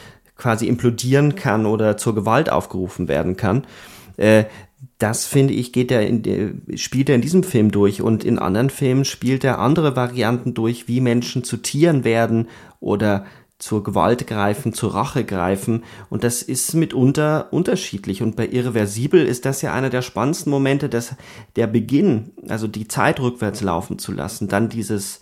quasi 0.43 0.67
implodieren 0.67 1.37
kann 1.37 1.67
oder 1.67 1.97
zur 1.97 2.17
Gewalt 2.17 2.51
aufgerufen 2.51 3.07
werden 3.07 3.37
kann. 3.37 3.65
Äh, 4.17 4.45
das 4.99 5.25
finde 5.25 5.55
ich, 5.55 5.73
geht 5.73 5.93
er 5.93 6.05
in, 6.05 6.63
spielt 6.75 7.09
er 7.09 7.15
in 7.15 7.21
diesem 7.21 7.45
Film 7.45 7.71
durch 7.71 8.03
und 8.03 8.25
in 8.25 8.41
anderen 8.41 8.69
Filmen 8.69 9.05
spielt 9.05 9.45
er 9.45 9.61
andere 9.61 9.95
Varianten 9.95 10.53
durch, 10.53 10.89
wie 10.89 11.01
Menschen 11.01 11.45
zu 11.45 11.59
Tieren 11.59 12.03
werden 12.03 12.49
oder 12.81 13.25
zur 13.59 13.85
Gewalt 13.85 14.27
greifen, 14.27 14.73
zur 14.73 14.95
Rache 14.95 15.25
greifen. 15.25 15.85
Und 16.11 16.25
das 16.25 16.43
ist 16.43 16.75
mitunter 16.75 17.53
unterschiedlich. 17.53 18.21
Und 18.21 18.35
bei 18.35 18.49
Irreversibel 18.49 19.25
ist 19.25 19.45
das 19.45 19.63
ja 19.63 19.73
einer 19.73 19.91
der 19.91 20.03
spannendsten 20.03 20.51
Momente, 20.51 20.89
dass 20.89 21.15
der 21.55 21.69
Beginn, 21.69 22.33
also 22.49 22.67
die 22.67 22.89
Zeit 22.89 23.21
rückwärts 23.21 23.61
laufen 23.61 24.01
zu 24.01 24.11
lassen, 24.11 24.49
dann 24.49 24.69
dieses, 24.69 25.21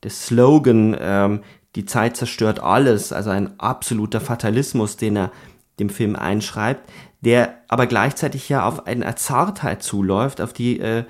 das 0.00 0.24
Slogan, 0.24 0.96
ähm, 0.98 1.40
die 1.76 1.86
Zeit 1.86 2.16
zerstört 2.16 2.60
alles, 2.60 3.12
also 3.12 3.30
ein 3.30 3.58
absoluter 3.58 4.20
Fatalismus, 4.20 4.96
den 4.96 5.16
er 5.16 5.32
dem 5.78 5.88
Film 5.88 6.16
einschreibt, 6.16 6.88
der 7.22 7.54
aber 7.68 7.86
gleichzeitig 7.86 8.48
ja 8.48 8.66
auf 8.66 8.86
eine 8.86 9.14
Zartheit 9.14 9.82
zuläuft, 9.82 10.40
auf 10.40 10.52
die 10.52 10.80
äh, 10.80 11.04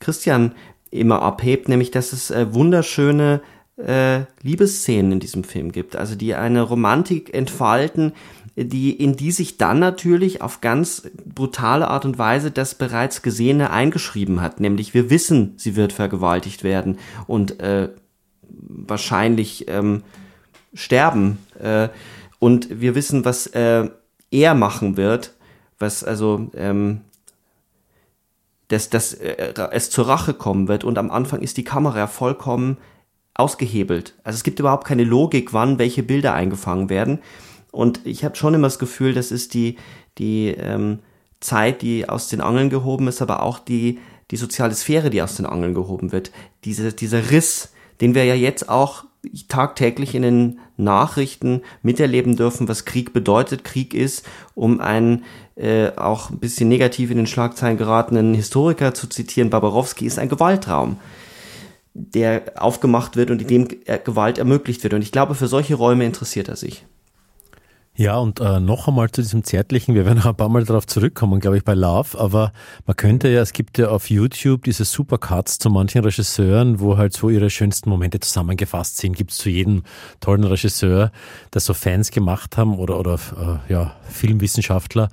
Christian 0.00 0.54
immer 0.90 1.22
abhebt, 1.22 1.68
nämlich 1.68 1.90
dass 1.90 2.12
es 2.12 2.30
äh, 2.30 2.52
wunderschöne 2.52 3.42
äh, 3.76 4.22
Liebesszenen 4.42 5.12
in 5.12 5.20
diesem 5.20 5.44
Film 5.44 5.70
gibt, 5.70 5.94
also 5.94 6.16
die 6.16 6.34
eine 6.34 6.62
Romantik 6.62 7.32
entfalten, 7.32 8.12
die, 8.56 8.90
in 8.90 9.14
die 9.14 9.30
sich 9.30 9.56
dann 9.56 9.78
natürlich 9.78 10.42
auf 10.42 10.60
ganz 10.60 11.08
brutale 11.24 11.88
Art 11.88 12.04
und 12.04 12.18
Weise 12.18 12.50
das 12.50 12.74
bereits 12.74 13.22
Gesehene 13.22 13.70
eingeschrieben 13.70 14.40
hat, 14.40 14.58
nämlich 14.58 14.94
wir 14.94 15.10
wissen, 15.10 15.54
sie 15.56 15.76
wird 15.76 15.92
vergewaltigt 15.92 16.64
werden. 16.64 16.98
Und 17.28 17.60
äh, 17.60 17.90
wahrscheinlich 18.50 19.66
ähm, 19.68 20.02
sterben. 20.74 21.38
Äh, 21.60 21.88
und 22.38 22.80
wir 22.80 22.94
wissen, 22.94 23.24
was 23.24 23.46
äh, 23.48 23.88
er 24.30 24.54
machen 24.54 24.96
wird, 24.96 25.34
was 25.78 26.04
also 26.04 26.50
ähm, 26.54 27.00
dass, 28.68 28.90
dass 28.90 29.14
äh, 29.14 29.54
es 29.72 29.90
zur 29.90 30.08
Rache 30.08 30.34
kommen 30.34 30.68
wird. 30.68 30.84
Und 30.84 30.98
am 30.98 31.10
Anfang 31.10 31.40
ist 31.40 31.56
die 31.56 31.64
Kamera 31.64 32.06
vollkommen 32.06 32.76
ausgehebelt. 33.34 34.14
Also 34.24 34.36
es 34.36 34.44
gibt 34.44 34.60
überhaupt 34.60 34.86
keine 34.86 35.04
Logik, 35.04 35.52
wann 35.52 35.78
welche 35.78 36.02
Bilder 36.02 36.34
eingefangen 36.34 36.90
werden. 36.90 37.20
Und 37.70 38.00
ich 38.04 38.24
habe 38.24 38.36
schon 38.36 38.54
immer 38.54 38.66
das 38.66 38.78
Gefühl, 38.78 39.14
das 39.14 39.30
ist 39.30 39.54
die, 39.54 39.76
die 40.18 40.48
ähm, 40.48 41.00
Zeit, 41.40 41.82
die 41.82 42.08
aus 42.08 42.28
den 42.28 42.40
Angeln 42.40 42.70
gehoben 42.70 43.08
ist, 43.08 43.22
aber 43.22 43.42
auch 43.42 43.58
die, 43.58 43.98
die 44.30 44.36
soziale 44.36 44.74
Sphäre, 44.74 45.10
die 45.10 45.22
aus 45.22 45.36
den 45.36 45.46
Angeln 45.46 45.74
gehoben 45.74 46.12
wird. 46.12 46.32
Diese, 46.64 46.92
dieser 46.92 47.30
Riss, 47.30 47.72
den 48.00 48.14
wir 48.14 48.24
ja 48.24 48.34
jetzt 48.34 48.68
auch 48.68 49.04
tagtäglich 49.48 50.14
in 50.14 50.22
den 50.22 50.58
Nachrichten 50.76 51.62
miterleben 51.82 52.36
dürfen, 52.36 52.68
was 52.68 52.84
Krieg 52.84 53.12
bedeutet. 53.12 53.64
Krieg 53.64 53.94
ist, 53.94 54.24
um 54.54 54.80
einen 54.80 55.24
äh, 55.56 55.90
auch 55.96 56.30
ein 56.30 56.38
bisschen 56.38 56.68
negativ 56.68 57.10
in 57.10 57.16
den 57.16 57.26
Schlagzeilen 57.26 57.78
geratenen 57.78 58.34
Historiker 58.34 58.94
zu 58.94 59.08
zitieren, 59.08 59.50
Barbarowski 59.50 60.06
ist 60.06 60.18
ein 60.18 60.28
Gewaltraum, 60.28 60.98
der 61.94 62.52
aufgemacht 62.56 63.16
wird 63.16 63.30
und 63.30 63.42
in 63.42 63.48
dem 63.48 63.68
Gewalt 64.04 64.38
ermöglicht 64.38 64.84
wird. 64.84 64.94
Und 64.94 65.02
ich 65.02 65.12
glaube, 65.12 65.34
für 65.34 65.48
solche 65.48 65.74
Räume 65.74 66.04
interessiert 66.04 66.48
er 66.48 66.56
sich. 66.56 66.84
Ja, 67.98 68.16
und 68.18 68.38
äh, 68.38 68.60
noch 68.60 68.86
einmal 68.86 69.10
zu 69.10 69.22
diesem 69.22 69.42
Zärtlichen, 69.42 69.96
wir 69.96 70.06
werden 70.06 70.18
noch 70.18 70.26
ein 70.26 70.36
paar 70.36 70.48
Mal 70.48 70.62
darauf 70.62 70.86
zurückkommen, 70.86 71.40
glaube 71.40 71.56
ich, 71.56 71.64
bei 71.64 71.74
Love, 71.74 72.16
aber 72.16 72.52
man 72.86 72.94
könnte 72.94 73.28
ja, 73.28 73.40
es 73.40 73.52
gibt 73.52 73.76
ja 73.76 73.88
auf 73.88 74.08
YouTube 74.08 74.62
diese 74.62 74.84
Supercuts 74.84 75.58
zu 75.58 75.68
manchen 75.68 76.04
Regisseuren, 76.04 76.78
wo 76.78 76.96
halt 76.96 77.12
so 77.12 77.28
ihre 77.28 77.50
schönsten 77.50 77.90
Momente 77.90 78.20
zusammengefasst 78.20 78.98
sind, 78.98 79.16
gibt 79.16 79.32
es 79.32 79.38
zu 79.38 79.50
jedem 79.50 79.82
tollen 80.20 80.44
Regisseur, 80.44 81.10
das 81.50 81.64
so 81.64 81.74
Fans 81.74 82.12
gemacht 82.12 82.56
haben 82.56 82.78
oder, 82.78 83.00
oder 83.00 83.14
äh, 83.68 83.72
ja, 83.72 83.96
Filmwissenschaftler. 84.08 85.08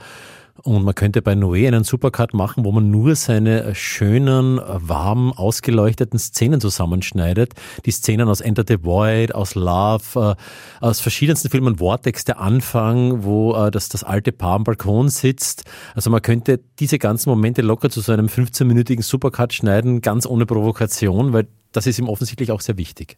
Und 0.63 0.83
man 0.83 0.95
könnte 0.95 1.21
bei 1.21 1.33
Noé 1.33 1.67
einen 1.67 1.83
Supercut 1.83 2.33
machen, 2.33 2.63
wo 2.63 2.71
man 2.71 2.89
nur 2.89 3.15
seine 3.15 3.75
schönen, 3.75 4.59
warm 4.65 5.33
ausgeleuchteten 5.33 6.17
Szenen 6.17 6.61
zusammenschneidet. 6.61 7.53
Die 7.85 7.91
Szenen 7.91 8.29
aus 8.29 8.39
Enter 8.39 8.63
the 8.65 8.81
Void, 8.81 9.35
aus 9.35 9.55
Love, 9.55 10.35
äh, 10.37 10.83
aus 10.83 11.01
verschiedensten 11.01 11.49
Filmen. 11.49 11.77
Vortex, 11.77 12.23
der 12.23 12.39
Anfang, 12.39 13.23
wo 13.23 13.53
äh, 13.53 13.69
das, 13.69 13.89
das 13.89 14.05
alte 14.05 14.31
Paar 14.31 14.55
am 14.55 14.63
Balkon 14.63 15.09
sitzt. 15.09 15.65
Also 15.93 16.09
man 16.09 16.21
könnte 16.21 16.61
diese 16.79 16.99
ganzen 16.99 17.29
Momente 17.29 17.61
locker 17.61 17.89
zu 17.89 17.99
so 17.99 18.13
einem 18.13 18.27
15-minütigen 18.27 19.03
Supercut 19.03 19.53
schneiden, 19.53 19.99
ganz 19.99 20.25
ohne 20.25 20.45
Provokation, 20.45 21.33
weil 21.33 21.47
das 21.73 21.85
ist 21.85 21.99
ihm 21.99 22.07
offensichtlich 22.07 22.51
auch 22.51 22.61
sehr 22.61 22.77
wichtig. 22.77 23.17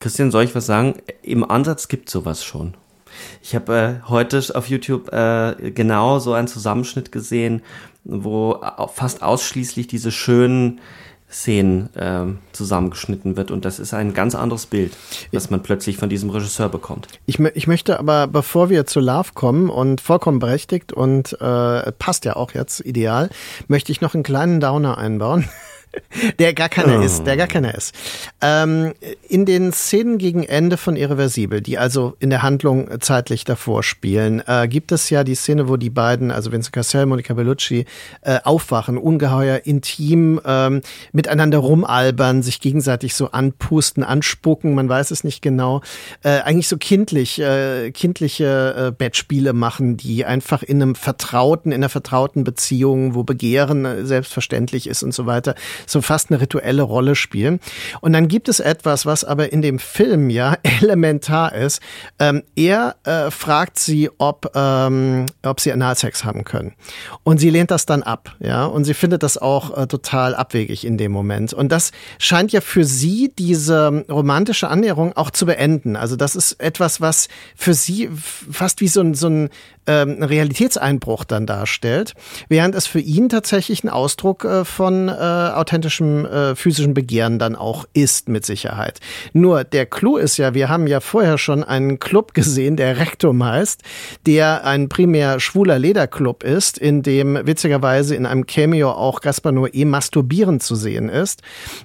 Christian, 0.00 0.30
soll 0.30 0.44
ich 0.44 0.54
was 0.54 0.66
sagen? 0.66 0.94
Im 1.22 1.48
Ansatz 1.48 1.88
gibt 1.88 2.10
sowas 2.10 2.44
schon. 2.44 2.74
Ich 3.42 3.54
habe 3.54 4.00
äh, 4.04 4.08
heute 4.08 4.42
auf 4.54 4.68
YouTube 4.68 5.12
äh, 5.12 5.70
genau 5.70 6.18
so 6.18 6.32
einen 6.32 6.48
Zusammenschnitt 6.48 7.12
gesehen, 7.12 7.62
wo 8.04 8.60
fast 8.94 9.22
ausschließlich 9.22 9.86
diese 9.86 10.10
schönen 10.10 10.80
Szenen 11.30 11.94
äh, 11.94 12.26
zusammengeschnitten 12.52 13.36
wird 13.36 13.50
und 13.50 13.64
das 13.64 13.78
ist 13.78 13.94
ein 13.94 14.14
ganz 14.14 14.34
anderes 14.34 14.66
Bild, 14.66 14.96
das 15.32 15.50
man 15.50 15.62
plötzlich 15.62 15.96
von 15.96 16.08
diesem 16.08 16.30
Regisseur 16.30 16.68
bekommt. 16.68 17.06
Ich, 17.26 17.38
ich 17.38 17.66
möchte 17.66 18.00
aber, 18.00 18.26
bevor 18.26 18.68
wir 18.68 18.84
zu 18.86 19.00
Love 19.00 19.30
kommen 19.34 19.70
und 19.70 20.00
vollkommen 20.00 20.40
berechtigt 20.40 20.92
und 20.92 21.40
äh, 21.40 21.92
passt 21.92 22.24
ja 22.24 22.34
auch 22.34 22.52
jetzt 22.52 22.80
ideal, 22.80 23.30
möchte 23.68 23.92
ich 23.92 24.00
noch 24.00 24.14
einen 24.14 24.24
kleinen 24.24 24.60
Downer 24.60 24.98
einbauen. 24.98 25.48
der 26.38 26.54
gar 26.54 26.68
keiner 26.68 27.00
oh. 27.00 27.02
ist, 27.02 27.24
der 27.24 27.36
gar 27.36 27.46
keiner 27.46 27.74
ist. 27.74 27.94
Ähm, 28.40 28.94
in 29.28 29.46
den 29.46 29.72
Szenen 29.72 30.18
gegen 30.18 30.42
Ende 30.42 30.76
von 30.76 30.96
Irreversibel, 30.96 31.60
die 31.60 31.78
also 31.78 32.16
in 32.20 32.30
der 32.30 32.42
Handlung 32.42 32.88
zeitlich 33.00 33.44
davor 33.44 33.82
spielen, 33.82 34.42
äh, 34.46 34.68
gibt 34.68 34.92
es 34.92 35.10
ja 35.10 35.24
die 35.24 35.34
Szene, 35.34 35.68
wo 35.68 35.76
die 35.76 35.90
beiden, 35.90 36.30
also 36.30 36.52
Vincent 36.52 36.72
Cassel, 36.72 37.06
Monica 37.06 37.34
Bellucci, 37.34 37.86
äh, 38.22 38.38
aufwachen, 38.44 38.98
ungeheuer 38.98 39.62
intim 39.64 40.40
ähm, 40.44 40.80
miteinander 41.12 41.58
rumalbern, 41.58 42.42
sich 42.42 42.60
gegenseitig 42.60 43.14
so 43.14 43.30
anpusten, 43.30 44.04
anspucken, 44.04 44.74
man 44.74 44.88
weiß 44.88 45.10
es 45.10 45.24
nicht 45.24 45.42
genau. 45.42 45.82
Äh, 46.22 46.40
eigentlich 46.40 46.68
so 46.68 46.76
kindlich, 46.76 47.40
äh, 47.40 47.90
kindliche 47.90 48.88
äh, 48.88 48.92
Bettspiele 48.92 49.52
machen, 49.52 49.96
die 49.96 50.24
einfach 50.24 50.62
in 50.62 50.82
einem 50.82 50.94
vertrauten, 50.94 51.72
in 51.72 51.80
einer 51.80 51.88
vertrauten 51.88 52.44
Beziehung, 52.44 53.14
wo 53.14 53.24
Begehren 53.24 53.84
äh, 53.84 54.04
selbstverständlich 54.06 54.86
ist 54.86 55.02
und 55.02 55.12
so 55.12 55.26
weiter, 55.26 55.54
so 55.86 56.02
fast 56.02 56.30
eine 56.30 56.40
rituelle 56.40 56.82
Rolle 56.82 57.14
spielen. 57.14 57.60
Und 58.00 58.12
dann 58.12 58.28
gibt 58.28 58.48
es 58.48 58.60
etwas, 58.60 59.06
was 59.06 59.24
aber 59.24 59.52
in 59.52 59.62
dem 59.62 59.78
Film 59.78 60.30
ja 60.30 60.56
elementar 60.80 61.54
ist. 61.54 61.80
Ähm, 62.18 62.42
er 62.56 62.96
äh, 63.04 63.30
fragt 63.30 63.78
sie, 63.78 64.10
ob, 64.18 64.52
ähm, 64.54 65.26
ob 65.44 65.60
sie 65.60 65.72
Analsex 65.72 66.24
haben 66.24 66.44
können. 66.44 66.74
Und 67.22 67.38
sie 67.38 67.50
lehnt 67.50 67.70
das 67.70 67.86
dann 67.86 68.02
ab, 68.02 68.36
ja. 68.40 68.64
Und 68.64 68.84
sie 68.84 68.94
findet 68.94 69.22
das 69.22 69.38
auch 69.38 69.76
äh, 69.76 69.86
total 69.86 70.34
abwegig 70.34 70.84
in 70.84 70.98
dem 70.98 71.12
Moment. 71.12 71.52
Und 71.52 71.70
das 71.72 71.92
scheint 72.18 72.52
ja 72.52 72.60
für 72.60 72.84
sie 72.84 73.32
diese 73.38 74.04
romantische 74.08 74.68
Annäherung 74.68 75.16
auch 75.16 75.30
zu 75.30 75.46
beenden. 75.46 75.96
Also 75.96 76.16
das 76.16 76.36
ist 76.36 76.60
etwas, 76.60 77.00
was 77.00 77.28
für 77.56 77.74
sie 77.74 78.10
fast 78.12 78.80
wie 78.80 78.88
so 78.88 79.00
ein, 79.00 79.14
so 79.14 79.28
ein 79.28 79.50
ähm, 79.90 80.22
Realitätseinbruch 80.22 81.24
dann 81.24 81.46
darstellt, 81.46 82.14
während 82.48 82.76
es 82.76 82.86
für 82.86 83.00
ihn 83.00 83.28
tatsächlich 83.28 83.82
ein 83.82 83.88
Ausdruck 83.88 84.44
äh, 84.44 84.64
von 84.64 85.08
äh, 85.08 85.12
authentischem 85.12 86.24
äh, 86.26 86.54
physischen 86.54 86.94
Begehren 86.94 87.40
dann 87.40 87.56
auch 87.56 87.86
ist, 87.92 88.28
mit 88.28 88.46
Sicherheit. 88.46 89.00
Nur 89.32 89.64
der 89.64 89.86
Clou 89.86 90.16
ist 90.16 90.36
ja, 90.36 90.54
wir 90.54 90.68
haben 90.68 90.86
ja 90.86 91.00
vorher 91.00 91.38
schon 91.38 91.64
einen 91.64 91.98
Club 91.98 92.34
gesehen, 92.40 92.76
der 92.76 92.98
Rektum 92.98 93.44
heißt, 93.44 93.82
der 94.26 94.64
ein 94.64 94.88
primär 94.88 95.40
schwuler 95.40 95.78
Lederclub 95.78 96.44
ist, 96.44 96.78
in 96.78 97.02
dem 97.02 97.38
witzigerweise 97.44 98.14
in 98.14 98.26
einem 98.26 98.46
Cameo 98.46 98.92
auch 98.92 99.20
Gaspar 99.20 99.52
Noé 99.52 99.84
masturbierend 99.84 100.62
zu 100.62 100.76
sehen 100.76 101.08
ist 101.08 101.42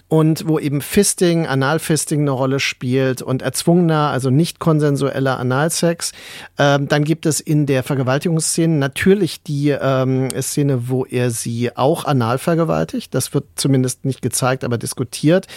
und 0.08 0.48
wo 0.48 0.60
eben 0.60 0.82
Fisting, 0.82 1.48
Analfisting 1.48 2.22
eine 2.22 2.32
Rolle 2.32 2.60
spielt 2.60 3.24
und 3.24 3.42
erzwungener, 3.42 4.10
also 4.12 4.30
nicht 4.30 4.60
konsensueller 4.60 5.40
Analsex. 5.40 6.12
Ähm, 6.60 6.88
dann 6.88 7.04
gibt 7.04 7.26
es 7.26 7.40
in 7.40 7.66
der 7.66 7.84
Vergewaltigungsszenen 7.96 8.78
natürlich 8.78 9.42
die 9.42 9.70
ähm, 9.70 10.30
Szene, 10.42 10.90
wo 10.90 11.06
er 11.06 11.32
sie 11.32 11.76
auch 11.78 12.04
anal 12.04 12.38
vergewaltigt. 12.38 13.16
Das 13.16 13.34
wird 13.34 13.46
zumindest 13.56 14.04
nicht 14.04 14.22
gezeigt, 14.22 14.66
aber 14.66 14.78
diskutiert. 14.78 15.48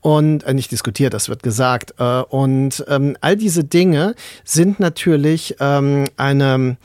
Und 0.00 0.44
äh, 0.44 0.54
nicht 0.54 0.70
diskutiert, 0.70 1.14
das 1.14 1.28
wird 1.28 1.42
gesagt. 1.42 1.94
Äh, 1.98 2.22
und 2.22 2.84
ähm, 2.88 3.16
all 3.20 3.36
diese 3.36 3.64
Dinge 3.64 4.14
sind 4.44 4.78
natürlich 4.78 5.56
ähm, 5.58 6.04
eine 6.16 6.76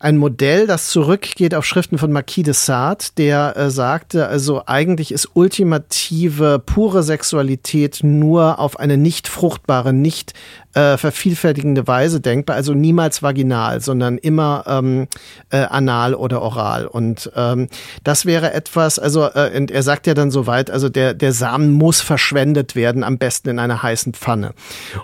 ein 0.00 0.18
Modell, 0.18 0.66
das 0.66 0.90
zurückgeht 0.90 1.54
auf 1.54 1.64
Schriften 1.64 1.96
von 1.96 2.12
Marquis 2.12 2.44
de 2.44 2.52
Sade, 2.52 3.06
der 3.16 3.56
äh, 3.56 3.70
sagte, 3.70 4.28
also 4.28 4.62
eigentlich 4.66 5.12
ist 5.12 5.30
ultimative, 5.32 6.58
pure 6.58 7.02
Sexualität 7.02 8.00
nur 8.02 8.58
auf 8.58 8.78
eine 8.78 8.98
nicht 8.98 9.28
fruchtbare, 9.28 9.94
nicht 9.94 10.34
äh, 10.74 10.96
vervielfältigende 10.96 11.86
Weise 11.86 12.20
denkbar, 12.20 12.56
also 12.56 12.74
niemals 12.74 13.22
vaginal, 13.22 13.80
sondern 13.80 14.18
immer 14.18 14.64
ähm, 14.66 15.06
äh, 15.50 15.58
anal 15.58 16.14
oder 16.14 16.42
oral. 16.42 16.86
Und 16.86 17.30
ähm, 17.36 17.68
das 18.02 18.26
wäre 18.26 18.52
etwas, 18.52 18.98
also 18.98 19.24
äh, 19.24 19.56
und 19.56 19.70
er 19.70 19.82
sagt 19.82 20.06
ja 20.06 20.14
dann 20.14 20.30
soweit, 20.30 20.70
also 20.70 20.88
der, 20.88 21.14
der 21.14 21.32
Samen 21.32 21.72
muss 21.72 22.00
verschwendet 22.00 22.74
werden, 22.76 23.04
am 23.04 23.18
besten 23.18 23.48
in 23.50 23.58
einer 23.58 23.82
heißen 23.82 24.14
Pfanne. 24.14 24.54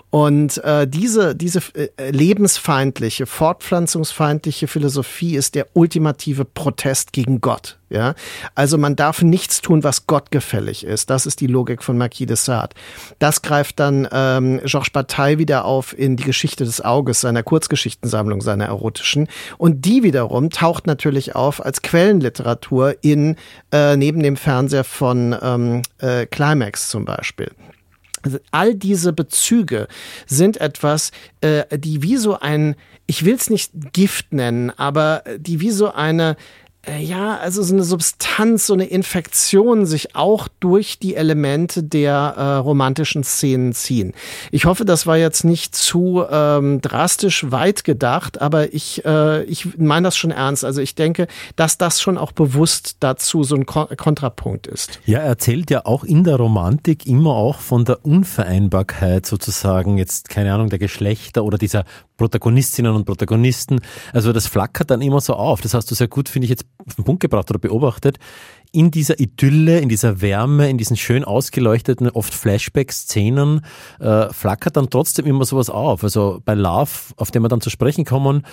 Und 0.09 0.63
äh, 0.63 0.87
diese, 0.87 1.35
diese 1.35 1.61
äh, 1.73 2.11
lebensfeindliche, 2.11 3.25
fortpflanzungsfeindliche 3.25 4.67
Philosophie 4.67 5.35
ist 5.35 5.55
der 5.55 5.67
ultimative 5.73 6.45
Protest 6.45 7.13
gegen 7.13 7.41
Gott. 7.41 7.77
Ja, 7.91 8.15
also 8.55 8.77
man 8.77 8.95
darf 8.95 9.21
nichts 9.21 9.59
tun, 9.59 9.83
was 9.83 10.07
gottgefällig 10.07 10.85
ist. 10.85 11.09
Das 11.09 11.25
ist 11.25 11.41
die 11.41 11.47
Logik 11.47 11.83
von 11.83 11.97
Marquis 11.97 12.25
de 12.25 12.37
Sade. 12.37 12.73
Das 13.19 13.41
greift 13.41 13.81
dann 13.81 14.07
ähm, 14.13 14.61
Georges 14.63 14.91
Bataille 14.91 15.39
wieder 15.39 15.60
auf 15.65 15.97
in 15.97 16.15
die 16.15 16.23
Geschichte 16.23 16.65
des 16.65 16.81
Auges, 16.83 17.21
seiner 17.21 17.43
Kurzgeschichtensammlung, 17.43 18.41
seiner 18.41 18.65
erotischen. 18.65 19.27
Und 19.57 19.85
die 19.85 20.03
wiederum 20.03 20.49
taucht 20.49 20.87
natürlich 20.87 21.35
auf 21.35 21.63
als 21.63 21.81
Quellenliteratur 21.81 22.95
in 23.01 23.35
äh, 23.71 23.95
neben 23.95 24.21
dem 24.23 24.37
Fernseher 24.37 24.83
von 24.83 25.35
ähm, 25.41 25.81
äh, 25.99 26.25
Climax 26.25 26.89
zum 26.89 27.05
Beispiel. 27.05 27.51
Also 28.23 28.37
all 28.51 28.75
diese 28.75 29.13
Bezüge 29.13 29.87
sind 30.27 30.57
etwas, 30.61 31.11
äh, 31.41 31.65
die 31.77 32.03
wie 32.03 32.17
so 32.17 32.39
ein, 32.39 32.75
ich 33.07 33.25
will 33.25 33.35
es 33.35 33.49
nicht 33.49 33.71
Gift 33.93 34.31
nennen, 34.31 34.69
aber 34.69 35.23
die 35.37 35.59
wie 35.59 35.71
so 35.71 35.91
eine 35.91 36.35
ja, 36.99 37.37
also 37.37 37.61
so 37.61 37.75
eine 37.75 37.83
Substanz, 37.83 38.65
so 38.65 38.73
eine 38.73 38.85
Infektion 38.85 39.85
sich 39.85 40.15
auch 40.15 40.47
durch 40.59 40.97
die 40.97 41.15
Elemente 41.15 41.83
der 41.83 42.33
äh, 42.35 42.55
romantischen 42.55 43.23
Szenen 43.23 43.73
ziehen. 43.73 44.13
Ich 44.49 44.65
hoffe, 44.65 44.83
das 44.83 45.05
war 45.05 45.15
jetzt 45.15 45.43
nicht 45.43 45.75
zu 45.75 46.23
ähm, 46.27 46.81
drastisch 46.81 47.51
weit 47.51 47.83
gedacht, 47.83 48.41
aber 48.41 48.73
ich, 48.73 49.05
äh, 49.05 49.43
ich 49.43 49.77
meine 49.77 50.07
das 50.07 50.17
schon 50.17 50.31
ernst. 50.31 50.65
Also 50.65 50.81
ich 50.81 50.95
denke, 50.95 51.27
dass 51.55 51.77
das 51.77 52.01
schon 52.01 52.17
auch 52.17 52.31
bewusst 52.31 52.97
dazu 52.99 53.43
so 53.43 53.55
ein 53.55 53.67
Kon 53.67 53.87
Kontrapunkt 53.95 54.65
ist. 54.65 54.99
Ja, 55.05 55.19
er 55.19 55.25
erzählt 55.25 55.69
ja 55.69 55.85
auch 55.85 56.03
in 56.03 56.23
der 56.23 56.37
Romantik 56.37 57.05
immer 57.05 57.35
auch 57.35 57.59
von 57.59 57.85
der 57.85 58.03
Unvereinbarkeit 58.03 59.27
sozusagen, 59.27 59.99
jetzt 59.99 60.29
keine 60.29 60.51
Ahnung, 60.51 60.69
der 60.69 60.79
Geschlechter 60.79 61.43
oder 61.43 61.59
dieser 61.59 61.85
Protagonistinnen 62.21 62.93
und 62.93 63.05
Protagonisten. 63.05 63.81
Also 64.13 64.31
das 64.31 64.45
flackert 64.45 64.91
dann 64.91 65.01
immer 65.01 65.21
so 65.21 65.33
auf. 65.33 65.61
Das 65.61 65.73
hast 65.73 65.89
du 65.89 65.95
sehr 65.95 66.07
gut, 66.07 66.29
finde 66.29 66.45
ich, 66.45 66.51
jetzt 66.51 66.65
auf 66.85 66.93
den 66.93 67.03
Punkt 67.03 67.19
gebracht 67.19 67.49
oder 67.49 67.57
beobachtet. 67.57 68.19
In 68.71 68.91
dieser 68.91 69.19
Idylle, 69.19 69.79
in 69.79 69.89
dieser 69.89 70.21
Wärme, 70.21 70.69
in 70.69 70.77
diesen 70.77 70.97
schön 70.97 71.23
ausgeleuchteten, 71.23 72.11
oft 72.11 72.31
Flashback-Szenen, 72.33 73.65
äh, 73.99 74.29
flackert 74.31 74.77
dann 74.77 74.91
trotzdem 74.91 75.25
immer 75.25 75.45
sowas 75.45 75.71
auf. 75.71 76.03
Also 76.03 76.41
bei 76.45 76.53
Love, 76.53 76.91
auf 77.17 77.31
den 77.31 77.41
wir 77.41 77.49
dann 77.49 77.59
zu 77.59 77.71
sprechen 77.71 78.05
kommen, 78.05 78.43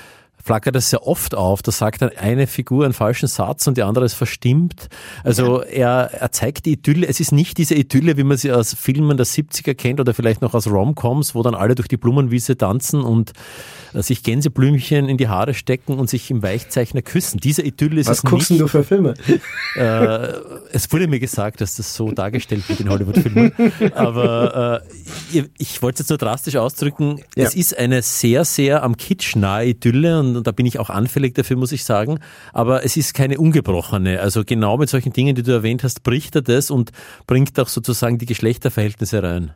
flackert 0.49 0.75
das 0.75 0.89
sehr 0.89 1.07
oft 1.07 1.35
auf. 1.35 1.61
Da 1.61 1.71
sagt 1.71 2.01
dann 2.01 2.09
eine 2.17 2.47
Figur 2.47 2.87
einen 2.87 2.95
falschen 2.95 3.29
Satz 3.29 3.67
und 3.67 3.77
die 3.77 3.83
andere 3.83 4.07
ist 4.07 4.15
verstimmt. 4.15 4.89
Also 5.23 5.61
er, 5.61 6.11
er 6.11 6.33
zeigt 6.33 6.65
die 6.65 6.73
Idylle. 6.73 7.07
Es 7.07 7.21
ist 7.21 7.33
nicht 7.33 7.59
diese 7.59 7.75
Idylle, 7.75 8.17
wie 8.17 8.23
man 8.23 8.39
sie 8.39 8.51
aus 8.51 8.73
Filmen 8.73 9.19
der 9.19 9.27
70er 9.27 9.75
kennt 9.75 10.01
oder 10.01 10.15
vielleicht 10.15 10.41
noch 10.41 10.55
aus 10.55 10.67
Romcoms, 10.67 11.35
wo 11.35 11.43
dann 11.43 11.55
alle 11.55 11.75
durch 11.75 11.87
die 11.87 11.99
Blumenwiese 11.99 12.57
tanzen 12.57 13.03
und 13.03 13.35
äh, 13.93 14.03
sich 14.03 14.23
Gänseblümchen 14.23 15.07
in 15.07 15.19
die 15.19 15.29
Haare 15.29 15.53
stecken 15.53 15.99
und 15.99 16.09
sich 16.09 16.31
im 16.31 16.43
Weichzeichner 16.43 17.03
küssen. 17.03 17.41
Diese 17.41 17.61
Idylle 17.61 18.01
ist 18.01 18.09
Was 18.09 18.19
es 18.19 18.25
guckst 18.25 18.51
nicht. 18.51 18.63
du 18.63 18.69
für 18.69 18.85
Filme? 18.85 19.15
Äh, 19.77 20.33
es 20.73 20.91
wurde 20.91 21.09
mir 21.09 21.21
gesagt, 21.21 21.61
dass 21.61 21.77
das 21.77 21.95
so 21.95 22.11
dargestellt 22.11 22.67
wird 22.69 22.81
in 22.81 22.89
Hollywood-Filmen. 22.89 23.53
Aber 23.95 24.83
äh, 25.33 25.43
ich 25.59 25.83
wollte 25.83 25.97
es 25.97 25.99
jetzt 26.01 26.09
nur 26.09 26.19
drastisch 26.19 26.57
ausdrücken. 26.57 27.21
Ja. 27.37 27.45
Es 27.45 27.55
ist 27.55 27.77
eine 27.77 28.01
sehr, 28.03 28.45
sehr 28.47 28.83
am 28.83 28.97
Kitsch 28.97 29.37
nahe 29.37 29.67
Idylle 29.67 30.21
und, 30.21 30.38
und 30.39 30.47
da 30.47 30.53
bin 30.53 30.65
ich 30.65 30.79
auch 30.79 30.89
anfällig 30.91 31.35
dafür, 31.35 31.57
muss 31.57 31.73
ich 31.73 31.83
sagen. 31.85 32.21
Aber 32.53 32.85
es 32.85 32.97
ist 32.97 33.15
keine 33.15 33.39
ungebrochene. 33.39 34.21
Also 34.21 34.45
genau 34.45 34.77
mit 34.79 34.89
solchen 34.89 35.13
Dingen, 35.13 35.35
die 35.35 35.43
du 35.43 35.51
erwähnt 35.53 35.83
hast, 35.85 36.03
bricht 36.03 36.35
er 36.37 36.43
das 36.43 36.71
und 36.71 36.93
bringt 37.27 37.59
auch 37.61 37.69
sozusagen 37.69 38.17
die 38.19 38.27
Geschlechterverhältnisse 38.27 39.23
rein. 39.23 39.53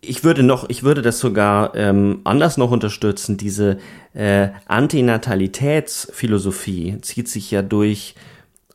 Ich 0.00 0.24
würde 0.24 0.44
noch, 0.44 0.70
ich 0.70 0.84
würde 0.84 1.02
das 1.02 1.18
sogar 1.18 1.74
ähm, 1.74 2.20
anders 2.24 2.56
noch 2.56 2.70
unterstützen. 2.70 3.36
Diese 3.36 3.78
äh, 4.14 4.48
Antinatalitätsphilosophie 4.66 7.00
zieht 7.00 7.28
sich 7.28 7.50
ja 7.50 7.62
durch 7.62 8.14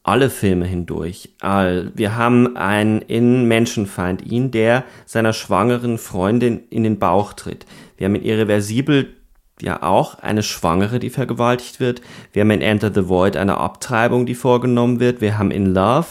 alle 0.03 0.29
Filme 0.29 0.65
hindurch. 0.65 1.29
Wir 1.41 2.15
haben 2.17 2.57
einen 2.57 3.01
in 3.01 3.47
Menschenfeind, 3.47 4.21
ihn, 4.21 4.51
der 4.51 4.83
seiner 5.05 5.31
schwangeren 5.31 5.97
Freundin 5.97 6.59
in 6.69 6.83
den 6.83 6.99
Bauch 6.99 7.31
tritt. 7.31 7.65
Wir 7.95 8.05
haben 8.05 8.15
in 8.15 8.23
Irreversibel 8.23 9.13
ja 9.61 9.83
auch 9.83 10.19
eine 10.19 10.43
Schwangere, 10.43 10.99
die 10.99 11.09
vergewaltigt 11.09 11.79
wird. 11.79 12.01
Wir 12.31 12.41
haben 12.41 12.51
in 12.51 12.61
Enter 12.61 12.91
the 12.93 13.07
Void 13.07 13.37
eine 13.37 13.57
Abtreibung, 13.57 14.25
die 14.25 14.35
vorgenommen 14.35 14.99
wird. 14.99 15.21
Wir 15.21 15.37
haben 15.37 15.51
in 15.51 15.73
Love 15.73 16.07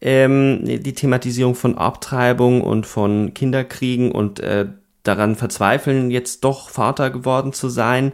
ähm, 0.00 0.60
die 0.64 0.94
Thematisierung 0.94 1.54
von 1.54 1.78
Abtreibung 1.78 2.60
und 2.60 2.86
von 2.86 3.34
Kinderkriegen 3.34 4.12
und 4.12 4.40
äh, 4.40 4.66
daran 5.02 5.36
verzweifeln, 5.36 6.10
jetzt 6.10 6.44
doch 6.44 6.68
Vater 6.68 7.10
geworden 7.10 7.52
zu 7.52 7.68
sein. 7.68 8.12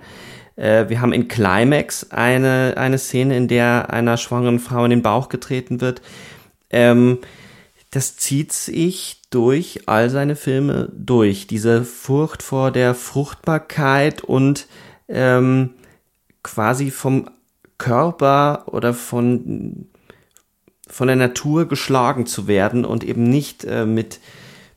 Äh, 0.56 0.88
wir 0.88 1.00
haben 1.00 1.12
in 1.12 1.28
Climax 1.28 2.10
eine, 2.10 2.74
eine 2.76 2.98
Szene, 2.98 3.36
in 3.36 3.48
der 3.48 3.90
einer 3.90 4.16
schwangeren 4.16 4.58
Frau 4.58 4.84
in 4.84 4.90
den 4.90 5.02
Bauch 5.02 5.28
getreten 5.28 5.80
wird. 5.80 6.02
Ähm, 6.70 7.18
das 7.92 8.16
zieht 8.16 8.52
sich 8.52 9.20
durch 9.30 9.82
all 9.86 10.08
seine 10.08 10.34
Filme 10.34 10.90
durch. 10.96 11.46
Diese 11.46 11.84
Furcht 11.84 12.42
vor 12.42 12.70
der 12.70 12.94
Fruchtbarkeit 12.94 14.24
und 14.24 14.66
ähm, 15.08 15.74
quasi 16.42 16.90
vom 16.90 17.28
Körper 17.76 18.64
oder 18.66 18.94
von, 18.94 19.88
von 20.88 21.06
der 21.06 21.16
Natur 21.16 21.68
geschlagen 21.68 22.24
zu 22.24 22.48
werden 22.48 22.86
und 22.86 23.04
eben 23.04 23.24
nicht 23.24 23.64
äh, 23.64 23.84
mit 23.84 24.20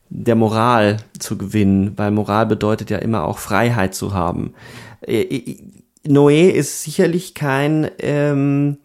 der 0.09 0.35
Moral 0.35 0.97
zu 1.17 1.37
gewinnen, 1.37 1.93
weil 1.95 2.11
Moral 2.11 2.45
bedeutet 2.45 2.89
ja 2.89 2.97
immer 2.97 3.23
auch 3.23 3.39
Freiheit 3.39 3.95
zu 3.95 4.13
haben. 4.13 4.53
Äh, 5.01 5.55
Noé 6.05 6.49
ist 6.49 6.83
sicherlich 6.83 7.33
kein 7.33 7.89
ähm, 7.99 8.77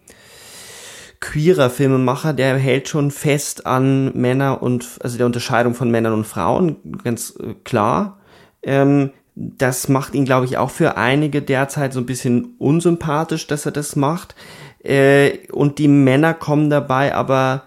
queerer 1.20 1.70
Filmemacher, 1.70 2.32
der 2.32 2.56
hält 2.56 2.88
schon 2.88 3.10
fest 3.10 3.66
an 3.66 4.12
Männer 4.18 4.62
und 4.62 4.98
also 5.00 5.18
der 5.18 5.26
Unterscheidung 5.26 5.74
von 5.74 5.90
Männern 5.90 6.14
und 6.14 6.26
Frauen, 6.26 6.76
ganz 7.04 7.34
äh, 7.38 7.54
klar. 7.64 8.20
Ähm, 8.62 9.10
das 9.34 9.88
macht 9.88 10.14
ihn, 10.14 10.24
glaube 10.24 10.46
ich, 10.46 10.58
auch 10.58 10.70
für 10.70 10.96
einige 10.96 11.40
derzeit 11.40 11.92
so 11.92 12.00
ein 12.00 12.06
bisschen 12.06 12.56
unsympathisch, 12.58 13.46
dass 13.46 13.64
er 13.64 13.72
das 13.72 13.96
macht. 13.96 14.34
Äh, 14.82 15.46
und 15.52 15.78
die 15.78 15.88
Männer 15.88 16.34
kommen 16.34 16.70
dabei 16.70 17.14
aber 17.14 17.64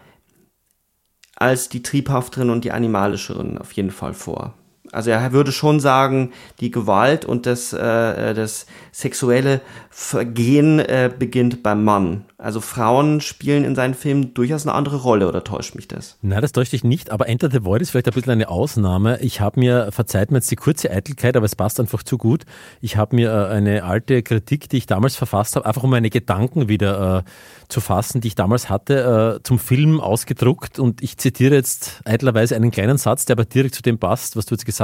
als 1.36 1.70
die 1.70 1.84
triebhafteren 1.84 2.50
und 2.50 2.64
die 2.64 2.72
animalischeren 2.72 3.58
auf 3.58 3.72
jeden 3.74 3.92
Fall 3.92 4.14
vor. 4.14 4.54
Also 4.94 5.10
er 5.10 5.32
würde 5.32 5.52
schon 5.52 5.80
sagen, 5.80 6.32
die 6.60 6.72
Gewalt 6.72 7.26
und 7.26 7.46
das, 7.46 7.74
äh, 7.74 8.34
das 8.34 8.68
sexuelle 8.92 9.62
Vergehen 9.90 10.80
äh, 10.80 11.12
beginnt 11.18 11.64
beim 11.64 11.84
Mann. 11.84 12.26
Also 12.38 12.62
Frauen 12.62 13.22
spielen 13.22 13.64
in 13.64 13.76
seinen 13.76 13.94
Filmen 13.94 14.34
durchaus 14.34 14.66
eine 14.66 14.76
andere 14.76 14.98
Rolle, 14.98 15.28
oder 15.28 15.44
täuscht 15.44 15.76
mich 15.76 15.88
das? 15.88 16.18
Nein, 16.22 16.42
das 16.42 16.52
täuscht 16.52 16.74
dich 16.74 16.84
nicht, 16.84 17.10
aber 17.10 17.28
Enter 17.28 17.50
the 17.50 17.64
Void 17.64 17.82
ist 17.82 17.92
vielleicht 17.92 18.08
ein 18.08 18.14
bisschen 18.14 18.32
eine 18.32 18.50
Ausnahme. 18.50 19.20
Ich 19.22 19.42
habe 19.42 19.60
mir, 19.60 19.92
verzeiht 19.92 20.32
mir 20.32 20.38
jetzt 20.38 20.52
die 20.52 20.56
kurze 20.56 20.92
Eitelkeit, 20.92 21.38
aber 21.38 21.46
es 21.46 21.56
passt 21.56 21.80
einfach 21.80 22.04
zu 22.04 22.18
gut. 22.18 22.44
Ich 22.82 22.98
habe 22.98 23.16
mir 23.16 23.32
äh, 23.32 23.54
eine 23.54 23.84
alte 23.84 24.22
Kritik, 24.24 24.70
die 24.70 24.78
ich 24.78 24.86
damals 24.86 25.16
verfasst 25.16 25.56
habe, 25.56 25.66
einfach 25.66 25.84
um 25.84 25.90
meine 25.90 26.10
Gedanken 26.10 26.70
wieder 26.70 27.20
äh, 27.20 27.30
zu 27.70 27.82
fassen, 27.82 28.22
die 28.22 28.28
ich 28.30 28.36
damals 28.36 28.70
hatte, 28.70 29.40
äh, 29.40 29.44
zum 29.44 29.58
Film 29.58 30.02
ausgedruckt 30.02 30.80
und 30.80 31.02
ich 31.02 31.18
zitiere 31.18 31.56
jetzt 31.56 32.02
eitlerweise 32.06 32.56
einen 32.56 32.72
kleinen 32.72 32.98
Satz, 32.98 33.26
der 33.26 33.36
aber 33.36 33.46
direkt 33.46 33.76
zu 33.76 33.82
dem 33.82 33.98
passt, 34.00 34.36
was 34.36 34.46
du 34.46 34.56
jetzt 34.56 34.66
gesagt 34.66 34.82
hast. 34.82 34.83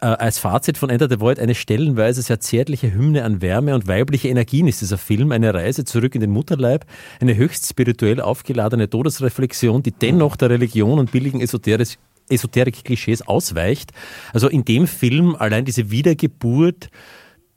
Äh, 0.00 0.06
als 0.06 0.38
Fazit 0.38 0.78
von 0.78 0.90
Enter 0.90 1.08
the 1.08 1.18
Void 1.18 1.40
eine 1.40 1.56
stellenweise 1.56 2.22
sehr 2.22 2.38
zärtliche 2.38 2.94
Hymne 2.94 3.24
an 3.24 3.42
Wärme 3.42 3.74
und 3.74 3.88
weibliche 3.88 4.28
Energien 4.28 4.68
ist 4.68 4.80
dieser 4.80 4.98
Film, 4.98 5.32
eine 5.32 5.52
Reise 5.52 5.84
zurück 5.84 6.14
in 6.14 6.20
den 6.20 6.30
Mutterleib, 6.30 6.86
eine 7.20 7.36
höchst 7.36 7.68
spirituell 7.68 8.20
aufgeladene 8.20 8.88
Todesreflexion, 8.88 9.82
die 9.82 9.90
dennoch 9.90 10.36
der 10.36 10.50
Religion 10.50 11.00
und 11.00 11.10
billigen 11.10 11.40
Esoterik-Klischees 11.40 13.22
ausweicht. 13.26 13.90
Also 14.32 14.48
in 14.48 14.64
dem 14.64 14.86
Film 14.86 15.34
allein 15.34 15.64
diese 15.64 15.90
Wiedergeburt 15.90 16.90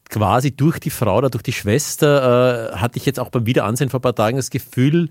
quasi 0.10 0.52
durch 0.56 0.80
die 0.80 0.90
Frau 0.90 1.20
oder 1.20 1.30
durch 1.30 1.44
die 1.44 1.54
Schwester, 1.54 2.72
äh, 2.74 2.78
hatte 2.78 2.98
ich 2.98 3.06
jetzt 3.06 3.20
auch 3.20 3.30
beim 3.30 3.46
Wiederansehen 3.46 3.92
vor 3.92 4.00
ein 4.00 4.04
paar 4.04 4.16
Tagen 4.16 4.38
das 4.38 4.50
Gefühl, 4.50 5.10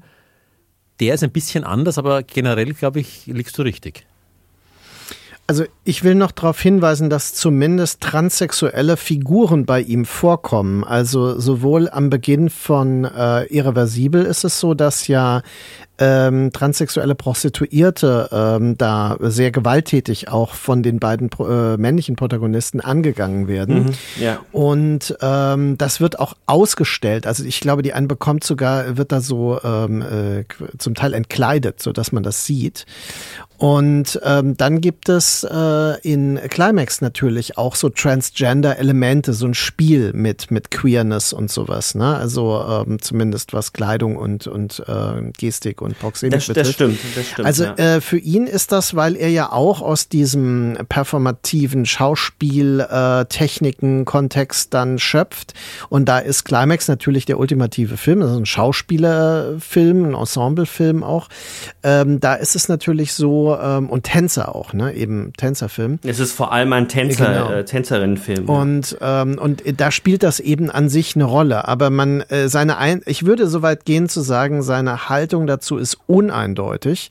der 0.98 1.14
ist 1.14 1.22
ein 1.22 1.30
bisschen 1.30 1.62
anders, 1.64 1.97
aber 1.97 2.24
generell, 2.24 2.74
glaube 2.74 3.01
ich, 3.01 3.26
liegst 3.26 3.56
du 3.56 3.62
richtig. 3.62 4.05
Also 5.51 5.64
ich 5.82 6.05
will 6.05 6.14
noch 6.14 6.31
darauf 6.31 6.60
hinweisen, 6.60 7.10
dass 7.10 7.35
zumindest 7.35 8.01
transsexuelle 8.02 8.97
Figuren 8.97 9.66
bei 9.66 9.81
ihm 9.81 10.05
vorkommen. 10.05 10.85
Also 10.85 11.40
sowohl 11.40 11.90
am 11.90 12.09
Beginn 12.09 12.51
von 12.51 13.05
äh, 13.05 13.47
Irreversibel 13.47 14.27
ist 14.27 14.44
es 14.44 14.60
so, 14.60 14.74
dass 14.74 15.09
ja 15.09 15.43
ähm, 16.01 16.51
transsexuelle 16.52 17.14
Prostituierte 17.14 18.28
ähm, 18.32 18.77
da 18.78 19.16
sehr 19.20 19.51
gewalttätig 19.51 20.28
auch 20.28 20.55
von 20.55 20.82
den 20.82 20.98
beiden 20.98 21.31
äh, 21.39 21.77
männlichen 21.77 22.16
Protagonisten 22.16 22.81
angegangen 22.81 23.47
werden. 23.47 23.85
Mhm, 23.85 23.93
ja. 24.18 24.39
Und 24.51 25.16
ähm, 25.20 25.77
das 25.77 26.01
wird 26.01 26.18
auch 26.18 26.35
ausgestellt. 26.47 27.27
Also 27.27 27.44
ich 27.44 27.60
glaube, 27.60 27.82
die 27.82 27.93
einen 27.93 28.09
bekommt 28.09 28.44
sogar, 28.44 28.97
wird 28.97 29.12
da 29.12 29.20
so 29.20 29.60
ähm, 29.62 30.02
äh, 30.02 30.44
zum 30.78 30.94
Teil 30.94 31.12
entkleidet, 31.12 31.82
so 31.82 31.93
dass 31.93 32.12
man 32.12 32.22
das 32.22 32.47
sieht. 32.47 32.86
Und 33.60 34.18
ähm, 34.24 34.56
dann 34.56 34.81
gibt 34.81 35.10
es 35.10 35.44
äh, 35.44 36.01
in 36.01 36.40
Climax 36.48 37.02
natürlich 37.02 37.59
auch 37.59 37.74
so 37.74 37.90
Transgender-Elemente, 37.90 39.35
so 39.35 39.44
ein 39.44 39.52
Spiel 39.52 40.14
mit, 40.14 40.51
mit 40.51 40.70
Queerness 40.70 41.35
und 41.35 41.51
sowas. 41.51 41.94
Ne? 41.94 42.16
Also 42.16 42.64
ähm, 42.66 43.02
zumindest 43.02 43.52
was 43.52 43.74
Kleidung 43.74 44.16
und, 44.16 44.47
und 44.47 44.82
äh, 44.89 45.31
Gestik 45.36 45.82
und 45.82 45.89
Proxemik 45.94 46.34
das, 46.34 46.46
betrifft. 46.46 46.68
Das 46.68 46.74
stimmt, 46.74 47.00
das 47.14 47.26
stimmt. 47.26 47.46
Also 47.46 47.64
ja. 47.64 47.74
äh, 47.74 48.00
für 48.00 48.18
ihn 48.18 48.46
ist 48.46 48.70
das, 48.72 48.94
weil 48.94 49.16
er 49.16 49.30
ja 49.30 49.52
auch 49.52 49.82
aus 49.82 50.08
diesem 50.08 50.78
performativen 50.88 51.86
Schauspieltechniken-Kontext 51.86 54.66
äh, 54.66 54.70
dann 54.70 54.98
schöpft. 54.98 55.54
Und 55.88 56.08
da 56.08 56.18
ist 56.18 56.44
Climax 56.44 56.88
natürlich 56.88 57.26
der 57.26 57.38
ultimative 57.38 57.96
Film, 57.96 58.22
also 58.22 58.36
ein 58.36 58.46
Schauspielerfilm, 58.46 60.10
ein 60.10 60.14
Ensemblefilm 60.14 61.02
auch. 61.02 61.28
Ähm, 61.82 62.20
da 62.20 62.34
ist 62.34 62.54
es 62.56 62.68
natürlich 62.68 63.14
so, 63.14 63.56
ähm, 63.60 63.90
und 63.90 64.04
Tänzer 64.04 64.54
auch, 64.54 64.72
ne? 64.72 64.94
Eben 64.94 65.32
Tänzerfilm. 65.36 65.98
Es 66.04 66.18
ist 66.18 66.32
vor 66.32 66.52
allem 66.52 66.72
ein 66.72 66.88
Tänzer, 66.88 67.26
genau. 67.26 67.50
äh, 67.50 67.64
Tänzerinnenfilm. 67.64 68.48
Und 68.48 68.96
ähm, 69.00 69.38
und 69.38 69.62
da 69.80 69.90
spielt 69.90 70.22
das 70.22 70.40
eben 70.40 70.70
an 70.70 70.88
sich 70.88 71.16
eine 71.16 71.24
Rolle. 71.24 71.66
Aber 71.66 71.90
man 71.90 72.20
äh, 72.22 72.48
seine 72.48 72.78
ein, 72.78 73.02
ich 73.06 73.26
würde 73.26 73.48
so 73.48 73.62
weit 73.62 73.84
gehen 73.84 74.08
zu 74.08 74.20
sagen, 74.20 74.62
seine 74.62 75.08
Haltung 75.08 75.46
dazu 75.46 75.78
ist 75.81 75.98
uneindeutig. 76.07 77.11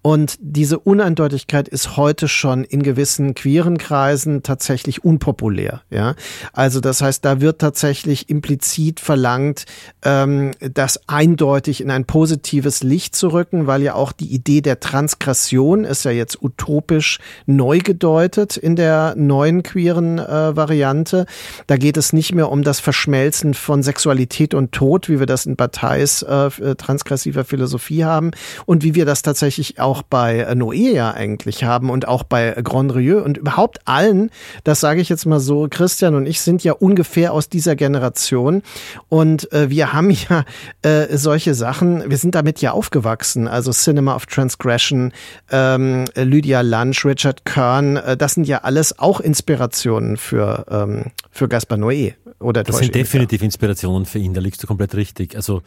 Und 0.00 0.36
diese 0.40 0.78
Uneindeutigkeit 0.78 1.68
ist 1.68 1.96
heute 1.96 2.28
schon 2.28 2.64
in 2.64 2.82
gewissen 2.82 3.34
queeren 3.34 3.78
Kreisen 3.78 4.42
tatsächlich 4.42 5.04
unpopulär. 5.04 5.82
Ja, 5.90 6.14
also 6.52 6.80
das 6.80 7.02
heißt, 7.02 7.24
da 7.24 7.40
wird 7.40 7.60
tatsächlich 7.60 8.30
implizit 8.30 9.00
verlangt, 9.00 9.66
ähm, 10.02 10.52
das 10.60 11.00
eindeutig 11.08 11.80
in 11.80 11.90
ein 11.90 12.04
positives 12.04 12.82
Licht 12.82 13.16
zu 13.16 13.28
rücken, 13.28 13.66
weil 13.66 13.82
ja 13.82 13.94
auch 13.94 14.12
die 14.12 14.32
Idee 14.32 14.60
der 14.60 14.80
Transgression 14.80 15.84
ist 15.84 16.04
ja 16.04 16.10
jetzt 16.10 16.42
utopisch 16.42 17.18
neu 17.46 17.78
gedeutet 17.78 18.56
in 18.56 18.76
der 18.76 19.14
neuen 19.16 19.62
queeren 19.62 20.18
äh, 20.18 20.56
Variante. 20.56 21.26
Da 21.66 21.76
geht 21.76 21.96
es 21.96 22.12
nicht 22.12 22.34
mehr 22.34 22.50
um 22.50 22.62
das 22.62 22.80
Verschmelzen 22.80 23.54
von 23.54 23.82
Sexualität 23.82 24.54
und 24.54 24.72
Tod, 24.72 25.08
wie 25.08 25.18
wir 25.18 25.26
das 25.26 25.46
in 25.46 25.56
Batailles 25.56 26.22
äh, 26.22 26.46
äh 26.46 26.74
transgressiver 26.74 27.44
Philosophie 27.44 28.03
haben 28.04 28.30
und 28.66 28.84
wie 28.84 28.94
wir 28.94 29.04
das 29.04 29.22
tatsächlich 29.22 29.80
auch 29.80 30.02
bei 30.02 30.38
äh, 30.38 30.54
Noé 30.54 30.92
ja 30.92 31.10
eigentlich 31.12 31.64
haben 31.64 31.90
und 31.90 32.06
auch 32.06 32.22
bei 32.22 32.52
Grand 32.62 32.94
Rieu 32.94 33.22
und 33.22 33.36
überhaupt 33.36 33.80
allen, 33.84 34.30
das 34.62 34.80
sage 34.80 35.00
ich 35.00 35.08
jetzt 35.08 35.26
mal 35.26 35.40
so, 35.40 35.66
Christian 35.68 36.14
und 36.14 36.26
ich 36.26 36.40
sind 36.40 36.62
ja 36.62 36.72
ungefähr 36.72 37.32
aus 37.32 37.48
dieser 37.48 37.74
Generation 37.74 38.62
und 39.08 39.52
äh, 39.52 39.70
wir 39.70 39.92
haben 39.92 40.10
ja 40.30 40.44
äh, 40.82 41.16
solche 41.16 41.54
Sachen, 41.54 42.08
wir 42.08 42.16
sind 42.16 42.34
damit 42.36 42.60
ja 42.60 42.70
aufgewachsen, 42.70 43.48
also 43.48 43.72
Cinema 43.72 44.14
of 44.14 44.26
Transgression, 44.26 45.12
äh, 45.50 45.64
ähm, 45.64 46.04
Lydia 46.14 46.60
Lunch, 46.60 47.04
Richard 47.04 47.44
Kern, 47.44 47.96
äh, 47.96 48.16
das 48.16 48.34
sind 48.34 48.46
ja 48.46 48.58
alles 48.58 48.98
auch 48.98 49.20
Inspirationen 49.20 50.16
für, 50.16 50.66
ähm, 50.70 51.12
für 51.30 51.48
Gaspar 51.48 51.78
Noé. 51.78 52.14
Oder 52.40 52.64
das 52.64 52.78
sind 52.78 52.94
definitiv 52.94 53.42
Inspirationen 53.42 54.06
für 54.06 54.18
ihn, 54.18 54.34
da 54.34 54.40
liegst 54.40 54.62
du 54.62 54.66
komplett 54.66 54.94
richtig. 54.94 55.36
Also 55.36 55.62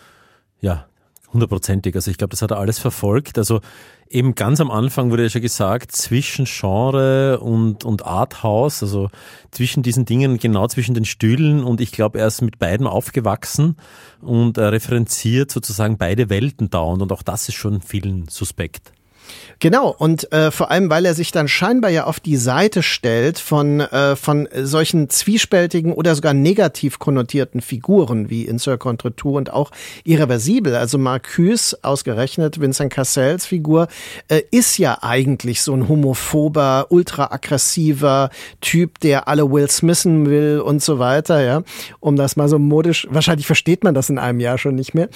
ja, 0.60 0.88
hundertprozentig. 1.34 1.96
Also 1.96 2.12
ich 2.12 2.18
glaube, 2.18 2.32
das 2.32 2.42
hat 2.42 2.52
er 2.52 2.60
alles 2.60 2.80
verfolgt. 2.80 3.38
Also 3.38 3.62
eben 4.10 4.36
ganz 4.36 4.62
am 4.62 4.72
Anfang 4.72 5.12
wurde 5.12 5.24
ja 5.24 5.30
schon 5.30 5.42
gesagt, 5.42 5.92
zwischen 5.92 6.46
Genre 6.46 7.40
und, 7.40 7.84
und 7.84 8.06
Arthouse, 8.06 8.82
also 8.82 9.10
zwischen 9.52 9.84
diesen 9.84 10.06
Dingen, 10.06 10.38
genau 10.38 10.68
zwischen 10.68 10.96
den 10.96 11.06
Stühlen. 11.06 11.64
Und 11.64 11.82
ich 11.82 11.92
glaube, 11.92 12.20
er 12.20 12.28
ist 12.28 12.42
mit 12.42 12.60
beiden 12.60 12.88
aufgewachsen 12.88 13.76
und 14.22 14.58
er 14.58 14.72
referenziert 14.72 15.52
sozusagen 15.52 15.98
beide 15.98 16.30
Welten 16.30 16.70
dauernd. 16.70 17.02
Und 17.02 17.12
auch 17.12 17.24
das 17.24 17.50
ist 17.50 17.56
schon 17.56 17.82
vielen 17.82 18.28
suspekt. 18.28 18.92
Genau, 19.60 19.96
und 19.98 20.32
äh, 20.32 20.52
vor 20.52 20.70
allem, 20.70 20.90
weil 20.90 21.06
er 21.06 21.16
sich 21.16 21.32
dann 21.32 21.48
scheinbar 21.48 21.90
ja 21.90 22.04
auf 22.04 22.20
die 22.20 22.38
Seite 22.38 22.84
stellt 22.84 23.40
von, 23.40 23.80
äh, 23.80 24.16
von 24.16 24.48
solchen 24.54 25.10
zwiespältigen 25.10 25.94
oder 25.94 26.14
sogar 26.14 26.36
negativ 26.36 27.00
konnotierten 27.00 27.62
Figuren 27.62 28.30
wie 28.30 28.44
in 28.44 28.60
Sir 28.60 28.78
Contre 28.78 29.16
Tour 29.16 29.38
und 29.38 29.52
auch 29.52 29.72
Irreversibel. 30.04 30.76
Also 30.76 31.00
Marcuse, 31.00 31.78
ausgerechnet 31.82 32.62
Vincent 32.62 32.94
Cassels 32.94 33.48
Figur, 33.48 33.88
äh, 34.28 34.42
ist 34.52 34.78
ja 34.78 35.00
eigentlich 35.02 35.64
so 35.64 35.74
ein 35.74 35.88
homophober, 35.88 36.88
ultra-aggressiver 36.90 38.30
Typ, 38.62 39.00
der 39.00 39.28
alle 39.28 39.52
Will 39.52 39.70
Smithen 39.70 40.28
will 40.28 40.62
und 40.64 40.84
so 40.84 41.00
weiter, 41.00 41.42
ja. 41.44 41.64
Um 42.00 42.16
das 42.16 42.36
mal 42.36 42.48
so 42.48 42.60
modisch, 42.60 43.08
wahrscheinlich 43.10 43.48
versteht 43.48 43.84
man 43.84 43.96
das 43.96 44.10
in 44.10 44.20
einem 44.20 44.40
Jahr 44.40 44.58
schon 44.58 44.76
nicht 44.76 44.94
mehr. 44.94 45.10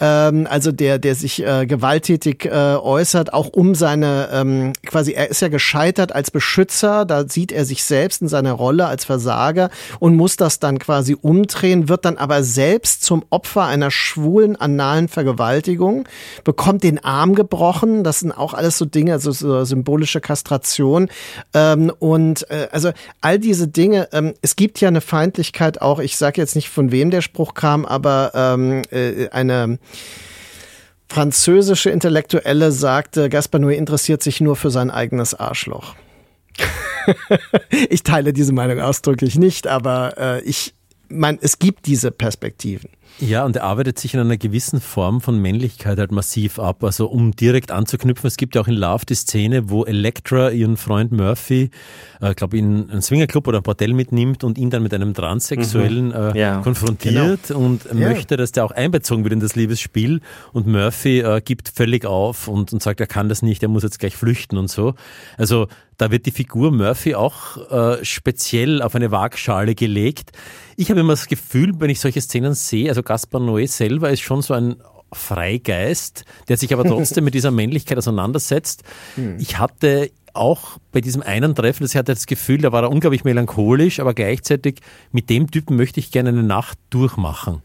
Ähm, 0.00 0.46
also 0.50 0.70
der, 0.70 0.98
der 0.98 1.14
sich 1.14 1.42
äh, 1.44 1.66
gewalttätig 1.66 2.44
äh, 2.44 2.76
äußert, 2.76 3.32
auch 3.32 3.48
um 3.56 3.74
seine, 3.74 4.28
ähm, 4.32 4.74
quasi, 4.84 5.12
er 5.12 5.30
ist 5.30 5.40
ja 5.40 5.48
gescheitert 5.48 6.14
als 6.14 6.30
Beschützer, 6.30 7.06
da 7.06 7.26
sieht 7.26 7.52
er 7.52 7.64
sich 7.64 7.84
selbst 7.84 8.20
in 8.20 8.28
seiner 8.28 8.52
Rolle 8.52 8.86
als 8.86 9.06
Versager 9.06 9.70
und 9.98 10.14
muss 10.14 10.36
das 10.36 10.58
dann 10.58 10.78
quasi 10.78 11.16
umdrehen, 11.18 11.88
wird 11.88 12.04
dann 12.04 12.18
aber 12.18 12.42
selbst 12.42 13.02
zum 13.02 13.24
Opfer 13.30 13.64
einer 13.64 13.90
schwulen 13.90 14.56
analen 14.56 15.08
Vergewaltigung, 15.08 16.06
bekommt 16.44 16.82
den 16.82 17.02
Arm 17.02 17.34
gebrochen, 17.34 18.04
das 18.04 18.20
sind 18.20 18.30
auch 18.30 18.52
alles 18.52 18.76
so 18.76 18.84
Dinge, 18.84 19.14
also 19.14 19.32
so 19.32 19.64
symbolische 19.64 20.20
Kastration. 20.20 21.08
Ähm, 21.54 21.90
und 21.98 22.50
äh, 22.50 22.68
also 22.72 22.90
all 23.22 23.38
diese 23.38 23.68
Dinge, 23.68 24.10
ähm, 24.12 24.34
es 24.42 24.56
gibt 24.56 24.82
ja 24.82 24.88
eine 24.88 25.00
Feindlichkeit 25.00 25.80
auch, 25.80 25.98
ich 25.98 26.18
sage 26.18 26.42
jetzt 26.42 26.56
nicht 26.56 26.68
von 26.68 26.92
wem 26.92 27.10
der 27.10 27.22
Spruch 27.22 27.54
kam, 27.54 27.86
aber 27.86 28.32
ähm, 28.34 28.82
äh, 28.90 29.30
eine 29.30 29.78
französische 31.08 31.90
Intellektuelle 31.90 32.72
sagte, 32.72 33.28
Gaspar 33.28 33.60
Noé 33.60 33.74
interessiert 33.74 34.22
sich 34.22 34.40
nur 34.40 34.56
für 34.56 34.70
sein 34.70 34.90
eigenes 34.90 35.34
Arschloch. 35.34 35.94
ich 37.88 38.02
teile 38.02 38.32
diese 38.32 38.52
Meinung 38.52 38.80
ausdrücklich 38.80 39.38
nicht, 39.38 39.66
aber 39.66 40.14
äh, 40.18 40.42
ich 40.42 40.74
meine, 41.08 41.38
es 41.40 41.58
gibt 41.58 41.86
diese 41.86 42.10
Perspektiven. 42.10 42.90
Ja, 43.18 43.44
und 43.44 43.56
er 43.56 43.64
arbeitet 43.64 43.98
sich 43.98 44.12
in 44.12 44.20
einer 44.20 44.36
gewissen 44.36 44.80
Form 44.80 45.22
von 45.22 45.40
Männlichkeit 45.40 45.98
halt 45.98 46.12
massiv 46.12 46.58
ab. 46.58 46.84
Also 46.84 47.06
um 47.06 47.34
direkt 47.34 47.70
anzuknüpfen, 47.70 48.28
es 48.28 48.36
gibt 48.36 48.54
ja 48.54 48.60
auch 48.60 48.68
in 48.68 48.74
Love 48.74 49.06
die 49.06 49.14
Szene, 49.14 49.70
wo 49.70 49.84
Elektra 49.84 50.50
ihren 50.50 50.76
Freund 50.76 51.12
Murphy, 51.12 51.70
äh, 52.20 52.34
glaube 52.34 52.58
in 52.58 52.90
einen 52.90 53.00
Swingerclub 53.00 53.48
oder 53.48 53.58
ein 53.58 53.62
Bordell 53.62 53.94
mitnimmt 53.94 54.44
und 54.44 54.58
ihn 54.58 54.68
dann 54.68 54.82
mit 54.82 54.92
einem 54.92 55.14
Transsexuellen 55.14 56.08
mhm. 56.08 56.12
äh, 56.12 56.38
ja. 56.38 56.60
konfrontiert 56.60 57.48
genau. 57.48 57.60
und 57.60 57.84
ja. 57.86 57.94
möchte, 57.94 58.36
dass 58.36 58.52
der 58.52 58.66
auch 58.66 58.70
einbezogen 58.70 59.24
wird 59.24 59.32
in 59.32 59.40
das 59.40 59.56
Liebesspiel. 59.56 60.20
Und 60.52 60.66
Murphy 60.66 61.20
äh, 61.20 61.40
gibt 61.42 61.70
völlig 61.70 62.04
auf 62.04 62.48
und, 62.48 62.74
und 62.74 62.82
sagt, 62.82 63.00
er 63.00 63.06
kann 63.06 63.30
das 63.30 63.40
nicht, 63.40 63.62
er 63.62 63.70
muss 63.70 63.82
jetzt 63.82 63.98
gleich 63.98 64.14
flüchten 64.14 64.58
und 64.58 64.68
so. 64.68 64.94
Also 65.38 65.68
da 65.96 66.10
wird 66.10 66.26
die 66.26 66.30
Figur 66.30 66.72
Murphy 66.72 67.14
auch 67.14 67.70
äh, 67.70 68.04
speziell 68.04 68.82
auf 68.82 68.94
eine 68.94 69.10
Waagschale 69.10 69.74
gelegt. 69.74 70.32
Ich 70.76 70.90
habe 70.90 71.00
immer 71.00 71.14
das 71.14 71.26
Gefühl, 71.26 71.72
wenn 71.78 71.90
ich 71.90 72.00
solche 72.00 72.20
Szenen 72.20 72.54
sehe, 72.54 72.88
also 72.88 73.02
Gaspar 73.02 73.40
Noé 73.40 73.66
selber 73.66 74.10
ist 74.10 74.20
schon 74.20 74.42
so 74.42 74.54
ein 74.54 74.76
Freigeist, 75.12 76.24
der 76.48 76.56
sich 76.56 76.72
aber 76.72 76.84
trotzdem 76.88 77.24
mit 77.24 77.34
dieser 77.34 77.50
Männlichkeit 77.50 77.96
auseinandersetzt. 77.98 78.82
Hm. 79.14 79.36
Ich 79.38 79.58
hatte 79.58 80.10
auch 80.34 80.78
bei 80.92 81.00
diesem 81.00 81.22
einen 81.22 81.54
Treffen, 81.54 81.84
das 81.84 81.94
hatte 81.94 82.12
das 82.12 82.26
Gefühl, 82.26 82.58
da 82.58 82.72
war 82.72 82.82
er 82.82 82.90
unglaublich 82.90 83.24
melancholisch, 83.24 84.00
aber 84.00 84.12
gleichzeitig 84.12 84.80
mit 85.12 85.30
dem 85.30 85.50
Typen 85.50 85.76
möchte 85.76 85.98
ich 85.98 86.10
gerne 86.10 86.28
eine 86.28 86.42
Nacht 86.42 86.78
durchmachen 86.90 87.62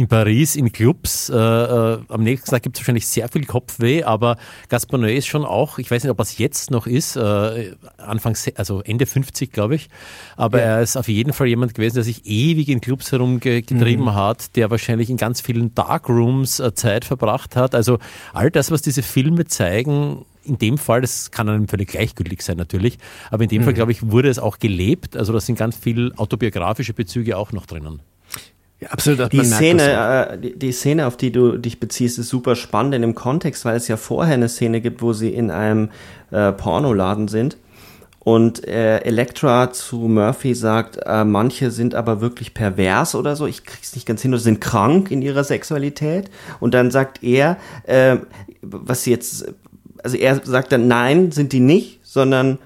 in 0.00 0.08
Paris 0.08 0.56
in 0.56 0.72
Clubs. 0.72 1.28
Äh, 1.28 1.36
äh, 1.36 1.98
am 2.08 2.22
nächsten 2.22 2.50
Tag 2.50 2.62
gibt 2.62 2.76
es 2.76 2.82
wahrscheinlich 2.82 3.06
sehr 3.06 3.28
viel 3.28 3.44
Kopfweh, 3.44 4.02
aber 4.02 4.38
Gaspar 4.70 4.98
Noé 4.98 5.16
ist 5.16 5.26
schon 5.26 5.44
auch, 5.44 5.78
ich 5.78 5.90
weiß 5.90 6.02
nicht, 6.02 6.10
ob 6.10 6.18
es 6.20 6.38
jetzt 6.38 6.70
noch 6.70 6.86
ist, 6.86 7.16
äh, 7.16 7.72
Anfang, 7.98 8.34
also 8.56 8.80
Ende 8.80 9.04
50, 9.04 9.52
glaube 9.52 9.74
ich, 9.74 9.90
aber 10.36 10.58
ja. 10.58 10.64
er 10.64 10.82
ist 10.82 10.96
auf 10.96 11.08
jeden 11.08 11.34
Fall 11.34 11.48
jemand 11.48 11.74
gewesen, 11.74 11.96
der 11.96 12.04
sich 12.04 12.24
ewig 12.24 12.70
in 12.70 12.80
Clubs 12.80 13.12
herumgetrieben 13.12 14.06
mhm. 14.06 14.14
hat, 14.14 14.56
der 14.56 14.70
wahrscheinlich 14.70 15.10
in 15.10 15.18
ganz 15.18 15.42
vielen 15.42 15.74
Darkrooms 15.74 16.60
äh, 16.60 16.74
Zeit 16.74 17.04
verbracht 17.04 17.54
hat. 17.54 17.74
Also 17.74 17.98
all 18.32 18.50
das, 18.50 18.70
was 18.70 18.80
diese 18.80 19.02
Filme 19.02 19.44
zeigen, 19.44 20.24
in 20.44 20.56
dem 20.56 20.78
Fall, 20.78 21.02
das 21.02 21.30
kann 21.30 21.50
einem 21.50 21.68
völlig 21.68 21.90
gleichgültig 21.90 22.40
sein 22.40 22.56
natürlich, 22.56 22.96
aber 23.30 23.42
in 23.42 23.50
dem 23.50 23.60
mhm. 23.60 23.64
Fall, 23.66 23.74
glaube 23.74 23.92
ich, 23.92 24.10
wurde 24.10 24.30
es 24.30 24.38
auch 24.38 24.58
gelebt. 24.58 25.14
Also 25.14 25.34
da 25.34 25.40
sind 25.40 25.58
ganz 25.58 25.76
viele 25.76 26.12
autobiografische 26.16 26.94
Bezüge 26.94 27.36
auch 27.36 27.52
noch 27.52 27.66
drinnen. 27.66 28.00
Ja, 28.80 28.88
absolut. 28.88 29.32
Die 29.32 29.44
Szene, 29.44 30.30
äh, 30.32 30.38
die, 30.38 30.58
die, 30.58 30.72
Szene, 30.72 31.06
auf 31.06 31.16
die 31.16 31.32
du 31.32 31.58
dich 31.58 31.80
beziehst, 31.80 32.18
ist 32.18 32.28
super 32.28 32.56
spannend 32.56 32.94
in 32.94 33.02
dem 33.02 33.14
Kontext, 33.14 33.64
weil 33.64 33.76
es 33.76 33.88
ja 33.88 33.96
vorher 33.96 34.34
eine 34.34 34.48
Szene 34.48 34.80
gibt, 34.80 35.02
wo 35.02 35.12
sie 35.12 35.28
in 35.28 35.50
einem 35.50 35.90
äh, 36.30 36.52
Pornoladen 36.52 37.28
sind 37.28 37.58
und 38.20 38.68
äh, 38.68 38.98
Elektra 38.98 39.72
zu 39.72 39.96
Murphy 39.96 40.54
sagt, 40.54 40.98
äh, 41.04 41.24
manche 41.24 41.70
sind 41.70 41.94
aber 41.94 42.20
wirklich 42.20 42.52
pervers 42.52 43.14
oder 43.14 43.34
so, 43.34 43.46
ich 43.46 43.64
krieg's 43.64 43.94
nicht 43.94 44.06
ganz 44.06 44.20
hin, 44.20 44.32
oder 44.32 44.40
sind 44.40 44.60
krank 44.60 45.10
in 45.10 45.22
ihrer 45.22 45.42
Sexualität. 45.42 46.30
Und 46.60 46.74
dann 46.74 46.90
sagt 46.90 47.22
er, 47.22 47.56
äh, 47.84 48.18
was 48.60 49.04
sie 49.04 49.10
jetzt, 49.10 49.52
also 50.04 50.18
er 50.18 50.38
sagt 50.44 50.70
dann, 50.72 50.86
nein, 50.86 51.32
sind 51.32 51.52
die 51.52 51.60
nicht, 51.60 52.00
sondern 52.02 52.58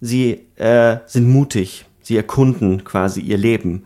sie 0.00 0.40
äh, 0.56 0.96
sind 1.04 1.28
mutig, 1.28 1.84
sie 2.00 2.16
erkunden 2.16 2.82
quasi 2.82 3.20
ihr 3.20 3.38
Leben. 3.38 3.84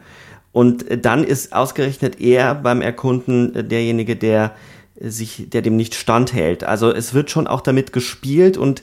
Und 0.56 0.86
dann 1.04 1.22
ist 1.22 1.52
ausgerechnet 1.52 2.18
er 2.18 2.54
beim 2.54 2.80
Erkunden 2.80 3.54
äh, 3.54 3.62
derjenige, 3.62 4.16
der 4.16 4.52
sich, 4.98 5.50
der 5.50 5.60
dem 5.60 5.76
nicht 5.76 5.94
standhält. 5.94 6.64
Also 6.64 6.90
es 6.90 7.12
wird 7.12 7.30
schon 7.30 7.46
auch 7.46 7.60
damit 7.60 7.92
gespielt 7.92 8.56
und 8.56 8.82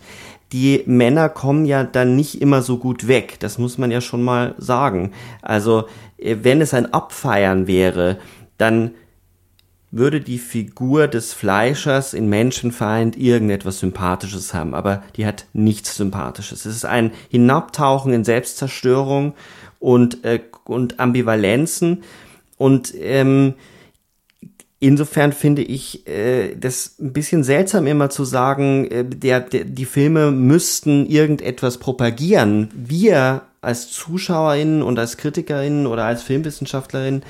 die 0.52 0.84
Männer 0.86 1.30
kommen 1.30 1.66
ja 1.66 1.84
dann 1.84 2.16
nicht 2.16 2.40
immer 2.40 2.62
so 2.62 2.78
gut 2.78 3.08
weg. 3.08 3.38
Das 3.40 3.58
muss 3.58 3.80
man 3.80 3.90
ja 3.90 4.02
schon 4.02 4.22
mal 4.22 4.54
sagen. 4.60 5.14
Also 5.42 5.86
äh, 6.20 6.36
wenn 6.44 6.62
es 6.62 6.76
ein 6.76 6.94
Abfeiern 6.94 7.66
wäre, 7.66 8.20
dann 8.60 8.92
würde 9.90 10.22
die 10.22 10.38
Figur 10.38 11.08
des 11.08 11.34
Fleischers 11.34 12.14
in 12.14 12.30
Menschenfeind 12.30 13.18
irgendetwas 13.18 13.80
Sympathisches 13.80 14.54
haben, 14.54 14.76
aber 14.76 15.02
die 15.16 15.26
hat 15.26 15.46
nichts 15.54 15.96
Sympathisches. 15.96 16.66
Es 16.66 16.76
ist 16.76 16.86
ein 16.86 17.12
Hinabtauchen 17.30 18.14
in 18.14 18.24
Selbstzerstörung 18.24 19.34
und, 19.84 20.24
äh, 20.24 20.40
und 20.64 21.02
Ambivalenzen. 21.02 22.04
Und 22.58 22.94
ähm, 22.98 23.56
insofern 24.80 25.34
finde 25.34 25.62
ich 25.62 26.08
äh, 26.08 26.56
das 26.56 26.96
ein 27.02 27.12
bisschen 27.12 27.44
seltsam 27.44 27.86
immer 27.86 28.10
zu 28.10 28.24
sagen, 28.24 28.86
äh, 28.90 29.04
der, 29.04 29.42
der, 29.42 29.66
die 29.66 29.84
Filme 29.84 30.32
müssten 30.32 31.06
irgendetwas 31.06 31.80
propagieren. 31.80 32.70
Wir 32.74 33.42
als 33.60 33.92
ZuschauerInnen 33.92 34.84
und 34.84 34.98
als 35.00 35.18
KritikerInnen 35.18 35.86
oder 35.86 36.06
als 36.06 36.24
FilmwissenschaftlerInnen 36.24 37.24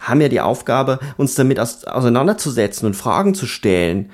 haben 0.00 0.20
ja 0.22 0.28
die 0.28 0.40
Aufgabe, 0.40 1.00
uns 1.18 1.34
damit 1.34 1.60
aus, 1.60 1.84
auseinanderzusetzen 1.84 2.86
und 2.86 2.94
Fragen 2.94 3.34
zu 3.34 3.46
stellen. 3.46 4.10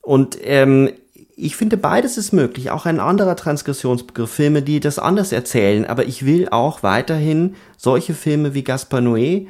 Und 0.00 0.38
ähm, 0.42 0.90
ich 1.36 1.56
finde, 1.56 1.76
beides 1.76 2.16
ist 2.16 2.32
möglich. 2.32 2.70
Auch 2.70 2.86
ein 2.86 3.00
anderer 3.00 3.36
Transgressionsbegriff, 3.36 4.30
Filme, 4.30 4.62
die 4.62 4.80
das 4.80 4.98
anders 4.98 5.32
erzählen. 5.32 5.84
Aber 5.84 6.06
ich 6.06 6.24
will 6.24 6.48
auch 6.50 6.82
weiterhin 6.82 7.56
solche 7.76 8.14
Filme 8.14 8.54
wie 8.54 8.62
Gaspar 8.62 9.00
Noé, 9.00 9.46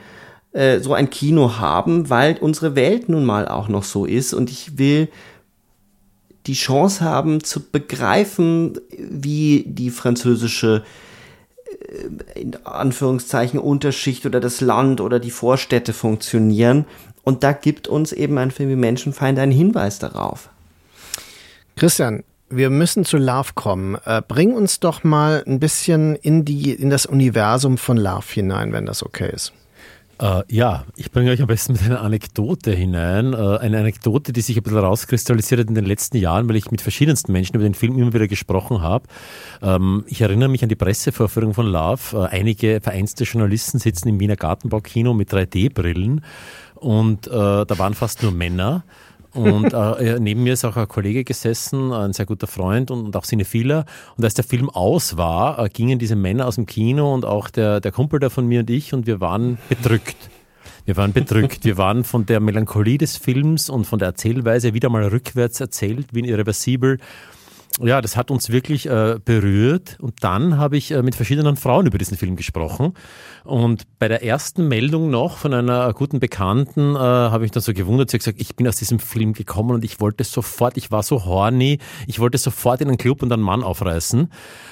äh, 0.52 0.80
so 0.80 0.94
ein 0.94 1.10
Kino 1.10 1.58
haben, 1.58 2.08
weil 2.08 2.38
unsere 2.40 2.74
Welt 2.74 3.08
nun 3.08 3.24
mal 3.24 3.48
auch 3.48 3.68
noch 3.68 3.84
so 3.84 4.06
ist. 4.06 4.32
Und 4.32 4.50
ich 4.50 4.78
will 4.78 5.08
die 6.46 6.54
Chance 6.54 7.04
haben 7.04 7.42
zu 7.42 7.60
begreifen, 7.60 8.78
wie 8.98 9.64
die 9.66 9.90
französische 9.90 10.84
äh, 12.34 12.40
in 12.40 12.56
Anführungszeichen 12.64 13.58
Unterschicht 13.58 14.24
oder 14.24 14.40
das 14.40 14.60
Land 14.60 15.00
oder 15.00 15.20
die 15.20 15.30
Vorstädte 15.30 15.92
funktionieren. 15.92 16.86
Und 17.24 17.42
da 17.42 17.52
gibt 17.52 17.88
uns 17.88 18.12
eben 18.12 18.38
ein 18.38 18.50
Film 18.50 18.70
wie 18.70 18.76
Menschenfeind 18.76 19.38
einen 19.38 19.52
Hinweis 19.52 19.98
darauf. 19.98 20.50
Christian, 21.76 22.24
wir 22.48 22.70
müssen 22.70 23.04
zu 23.04 23.16
Love 23.16 23.50
kommen. 23.54 23.96
Äh, 24.04 24.22
bring 24.26 24.54
uns 24.54 24.80
doch 24.80 25.04
mal 25.04 25.42
ein 25.46 25.58
bisschen 25.58 26.14
in 26.16 26.44
die, 26.44 26.72
in 26.72 26.90
das 26.90 27.06
Universum 27.06 27.78
von 27.78 27.96
Love 27.96 28.26
hinein, 28.32 28.72
wenn 28.72 28.86
das 28.86 29.02
okay 29.02 29.30
ist. 29.32 29.52
Äh, 30.20 30.42
ja, 30.48 30.84
ich 30.96 31.10
bringe 31.10 31.32
euch 31.32 31.40
am 31.40 31.48
besten 31.48 31.72
mit 31.72 31.82
einer 31.82 32.00
Anekdote 32.00 32.72
hinein. 32.72 33.32
Äh, 33.32 33.58
eine 33.58 33.80
Anekdote, 33.80 34.32
die 34.32 34.42
sich 34.42 34.56
ein 34.56 34.62
bisschen 34.62 34.78
rauskristallisiert 34.78 35.60
hat 35.60 35.68
in 35.68 35.74
den 35.74 35.86
letzten 35.86 36.18
Jahren, 36.18 36.48
weil 36.48 36.56
ich 36.56 36.70
mit 36.70 36.80
verschiedensten 36.80 37.32
Menschen 37.32 37.56
über 37.56 37.64
den 37.64 37.74
Film 37.74 37.98
immer 37.98 38.12
wieder 38.12 38.28
gesprochen 38.28 38.80
habe. 38.80 39.08
Ähm, 39.60 40.04
ich 40.06 40.20
erinnere 40.20 40.48
mich 40.48 40.62
an 40.62 40.68
die 40.68 40.76
Pressevorführung 40.76 41.54
von 41.54 41.66
Love. 41.66 42.16
Äh, 42.16 42.36
einige 42.36 42.80
vereinste 42.80 43.24
Journalisten 43.24 43.80
sitzen 43.80 44.08
im 44.08 44.20
Wiener 44.20 44.36
Gartenbaukino 44.36 45.14
mit 45.14 45.32
3D-Brillen 45.32 46.24
und 46.76 47.26
äh, 47.26 47.30
da 47.30 47.78
waren 47.78 47.94
fast 47.94 48.22
nur 48.22 48.32
Männer. 48.32 48.84
Und 49.34 49.72
äh, 49.72 50.18
neben 50.20 50.42
mir 50.42 50.54
ist 50.54 50.64
auch 50.64 50.76
ein 50.76 50.88
Kollege 50.88 51.24
gesessen, 51.24 51.92
ein 51.92 52.12
sehr 52.12 52.26
guter 52.26 52.46
Freund 52.46 52.90
und, 52.90 53.04
und 53.04 53.16
auch 53.16 53.24
Cinephiler. 53.24 53.84
Und 54.16 54.24
als 54.24 54.34
der 54.34 54.44
Film 54.44 54.70
aus 54.70 55.16
war, 55.16 55.58
äh, 55.58 55.68
gingen 55.68 55.98
diese 55.98 56.16
Männer 56.16 56.46
aus 56.46 56.54
dem 56.54 56.66
Kino 56.66 57.12
und 57.12 57.24
auch 57.24 57.50
der, 57.50 57.80
der 57.80 57.92
Kumpel 57.92 58.20
da 58.20 58.30
von 58.30 58.46
mir 58.46 58.60
und 58.60 58.70
ich 58.70 58.94
und 58.94 59.06
wir 59.06 59.20
waren 59.20 59.58
bedrückt. 59.68 60.16
Wir 60.86 60.96
waren 60.98 61.12
bedrückt. 61.12 61.64
Wir 61.64 61.78
waren 61.78 62.04
von 62.04 62.26
der 62.26 62.40
Melancholie 62.40 62.98
des 62.98 63.16
Films 63.16 63.70
und 63.70 63.86
von 63.86 63.98
der 63.98 64.08
Erzählweise 64.08 64.74
wieder 64.74 64.90
mal 64.90 65.02
rückwärts 65.04 65.60
erzählt, 65.60 66.08
wie 66.12 66.20
in 66.20 66.24
irreversibel 66.26 66.98
ja, 67.80 68.00
das 68.00 68.16
hat 68.16 68.30
uns 68.30 68.50
wirklich 68.50 68.86
äh, 68.86 69.18
berührt. 69.24 69.96
Und 70.00 70.22
dann 70.22 70.58
habe 70.58 70.76
ich 70.76 70.92
äh, 70.92 71.02
mit 71.02 71.16
verschiedenen 71.16 71.56
Frauen 71.56 71.86
über 71.86 71.98
diesen 71.98 72.16
Film 72.16 72.36
gesprochen. 72.36 72.94
Und 73.42 73.82
bei 73.98 74.06
der 74.06 74.22
ersten 74.22 74.68
Meldung 74.68 75.10
noch 75.10 75.38
von 75.38 75.52
einer 75.52 75.92
guten 75.92 76.20
Bekannten 76.20 76.94
äh, 76.94 76.98
habe 76.98 77.44
ich 77.44 77.50
dann 77.50 77.62
so 77.62 77.72
gewundert. 77.72 78.10
Sie 78.10 78.16
hat 78.16 78.20
gesagt, 78.20 78.40
ich 78.40 78.54
bin 78.54 78.68
aus 78.68 78.76
diesem 78.76 79.00
Film 79.00 79.32
gekommen 79.32 79.72
und 79.72 79.84
ich 79.84 80.00
wollte 80.00 80.22
sofort, 80.22 80.76
ich 80.76 80.92
war 80.92 81.02
so 81.02 81.24
horny, 81.24 81.78
ich 82.06 82.20
wollte 82.20 82.38
sofort 82.38 82.80
in 82.80 82.88
einen 82.88 82.96
Club 82.96 83.22
und 83.22 83.32
einen 83.32 83.42
Mann 83.42 83.64
aufreißen. 83.64 84.30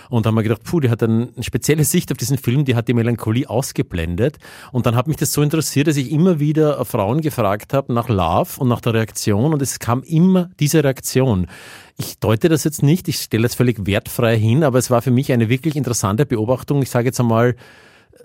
Und 0.08 0.26
dann 0.26 0.30
haben 0.30 0.36
wir 0.36 0.42
gedacht, 0.42 0.62
puh, 0.64 0.78
die 0.78 0.90
hat 0.90 1.02
eine 1.02 1.30
spezielle 1.40 1.84
Sicht 1.84 2.12
auf 2.12 2.18
diesen 2.18 2.38
Film, 2.38 2.64
die 2.64 2.76
hat 2.76 2.86
die 2.86 2.94
Melancholie 2.94 3.48
ausgeblendet. 3.48 4.38
Und 4.70 4.86
dann 4.86 4.94
hat 4.94 5.08
mich 5.08 5.16
das 5.16 5.32
so 5.32 5.42
interessiert, 5.42 5.88
dass 5.88 5.96
ich 5.96 6.12
immer 6.12 6.38
wieder 6.38 6.84
Frauen 6.84 7.20
gefragt 7.20 7.74
habe 7.74 7.92
nach 7.92 8.08
Love 8.08 8.60
und 8.60 8.68
nach 8.68 8.80
der 8.80 8.94
Reaktion. 8.94 9.52
Und 9.52 9.60
es 9.60 9.78
kam 9.80 10.02
immer 10.02 10.50
diese 10.60 10.84
Reaktion. 10.84 11.48
Ich 11.96 12.18
deute 12.18 12.48
das 12.48 12.64
jetzt 12.64 12.82
nicht, 12.82 13.08
ich 13.08 13.16
stelle 13.16 13.44
das 13.44 13.54
völlig 13.54 13.86
wertfrei 13.86 14.38
hin, 14.38 14.64
aber 14.64 14.78
es 14.78 14.90
war 14.90 15.02
für 15.02 15.10
mich 15.10 15.32
eine 15.32 15.48
wirklich 15.48 15.76
interessante 15.76 16.26
Beobachtung. 16.26 16.82
Ich 16.82 16.90
sage 16.90 17.06
jetzt 17.06 17.20
einmal, 17.20 17.54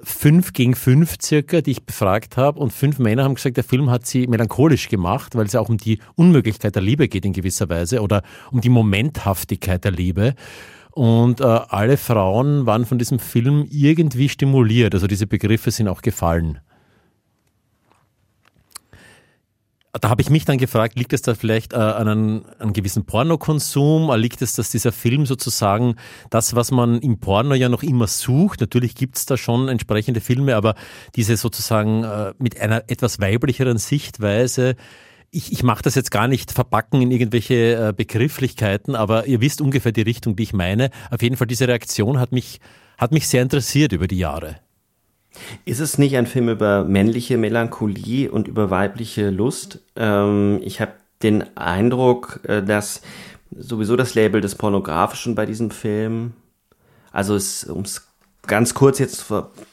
fünf 0.03 0.53
gegen 0.53 0.75
fünf 0.75 1.15
circa, 1.21 1.61
die 1.61 1.71
ich 1.71 1.85
befragt 1.85 2.37
habe. 2.37 2.59
Und 2.59 2.73
fünf 2.73 2.99
Männer 2.99 3.23
haben 3.23 3.35
gesagt, 3.35 3.57
der 3.57 3.63
Film 3.63 3.89
hat 3.89 4.05
sie 4.05 4.27
melancholisch 4.27 4.89
gemacht, 4.89 5.35
weil 5.35 5.45
es 5.45 5.55
auch 5.55 5.69
um 5.69 5.77
die 5.77 5.99
Unmöglichkeit 6.15 6.75
der 6.75 6.81
Liebe 6.81 7.07
geht 7.07 7.25
in 7.25 7.33
gewisser 7.33 7.69
Weise 7.69 8.01
oder 8.01 8.23
um 8.51 8.61
die 8.61 8.69
Momenthaftigkeit 8.69 9.83
der 9.83 9.91
Liebe. 9.91 10.35
Und 10.91 11.41
äh, 11.41 11.43
alle 11.43 11.97
Frauen 11.97 12.65
waren 12.65 12.85
von 12.85 12.97
diesem 12.97 13.19
Film 13.19 13.65
irgendwie 13.69 14.29
stimuliert. 14.29 14.95
Also 14.95 15.07
diese 15.07 15.27
Begriffe 15.27 15.71
sind 15.71 15.87
auch 15.87 16.01
gefallen. 16.01 16.59
Da 19.99 20.09
habe 20.09 20.21
ich 20.21 20.29
mich 20.29 20.45
dann 20.45 20.57
gefragt, 20.57 20.97
liegt 20.97 21.13
es 21.13 21.21
da 21.21 21.35
vielleicht 21.35 21.73
äh, 21.73 21.77
an 21.77 22.07
einem, 22.07 22.45
einem 22.59 22.73
gewissen 22.73 23.05
Pornokonsum? 23.05 24.11
Liegt 24.15 24.41
es, 24.41 24.53
dass 24.53 24.69
dieser 24.69 24.91
Film 24.91 25.25
sozusagen 25.25 25.95
das, 26.29 26.55
was 26.55 26.71
man 26.71 26.99
im 26.99 27.19
Porno 27.19 27.55
ja 27.55 27.69
noch 27.69 27.83
immer 27.83 28.07
sucht, 28.07 28.61
natürlich 28.61 28.95
gibt 28.95 29.17
es 29.17 29.25
da 29.25 29.37
schon 29.37 29.69
entsprechende 29.69 30.21
Filme, 30.21 30.55
aber 30.55 30.75
diese 31.15 31.37
sozusagen 31.37 32.03
äh, 32.03 32.33
mit 32.37 32.59
einer 32.59 32.83
etwas 32.87 33.19
weiblicheren 33.19 33.77
Sichtweise, 33.77 34.75
ich, 35.31 35.51
ich 35.51 35.63
mache 35.63 35.83
das 35.83 35.95
jetzt 35.95 36.11
gar 36.11 36.27
nicht 36.27 36.51
verpacken 36.51 37.01
in 37.01 37.11
irgendwelche 37.11 37.89
äh, 37.89 37.93
Begrifflichkeiten, 37.95 38.95
aber 38.95 39.27
ihr 39.27 39.41
wisst 39.41 39.61
ungefähr 39.61 39.91
die 39.91 40.01
Richtung, 40.01 40.35
die 40.35 40.43
ich 40.43 40.53
meine. 40.53 40.89
Auf 41.11 41.21
jeden 41.21 41.35
Fall, 41.35 41.47
diese 41.47 41.67
Reaktion 41.67 42.19
hat 42.19 42.31
mich, 42.31 42.59
hat 42.97 43.11
mich 43.11 43.27
sehr 43.27 43.41
interessiert 43.41 43.91
über 43.91 44.07
die 44.07 44.17
Jahre. 44.17 44.57
Ist 45.65 45.79
es 45.79 45.97
nicht 45.97 46.17
ein 46.17 46.27
Film 46.27 46.49
über 46.49 46.83
männliche 46.83 47.37
Melancholie 47.37 48.31
und 48.31 48.47
über 48.47 48.69
weibliche 48.69 49.29
Lust? 49.29 49.79
Ähm, 49.95 50.59
ich 50.63 50.81
habe 50.81 50.93
den 51.23 51.57
Eindruck, 51.57 52.41
äh, 52.43 52.63
dass 52.63 53.01
sowieso 53.55 53.95
das 53.95 54.15
Label 54.15 54.41
des 54.41 54.55
Pornografischen 54.55 55.35
bei 55.35 55.45
diesem 55.45 55.71
Film, 55.71 56.33
also 57.11 57.33
um 57.71 57.83
es 57.83 58.07
ganz 58.45 58.73
kurz 58.73 58.99
jetzt 58.99 59.25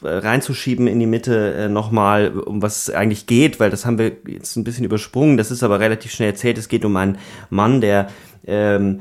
reinzuschieben 0.03 0.87
in 0.87 0.99
die 0.99 1.05
Mitte 1.05 1.53
äh, 1.53 1.69
nochmal, 1.69 2.37
um 2.37 2.61
was 2.61 2.87
es 2.87 2.93
eigentlich 2.93 3.25
geht, 3.25 3.59
weil 3.59 3.69
das 3.69 3.85
haben 3.85 3.97
wir 3.97 4.11
jetzt 4.27 4.55
ein 4.57 4.63
bisschen 4.63 4.85
übersprungen, 4.85 5.37
das 5.37 5.49
ist 5.49 5.63
aber 5.63 5.79
relativ 5.79 6.11
schnell 6.11 6.29
erzählt. 6.29 6.57
Es 6.57 6.67
geht 6.67 6.85
um 6.85 6.95
einen 6.97 7.17
Mann, 7.49 7.81
der 7.81 8.09
ähm, 8.45 8.99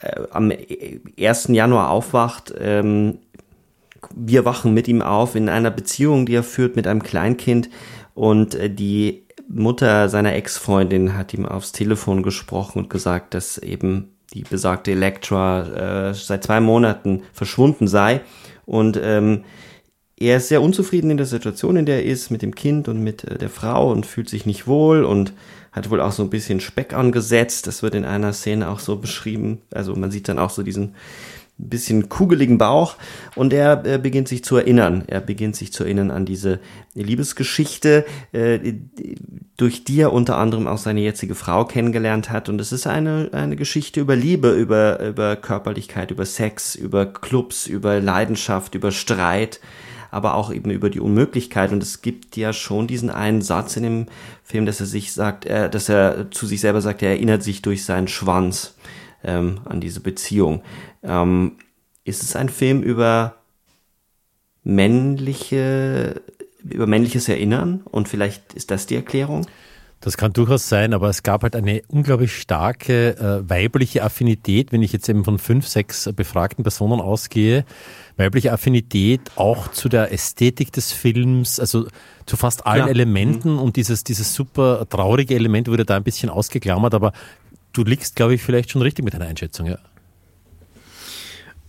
äh, 0.00 0.22
am 0.30 0.52
1. 1.18 1.48
Januar 1.48 1.90
aufwacht, 1.90 2.54
ähm, 2.58 3.18
wir 4.14 4.44
wachen 4.44 4.74
mit 4.74 4.88
ihm 4.88 5.02
auf 5.02 5.34
in 5.34 5.48
einer 5.48 5.70
Beziehung, 5.70 6.26
die 6.26 6.34
er 6.34 6.42
führt 6.42 6.76
mit 6.76 6.86
einem 6.86 7.02
Kleinkind 7.02 7.70
und 8.14 8.54
äh, 8.54 8.70
die 8.70 9.26
Mutter 9.48 10.08
seiner 10.08 10.34
Ex-Freundin 10.34 11.16
hat 11.16 11.34
ihm 11.34 11.46
aufs 11.46 11.72
Telefon 11.72 12.22
gesprochen 12.22 12.78
und 12.78 12.90
gesagt, 12.90 13.34
dass 13.34 13.58
eben 13.58 14.16
die 14.32 14.42
besagte 14.42 14.92
Elektra 14.92 16.08
äh, 16.08 16.14
seit 16.14 16.44
zwei 16.44 16.60
Monaten 16.60 17.22
verschwunden 17.32 17.86
sei 17.86 18.22
und 18.64 18.98
ähm, 19.02 19.44
er 20.16 20.36
ist 20.36 20.48
sehr 20.48 20.62
unzufrieden 20.62 21.10
in 21.10 21.16
der 21.16 21.26
Situation, 21.26 21.76
in 21.76 21.86
der 21.86 21.96
er 21.96 22.04
ist, 22.04 22.30
mit 22.30 22.42
dem 22.42 22.54
Kind 22.54 22.88
und 22.88 23.02
mit 23.02 23.24
äh, 23.24 23.38
der 23.38 23.50
Frau 23.50 23.90
und 23.90 24.06
fühlt 24.06 24.28
sich 24.28 24.46
nicht 24.46 24.66
wohl 24.66 25.04
und 25.04 25.32
hat 25.72 25.90
wohl 25.90 26.00
auch 26.00 26.12
so 26.12 26.22
ein 26.22 26.30
bisschen 26.30 26.60
Speck 26.60 26.94
angesetzt. 26.94 27.66
Das 27.66 27.82
wird 27.82 27.94
in 27.94 28.04
einer 28.04 28.32
Szene 28.32 28.68
auch 28.68 28.78
so 28.78 28.96
beschrieben. 28.96 29.60
Also 29.72 29.96
man 29.96 30.12
sieht 30.12 30.28
dann 30.28 30.38
auch 30.38 30.50
so 30.50 30.62
diesen 30.62 30.94
ein 31.56 31.68
bisschen 31.68 32.08
kugeligen 32.08 32.58
Bauch 32.58 32.96
und 33.36 33.52
er 33.52 33.84
äh, 33.86 33.98
beginnt 33.98 34.26
sich 34.26 34.42
zu 34.42 34.56
erinnern. 34.56 35.04
Er 35.06 35.20
beginnt 35.20 35.54
sich 35.54 35.72
zu 35.72 35.84
erinnern 35.84 36.10
an 36.10 36.26
diese 36.26 36.58
Liebesgeschichte, 36.94 38.04
äh, 38.32 38.74
durch 39.56 39.84
die 39.84 40.00
er 40.00 40.12
unter 40.12 40.36
anderem 40.36 40.66
auch 40.66 40.78
seine 40.78 41.00
jetzige 41.00 41.36
Frau 41.36 41.64
kennengelernt 41.64 42.30
hat. 42.30 42.48
Und 42.48 42.60
es 42.60 42.72
ist 42.72 42.88
eine, 42.88 43.30
eine 43.32 43.54
Geschichte 43.54 44.00
über 44.00 44.16
Liebe, 44.16 44.50
über, 44.50 45.00
über 45.00 45.36
Körperlichkeit, 45.36 46.10
über 46.10 46.26
Sex, 46.26 46.74
über 46.74 47.06
Clubs, 47.06 47.68
über 47.68 48.00
Leidenschaft, 48.00 48.74
über 48.74 48.90
Streit, 48.90 49.60
aber 50.10 50.34
auch 50.34 50.52
eben 50.52 50.70
über 50.70 50.90
die 50.90 51.00
Unmöglichkeit. 51.00 51.70
Und 51.70 51.84
es 51.84 52.02
gibt 52.02 52.36
ja 52.36 52.52
schon 52.52 52.88
diesen 52.88 53.10
einen 53.10 53.42
Satz 53.42 53.76
in 53.76 53.84
dem 53.84 54.06
Film, 54.42 54.66
dass 54.66 54.80
er 54.80 54.86
sich 54.86 55.12
sagt, 55.12 55.48
dass 55.48 55.88
er 55.88 56.32
zu 56.32 56.46
sich 56.46 56.60
selber 56.60 56.80
sagt, 56.80 57.02
er 57.02 57.10
erinnert 57.10 57.44
sich 57.44 57.62
durch 57.62 57.84
seinen 57.84 58.08
Schwanz 58.08 58.74
ähm, 59.24 59.60
an 59.64 59.80
diese 59.80 60.00
Beziehung. 60.00 60.62
Ähm, 61.02 61.52
ist 62.04 62.22
es 62.22 62.36
ein 62.36 62.48
Film 62.48 62.82
über 62.82 63.36
männliche, 64.62 66.22
über 66.62 66.86
männliches 66.86 67.28
Erinnern? 67.28 67.82
Und 67.90 68.08
vielleicht 68.08 68.54
ist 68.54 68.70
das 68.70 68.86
die 68.86 68.96
Erklärung? 68.96 69.46
Das 70.04 70.18
kann 70.18 70.34
durchaus 70.34 70.68
sein, 70.68 70.92
aber 70.92 71.08
es 71.08 71.22
gab 71.22 71.44
halt 71.44 71.56
eine 71.56 71.80
unglaublich 71.88 72.36
starke 72.36 73.16
äh, 73.16 73.48
weibliche 73.48 74.02
Affinität, 74.02 74.70
wenn 74.70 74.82
ich 74.82 74.92
jetzt 74.92 75.08
eben 75.08 75.24
von 75.24 75.38
fünf, 75.38 75.66
sechs 75.66 76.10
befragten 76.14 76.62
Personen 76.62 77.00
ausgehe, 77.00 77.64
weibliche 78.18 78.52
Affinität 78.52 79.20
auch 79.36 79.68
zu 79.68 79.88
der 79.88 80.12
Ästhetik 80.12 80.72
des 80.72 80.92
Films, 80.92 81.58
also 81.58 81.86
zu 82.26 82.36
fast 82.36 82.66
allen 82.66 82.84
ja. 82.84 82.88
Elementen 82.88 83.52
mhm. 83.54 83.60
und 83.60 83.76
dieses, 83.76 84.04
dieses 84.04 84.34
super 84.34 84.86
traurige 84.90 85.34
Element 85.34 85.68
wurde 85.68 85.86
da 85.86 85.96
ein 85.96 86.04
bisschen 86.04 86.28
ausgeklammert, 86.28 86.92
aber 86.92 87.14
du 87.74 87.84
liegst, 87.84 88.16
glaube 88.16 88.34
ich, 88.34 88.42
vielleicht 88.42 88.70
schon 88.70 88.82
richtig 88.82 89.04
mit 89.04 89.12
deiner 89.12 89.26
Einschätzung, 89.26 89.66
ja. 89.66 89.78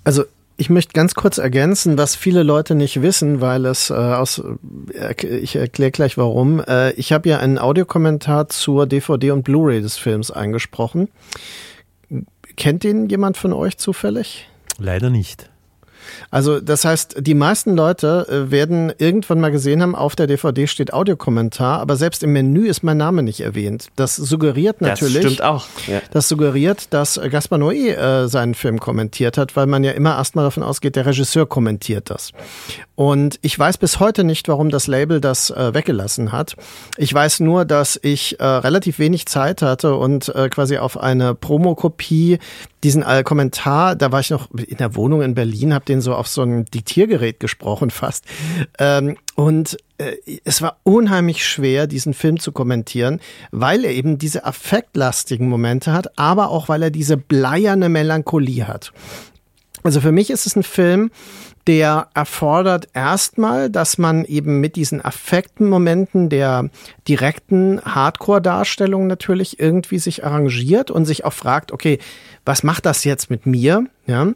Also 0.04 0.24
ich 0.58 0.70
möchte 0.70 0.94
ganz 0.94 1.16
kurz 1.16 1.38
ergänzen, 1.38 1.98
was 1.98 2.16
viele 2.16 2.44
Leute 2.44 2.76
nicht 2.76 3.02
wissen, 3.02 3.42
weil 3.42 3.66
es 3.66 3.90
äh, 3.90 3.94
aus 3.94 4.42
ich 5.22 5.58
erkläre 5.58 5.92
gleich 5.92 6.18
warum. 6.18 6.62
Äh, 6.62 6.92
ich 6.92 7.12
habe 7.12 7.28
ja 7.28 7.40
einen 7.40 7.58
Audiokommentar 7.58 8.48
zur 8.48 8.88
DVD 8.88 9.32
und 9.32 9.44
Blu-ray 9.44 9.82
des 9.82 9.98
Films 9.98 10.32
eingesprochen. 10.32 11.10
Kennt 12.56 12.84
den 12.84 13.10
jemand 13.10 13.36
von 13.36 13.52
euch 13.52 13.78
zufällig? 13.78 14.48
Leider 14.78 15.10
nicht. 15.10 15.50
Also 16.32 16.60
das 16.60 16.86
heißt, 16.86 17.18
die 17.20 17.34
meisten 17.34 17.76
Leute 17.76 18.28
äh, 18.30 18.52
werden 18.52 18.94
irgendwann 18.98 19.40
mal 19.40 19.52
gesehen 19.52 19.82
haben, 19.82 19.96
auf 19.96 20.16
der 20.16 20.28
DVD 20.28 20.68
steht 20.68 20.94
Audiokommentar, 20.94 21.80
aber 21.80 21.96
selbst 21.96 22.24
im 22.24 22.34
Menü 22.34 22.68
ist 22.68 22.84
mein 22.84 22.98
Name 22.98 23.24
nicht 23.24 23.42
erwähnt. 23.42 23.88
Das 23.96 24.16
suggeriert 24.16 24.82
natürlich. 24.82 25.14
Das 25.14 25.34
stimmt 25.34 25.42
auch. 25.44 25.66
Ja. 25.88 26.02
Das 26.12 26.28
suggeriert, 26.28 26.88
dass 26.94 27.20
Gaspar 27.30 27.60
Noé 27.60 27.96
äh, 27.96 28.28
seinen 28.28 28.56
Film 28.56 28.80
kommentiert 28.80 29.38
hat, 29.38 29.56
weil 29.56 29.68
man 29.68 29.84
ja 29.84 29.92
immer 29.92 30.16
erstmal 30.18 30.46
davon 30.46 30.64
ausgeht, 30.64 30.96
der 30.96 31.06
Regisseur 31.06 31.48
kommentiert 31.48 32.10
das. 32.10 32.32
Und 32.96 33.40
ich 33.42 33.58
weiß 33.58 33.78
bis 33.78 34.00
heute 34.00 34.24
nicht, 34.24 34.48
warum 34.48 34.70
das 34.70 34.88
Label 34.88 35.20
das 35.20 35.50
äh, 35.50 35.74
weggelassen 35.74 36.32
hat. 36.32 36.56
Ich 36.98 37.14
weiß 37.14 37.42
nur, 37.42 37.66
dass 37.66 38.00
ich 38.02 38.40
äh, 38.40 38.46
relativ 38.46 39.00
wenig 39.00 39.26
Zeit 39.26 39.62
hatte 39.62 39.96
und 39.96 40.34
äh, 40.34 40.50
quasi 40.50 40.78
auf 40.78 40.98
eine 40.98 41.36
Promokopie 41.36 42.40
diesen 42.86 43.02
äh, 43.02 43.24
Kommentar, 43.24 43.96
da 43.96 44.12
war 44.12 44.20
ich 44.20 44.30
noch 44.30 44.52
in 44.52 44.78
der 44.78 44.96
Wohnung 44.96 45.24
in 45.24 45.34
Berlin, 45.34 45.74
habe 45.74 45.86
den 45.86 46.02
so 46.02 46.14
auf 46.14 46.28
so 46.28 46.44
ein 46.44 46.66
Diktiergerät 46.66 47.40
gesprochen 47.40 47.90
fast. 47.90 48.26
Ähm, 48.78 49.18
und 49.34 49.78
äh, 49.98 50.18
es 50.44 50.62
war 50.62 50.78
unheimlich 50.84 51.48
schwer, 51.48 51.88
diesen 51.88 52.14
Film 52.14 52.40
zu 52.40 52.52
kommentieren, 52.52 53.22
weil 53.50 53.86
er 53.86 53.92
eben 53.92 54.20
diese 54.20 54.46
affektlastigen 54.46 55.50
Momente 55.50 55.94
hat, 55.94 56.20
aber 56.20 56.50
auch 56.50 56.70
weil 56.70 56.84
er 56.84 56.92
diese 56.92 57.18
bleierne 57.18 57.90
Melancholie 57.90 58.68
hat. 58.68 58.94
Also 59.82 60.00
für 60.00 60.12
mich 60.12 60.30
ist 60.30 60.46
es 60.46 60.56
ein 60.56 60.64
Film, 60.64 61.10
der 61.68 62.10
erfordert 62.14 62.90
erstmal, 62.94 63.72
dass 63.72 63.98
man 63.98 64.26
eben 64.26 64.60
mit 64.60 64.76
diesen 64.76 65.04
affekten 65.04 65.68
Momenten 65.68 66.30
der 66.30 66.70
direkten 67.08 67.82
Hardcore-Darstellung 67.84 69.08
natürlich 69.08 69.60
irgendwie 69.60 69.98
sich 69.98 70.24
arrangiert 70.24 70.92
und 70.92 71.06
sich 71.06 71.26
auch 71.26 71.34
fragt, 71.34 71.72
okay, 71.72 71.98
was 72.46 72.64
macht 72.64 72.86
das 72.86 73.04
jetzt 73.04 73.30
mit 73.30 73.46
mir? 73.46 73.86
Ja, 74.08 74.28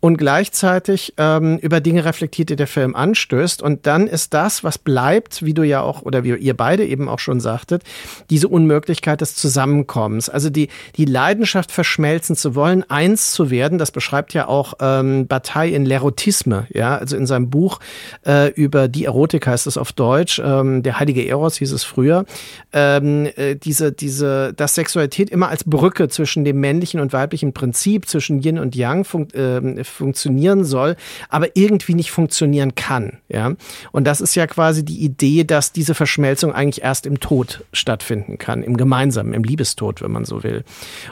und 0.00 0.16
gleichzeitig 0.16 1.14
ähm, 1.16 1.58
über 1.58 1.80
Dinge 1.80 2.04
reflektiert, 2.04 2.50
die 2.50 2.56
der 2.56 2.68
Film 2.68 2.94
anstößt. 2.94 3.62
Und 3.62 3.86
dann 3.86 4.06
ist 4.06 4.32
das, 4.32 4.62
was 4.62 4.78
bleibt, 4.78 5.44
wie 5.44 5.54
du 5.54 5.64
ja 5.64 5.80
auch 5.80 6.02
oder 6.02 6.22
wie 6.22 6.36
ihr 6.36 6.56
beide 6.56 6.86
eben 6.86 7.08
auch 7.08 7.18
schon 7.18 7.40
sagtet, 7.40 7.82
diese 8.30 8.46
Unmöglichkeit 8.46 9.20
des 9.20 9.34
Zusammenkommens. 9.34 10.28
Also 10.28 10.50
die, 10.50 10.68
die 10.96 11.04
Leidenschaft 11.04 11.72
verschmelzen 11.72 12.36
zu 12.36 12.54
wollen, 12.54 12.88
eins 12.88 13.32
zu 13.32 13.50
werden, 13.50 13.78
das 13.78 13.90
beschreibt 13.90 14.34
ja 14.34 14.46
auch 14.46 14.74
ähm, 14.80 15.26
Bataille 15.26 15.74
in 15.74 15.84
l'Erotisme, 15.84 16.66
ja, 16.72 16.96
also 16.96 17.16
in 17.16 17.26
seinem 17.26 17.50
Buch 17.50 17.80
äh, 18.24 18.52
über 18.52 18.86
die 18.86 19.04
Erotik 19.04 19.46
heißt 19.48 19.66
es 19.66 19.76
auf 19.76 19.92
Deutsch, 19.92 20.40
ähm, 20.44 20.84
der 20.84 21.00
heilige 21.00 21.26
Eros 21.26 21.56
hieß 21.56 21.72
es 21.72 21.82
früher, 21.82 22.24
ähm, 22.72 23.28
äh, 23.34 23.56
diese, 23.56 23.90
diese, 23.90 24.52
dass 24.54 24.76
Sexualität 24.76 25.28
immer 25.30 25.48
als 25.48 25.64
Brücke 25.64 26.08
zwischen 26.08 26.44
dem 26.44 26.60
männlichen 26.60 27.00
und 27.00 27.12
weiblichen 27.12 27.52
Prinzip, 27.52 28.06
zwischen 28.08 28.40
Yin 28.42 28.60
und 28.60 28.76
Yang 28.76 29.07
fun 29.08 29.30
äh, 29.30 29.82
funktionieren 29.84 30.64
soll, 30.64 30.96
aber 31.28 31.56
irgendwie 31.56 31.94
nicht 31.94 32.10
funktionieren 32.10 32.74
kann. 32.74 33.18
Ja? 33.28 33.54
Und 33.92 34.04
das 34.04 34.20
ist 34.20 34.34
ja 34.34 34.46
quasi 34.46 34.84
die 34.84 35.00
Idee, 35.00 35.44
dass 35.44 35.72
diese 35.72 35.94
Verschmelzung 35.94 36.52
eigentlich 36.52 36.84
erst 36.84 37.06
im 37.06 37.20
Tod 37.20 37.64
stattfinden 37.72 38.38
kann, 38.38 38.62
im 38.62 38.76
Gemeinsamen, 38.76 39.34
im 39.34 39.42
Liebestod, 39.42 40.02
wenn 40.02 40.12
man 40.12 40.24
so 40.24 40.42
will. 40.42 40.64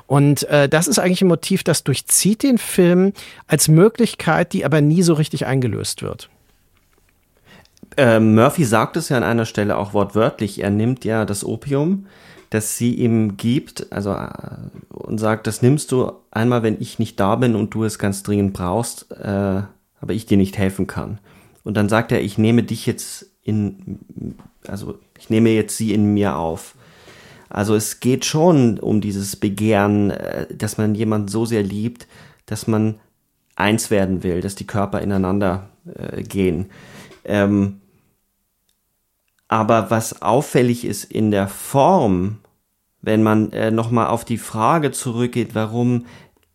Und 0.06 0.44
äh, 0.44 0.68
das 0.68 0.88
ist 0.88 0.98
eigentlich 0.98 1.22
ein 1.22 1.28
Motiv, 1.28 1.64
das 1.64 1.84
durchzieht 1.84 2.42
den 2.42 2.58
Film 2.58 3.12
als 3.46 3.68
Möglichkeit, 3.68 4.52
die 4.52 4.64
aber 4.64 4.80
nie 4.80 5.02
so 5.02 5.14
richtig 5.14 5.46
eingelöst 5.46 6.02
wird. 6.02 6.28
Äh, 7.96 8.20
Murphy 8.20 8.64
sagt 8.64 8.96
es 8.96 9.08
ja 9.08 9.16
an 9.16 9.22
einer 9.22 9.46
Stelle 9.46 9.78
auch 9.78 9.94
wortwörtlich. 9.94 10.62
Er 10.62 10.70
nimmt 10.70 11.04
ja 11.04 11.24
das 11.24 11.44
Opium 11.44 12.06
das 12.50 12.76
sie 12.76 12.94
ihm 12.94 13.36
gibt, 13.36 13.92
also 13.92 14.12
äh, 14.12 14.28
und 14.88 15.18
sagt, 15.18 15.46
das 15.46 15.62
nimmst 15.62 15.92
du 15.92 16.12
einmal, 16.30 16.62
wenn 16.62 16.80
ich 16.80 16.98
nicht 16.98 17.18
da 17.20 17.36
bin 17.36 17.54
und 17.54 17.74
du 17.74 17.84
es 17.84 17.98
ganz 17.98 18.22
dringend 18.22 18.52
brauchst, 18.52 19.10
äh, 19.12 19.62
aber 20.00 20.12
ich 20.12 20.26
dir 20.26 20.36
nicht 20.36 20.58
helfen 20.58 20.86
kann. 20.86 21.18
Und 21.64 21.76
dann 21.76 21.88
sagt 21.88 22.12
er, 22.12 22.20
ich 22.22 22.38
nehme 22.38 22.62
dich 22.62 22.86
jetzt 22.86 23.26
in, 23.42 23.98
also 24.66 24.98
ich 25.18 25.30
nehme 25.30 25.50
jetzt 25.50 25.76
sie 25.76 25.92
in 25.92 26.14
mir 26.14 26.36
auf. 26.36 26.74
Also 27.48 27.74
es 27.74 28.00
geht 28.00 28.24
schon 28.24 28.78
um 28.78 29.00
dieses 29.00 29.36
Begehren, 29.36 30.10
äh, 30.10 30.46
dass 30.54 30.78
man 30.78 30.94
jemanden 30.94 31.28
so 31.28 31.44
sehr 31.44 31.62
liebt, 31.62 32.06
dass 32.46 32.66
man 32.66 32.96
eins 33.56 33.90
werden 33.90 34.22
will, 34.22 34.40
dass 34.40 34.54
die 34.54 34.66
Körper 34.66 35.00
ineinander 35.00 35.70
äh, 35.94 36.22
gehen. 36.22 36.66
Ähm, 37.24 37.80
aber 39.48 39.90
was 39.90 40.22
auffällig 40.22 40.84
ist 40.84 41.04
in 41.04 41.30
der 41.30 41.48
Form 41.48 42.38
wenn 43.06 43.22
man 43.22 43.52
äh, 43.52 43.70
nochmal 43.70 44.08
auf 44.08 44.24
die 44.24 44.36
Frage 44.36 44.90
zurückgeht, 44.90 45.50
warum 45.54 46.06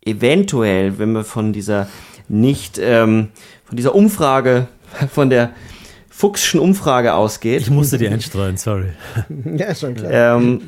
eventuell, 0.06 1.00
wenn 1.00 1.14
wir 1.14 1.24
von 1.24 1.54
dieser 1.54 1.88
nicht, 2.28 2.78
ähm, 2.78 3.30
von 3.64 3.78
dieser 3.78 3.96
Umfrage, 3.96 4.68
von 5.12 5.30
der 5.30 5.52
Fuchschen 6.22 6.60
Umfrage 6.60 7.15
ausgeht. 7.15 7.61
Ich 7.61 7.72
musste 7.72 7.98
die 7.98 8.07
einstreuen, 8.07 8.56
sorry. 8.56 8.89
ja, 9.57 9.69
ist 9.69 9.81
schon 9.81 9.95
klar. 9.95 10.38
Ähm, 10.38 10.61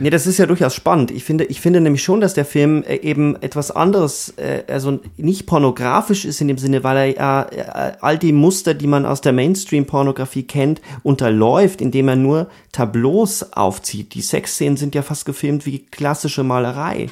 nee, 0.00 0.10
das 0.10 0.26
ist 0.26 0.36
ja 0.36 0.44
durchaus 0.44 0.74
spannend. 0.74 1.10
Ich 1.10 1.24
finde, 1.24 1.44
ich 1.44 1.62
finde 1.62 1.80
nämlich 1.80 2.02
schon, 2.02 2.20
dass 2.20 2.34
der 2.34 2.44
Film 2.44 2.82
äh, 2.82 2.96
eben 2.96 3.40
etwas 3.40 3.70
anderes, 3.70 4.34
äh, 4.36 4.64
also 4.68 5.00
nicht 5.16 5.46
pornografisch 5.46 6.26
ist 6.26 6.42
in 6.42 6.48
dem 6.48 6.58
Sinne, 6.58 6.84
weil 6.84 6.98
er 6.98 7.16
ja 7.16 7.42
äh, 7.44 7.92
all 8.02 8.18
die 8.18 8.32
Muster, 8.34 8.74
die 8.74 8.86
man 8.86 9.06
aus 9.06 9.22
der 9.22 9.32
Mainstream-Pornografie 9.32 10.42
kennt, 10.42 10.82
unterläuft, 11.02 11.80
indem 11.80 12.08
er 12.08 12.16
nur 12.16 12.48
Tableaus 12.72 13.54
aufzieht. 13.54 14.12
Die 14.12 14.20
Sexszenen 14.20 14.76
sind 14.76 14.94
ja 14.94 15.00
fast 15.00 15.24
gefilmt 15.24 15.64
wie 15.64 15.86
klassische 15.86 16.42
Malerei 16.42 17.06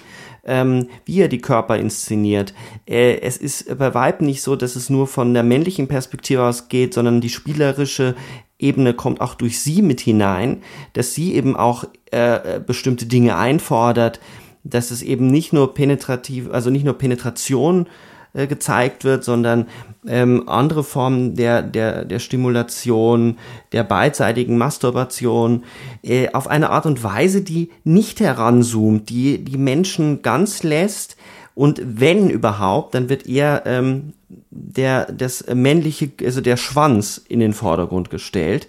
ähm, 0.45 0.89
wie 1.05 1.21
er 1.21 1.29
die 1.29 1.41
Körper 1.41 1.77
inszeniert. 1.77 2.55
Äh, 2.87 3.21
es 3.21 3.37
ist 3.37 3.77
bei 3.79 3.95
Weib 3.95 4.21
nicht 4.21 4.43
so, 4.43 4.57
dass 4.57 4.77
es 4.77 4.91
nur 4.91 5.07
von 5.07 5.35
der 5.35 5.43
männlichen 5.43 5.89
Perspektive 5.89 6.43
ausgeht, 6.43 6.95
sondern 6.95 7.21
die 7.21 7.29
spielerische 7.29 8.15
Ebene 8.59 8.95
kommt 8.95 9.21
auch 9.21 9.35
durch 9.35 9.61
sie 9.61 9.83
mit 9.83 10.01
hinein, 10.01 10.63
dass 10.93 11.15
sie 11.15 11.35
eben 11.35 11.57
auch 11.57 11.85
äh, 12.11 12.61
bestimmte 12.65 13.07
Dinge 13.07 13.37
einfordert, 13.37 14.21
dass 14.65 14.91
es 14.91 15.03
eben 15.03 15.29
nicht 15.29 15.53
nur 15.53 15.73
penetrativ, 15.73 16.51
also 16.51 16.69
nicht 16.69 16.85
nur 16.85 16.99
Penetration 16.99 17.87
äh, 17.87 17.89
gezeigt 18.33 19.05
wird, 19.05 19.25
sondern 19.25 19.67
ähm, 20.07 20.49
andere 20.49 20.85
Formen 20.85 21.35
der, 21.35 21.63
der, 21.63 22.05
der 22.05 22.19
Stimulation, 22.19 23.39
der 23.73 23.85
beidseitigen 23.85 24.57
Masturbation, 24.57 25.65
äh, 26.03 26.31
auf 26.33 26.49
eine 26.49 26.71
Art 26.71 26.87
und 26.87 27.03
Weise, 27.03 27.43
die 27.43 27.71
nicht 27.85 28.21
heranzoomt, 28.21 29.09
die 29.09 29.45
die 29.45 29.59
Menschen 29.59 30.23
ganz 30.23 30.63
lässt. 30.63 31.17
Und 31.55 31.83
wenn 31.85 32.31
überhaupt, 32.31 32.95
dann 32.95 33.09
wird 33.09 33.27
eher 33.27 33.65
ähm, 33.67 34.13
der, 34.51 35.13
das 35.13 35.45
männliche, 35.53 36.11
also 36.25 36.41
der 36.41 36.57
Schwanz 36.57 37.23
in 37.29 37.41
den 37.41 37.53
Vordergrund 37.53 38.11
gestellt. 38.11 38.69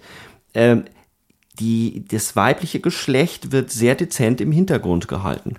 Ähm, 0.54 0.84
die, 1.58 2.04
das 2.08 2.34
weibliche 2.34 2.80
Geschlecht 2.80 3.52
wird 3.52 3.70
sehr 3.70 3.94
dezent 3.94 4.40
im 4.40 4.52
Hintergrund 4.52 5.06
gehalten. 5.06 5.56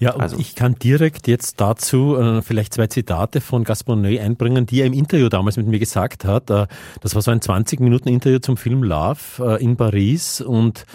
Ja, 0.00 0.14
und 0.14 0.20
also. 0.20 0.38
ich 0.38 0.54
kann 0.54 0.76
direkt 0.76 1.26
jetzt 1.26 1.60
dazu 1.60 2.16
äh, 2.16 2.42
vielleicht 2.42 2.74
zwei 2.74 2.86
Zitate 2.86 3.40
von 3.40 3.64
Gaspar 3.64 3.96
Noé 3.96 4.20
einbringen, 4.20 4.64
die 4.64 4.80
er 4.80 4.86
im 4.86 4.92
Interview 4.92 5.28
damals 5.28 5.56
mit 5.56 5.66
mir 5.66 5.80
gesagt 5.80 6.24
hat. 6.24 6.50
Äh, 6.50 6.66
das 7.00 7.14
war 7.14 7.22
so 7.22 7.30
ein 7.30 7.40
20-Minuten-Interview 7.40 8.38
zum 8.38 8.56
Film 8.56 8.84
Love 8.84 9.18
äh, 9.40 9.62
in 9.62 9.76
Paris 9.76 10.40
und 10.40 10.86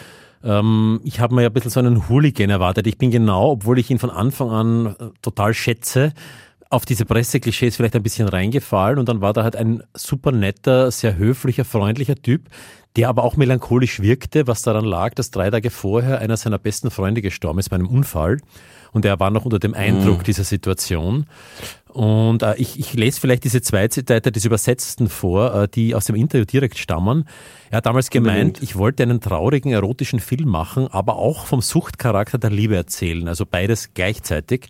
ähm, 0.44 1.02
ich 1.04 1.20
habe 1.20 1.36
mir 1.36 1.42
ja 1.42 1.50
ein 1.50 1.54
bisschen 1.54 1.72
so 1.72 1.80
einen 1.80 2.08
Hooligan 2.08 2.50
erwartet. 2.50 2.88
Ich 2.88 2.98
bin 2.98 3.12
genau, 3.12 3.52
obwohl 3.52 3.78
ich 3.78 3.90
ihn 3.90 4.00
von 4.00 4.10
Anfang 4.10 4.50
an 4.50 4.86
äh, 4.88 4.94
total 5.22 5.54
schätze, 5.54 6.14
auf 6.70 6.86
diese 6.86 7.06
Presseklischees 7.06 7.76
vielleicht 7.76 7.96
ein 7.96 8.04
bisschen 8.04 8.28
reingefallen 8.28 8.98
und 8.98 9.08
dann 9.08 9.22
war 9.22 9.34
da 9.34 9.44
halt 9.44 9.56
ein 9.56 9.84
super 9.94 10.32
netter, 10.32 10.90
sehr 10.92 11.18
höflicher, 11.18 11.66
freundlicher 11.66 12.16
Typ, 12.16 12.50
der 12.96 13.10
aber 13.10 13.24
auch 13.24 13.38
melancholisch 13.38 14.02
wirkte, 14.02 14.48
was 14.48 14.64
daran 14.64 14.86
lag, 14.86 15.14
dass 15.14 15.30
drei 15.30 15.52
Tage 15.52 15.70
vorher 15.70 16.20
einer 16.20 16.38
seiner 16.38 16.58
besten 16.58 16.90
Freunde 16.90 17.22
gestorben 17.22 17.60
ist 17.60 17.70
bei 17.70 17.76
einem 17.76 17.88
Unfall 17.88 18.40
und 18.94 19.06
er 19.06 19.20
war 19.20 19.32
noch 19.32 19.45
unter 19.45 19.60
dem 19.60 19.74
Eindruck 19.74 20.20
mhm. 20.20 20.24
dieser 20.24 20.44
Situation. 20.44 21.26
Und 21.90 22.41
äh, 22.41 22.56
ich, 22.56 22.80
ich 22.80 22.94
lese 22.94 23.20
vielleicht 23.20 23.44
diese 23.44 23.61
zwei 23.61 23.88
Zitate 23.88 24.32
des 24.32 24.45
Übersetzten 24.45 25.10
vor, 25.10 25.53
äh, 25.64 25.68
die 25.68 25.94
aus 25.94 26.06
dem 26.06 26.15
Interview 26.15 26.45
direkt 26.45 26.78
stammen. 26.78 27.26
Er 27.70 27.78
hat 27.78 27.86
damals 27.86 28.10
gemeint, 28.10 28.64
ich 28.64 28.76
wollte 28.76 29.03
einen 29.03 29.20
traurigen 29.20 29.72
erotischen 29.72 30.20
Film 30.20 30.49
machen, 30.49 30.88
aber 30.88 31.18
auch 31.18 31.45
vom 31.45 31.61
Suchtcharakter 31.61 32.38
der 32.38 32.49
Liebe 32.49 32.76
erzählen, 32.76 33.28
also 33.28 33.45
beides 33.45 33.94
gleichzeitig. 33.94 34.70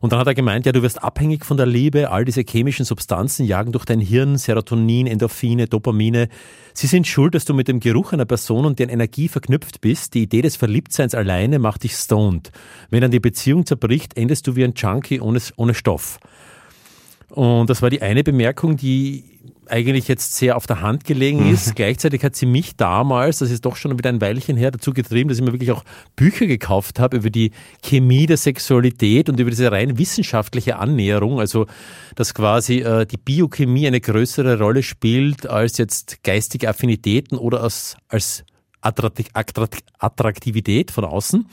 Und 0.00 0.12
dann 0.12 0.20
hat 0.20 0.26
er 0.26 0.34
gemeint, 0.34 0.66
ja, 0.66 0.72
du 0.72 0.82
wirst 0.82 1.02
abhängig 1.02 1.44
von 1.44 1.56
der 1.56 1.66
Liebe, 1.66 2.10
all 2.10 2.24
diese 2.24 2.42
chemischen 2.42 2.84
Substanzen 2.84 3.44
jagen 3.44 3.72
durch 3.72 3.84
dein 3.84 4.00
Hirn, 4.00 4.36
Serotonin, 4.36 5.06
Endorphine, 5.06 5.66
Dopamine. 5.66 6.28
Sie 6.74 6.86
sind 6.86 7.06
schuld, 7.06 7.34
dass 7.34 7.44
du 7.44 7.54
mit 7.54 7.68
dem 7.68 7.80
Geruch 7.80 8.12
einer 8.12 8.24
Person 8.24 8.64
und 8.64 8.78
deren 8.78 8.90
Energie 8.90 9.28
verknüpft 9.28 9.80
bist. 9.80 10.14
Die 10.14 10.22
Idee 10.22 10.42
des 10.42 10.56
Verliebtseins 10.56 11.14
alleine 11.14 11.58
macht 11.58 11.82
dich 11.82 11.94
stoned. 11.94 12.50
Wenn 12.90 13.00
dann 13.00 13.10
die 13.10 13.20
Beziehung 13.20 13.66
zerbricht, 13.66 14.16
endest 14.16 14.46
du 14.46 14.56
wie 14.56 14.64
ein 14.64 14.74
Junkie 14.76 15.20
ohne, 15.20 15.40
ohne 15.56 15.74
Stoff. 15.74 16.18
Und 17.30 17.70
das 17.70 17.82
war 17.82 17.90
die 17.90 18.02
eine 18.02 18.24
Bemerkung, 18.24 18.76
die 18.76 19.38
eigentlich 19.70 20.08
jetzt 20.08 20.36
sehr 20.36 20.56
auf 20.56 20.66
der 20.66 20.80
Hand 20.80 21.04
gelegen 21.04 21.50
ist. 21.52 21.68
Mhm. 21.68 21.74
Gleichzeitig 21.74 22.24
hat 22.24 22.36
sie 22.36 22.46
mich 22.46 22.76
damals, 22.76 23.38
das 23.38 23.50
ist 23.50 23.64
doch 23.64 23.76
schon 23.76 23.96
wieder 23.98 24.08
ein 24.08 24.20
Weilchen 24.20 24.56
her, 24.56 24.70
dazu 24.70 24.92
getrieben, 24.92 25.28
dass 25.28 25.38
ich 25.38 25.44
mir 25.44 25.52
wirklich 25.52 25.72
auch 25.72 25.84
Bücher 26.16 26.46
gekauft 26.46 26.98
habe 26.98 27.18
über 27.18 27.30
die 27.30 27.52
Chemie 27.82 28.26
der 28.26 28.36
Sexualität 28.36 29.28
und 29.28 29.38
über 29.38 29.50
diese 29.50 29.70
rein 29.70 29.98
wissenschaftliche 29.98 30.78
Annäherung, 30.78 31.40
also 31.40 31.66
dass 32.14 32.34
quasi 32.34 32.78
äh, 32.78 33.06
die 33.06 33.18
Biochemie 33.18 33.86
eine 33.86 34.00
größere 34.00 34.58
Rolle 34.58 34.82
spielt 34.82 35.46
als 35.46 35.78
jetzt 35.78 36.22
geistige 36.24 36.68
Affinitäten 36.68 37.36
oder 37.36 37.62
als, 37.62 37.96
als 38.08 38.44
Attraktivität 38.80 40.90
von 40.90 41.04
außen. 41.04 41.46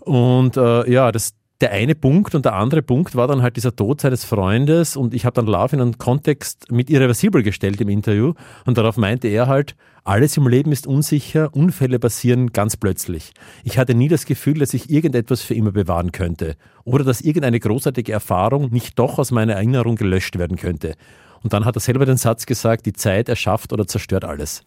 Und 0.00 0.56
äh, 0.56 0.90
ja, 0.90 1.12
das, 1.12 1.34
der 1.62 1.70
eine 1.70 1.94
Punkt 1.94 2.34
und 2.34 2.44
der 2.44 2.54
andere 2.54 2.82
Punkt 2.82 3.14
war 3.14 3.28
dann 3.28 3.40
halt 3.40 3.56
dieser 3.56 3.74
Tod 3.74 4.00
seines 4.00 4.24
Freundes 4.24 4.96
und 4.96 5.14
ich 5.14 5.24
habe 5.24 5.34
dann 5.34 5.46
Love 5.46 5.76
in 5.76 5.80
einen 5.80 5.96
Kontext 5.96 6.70
mit 6.72 6.90
irreversibel 6.90 7.44
gestellt 7.44 7.80
im 7.80 7.88
Interview 7.88 8.34
und 8.66 8.76
darauf 8.76 8.96
meinte 8.96 9.28
er 9.28 9.46
halt, 9.46 9.76
alles 10.02 10.36
im 10.36 10.48
Leben 10.48 10.72
ist 10.72 10.88
unsicher, 10.88 11.54
Unfälle 11.54 12.00
passieren 12.00 12.52
ganz 12.52 12.76
plötzlich. 12.76 13.32
Ich 13.62 13.78
hatte 13.78 13.94
nie 13.94 14.08
das 14.08 14.26
Gefühl, 14.26 14.58
dass 14.58 14.74
ich 14.74 14.90
irgendetwas 14.90 15.42
für 15.42 15.54
immer 15.54 15.70
bewahren 15.70 16.10
könnte 16.10 16.56
oder 16.82 17.04
dass 17.04 17.20
irgendeine 17.20 17.60
großartige 17.60 18.12
Erfahrung 18.12 18.70
nicht 18.72 18.98
doch 18.98 19.20
aus 19.20 19.30
meiner 19.30 19.54
Erinnerung 19.54 19.94
gelöscht 19.94 20.36
werden 20.38 20.56
könnte. 20.56 20.96
Und 21.44 21.52
dann 21.52 21.64
hat 21.64 21.76
er 21.76 21.80
selber 21.80 22.06
den 22.06 22.16
Satz 22.16 22.46
gesagt, 22.46 22.86
die 22.86 22.92
Zeit 22.92 23.28
erschafft 23.28 23.72
oder 23.72 23.86
zerstört 23.86 24.24
alles. 24.24 24.64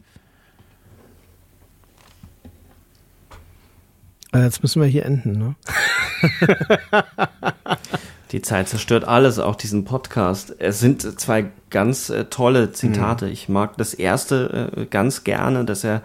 Äh, 4.34 4.44
jetzt 4.44 4.62
müssen 4.62 4.82
wir 4.82 4.88
hier 4.88 5.06
enden, 5.06 5.34
ne? 5.34 5.56
Die 8.32 8.42
Zeit 8.42 8.68
zerstört 8.68 9.06
alles, 9.06 9.40
auch 9.40 9.56
diesen 9.56 9.86
Podcast. 9.86 10.56
Es 10.60 10.80
sind 10.80 11.20
zwei 11.20 11.52
ganz 11.70 12.10
äh, 12.10 12.26
tolle 12.26 12.72
Zitate. 12.72 13.28
Mhm. 13.28 13.32
Ich 13.32 13.50
mag 13.50 13.78
das 13.78 13.94
erste 13.94 14.72
äh, 14.76 14.86
ganz 14.88 15.24
gerne, 15.24 15.64
dass 15.64 15.84
er 15.84 16.02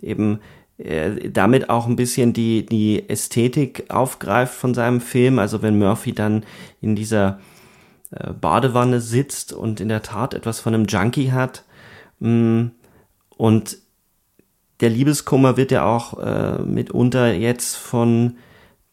eben 0.00 0.40
äh, 0.78 1.30
damit 1.30 1.70
auch 1.70 1.86
ein 1.86 1.96
bisschen 1.96 2.32
die, 2.32 2.66
die 2.66 3.08
Ästhetik 3.08 3.84
aufgreift 3.88 4.54
von 4.54 4.74
seinem 4.74 5.00
Film. 5.00 5.38
Also 5.38 5.62
wenn 5.62 5.78
Murphy 5.78 6.12
dann 6.12 6.44
in 6.80 6.96
dieser 6.96 7.40
äh, 8.10 8.32
Badewanne 8.32 9.00
sitzt 9.00 9.52
und 9.52 9.80
in 9.80 9.88
der 9.88 10.02
Tat 10.02 10.34
etwas 10.34 10.60
von 10.60 10.74
einem 10.74 10.86
Junkie 10.86 11.32
hat. 11.32 11.64
Mh, 12.20 12.30
mm, 12.30 12.70
und 13.36 13.78
der 14.80 14.90
Liebeskummer 14.90 15.56
wird 15.56 15.70
ja 15.70 15.84
auch 15.84 16.18
äh, 16.18 16.62
mitunter 16.62 17.32
jetzt 17.32 17.76
von 17.76 18.36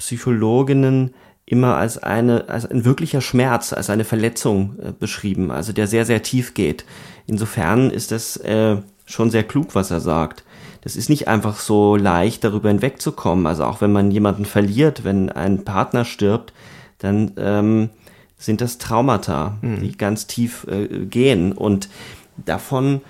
Psychologinnen 0.01 1.13
immer 1.45 1.75
als 1.75 1.99
eine 1.99 2.49
als 2.49 2.65
ein 2.65 2.85
wirklicher 2.85 3.21
Schmerz, 3.21 3.71
als 3.71 3.91
eine 3.91 4.03
Verletzung 4.03 4.79
äh, 4.79 4.91
beschrieben, 4.97 5.51
also 5.51 5.73
der 5.73 5.85
sehr 5.85 6.05
sehr 6.05 6.23
tief 6.23 6.55
geht. 6.55 6.85
Insofern 7.27 7.91
ist 7.91 8.11
das 8.11 8.35
äh, 8.37 8.77
schon 9.05 9.29
sehr 9.29 9.43
klug, 9.43 9.75
was 9.75 9.91
er 9.91 9.99
sagt. 9.99 10.43
Das 10.81 10.95
ist 10.95 11.09
nicht 11.09 11.27
einfach 11.27 11.59
so 11.59 11.95
leicht, 11.95 12.43
darüber 12.43 12.69
hinwegzukommen. 12.69 13.45
Also 13.45 13.65
auch 13.65 13.81
wenn 13.81 13.91
man 13.91 14.09
jemanden 14.09 14.45
verliert, 14.45 15.03
wenn 15.03 15.29
ein 15.29 15.63
Partner 15.63 16.03
stirbt, 16.03 16.51
dann 16.97 17.33
ähm, 17.37 17.89
sind 18.37 18.59
das 18.59 18.79
Traumata, 18.79 19.57
mhm. 19.61 19.81
die 19.81 19.95
ganz 19.95 20.25
tief 20.25 20.65
äh, 20.67 20.87
gehen 21.05 21.51
und 21.51 21.89
davon 22.37 23.01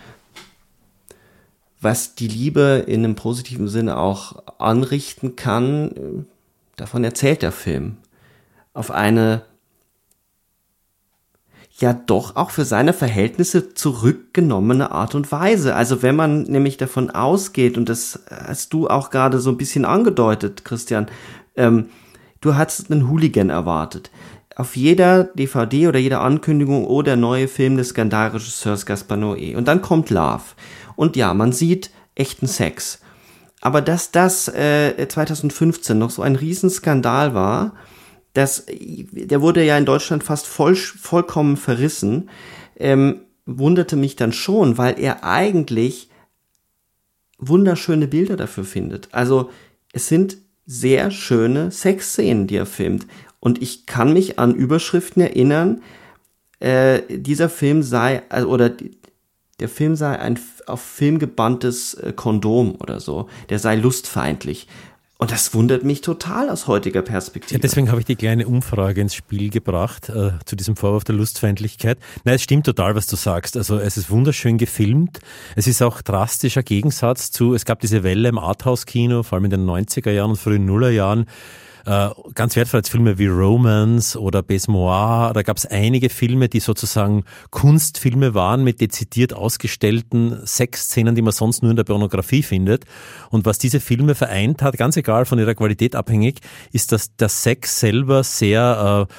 was 1.82 2.14
die 2.14 2.28
Liebe 2.28 2.84
in 2.86 3.04
einem 3.04 3.16
positiven 3.16 3.68
Sinne 3.68 3.98
auch 3.98 4.44
anrichten 4.60 5.36
kann, 5.36 6.28
davon 6.76 7.04
erzählt 7.04 7.42
der 7.42 7.52
Film. 7.52 7.98
Auf 8.74 8.92
eine 8.92 9.44
ja 11.82 11.94
doch 11.94 12.36
auch 12.36 12.52
für 12.52 12.64
seine 12.64 12.94
Verhältnisse 12.94 13.74
zurückgenommene 13.74 14.92
Art 14.92 15.16
und 15.16 15.32
Weise. 15.32 15.76
Also 15.76 16.02
wenn 16.02 16.16
man 16.16 16.44
nämlich 16.44 16.78
davon 16.78 17.10
ausgeht, 17.10 17.78
und 17.78 17.90
das 17.90 18.24
hast 18.30 18.72
du 18.74 18.88
auch 18.88 19.10
gerade 19.10 19.40
so 19.40 19.50
ein 19.50 19.58
bisschen 19.58 19.84
angedeutet, 19.84 20.64
Christian, 20.64 21.08
ähm, 21.56 21.88
du 22.40 22.56
hast 22.56 22.92
einen 22.92 23.10
Hooligan 23.10 23.50
erwartet. 23.50 24.12
Auf 24.56 24.76
jeder 24.76 25.24
DVD 25.24 25.88
oder 25.88 26.00
jeder 26.00 26.22
Ankündigung, 26.22 26.86
oh, 26.86 27.02
der 27.02 27.16
neue 27.16 27.48
Film 27.48 27.78
des 27.78 27.90
Skandalregisseurs 27.90 28.86
Gaspar 28.86 29.18
Noé. 29.18 29.56
Und 29.56 29.68
dann 29.68 29.82
kommt 29.82 30.10
Love. 30.10 30.44
Und 30.96 31.16
ja, 31.16 31.34
man 31.34 31.52
sieht 31.52 31.90
echten 32.16 32.48
Sex. 32.48 33.01
Aber 33.62 33.82
dass 33.82 34.12
das 34.12 34.48
äh, 34.48 35.08
2015 35.08 35.98
noch 35.98 36.10
so 36.10 36.24
ein 36.24 36.36
Riesenskandal 36.36 37.34
war, 37.34 37.76
das, 38.34 38.66
der 38.68 39.42
wurde 39.42 39.64
ja 39.64 39.78
in 39.78 39.86
Deutschland 39.86 40.24
fast 40.24 40.48
voll, 40.48 40.76
vollkommen 40.76 41.58
verrissen, 41.58 42.30
ähm, 42.78 43.22
wunderte 43.46 43.96
mich 43.96 44.16
dann 44.16 44.34
schon, 44.34 44.78
weil 44.78 45.00
er 45.00 45.24
eigentlich 45.24 46.10
wunderschöne 47.38 48.08
Bilder 48.08 48.38
dafür 48.38 48.64
findet. 48.64 49.10
Also 49.12 49.50
es 49.94 50.08
sind 50.08 50.38
sehr 50.66 51.12
schöne 51.12 51.72
Sexszenen, 51.72 52.48
die 52.48 52.56
er 52.56 52.66
filmt. 52.66 53.08
Und 53.40 53.62
ich 53.62 53.86
kann 53.86 54.14
mich 54.14 54.40
an 54.40 54.56
Überschriften 54.56 55.22
erinnern, 55.22 55.82
äh, 56.60 57.02
dieser 57.10 57.50
Film 57.50 57.84
sei, 57.84 58.22
also, 58.30 58.48
oder 58.48 58.72
der 59.62 59.70
Film 59.70 59.96
sei 59.96 60.20
ein 60.20 60.40
auf 60.66 60.82
Film 60.82 61.20
gebanntes 61.20 61.94
äh, 61.94 62.14
Kondom 62.14 62.76
oder 62.80 63.00
so. 63.00 63.28
Der 63.50 63.60
sei 63.60 63.76
lustfeindlich. 63.76 64.68
Und 65.20 65.32
das 65.32 65.54
wundert 65.54 65.84
mich 65.84 66.02
total 66.02 66.50
aus 66.50 66.66
heutiger 66.66 67.04
Perspektive. 67.04 67.54
Ja, 67.54 67.62
deswegen 67.62 67.92
habe 67.92 68.00
ich 68.00 68.08
die 68.08 68.16
kleine 68.16 68.48
Umfrage 68.48 69.02
ins 69.02 69.14
Spiel 69.14 69.52
gebracht 69.52 70.10
äh, 70.10 70.32
zu 70.46 70.56
diesem 70.56 70.76
Vorwurf 70.76 71.04
der 71.04 71.14
Lustfeindlichkeit. 71.14 72.00
Nein, 72.24 72.36
es 72.36 72.42
stimmt 72.42 72.66
total, 72.66 72.96
was 72.96 73.06
du 73.06 73.16
sagst. 73.16 73.56
Also 73.56 73.78
es 73.78 73.98
ist 73.98 74.10
wunderschön 74.10 74.58
gefilmt. 74.58 75.20
Es 75.56 75.68
ist 75.68 75.84
auch 75.84 76.02
drastischer 76.02 76.64
Gegensatz 76.64 77.30
zu, 77.30 77.54
es 77.54 77.66
gab 77.66 77.82
diese 77.82 78.02
Welle 78.02 78.30
im 78.30 78.40
Arthouse-Kino, 78.40 79.22
vor 79.22 79.36
allem 79.36 79.46
in 79.46 79.52
den 79.52 79.66
90er 79.70 80.10
Jahren 80.10 80.32
und 80.32 80.38
frühen 80.38 80.66
Nullerjahren, 80.66 81.28
äh, 81.86 82.10
ganz 82.36 82.56
wertvoll 82.56 82.80
als 82.80 82.90
Filme 82.90 83.18
wie 83.18 83.28
Romance 83.28 84.20
oder 84.20 84.44
Besmoir. 84.44 85.32
Da 85.34 85.42
gab 85.42 85.58
es 85.58 85.66
einige 85.66 86.10
Filme, 86.10 86.50
die 86.50 86.60
sozusagen 86.60 87.24
Kunstfilme 87.50 88.34
waren 88.34 88.64
mit 88.64 88.82
dezidiert 88.82 89.34
ausgestellten 89.34 90.46
Sexszenen, 90.46 91.16
die 91.16 91.22
man 91.22 91.34
sonst 91.34 91.62
nur 91.62 91.72
in 91.72 91.78
der 91.78 91.84
Pornografie 91.84 92.44
findet. 92.44 92.86
Und 93.30 93.46
was 93.46 93.58
diese 93.58 93.80
Filme 93.80 94.16
vereint 94.16 94.62
hat, 94.62 94.78
ganz 94.78 94.98
egal 94.98 95.26
von 95.26 95.40
ihrer 95.40 95.56
Qualität 95.56 95.96
abhängig, 95.96 96.40
ist, 96.72 96.92
dass 96.92 97.16
der 97.16 97.30
Sex 97.30 97.80
selber 97.80 98.24
sehr 98.24 99.08
äh, 99.10 99.14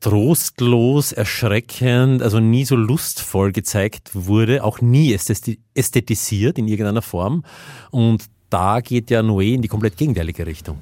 trostlos, 0.00 1.12
erschreckend, 1.12 2.22
also 2.22 2.38
nie 2.38 2.64
so 2.64 2.76
lustvoll 2.76 3.52
gezeigt 3.52 4.10
wurde, 4.12 4.62
auch 4.62 4.80
nie 4.80 5.16
ästhetisiert 5.74 6.58
in 6.58 6.68
irgendeiner 6.68 7.02
Form. 7.02 7.44
Und 7.90 8.24
da 8.50 8.80
geht 8.80 9.10
ja 9.10 9.20
Noé 9.20 9.54
in 9.54 9.62
die 9.62 9.68
komplett 9.68 9.96
gegenteilige 9.96 10.46
Richtung. 10.46 10.78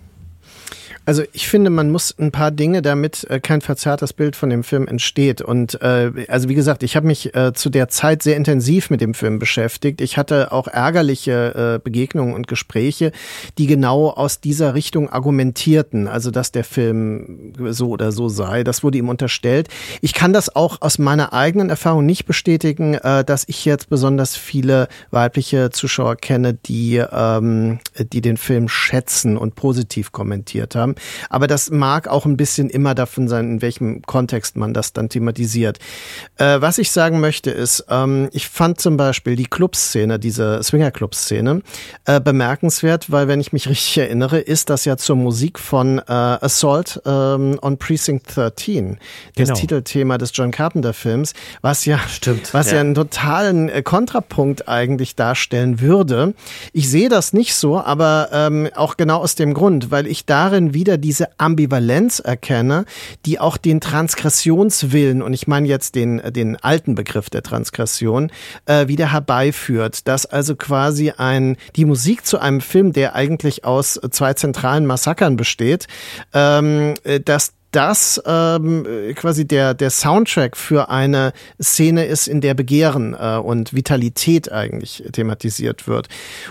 Also 1.04 1.24
ich 1.32 1.48
finde, 1.48 1.70
man 1.70 1.90
muss 1.90 2.16
ein 2.16 2.30
paar 2.30 2.52
Dinge, 2.52 2.80
damit 2.80 3.24
äh, 3.28 3.40
kein 3.40 3.60
verzerrtes 3.60 4.12
Bild 4.12 4.36
von 4.36 4.50
dem 4.50 4.62
Film 4.62 4.86
entsteht. 4.86 5.42
Und 5.42 5.80
äh, 5.82 6.12
also 6.28 6.48
wie 6.48 6.54
gesagt, 6.54 6.84
ich 6.84 6.94
habe 6.94 7.08
mich 7.08 7.34
äh, 7.34 7.52
zu 7.52 7.70
der 7.70 7.88
Zeit 7.88 8.22
sehr 8.22 8.36
intensiv 8.36 8.88
mit 8.88 9.00
dem 9.00 9.12
Film 9.14 9.40
beschäftigt. 9.40 10.00
Ich 10.00 10.16
hatte 10.16 10.52
auch 10.52 10.68
ärgerliche 10.68 11.74
äh, 11.74 11.80
Begegnungen 11.82 12.34
und 12.34 12.46
Gespräche, 12.46 13.10
die 13.58 13.66
genau 13.66 14.10
aus 14.10 14.40
dieser 14.40 14.74
Richtung 14.74 15.10
argumentierten. 15.10 16.06
Also 16.06 16.30
dass 16.30 16.52
der 16.52 16.64
Film 16.64 17.52
so 17.70 17.88
oder 17.88 18.12
so 18.12 18.28
sei. 18.28 18.62
Das 18.62 18.84
wurde 18.84 18.98
ihm 18.98 19.08
unterstellt. 19.08 19.68
Ich 20.02 20.14
kann 20.14 20.32
das 20.32 20.54
auch 20.54 20.82
aus 20.82 20.98
meiner 20.98 21.32
eigenen 21.32 21.68
Erfahrung 21.68 22.06
nicht 22.06 22.26
bestätigen, 22.26 22.94
äh, 22.94 23.24
dass 23.24 23.44
ich 23.48 23.64
jetzt 23.64 23.88
besonders 23.88 24.36
viele 24.36 24.86
weibliche 25.10 25.70
Zuschauer 25.70 26.14
kenne, 26.14 26.54
die, 26.54 27.02
ähm, 27.10 27.80
die 27.98 28.20
den 28.20 28.36
Film 28.36 28.68
schätzen 28.68 29.36
und 29.36 29.56
positiv 29.56 30.12
kommentiert 30.12 30.76
haben 30.76 30.91
haben. 30.92 30.96
Aber 31.28 31.46
das 31.46 31.70
mag 31.70 32.08
auch 32.08 32.26
ein 32.26 32.36
bisschen 32.36 32.70
immer 32.70 32.94
davon 32.94 33.28
sein, 33.28 33.52
in 33.52 33.62
welchem 33.62 34.02
Kontext 34.02 34.56
man 34.56 34.74
das 34.74 34.92
dann 34.92 35.08
thematisiert. 35.08 35.78
Äh, 36.36 36.60
was 36.60 36.78
ich 36.78 36.90
sagen 36.90 37.20
möchte 37.20 37.50
ist, 37.50 37.84
ähm, 37.88 38.28
ich 38.32 38.48
fand 38.48 38.80
zum 38.80 38.96
Beispiel 38.96 39.36
die 39.36 39.46
Clubszene, 39.46 40.18
diese 40.18 40.62
Swinger-Club-Szene, 40.62 41.62
äh, 42.04 42.20
bemerkenswert, 42.20 43.10
weil 43.10 43.28
wenn 43.28 43.40
ich 43.40 43.52
mich 43.52 43.68
richtig 43.68 43.98
erinnere, 43.98 44.38
ist 44.38 44.70
das 44.70 44.84
ja 44.84 44.96
zur 44.96 45.16
Musik 45.16 45.58
von 45.58 45.98
äh, 45.98 46.02
Assault 46.06 47.00
ähm, 47.04 47.58
on 47.62 47.78
Precinct 47.78 48.36
13, 48.36 48.98
das 49.36 49.48
genau. 49.48 49.60
Titelthema 49.60 50.18
des 50.18 50.30
John 50.34 50.50
Carpenter-Films, 50.50 51.34
was 51.60 51.84
ja, 51.84 51.98
Stimmt, 52.08 52.52
was 52.54 52.68
ja. 52.68 52.74
ja 52.74 52.80
einen 52.80 52.94
totalen 52.94 53.68
äh, 53.68 53.82
Kontrapunkt 53.82 54.68
eigentlich 54.68 55.16
darstellen 55.16 55.80
würde. 55.80 56.34
Ich 56.72 56.90
sehe 56.90 57.08
das 57.08 57.32
nicht 57.32 57.54
so, 57.54 57.80
aber 57.80 58.28
ähm, 58.32 58.68
auch 58.74 58.96
genau 58.96 59.18
aus 59.18 59.34
dem 59.34 59.54
Grund, 59.54 59.90
weil 59.90 60.06
ich 60.06 60.26
darin 60.26 60.74
wieder 60.82 60.98
diese 60.98 61.28
Ambivalenz 61.38 62.18
erkenne, 62.18 62.86
die 63.24 63.38
auch 63.38 63.56
den 63.56 63.80
Transgressionswillen, 63.80 65.22
und 65.22 65.32
ich 65.32 65.46
meine 65.46 65.68
jetzt 65.68 65.94
den, 65.94 66.20
den 66.32 66.56
alten 66.56 66.96
Begriff 66.96 67.30
der 67.30 67.44
Transgression, 67.44 68.32
äh, 68.66 68.88
wieder 68.88 69.12
herbeiführt. 69.12 70.08
Dass 70.08 70.26
also 70.26 70.56
quasi 70.56 71.12
ein, 71.16 71.56
die 71.76 71.84
Musik 71.84 72.26
zu 72.26 72.40
einem 72.40 72.60
Film, 72.60 72.92
der 72.92 73.14
eigentlich 73.14 73.64
aus 73.64 74.00
zwei 74.10 74.34
zentralen 74.34 74.84
Massakern 74.84 75.36
besteht, 75.36 75.86
ähm, 76.34 76.94
äh, 77.04 77.20
dass 77.20 77.52
das 77.72 78.22
ähm, 78.26 78.86
quasi 79.14 79.46
der, 79.46 79.74
der 79.74 79.90
Soundtrack 79.90 80.56
für 80.56 80.90
eine 80.90 81.32
Szene 81.60 82.04
ist, 82.04 82.28
in 82.28 82.40
der 82.42 82.54
Begehren 82.54 83.16
äh, 83.18 83.38
und 83.38 83.74
Vitalität 83.74 84.52
eigentlich 84.52 85.02
thematisiert 85.12 85.88
wird. 85.88 86.08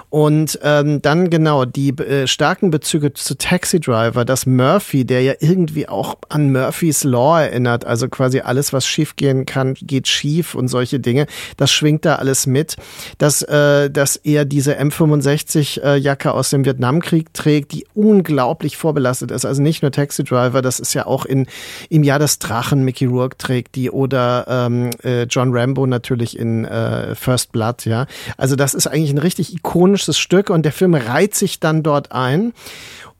Und 0.09 0.59
ähm, 0.63 1.01
dann 1.01 1.29
genau 1.29 1.65
die 1.65 1.89
äh, 1.89 2.25
starken 2.25 2.71
Bezüge 2.71 3.13
zu 3.13 3.37
Taxi 3.37 3.79
Driver, 3.79 4.25
dass 4.25 4.47
Murphy, 4.47 5.05
der 5.05 5.21
ja 5.21 5.33
irgendwie 5.39 5.87
auch 5.87 6.15
an 6.29 6.51
Murphys 6.51 7.03
Law 7.03 7.39
erinnert, 7.39 7.85
also 7.85 8.09
quasi 8.09 8.39
alles, 8.39 8.73
was 8.73 8.87
schief 8.87 9.15
gehen 9.15 9.45
kann, 9.45 9.75
geht 9.75 10.07
schief 10.07 10.55
und 10.55 10.69
solche 10.69 10.99
Dinge, 10.99 11.27
das 11.55 11.71
schwingt 11.71 12.03
da 12.03 12.15
alles 12.15 12.47
mit. 12.47 12.77
Dass, 13.19 13.43
äh, 13.43 13.91
dass 13.91 14.15
er 14.15 14.45
diese 14.45 14.79
M65-Jacke 14.79 16.29
äh, 16.29 16.31
aus 16.31 16.49
dem 16.49 16.65
Vietnamkrieg 16.65 17.31
trägt, 17.33 17.73
die 17.73 17.85
unglaublich 17.93 18.75
vorbelastet 18.75 19.29
ist. 19.29 19.45
Also 19.45 19.61
nicht 19.61 19.83
nur 19.83 19.91
Taxi 19.91 20.23
Driver, 20.23 20.63
das 20.63 20.79
ist 20.79 20.95
ja 20.95 21.05
auch 21.05 21.10
in 21.25 21.47
im 21.89 22.03
Jahr 22.03 22.19
des 22.19 22.39
Drachen 22.39 22.83
Mickey 22.83 23.05
Rourke 23.05 23.37
trägt 23.37 23.75
die 23.75 23.91
oder 23.91 24.45
ähm, 24.47 24.89
äh, 25.03 25.23
John 25.23 25.55
Rambo 25.55 25.85
natürlich 25.85 26.37
in 26.37 26.65
äh, 26.65 27.15
First 27.15 27.51
Blood, 27.51 27.85
ja. 27.85 28.07
Also 28.37 28.55
das 28.55 28.73
ist 28.73 28.87
eigentlich 28.87 29.11
ein 29.11 29.17
richtig 29.17 29.53
ikonisches 29.53 30.17
Stück 30.17 30.49
und 30.49 30.63
der 30.63 30.71
Film 30.71 30.93
reiht 30.93 31.35
sich 31.35 31.59
dann 31.59 31.83
dort 31.83 32.11
ein. 32.11 32.53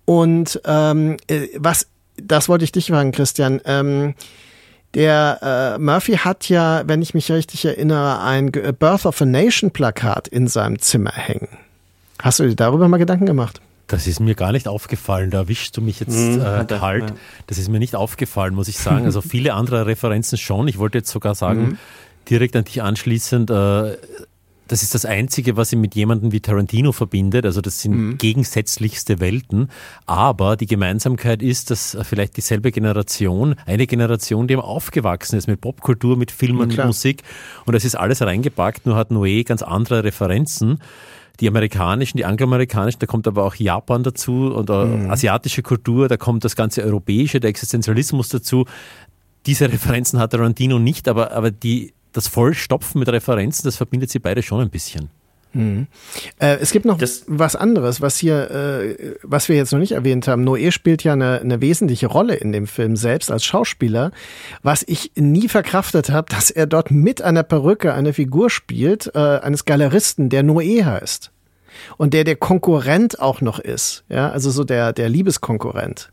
Und 0.05 0.59
ähm, 0.65 1.17
äh, 1.27 1.47
was, 1.57 1.87
das 2.17 2.49
wollte 2.49 2.63
ich 2.63 2.71
dich 2.71 2.87
fragen, 2.87 3.11
Christian. 3.11 3.61
Ähm, 3.65 4.15
der 4.93 5.75
äh, 5.77 5.79
Murphy 5.79 6.17
hat 6.17 6.49
ja, 6.49 6.83
wenn 6.85 7.01
ich 7.01 7.13
mich 7.13 7.31
richtig 7.31 7.63
erinnere, 7.63 8.19
ein 8.21 8.51
Birth 8.51 9.05
of 9.05 9.21
a 9.21 9.25
Nation 9.25 9.71
Plakat 9.71 10.27
in 10.27 10.47
seinem 10.47 10.79
Zimmer 10.79 11.13
hängen. 11.13 11.47
Hast 12.21 12.39
du 12.39 12.43
dir 12.43 12.55
darüber 12.55 12.87
mal 12.89 12.97
Gedanken 12.97 13.25
gemacht? 13.25 13.61
Das 13.91 14.07
ist 14.07 14.21
mir 14.21 14.35
gar 14.35 14.53
nicht 14.53 14.69
aufgefallen. 14.69 15.31
Da 15.31 15.39
erwischst 15.39 15.75
du 15.75 15.81
mich 15.81 15.99
jetzt 15.99 16.17
mhm, 16.17 16.39
äh, 16.39 16.65
kalt. 16.65 17.09
Ja. 17.09 17.15
Das 17.47 17.57
ist 17.57 17.67
mir 17.67 17.79
nicht 17.79 17.93
aufgefallen, 17.93 18.55
muss 18.55 18.69
ich 18.69 18.77
sagen. 18.77 19.03
Also 19.03 19.19
viele 19.21 19.53
andere 19.53 19.85
Referenzen 19.85 20.37
schon. 20.37 20.69
Ich 20.69 20.77
wollte 20.77 20.99
jetzt 20.99 21.11
sogar 21.11 21.35
sagen, 21.35 21.61
mhm. 21.61 21.77
direkt 22.29 22.55
an 22.55 22.63
dich 22.63 22.81
anschließend, 22.81 23.49
äh, 23.49 23.97
das 24.69 24.83
ist 24.83 24.95
das 24.95 25.03
Einzige, 25.03 25.57
was 25.57 25.73
ihn 25.73 25.81
mit 25.81 25.93
jemandem 25.95 26.31
wie 26.31 26.39
Tarantino 26.39 26.93
verbindet. 26.93 27.45
Also 27.45 27.59
das 27.59 27.81
sind 27.81 27.97
mhm. 27.97 28.17
gegensätzlichste 28.17 29.19
Welten. 29.19 29.67
Aber 30.05 30.55
die 30.55 30.67
Gemeinsamkeit 30.67 31.41
ist, 31.43 31.69
dass 31.69 31.97
vielleicht 32.03 32.37
dieselbe 32.37 32.71
Generation, 32.71 33.55
eine 33.65 33.87
Generation, 33.87 34.47
die 34.47 34.55
aufgewachsen 34.55 35.35
ist 35.35 35.47
mit 35.47 35.59
Popkultur, 35.59 36.15
mit 36.15 36.31
Filmen, 36.31 36.69
mit 36.69 36.85
Musik. 36.85 37.23
Und 37.65 37.73
das 37.73 37.83
ist 37.83 37.95
alles 37.95 38.21
reingepackt, 38.21 38.85
nur 38.85 38.95
hat 38.95 39.11
Noé 39.11 39.43
ganz 39.43 39.61
andere 39.61 40.05
Referenzen 40.05 40.79
die 41.39 41.47
amerikanischen, 41.47 42.17
die 42.17 42.25
angloamerikanischen, 42.25 42.99
da 42.99 43.07
kommt 43.07 43.27
aber 43.27 43.43
auch 43.43 43.55
Japan 43.55 44.03
dazu 44.03 44.53
und 44.53 44.69
mhm. 44.69 45.09
asiatische 45.09 45.61
Kultur, 45.63 46.07
da 46.07 46.17
kommt 46.17 46.43
das 46.43 46.55
ganze 46.55 46.83
europäische, 46.83 47.39
der 47.39 47.49
Existenzialismus 47.49 48.29
dazu. 48.29 48.65
Diese 49.45 49.71
Referenzen 49.71 50.19
hat 50.19 50.31
Tarantino 50.31 50.77
nicht, 50.77 51.07
aber, 51.07 51.31
aber 51.31 51.49
die, 51.51 51.93
das 52.11 52.27
Vollstopfen 52.27 52.99
mit 52.99 53.09
Referenzen, 53.09 53.63
das 53.65 53.77
verbindet 53.77 54.11
sie 54.11 54.19
beide 54.19 54.43
schon 54.43 54.61
ein 54.61 54.69
bisschen. 54.69 55.09
Mhm. 55.53 55.87
Äh, 56.39 56.57
es 56.61 56.71
gibt 56.71 56.85
noch 56.85 56.97
das, 56.97 57.23
was 57.27 57.55
anderes, 57.55 58.01
was 58.01 58.17
hier, 58.17 58.51
äh, 58.51 59.15
was 59.23 59.49
wir 59.49 59.55
jetzt 59.55 59.71
noch 59.71 59.79
nicht 59.79 59.91
erwähnt 59.91 60.27
haben. 60.27 60.47
Noé 60.47 60.71
spielt 60.71 61.03
ja 61.03 61.13
eine, 61.13 61.41
eine 61.41 61.61
wesentliche 61.61 62.07
Rolle 62.07 62.35
in 62.35 62.51
dem 62.51 62.67
Film 62.67 62.95
selbst 62.95 63.31
als 63.31 63.43
Schauspieler, 63.43 64.11
was 64.63 64.83
ich 64.87 65.11
nie 65.15 65.49
verkraftet 65.49 66.09
habe, 66.09 66.29
dass 66.33 66.51
er 66.51 66.67
dort 66.67 66.91
mit 66.91 67.21
einer 67.21 67.43
Perücke 67.43 67.93
eine 67.93 68.13
Figur 68.13 68.49
spielt, 68.49 69.11
äh, 69.13 69.19
eines 69.19 69.65
Galeristen, 69.65 70.29
der 70.29 70.43
Noé 70.43 70.85
heißt. 70.85 71.31
Und 71.97 72.13
der 72.13 72.23
der 72.23 72.35
Konkurrent 72.35 73.19
auch 73.19 73.41
noch 73.41 73.59
ist, 73.59 74.03
ja, 74.09 74.29
also 74.29 74.51
so 74.51 74.63
der, 74.63 74.93
der 74.93 75.09
Liebeskonkurrent. 75.09 76.11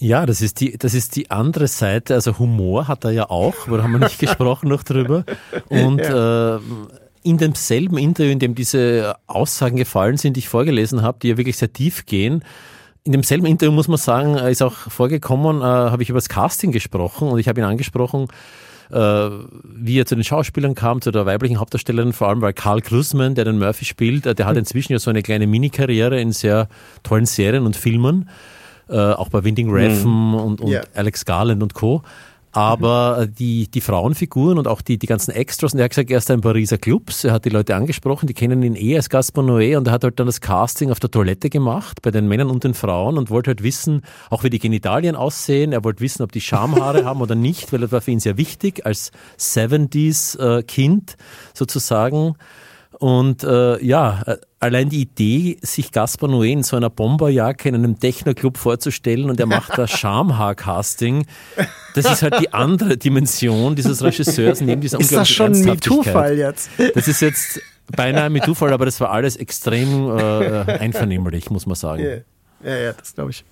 Ja, 0.00 0.26
das 0.26 0.40
ist 0.40 0.60
die, 0.60 0.78
das 0.78 0.94
ist 0.94 1.16
die 1.16 1.30
andere 1.30 1.66
Seite. 1.66 2.14
Also 2.14 2.38
Humor 2.38 2.86
hat 2.86 3.04
er 3.04 3.10
ja 3.10 3.30
auch, 3.30 3.54
da 3.66 3.82
haben 3.82 3.92
wir 3.92 3.98
nicht 3.98 4.18
gesprochen 4.20 4.68
noch 4.68 4.84
drüber. 4.84 5.24
Und 5.68 5.98
ja. 5.98 6.56
äh, 6.56 6.60
in 7.28 7.36
demselben 7.36 7.98
Interview, 7.98 8.32
in 8.32 8.38
dem 8.38 8.54
diese 8.54 9.16
Aussagen 9.26 9.76
gefallen 9.76 10.16
sind, 10.16 10.36
die 10.36 10.40
ich 10.40 10.48
vorgelesen 10.48 11.02
habe, 11.02 11.18
die 11.20 11.28
ja 11.28 11.36
wirklich 11.36 11.58
sehr 11.58 11.72
tief 11.72 12.06
gehen, 12.06 12.42
in 13.04 13.12
demselben 13.12 13.46
Interview 13.46 13.72
muss 13.72 13.88
man 13.88 13.98
sagen, 13.98 14.36
äh, 14.36 14.50
ist 14.50 14.62
auch 14.62 14.72
vorgekommen, 14.72 15.60
äh, 15.60 15.64
habe 15.64 16.02
ich 16.02 16.10
über 16.10 16.18
das 16.18 16.28
Casting 16.28 16.72
gesprochen 16.72 17.28
und 17.28 17.38
ich 17.38 17.48
habe 17.48 17.60
ihn 17.60 17.64
angesprochen, 17.64 18.28
äh, 18.90 18.96
wie 18.96 20.00
er 20.00 20.06
zu 20.06 20.14
den 20.14 20.24
Schauspielern 20.24 20.74
kam, 20.74 21.02
zu 21.02 21.10
der 21.10 21.26
weiblichen 21.26 21.60
Hauptdarstellerin, 21.60 22.14
vor 22.14 22.28
allem 22.28 22.40
weil 22.40 22.54
Karl 22.54 22.80
Krusman, 22.80 23.34
der 23.34 23.44
den 23.44 23.58
Murphy 23.58 23.84
spielt, 23.84 24.24
äh, 24.24 24.34
der 24.34 24.46
hat 24.46 24.54
hm. 24.54 24.60
inzwischen 24.60 24.92
ja 24.92 24.98
so 24.98 25.10
eine 25.10 25.22
kleine 25.22 25.46
Minikarriere 25.46 26.20
in 26.20 26.32
sehr 26.32 26.68
tollen 27.02 27.26
Serien 27.26 27.66
und 27.66 27.76
Filmen, 27.76 28.28
äh, 28.88 28.98
auch 28.98 29.28
bei 29.28 29.44
Winding 29.44 29.70
Refn 29.70 30.08
mhm. 30.08 30.34
und, 30.34 30.60
und 30.62 30.70
yeah. 30.70 30.82
Alex 30.94 31.26
Garland 31.26 31.62
und 31.62 31.74
Co. 31.74 32.02
Aber 32.58 33.20
äh, 33.20 33.28
die, 33.28 33.70
die 33.70 33.80
Frauenfiguren 33.80 34.58
und 34.58 34.66
auch 34.66 34.82
die, 34.82 34.98
die 34.98 35.06
ganzen 35.06 35.30
Extras, 35.30 35.72
und 35.72 35.78
er 35.78 35.84
hat 35.84 35.92
gesagt, 35.92 36.10
er 36.10 36.18
ist 36.18 36.28
ein 36.30 36.40
Pariser 36.40 36.76
Clubs, 36.76 37.22
er 37.22 37.32
hat 37.32 37.44
die 37.44 37.50
Leute 37.50 37.76
angesprochen, 37.76 38.26
die 38.26 38.34
kennen 38.34 38.64
ihn 38.64 38.74
eh 38.74 38.96
als 38.96 39.08
Gaspar 39.08 39.44
Noé 39.44 39.76
und 39.76 39.86
er 39.86 39.92
hat 39.92 40.02
halt 40.02 40.18
dann 40.18 40.26
das 40.26 40.40
Casting 40.40 40.90
auf 40.90 40.98
der 40.98 41.10
Toilette 41.10 41.50
gemacht, 41.50 42.02
bei 42.02 42.10
den 42.10 42.26
Männern 42.26 42.50
und 42.50 42.64
den 42.64 42.74
Frauen 42.74 43.16
und 43.16 43.30
wollte 43.30 43.50
halt 43.50 43.62
wissen, 43.62 44.02
auch 44.28 44.42
wie 44.42 44.50
die 44.50 44.58
Genitalien 44.58 45.14
aussehen, 45.14 45.72
er 45.72 45.84
wollte 45.84 46.00
wissen, 46.00 46.24
ob 46.24 46.32
die 46.32 46.40
Schamhaare 46.40 47.04
haben 47.04 47.20
oder 47.20 47.36
nicht, 47.36 47.72
weil 47.72 47.78
das 47.78 47.92
war 47.92 48.00
für 48.00 48.10
ihn 48.10 48.20
sehr 48.20 48.36
wichtig, 48.36 48.84
als 48.84 49.12
70s-Kind 49.38 51.12
äh, 51.12 51.14
sozusagen. 51.54 52.34
Und 52.98 53.44
äh, 53.44 53.82
ja, 53.84 54.22
äh, 54.26 54.36
allein 54.58 54.88
die 54.88 55.02
Idee, 55.02 55.58
sich 55.62 55.92
Gaspar 55.92 56.28
Noé 56.28 56.52
in 56.52 56.62
so 56.64 56.76
einer 56.76 56.90
Bomberjacke 56.90 57.68
in 57.68 57.76
einem 57.76 57.98
Techno-Club 57.98 58.56
vorzustellen 58.56 59.30
und 59.30 59.38
er 59.38 59.46
macht 59.46 59.78
das 59.78 59.90
Schamhaar-Casting, 59.98 61.24
das 61.94 62.10
ist 62.10 62.22
halt 62.22 62.40
die 62.40 62.52
andere 62.52 62.96
Dimension 62.96 63.76
dieses 63.76 64.02
Regisseurs 64.02 64.60
neben 64.60 64.80
dieser 64.80 64.98
Ist 64.98 65.12
das 65.12 65.28
schon 65.28 65.52
ein 65.52 65.64
MeToo-Fall 65.64 66.36
jetzt? 66.38 66.70
Das 66.94 67.06
ist 67.06 67.20
jetzt 67.20 67.60
beinahe 67.94 68.24
ein 68.24 68.32
MeToo-Fall, 68.32 68.72
aber 68.72 68.84
das 68.84 69.00
war 69.00 69.10
alles 69.10 69.36
extrem 69.36 70.18
äh, 70.18 70.64
einvernehmlich, 70.78 71.50
muss 71.50 71.66
man 71.66 71.76
sagen. 71.76 72.02
Yeah. 72.02 72.20
Ja, 72.64 72.76
ja, 72.76 72.92
das 72.92 73.14
glaube 73.14 73.30
ich. 73.30 73.44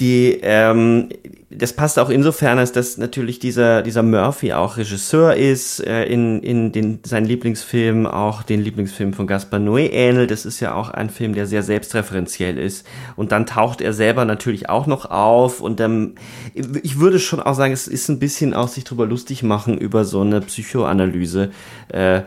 Die, 0.00 0.38
ähm, 0.42 1.08
das 1.56 1.72
passt 1.72 1.98
auch 1.98 2.10
insofern, 2.10 2.58
als 2.58 2.72
dass 2.72 2.98
natürlich 2.98 3.38
dieser, 3.38 3.82
dieser 3.82 4.02
Murphy 4.02 4.52
auch 4.52 4.76
Regisseur 4.76 5.34
ist, 5.34 5.80
äh, 5.80 6.04
in, 6.04 6.42
in 6.42 6.72
den, 6.72 7.00
seinen 7.04 7.26
Lieblingsfilmen 7.26 8.06
auch 8.06 8.42
den 8.42 8.60
Lieblingsfilm 8.60 9.12
von 9.12 9.26
Gaspar 9.26 9.60
Noé 9.60 9.90
ähnelt. 9.90 10.30
Das 10.30 10.46
ist 10.46 10.60
ja 10.60 10.74
auch 10.74 10.90
ein 10.90 11.10
Film, 11.10 11.34
der 11.34 11.46
sehr 11.46 11.62
selbstreferenziell 11.62 12.58
ist. 12.58 12.86
Und 13.16 13.32
dann 13.32 13.46
taucht 13.46 13.80
er 13.80 13.92
selber 13.92 14.24
natürlich 14.24 14.68
auch 14.68 14.86
noch 14.86 15.10
auf. 15.10 15.60
Und 15.60 15.80
ähm, 15.80 16.14
ich 16.54 16.98
würde 16.98 17.18
schon 17.18 17.40
auch 17.40 17.54
sagen, 17.54 17.72
es 17.72 17.88
ist 17.88 18.08
ein 18.08 18.18
bisschen 18.18 18.54
auch 18.54 18.68
sich 18.68 18.84
drüber 18.84 19.06
lustig 19.06 19.42
machen 19.42 19.78
über 19.78 20.04
so 20.04 20.20
eine 20.20 20.40
Psychoanalyse. 20.40 21.50
Äh, 21.88 22.22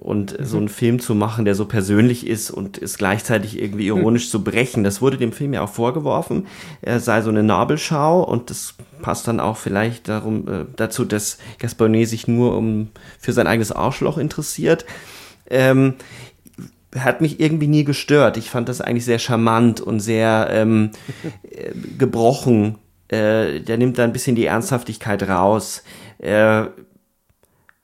und 0.00 0.36
so 0.40 0.56
einen 0.56 0.68
Film 0.68 1.00
zu 1.00 1.14
machen, 1.14 1.44
der 1.44 1.54
so 1.54 1.64
persönlich 1.64 2.26
ist 2.26 2.50
und 2.50 2.78
es 2.78 2.98
gleichzeitig 2.98 3.60
irgendwie 3.60 3.86
ironisch 3.86 4.24
hm. 4.24 4.30
zu 4.30 4.44
brechen. 4.44 4.84
Das 4.84 5.00
wurde 5.00 5.16
dem 5.16 5.32
Film 5.32 5.52
ja 5.52 5.62
auch 5.62 5.68
vorgeworfen. 5.68 6.46
Er 6.82 7.00
sei 7.00 7.22
so 7.22 7.30
eine 7.30 7.42
Nabelschau 7.42 8.22
und 8.22 8.50
das 8.50 8.74
passt 9.02 9.28
dann 9.28 9.40
auch 9.40 9.56
vielleicht 9.56 10.08
darum, 10.08 10.48
äh, 10.48 10.64
dazu, 10.76 11.04
dass 11.04 11.38
Gasparnet 11.58 12.08
sich 12.08 12.28
nur 12.28 12.56
um, 12.56 12.88
für 13.18 13.32
sein 13.32 13.46
eigenes 13.46 13.72
Arschloch 13.72 14.18
interessiert. 14.18 14.84
Ähm, 15.48 15.94
hat 16.96 17.20
mich 17.20 17.38
irgendwie 17.38 17.68
nie 17.68 17.84
gestört. 17.84 18.36
Ich 18.36 18.50
fand 18.50 18.68
das 18.68 18.80
eigentlich 18.80 19.04
sehr 19.04 19.18
charmant 19.18 19.80
und 19.80 20.00
sehr 20.00 20.48
ähm, 20.50 20.90
äh, 21.42 21.70
gebrochen. 21.98 22.78
Äh, 23.08 23.60
der 23.60 23.78
nimmt 23.78 23.98
da 23.98 24.04
ein 24.04 24.12
bisschen 24.12 24.36
die 24.36 24.46
Ernsthaftigkeit 24.46 25.28
raus. 25.28 25.82
Äh, 26.18 26.66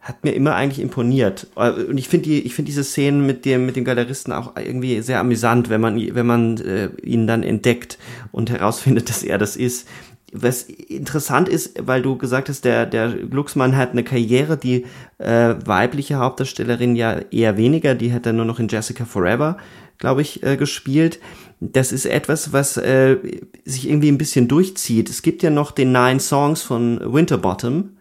hat 0.07 0.23
mir 0.25 0.33
immer 0.33 0.55
eigentlich 0.55 0.81
imponiert. 0.81 1.49
Äh, 1.57 1.71
und 1.71 1.99
ich 1.99 2.09
finde 2.09 2.29
die, 2.29 2.41
ich 2.43 2.55
finde 2.55 2.69
diese 2.69 2.85
Szenen 2.85 3.27
mit 3.27 3.45
dem, 3.45 3.67
mit 3.67 3.75
dem 3.75 3.85
Galeristen 3.85 4.33
auch 4.33 4.57
irgendwie 4.57 5.03
sehr 5.03 5.19
amüsant, 5.19 5.69
wenn 5.69 5.81
man, 5.81 5.97
wenn 6.15 6.27
man 6.27 6.59
äh, 6.59 6.91
ihn 7.03 7.27
dann 7.27 7.43
entdeckt 7.43 7.99
und 8.31 8.51
herausfindet, 8.51 9.09
dass 9.09 9.23
er 9.23 9.37
das 9.37 9.57
ist. 9.57 9.89
Was 10.33 10.63
interessant 10.63 11.49
ist, 11.49 11.75
weil 11.87 12.03
du 12.03 12.17
gesagt 12.17 12.49
hast, 12.49 12.65
der, 12.65 12.87
der 12.87 13.11
Glucksmann 13.11 13.77
hat 13.77 13.93
eine 13.93 14.05
Karriere, 14.05 14.57
die 14.57 14.85
äh, 15.19 15.55
weibliche 15.65 16.17
Hauptdarstellerin 16.17 16.95
ja 16.95 17.21
eher 17.31 17.57
weniger, 17.57 17.95
die 17.95 18.13
hat 18.13 18.27
dann 18.27 18.37
nur 18.37 18.45
noch 18.45 18.61
in 18.61 18.69
Jessica 18.69 19.05
Forever, 19.05 19.57
glaube 19.99 20.23
ich, 20.23 20.43
äh, 20.43 20.57
gespielt. 20.57 21.21
Das 21.61 21.91
ist 21.91 22.07
etwas, 22.07 22.53
was 22.53 22.77
äh, 22.77 23.17
sich 23.65 23.89
irgendwie 23.89 24.11
ein 24.11 24.19
bisschen 24.19 24.47
durchzieht. 24.47 25.09
Es 25.09 25.23
gibt 25.23 25.43
ja 25.43 25.51
noch 25.51 25.71
den 25.73 25.91
Nine 25.91 26.21
Songs 26.21 26.63
von 26.63 27.01
Winterbottom, 27.03 27.96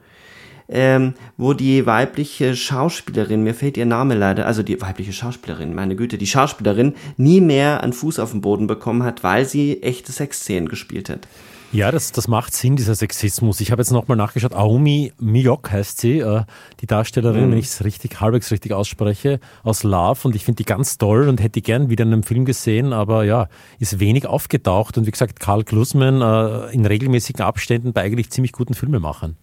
ähm, 0.70 1.14
wo 1.38 1.54
die 1.54 1.86
weibliche 1.86 2.56
Schauspielerin, 2.56 3.44
mir 3.44 3.54
fehlt 3.54 3.78
ihr 3.78 3.86
Name 3.86 4.16
leider, 4.16 4.46
also 4.46 4.64
die 4.64 4.82
weibliche 4.82 5.14
Schauspielerin, 5.14 5.74
meine 5.74 5.96
Güte, 5.96 6.18
die 6.18 6.28
Schauspielerin 6.28 6.96
nie 7.18 7.42
mehr 7.42 7.82
einen 7.84 7.94
Fuß 7.94 8.20
auf 8.20 8.32
den 8.32 8.42
Boden 8.42 8.68
bekommen 8.68 9.04
hat, 9.04 9.24
weil 9.24 9.46
sie 9.46 9.82
echte 9.84 10.12
Sexszenen 10.12 10.70
gespielt 10.70 11.10
hat. 11.10 11.28
Ja, 11.76 11.92
das, 11.92 12.14
das 12.14 12.30
macht 12.30 12.54
Sinn, 12.54 12.78
dieser 12.78 12.96
Sexismus. 12.96 13.60
Ich 13.60 13.72
habe 13.72 13.82
jetzt 13.82 13.92
nochmal 13.92 14.16
nachgeschaut. 14.16 14.54
Aomi 14.54 15.12
Miyok 15.20 15.72
heißt 15.72 16.00
sie, 16.00 16.20
äh, 16.20 16.44
die 16.80 16.88
Darstellerin, 16.88 17.48
mhm. 17.48 17.52
wenn 17.52 17.58
ich 17.58 17.66
es 17.66 17.84
richtig, 17.84 18.22
halbwegs 18.22 18.50
richtig 18.50 18.72
ausspreche, 18.72 19.42
aus 19.64 19.84
Love. 19.84 20.22
Und 20.24 20.38
ich 20.38 20.46
finde 20.46 20.58
die 20.58 20.66
ganz 20.66 20.98
toll 20.98 21.28
und 21.28 21.42
hätte 21.42 21.50
die 21.50 21.64
gern 21.64 21.90
wieder 21.90 22.06
in 22.06 22.14
einem 22.14 22.24
Film 22.24 22.46
gesehen, 22.46 22.94
aber 22.94 23.26
ja, 23.26 23.50
ist 23.78 24.00
wenig 24.00 24.26
aufgetaucht. 24.26 24.98
Und 24.98 25.06
wie 25.06 25.12
gesagt, 25.12 25.42
Karl 25.42 25.66
Klusman 25.66 26.22
äh, 26.22 26.74
in 26.74 26.86
regelmäßigen 26.86 27.44
Abständen 27.44 27.92
bei 27.92 28.04
eigentlich 28.04 28.30
ziemlich 28.30 28.54
guten 28.54 28.74
Filmemachern. 28.74 29.36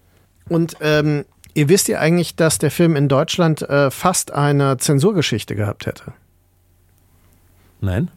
Und 0.55 0.77
ähm, 0.81 1.25
ihr 1.55 1.69
wisst 1.69 1.89
ja 1.89 1.99
eigentlich, 1.99 2.37
dass 2.37 2.59
der 2.59 2.71
Film 2.71 2.97
in 2.97 3.09
Deutschland 3.09 3.63
äh, 3.63 3.91
fast 3.91 4.33
eine 4.33 4.77
Zensurgeschichte 4.79 5.55
gehabt 5.55 5.87
hätte. 5.87 6.13
Nein. 7.81 8.11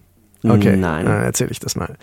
Okay, 0.49 0.75
Nein. 0.75 1.07
Äh, 1.07 1.25
erzähle 1.25 1.51
ich 1.51 1.59
das 1.59 1.75
mal. 1.75 1.95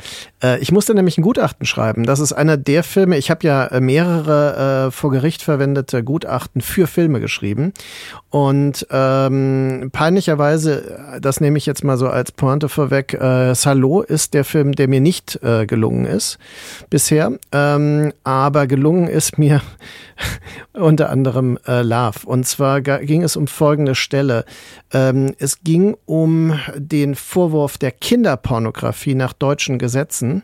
Äh, 0.43 0.59
ich 0.61 0.73
musste 0.73 0.95
nämlich 0.95 1.19
ein 1.19 1.23
Gutachten 1.23 1.67
schreiben. 1.67 2.05
Das 2.05 2.21
ist 2.21 2.33
einer 2.33 2.57
der 2.57 2.83
Filme, 2.85 3.17
ich 3.19 3.31
habe 3.31 3.47
ja 3.47 3.67
äh, 3.67 3.81
mehrere 3.81 4.87
äh, 4.87 4.91
vor 4.91 5.11
Gericht 5.11 5.43
verwendete 5.43 6.03
Gutachten 6.03 6.61
für 6.61 6.87
Filme 6.87 7.21
geschrieben. 7.21 7.73
Und 8.31 8.87
ähm, 8.91 9.91
peinlicherweise, 9.93 11.19
das 11.21 11.41
nehme 11.41 11.59
ich 11.59 11.67
jetzt 11.67 11.85
mal 11.85 11.97
so 11.97 12.09
als 12.09 12.33
Pointe 12.33 12.69
vorweg, 12.69 13.15
äh, 13.15 13.55
Salo 13.55 14.03
ist 14.03 14.35
der 14.35 14.45
Film, 14.45 14.73
der 14.73 14.89
mir 14.89 15.01
nicht 15.01 15.43
äh, 15.43 15.67
gelungen 15.67 16.07
ist 16.07 16.39
bisher. 16.89 17.33
Ähm, 17.53 18.13
aber 18.25 18.67
gelungen 18.67 19.09
ist 19.09 19.39
mir 19.39 19.61
unter 20.73 21.11
anderem 21.11 21.59
äh, 21.67 21.83
Love. 21.83 22.21
Und 22.25 22.47
zwar 22.47 22.81
ging 22.81 23.23
es 23.23 23.37
um 23.37 23.47
folgende 23.47 23.95
Stelle. 23.95 24.45
Ähm, 24.93 25.35
es 25.39 25.63
ging 25.63 25.97
um 26.07 26.59
den 26.77 27.15
Vorwurf 27.15 27.79
der 27.79 27.93
Kinderpornografie 28.37 29.15
nach 29.15 29.33
deutschen 29.33 29.79
Gesetzen, 29.79 30.43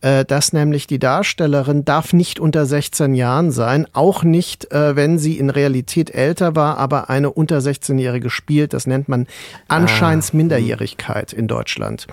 äh, 0.00 0.24
dass 0.24 0.52
nämlich 0.52 0.86
die 0.86 0.98
Darstellerin 0.98 1.84
darf 1.84 2.12
nicht 2.12 2.40
unter 2.40 2.66
16 2.66 3.14
Jahren 3.14 3.50
sein, 3.50 3.86
auch 3.92 4.22
nicht, 4.22 4.72
äh, 4.72 4.96
wenn 4.96 5.18
sie 5.18 5.38
in 5.38 5.50
Realität 5.50 6.14
älter 6.14 6.56
war, 6.56 6.78
aber 6.78 7.10
eine 7.10 7.30
unter 7.30 7.58
16-Jährige 7.58 8.30
spielt. 8.30 8.72
Das 8.72 8.86
nennt 8.86 9.08
man 9.08 9.26
Anscheinsminderjährigkeit 9.68 11.32
ah. 11.34 11.38
in 11.38 11.48
Deutschland. 11.48 12.06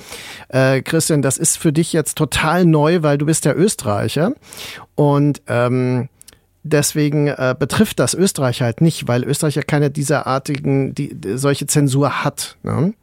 Äh, 0.49 0.81
Christian, 0.81 1.21
das 1.21 1.37
ist 1.37 1.57
für 1.57 1.73
dich 1.73 1.93
jetzt 1.93 2.17
total 2.17 2.65
neu, 2.65 3.01
weil 3.01 3.17
du 3.17 3.25
bist 3.25 3.45
ja 3.45 3.53
Österreicher 3.53 4.33
und 4.95 5.41
ähm, 5.47 6.09
deswegen 6.63 7.27
äh, 7.27 7.55
betrifft 7.57 7.99
das 7.99 8.13
Österreich 8.13 8.61
halt 8.61 8.81
nicht, 8.81 9.07
weil 9.07 9.23
Österreich 9.23 9.55
ja 9.55 9.63
keine 9.63 9.89
dieserartigen, 9.89 10.93
die, 10.93 11.15
solche 11.35 11.65
Zensur 11.65 12.23
hat. 12.23 12.57
Ne? 12.63 12.93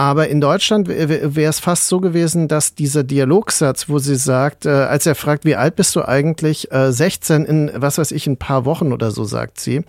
Aber 0.00 0.28
in 0.28 0.40
Deutschland 0.40 0.88
wäre 0.88 1.50
es 1.50 1.60
fast 1.60 1.88
so 1.88 2.00
gewesen, 2.00 2.48
dass 2.48 2.74
dieser 2.74 3.04
Dialogsatz, 3.04 3.90
wo 3.90 3.98
sie 3.98 4.16
sagt, 4.16 4.64
äh, 4.64 4.70
als 4.70 5.04
er 5.04 5.14
fragt, 5.14 5.44
wie 5.44 5.56
alt 5.56 5.76
bist 5.76 5.94
du 5.94 6.02
eigentlich, 6.02 6.72
äh, 6.72 6.90
16 6.90 7.44
in, 7.44 7.70
was 7.74 7.98
weiß 7.98 8.12
ich, 8.12 8.26
ein 8.26 8.38
paar 8.38 8.64
Wochen 8.64 8.94
oder 8.94 9.10
so, 9.10 9.24
sagt 9.24 9.60
sie. 9.60 9.82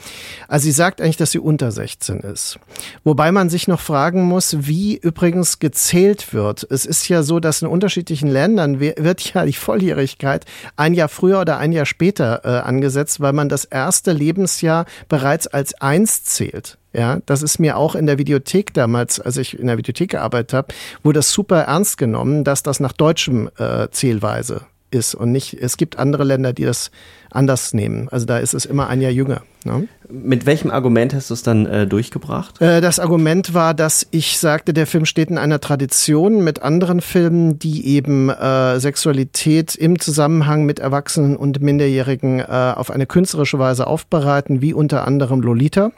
Also 0.50 0.66
sie 0.66 0.74
sagt 0.74 1.00
eigentlich, 1.00 1.16
dass 1.16 1.32
sie 1.32 1.40
unter 1.40 1.72
16 1.72 2.20
ist. 2.20 2.60
Wobei 3.06 3.32
man 3.32 3.50
sich 3.50 3.70
noch 3.70 3.80
fragen 3.80 4.24
muss, 4.24 4.68
wie 4.68 4.98
übrigens 4.98 5.60
gezählt 5.60 6.34
wird. 6.34 6.68
Es 6.70 6.86
ist 6.86 7.08
ja 7.08 7.24
so, 7.24 7.40
dass 7.40 7.62
in 7.62 7.70
unterschiedlichen 7.70 8.28
Ländern 8.28 8.82
wird 8.82 9.34
ja 9.34 9.46
die 9.46 9.54
Volljährigkeit 9.54 10.44
ein 10.76 10.94
Jahr 10.94 11.08
früher 11.08 11.40
oder 11.40 11.58
ein 11.58 11.72
Jahr 11.72 11.86
später 11.86 12.42
äh, 12.44 12.68
angesetzt, 12.68 13.22
weil 13.22 13.32
man 13.32 13.48
das 13.48 13.64
erste 13.64 14.12
Lebensjahr 14.12 14.88
bereits 15.08 15.48
als 15.48 15.74
eins 15.76 16.26
zählt. 16.26 16.78
Ja, 16.94 17.20
das 17.26 17.42
ist 17.42 17.58
mir 17.58 17.78
auch 17.78 17.96
in 17.96 18.06
der 18.06 18.18
Videothek 18.18 18.74
damals, 18.74 19.22
als 19.22 19.38
ich 19.38 19.58
in 19.58 19.68
der 19.68 19.78
Videothek 19.78 20.01
gearbeitet 20.08 20.54
habe, 20.54 20.74
wurde 21.04 21.20
das 21.20 21.32
super 21.32 21.62
ernst 21.62 21.98
genommen, 21.98 22.44
dass 22.44 22.64
das 22.64 22.80
nach 22.80 22.94
deutschem 22.94 23.50
äh, 23.58 23.88
Zählweise 23.92 24.62
ist 24.92 25.16
und 25.16 25.32
nicht, 25.32 25.54
es 25.54 25.78
gibt 25.78 25.98
andere 25.98 26.24
Länder, 26.24 26.54
die 26.54 26.66
das 26.66 26.92
anders 27.32 27.74
nehmen. 27.74 28.10
Also 28.10 28.26
da 28.26 28.38
ist 28.38 28.54
es 28.54 28.66
immer 28.66 28.88
ein 28.88 29.02
Jahr 29.02 29.12
jünger. 29.12 29.42
Ne? 29.64 29.88
Mit 30.10 30.46
welchem 30.46 30.70
Argument 30.70 31.14
hast 31.14 31.30
du 31.30 31.34
es 31.34 31.44
dann 31.44 31.66
äh, 31.66 31.88
durchgebracht? 31.88 32.62
Äh, 32.62 32.82
das 32.82 33.00
Argument 33.00 33.54
war, 33.54 33.74
dass 33.74 34.06
ich 34.12 34.38
sagte, 34.38 34.74
der 34.74 34.86
Film 34.86 35.06
steht 35.06 35.30
in 35.30 35.38
einer 35.38 35.62
Tradition 35.62 36.44
mit 36.44 36.62
anderen 36.62 37.00
Filmen, 37.00 37.58
die 37.58 37.88
eben 37.88 38.30
äh, 38.30 38.80
Sexualität 38.80 39.76
im 39.76 40.00
Zusammenhang 40.00 40.66
mit 40.66 40.80
Erwachsenen 40.80 41.38
und 41.38 41.62
Minderjährigen 41.62 42.40
äh, 42.40 42.74
auf 42.76 42.92
eine 42.92 43.06
künstlerische 43.06 43.60
Weise 43.60 43.88
aufbereiten, 43.88 44.62
wie 44.62 44.74
unter 44.74 45.08
anderem 45.08 45.42
Lolita. 45.42 45.92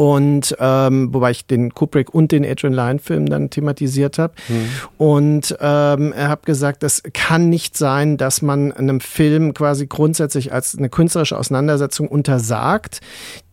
Und 0.00 0.56
ähm, 0.58 1.12
wobei 1.12 1.30
ich 1.32 1.44
den 1.44 1.74
Kubrick 1.74 2.14
und 2.14 2.32
den 2.32 2.42
Adrian 2.42 2.72
Lyne-Film 2.72 3.26
dann 3.26 3.50
thematisiert 3.50 4.16
habe. 4.16 4.32
Mhm. 4.48 4.70
Und 4.96 5.58
ähm, 5.60 6.14
er 6.14 6.28
hat 6.30 6.46
gesagt, 6.46 6.82
es 6.84 7.02
kann 7.12 7.50
nicht 7.50 7.76
sein, 7.76 8.16
dass 8.16 8.40
man 8.40 8.72
einem 8.72 9.00
Film 9.00 9.52
quasi 9.52 9.88
grundsätzlich 9.88 10.54
als 10.54 10.74
eine 10.74 10.88
künstlerische 10.88 11.36
Auseinandersetzung 11.36 12.08
untersagt, 12.08 13.02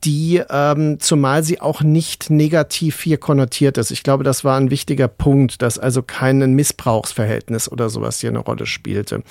die, 0.03 0.41
ähm, 0.49 0.99
zumal 0.99 1.43
sie 1.43 1.59
auch 1.59 1.81
nicht 1.81 2.29
negativ 2.29 3.01
hier 3.01 3.17
konnotiert 3.17 3.77
ist. 3.77 3.91
Ich 3.91 4.03
glaube, 4.03 4.23
das 4.23 4.43
war 4.43 4.57
ein 4.57 4.69
wichtiger 4.69 5.07
Punkt, 5.07 5.61
dass 5.61 5.79
also 5.79 6.03
kein 6.03 6.53
Missbrauchsverhältnis 6.53 7.71
oder 7.71 7.89
sowas 7.89 8.19
hier 8.19 8.29
eine 8.29 8.39
Rolle 8.39 8.65
spielte. 8.65 9.23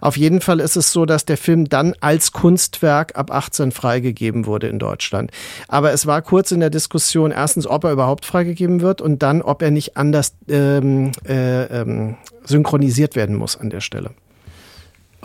Auf 0.00 0.16
jeden 0.16 0.40
Fall 0.40 0.60
ist 0.60 0.76
es 0.76 0.92
so, 0.92 1.04
dass 1.04 1.24
der 1.24 1.36
Film 1.36 1.68
dann 1.68 1.94
als 2.00 2.32
Kunstwerk 2.32 3.16
ab 3.16 3.30
18 3.30 3.72
freigegeben 3.72 4.46
wurde 4.46 4.68
in 4.68 4.78
Deutschland. 4.78 5.30
Aber 5.68 5.92
es 5.92 6.06
war 6.06 6.22
kurz 6.22 6.52
in 6.52 6.60
der 6.60 6.70
Diskussion, 6.70 7.30
erstens, 7.30 7.66
ob 7.66 7.84
er 7.84 7.92
überhaupt 7.92 8.24
freigegeben 8.24 8.80
wird 8.80 9.00
und 9.00 9.22
dann, 9.22 9.42
ob 9.42 9.62
er 9.62 9.70
nicht 9.70 9.96
anders 9.96 10.34
ähm, 10.48 11.12
äh, 11.28 11.64
ähm, 11.64 12.16
synchronisiert 12.44 13.16
werden 13.16 13.36
muss 13.36 13.56
an 13.56 13.70
der 13.70 13.80
Stelle. 13.80 14.10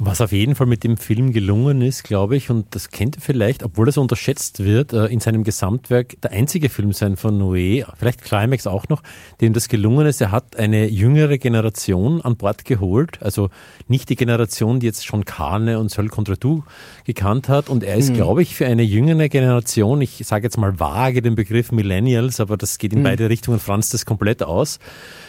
Was 0.01 0.21
auf 0.21 0.31
jeden 0.31 0.55
Fall 0.55 0.67
mit 0.67 0.85
dem 0.85 0.95
Film 0.95 1.33
gelungen 1.33 1.81
ist, 1.81 2.05
glaube 2.05 2.37
ich, 2.37 2.49
und 2.49 2.73
das 2.73 2.89
kennt 2.89 3.17
ihr 3.17 3.21
vielleicht, 3.21 3.63
obwohl 3.63 3.85
das 3.85 3.97
unterschätzt 3.97 4.63
wird, 4.63 4.93
äh, 4.93 5.07
in 5.07 5.19
seinem 5.19 5.43
Gesamtwerk 5.43 6.21
der 6.21 6.31
einzige 6.31 6.69
Film 6.69 6.93
sein 6.93 7.17
von 7.17 7.37
Noé, 7.37 7.85
vielleicht 7.97 8.21
Climax 8.21 8.65
auch 8.65 8.87
noch, 8.87 9.03
dem 9.41 9.51
das 9.51 9.67
gelungen 9.67 10.07
ist. 10.07 10.21
Er 10.21 10.31
hat 10.31 10.55
eine 10.55 10.87
jüngere 10.87 11.37
Generation 11.37 12.21
an 12.21 12.37
Bord 12.37 12.63
geholt, 12.63 13.21
also 13.21 13.49
nicht 13.89 14.07
die 14.07 14.15
Generation, 14.15 14.79
die 14.79 14.85
jetzt 14.85 15.05
schon 15.05 15.25
Kane 15.25 15.79
und 15.79 15.91
Seul 15.91 16.07
contre 16.07 16.39
tout 16.39 16.63
gekannt 17.03 17.49
hat. 17.49 17.67
Und 17.67 17.83
er 17.83 17.97
ist, 17.97 18.11
mhm. 18.11 18.15
glaube 18.15 18.41
ich, 18.41 18.55
für 18.55 18.67
eine 18.67 18.83
jüngere 18.83 19.27
Generation, 19.27 20.01
ich 20.01 20.23
sage 20.25 20.45
jetzt 20.45 20.57
mal 20.57 20.79
vage 20.79 21.21
den 21.21 21.35
Begriff 21.35 21.73
Millennials, 21.73 22.39
aber 22.39 22.55
das 22.55 22.77
geht 22.77 22.93
in 22.93 22.99
mhm. 22.99 23.03
beide 23.03 23.29
Richtungen, 23.29 23.59
Franz 23.59 23.89
das 23.89 24.05
komplett 24.05 24.43
aus, 24.43 24.79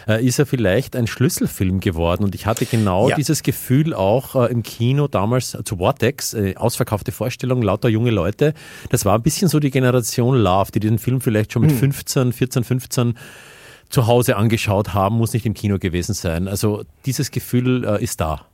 äh, 0.07 0.25
ist 0.25 0.39
er 0.39 0.45
vielleicht 0.45 0.95
ein 0.95 1.07
Schlüsselfilm 1.07 1.81
geworden. 1.81 2.23
Und 2.23 2.35
ich 2.35 2.45
hatte 2.45 2.65
genau 2.65 3.09
ja. 3.09 3.17
dieses 3.17 3.43
Gefühl 3.43 3.93
auch 3.93 4.35
äh, 4.35 4.60
im 4.61 4.63
Kino 4.63 5.07
damals 5.07 5.57
zu 5.63 5.77
Vortex, 5.77 6.33
äh, 6.33 6.55
ausverkaufte 6.55 7.11
Vorstellung, 7.11 7.61
lauter 7.61 7.89
junge 7.89 8.11
Leute. 8.11 8.53
Das 8.89 9.05
war 9.05 9.15
ein 9.15 9.23
bisschen 9.23 9.47
so 9.47 9.59
die 9.59 9.71
Generation 9.71 10.35
Love, 10.35 10.71
die 10.71 10.79
den 10.79 10.99
Film 10.99 11.21
vielleicht 11.21 11.53
schon 11.53 11.63
mit 11.63 11.71
15, 11.71 12.31
14, 12.31 12.63
15 12.63 13.17
zu 13.89 14.07
Hause 14.07 14.37
angeschaut 14.37 14.93
haben, 14.93 15.17
muss 15.17 15.33
nicht 15.33 15.45
im 15.45 15.53
Kino 15.53 15.77
gewesen 15.77 16.13
sein. 16.13 16.47
Also 16.47 16.83
dieses 17.05 17.31
Gefühl 17.31 17.83
äh, 17.83 18.03
ist 18.03 18.21
da. 18.21 18.45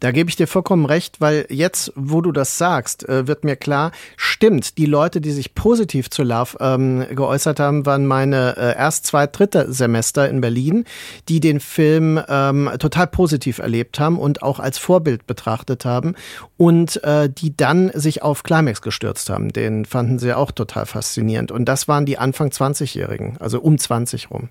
Da 0.00 0.10
gebe 0.10 0.30
ich 0.30 0.36
dir 0.36 0.46
vollkommen 0.46 0.84
recht, 0.84 1.20
weil 1.20 1.46
jetzt, 1.48 1.92
wo 1.94 2.20
du 2.20 2.32
das 2.32 2.58
sagst, 2.58 3.08
äh, 3.08 3.26
wird 3.26 3.44
mir 3.44 3.56
klar, 3.56 3.92
stimmt, 4.16 4.78
die 4.78 4.86
Leute, 4.86 5.20
die 5.20 5.30
sich 5.30 5.54
positiv 5.54 6.10
zu 6.10 6.22
Love 6.22 6.56
ähm, 6.60 7.06
geäußert 7.10 7.60
haben, 7.60 7.86
waren 7.86 8.06
meine 8.06 8.56
äh, 8.56 8.76
erst 8.76 9.06
zwei, 9.06 9.26
dritte 9.26 9.72
Semester 9.72 10.28
in 10.28 10.40
Berlin, 10.40 10.84
die 11.28 11.40
den 11.40 11.60
Film 11.60 12.20
ähm, 12.28 12.70
total 12.78 13.06
positiv 13.06 13.58
erlebt 13.58 14.00
haben 14.00 14.18
und 14.18 14.42
auch 14.42 14.58
als 14.58 14.78
Vorbild 14.78 15.26
betrachtet 15.26 15.84
haben 15.84 16.14
und 16.56 17.02
äh, 17.04 17.28
die 17.30 17.56
dann 17.56 17.90
sich 17.94 18.22
auf 18.22 18.42
Climax 18.42 18.82
gestürzt 18.82 19.30
haben. 19.30 19.52
Den 19.52 19.84
fanden 19.84 20.18
sie 20.18 20.34
auch 20.34 20.50
total 20.50 20.86
faszinierend. 20.86 21.52
Und 21.52 21.64
das 21.66 21.88
waren 21.88 22.06
die 22.06 22.18
Anfang 22.18 22.48
20-Jährigen, 22.48 23.36
also 23.38 23.60
um 23.60 23.78
20 23.78 24.30
rum. 24.30 24.48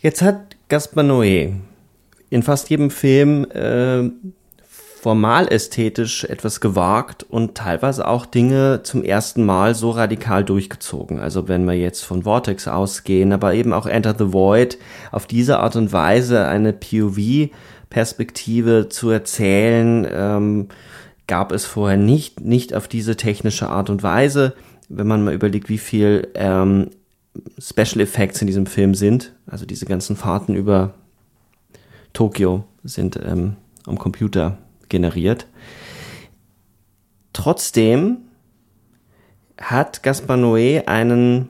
Jetzt 0.00 0.22
hat 0.22 0.56
Gaspar 0.68 1.02
Noé 1.02 1.54
in 2.30 2.42
fast 2.42 2.70
jedem 2.70 2.90
Film 2.90 3.44
äh, 3.50 4.10
formal 4.98 5.46
ästhetisch 5.48 6.24
etwas 6.24 6.60
gewagt 6.60 7.22
und 7.22 7.54
teilweise 7.54 8.08
auch 8.08 8.26
Dinge 8.26 8.80
zum 8.82 9.04
ersten 9.04 9.46
Mal 9.46 9.74
so 9.74 9.90
radikal 9.90 10.44
durchgezogen. 10.44 11.18
Also 11.20 11.48
wenn 11.48 11.64
wir 11.66 11.74
jetzt 11.74 12.04
von 12.04 12.24
Vortex 12.24 12.66
ausgehen, 12.66 13.32
aber 13.32 13.54
eben 13.54 13.72
auch 13.72 13.86
Enter 13.86 14.16
the 14.18 14.32
Void, 14.32 14.78
auf 15.12 15.26
diese 15.26 15.60
Art 15.60 15.76
und 15.76 15.92
Weise 15.92 16.46
eine 16.46 16.72
POV-Perspektive 16.72 18.88
zu 18.88 19.10
erzählen, 19.10 20.06
ähm, 20.12 20.68
gab 21.28 21.52
es 21.52 21.64
vorher 21.64 21.98
nicht, 21.98 22.40
nicht 22.40 22.74
auf 22.74 22.88
diese 22.88 23.16
technische 23.16 23.68
Art 23.68 23.90
und 23.90 24.02
Weise. 24.02 24.54
Wenn 24.88 25.06
man 25.06 25.22
mal 25.22 25.34
überlegt, 25.34 25.68
wie 25.68 25.78
viel 25.78 26.26
ähm, 26.34 26.90
Special 27.58 28.00
Effects 28.00 28.40
in 28.40 28.48
diesem 28.48 28.66
Film 28.66 28.94
sind, 28.94 29.34
also 29.46 29.64
diese 29.64 29.86
ganzen 29.86 30.16
Fahrten 30.16 30.54
über 30.54 30.94
Tokio 32.12 32.64
sind 32.84 33.18
ähm, 33.22 33.56
am 33.86 33.98
Computer 33.98 34.58
generiert. 34.88 35.46
Trotzdem 37.32 38.18
hat 39.60 40.02
Gaspar 40.02 40.36
Noé 40.36 40.86
einen 40.86 41.48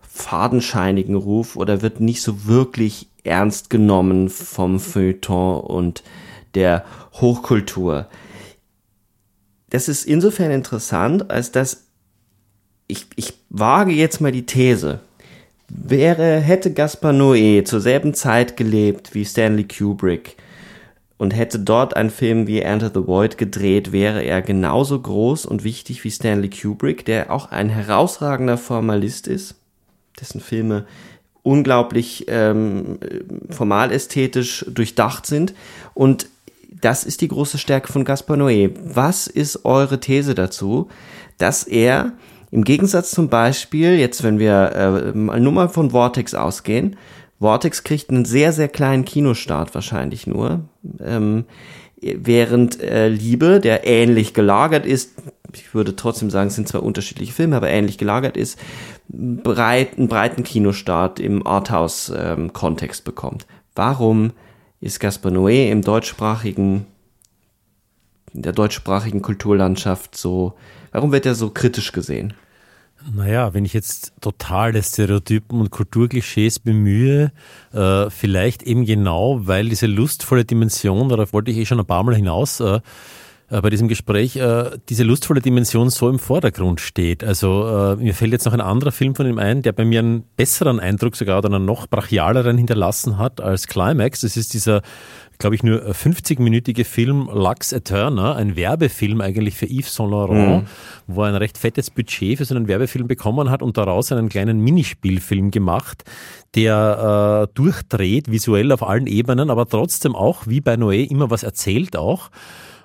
fadenscheinigen 0.00 1.16
Ruf 1.16 1.56
oder 1.56 1.82
wird 1.82 2.00
nicht 2.00 2.22
so 2.22 2.46
wirklich 2.46 3.08
ernst 3.24 3.70
genommen 3.70 4.28
vom 4.28 4.78
Feuilleton 4.78 5.60
und 5.60 6.02
der 6.54 6.84
Hochkultur. 7.14 8.06
Das 9.70 9.88
ist 9.88 10.04
insofern 10.04 10.52
interessant, 10.52 11.30
als 11.30 11.50
dass 11.50 11.88
ich, 12.86 13.06
ich 13.16 13.34
wage 13.48 13.92
jetzt 13.92 14.20
mal 14.20 14.30
die 14.30 14.46
These, 14.46 15.00
Wäre, 15.68 16.40
hätte 16.40 16.72
Gaspar 16.72 17.12
Noé 17.12 17.64
zur 17.64 17.80
selben 17.80 18.14
Zeit 18.14 18.56
gelebt 18.56 19.14
wie 19.14 19.24
Stanley 19.24 19.64
Kubrick 19.64 20.36
und 21.16 21.34
hätte 21.34 21.58
dort 21.58 21.96
einen 21.96 22.10
Film 22.10 22.46
wie 22.46 22.60
Enter 22.60 22.90
the 22.92 23.06
Void 23.06 23.38
gedreht, 23.38 23.92
wäre 23.92 24.22
er 24.22 24.42
genauso 24.42 25.00
groß 25.00 25.46
und 25.46 25.64
wichtig 25.64 26.04
wie 26.04 26.10
Stanley 26.10 26.50
Kubrick, 26.50 27.04
der 27.04 27.30
auch 27.30 27.50
ein 27.50 27.70
herausragender 27.70 28.58
Formalist 28.58 29.26
ist, 29.26 29.54
dessen 30.20 30.40
Filme 30.40 30.84
unglaublich 31.42 32.26
ähm, 32.28 32.98
formalästhetisch 33.50 34.66
durchdacht 34.68 35.26
sind. 35.26 35.54
Und 35.94 36.26
das 36.70 37.04
ist 37.04 37.20
die 37.20 37.28
große 37.28 37.58
Stärke 37.58 37.92
von 37.92 38.04
Gaspar 38.04 38.36
Noé. 38.36 38.70
Was 38.82 39.26
ist 39.26 39.64
eure 39.64 40.00
These 40.00 40.34
dazu, 40.34 40.88
dass 41.38 41.64
er 41.64 42.12
im 42.54 42.62
Gegensatz 42.62 43.10
zum 43.10 43.28
Beispiel, 43.28 43.98
jetzt 43.98 44.22
wenn 44.22 44.38
wir 44.38 45.12
äh, 45.12 45.40
nur 45.40 45.50
mal 45.50 45.68
von 45.68 45.90
Vortex 45.90 46.34
ausgehen, 46.34 46.94
Vortex 47.40 47.82
kriegt 47.82 48.10
einen 48.10 48.24
sehr, 48.24 48.52
sehr 48.52 48.68
kleinen 48.68 49.04
Kinostart 49.04 49.74
wahrscheinlich 49.74 50.28
nur, 50.28 50.60
ähm, 51.04 51.46
während 52.00 52.80
äh, 52.80 53.08
Liebe, 53.08 53.58
der 53.58 53.88
ähnlich 53.88 54.34
gelagert 54.34 54.86
ist, 54.86 55.14
ich 55.52 55.74
würde 55.74 55.96
trotzdem 55.96 56.30
sagen, 56.30 56.46
es 56.46 56.54
sind 56.54 56.68
zwei 56.68 56.78
unterschiedliche 56.78 57.32
Filme, 57.32 57.56
aber 57.56 57.70
ähnlich 57.70 57.98
gelagert 57.98 58.36
ist, 58.36 58.56
breit, 59.08 59.98
einen 59.98 60.06
breiten 60.06 60.44
Kinostart 60.44 61.18
im 61.18 61.44
Arthouse-Kontext 61.44 63.00
ähm, 63.00 63.04
bekommt. 63.04 63.48
Warum 63.74 64.30
ist 64.80 65.00
Gaspar 65.00 65.32
Noé 65.32 65.72
im 65.72 65.82
deutschsprachigen, 65.82 66.86
in 68.32 68.42
der 68.42 68.52
deutschsprachigen 68.52 69.22
Kulturlandschaft 69.22 70.16
so, 70.16 70.54
warum 70.92 71.10
wird 71.10 71.26
er 71.26 71.34
so 71.34 71.50
kritisch 71.50 71.90
gesehen? 71.90 72.34
Naja, 73.12 73.52
wenn 73.52 73.64
ich 73.64 73.74
jetzt 73.74 74.12
totale 74.20 74.82
Stereotypen 74.82 75.60
und 75.60 75.70
Kulturklischees 75.70 76.58
bemühe, 76.58 77.32
äh, 77.72 78.08
vielleicht 78.08 78.62
eben 78.62 78.86
genau, 78.86 79.46
weil 79.46 79.68
diese 79.68 79.86
lustvolle 79.86 80.44
Dimension, 80.44 81.08
darauf 81.10 81.32
wollte 81.32 81.50
ich 81.50 81.58
eh 81.58 81.66
schon 81.66 81.80
ein 81.80 81.86
paar 81.86 82.02
Mal 82.02 82.14
hinaus, 82.14 82.60
äh, 82.60 82.80
äh, 83.50 83.60
bei 83.60 83.70
diesem 83.70 83.88
Gespräch 83.88 84.36
äh, 84.36 84.70
diese 84.88 85.04
lustvolle 85.04 85.40
Dimension 85.40 85.90
so 85.90 86.08
im 86.08 86.18
Vordergrund 86.18 86.80
steht. 86.80 87.22
Also 87.22 87.66
äh, 87.68 87.96
mir 87.96 88.14
fällt 88.14 88.32
jetzt 88.32 88.46
noch 88.46 88.52
ein 88.52 88.60
anderer 88.60 88.92
Film 88.92 89.14
von 89.14 89.26
ihm 89.26 89.38
ein, 89.38 89.62
der 89.62 89.72
bei 89.72 89.84
mir 89.84 90.00
einen 90.00 90.24
besseren 90.36 90.80
Eindruck 90.80 91.16
sogar 91.16 91.38
oder 91.38 91.54
einen 91.54 91.64
noch 91.64 91.86
brachialeren 91.86 92.56
hinterlassen 92.56 93.18
hat 93.18 93.40
als 93.40 93.66
Climax. 93.66 94.22
Das 94.22 94.36
ist 94.36 94.54
dieser 94.54 94.82
glaube 95.44 95.56
ich, 95.56 95.62
nur 95.62 95.90
50-minütige 95.90 96.86
Film 96.86 97.28
Lux 97.30 97.72
Eterna, 97.72 98.34
ein 98.34 98.56
Werbefilm 98.56 99.20
eigentlich 99.20 99.54
für 99.54 99.66
Yves 99.66 99.94
Saint 99.94 100.10
Laurent, 100.10 100.62
mhm. 100.62 100.66
wo 101.06 101.20
er 101.20 101.28
ein 101.28 101.34
recht 101.34 101.58
fettes 101.58 101.90
Budget 101.90 102.38
für 102.38 102.46
so 102.46 102.54
einen 102.54 102.66
Werbefilm 102.66 103.06
bekommen 103.06 103.50
hat 103.50 103.62
und 103.62 103.76
daraus 103.76 104.10
einen 104.10 104.30
kleinen 104.30 104.60
Minispielfilm 104.60 105.50
gemacht, 105.50 106.04
der 106.54 107.48
äh, 107.50 107.54
durchdreht, 107.54 108.30
visuell 108.30 108.72
auf 108.72 108.82
allen 108.82 109.06
Ebenen, 109.06 109.50
aber 109.50 109.68
trotzdem 109.68 110.16
auch, 110.16 110.46
wie 110.46 110.62
bei 110.62 110.76
Noé, 110.76 111.06
immer 111.10 111.30
was 111.30 111.42
erzählt 111.42 111.94
auch. 111.94 112.30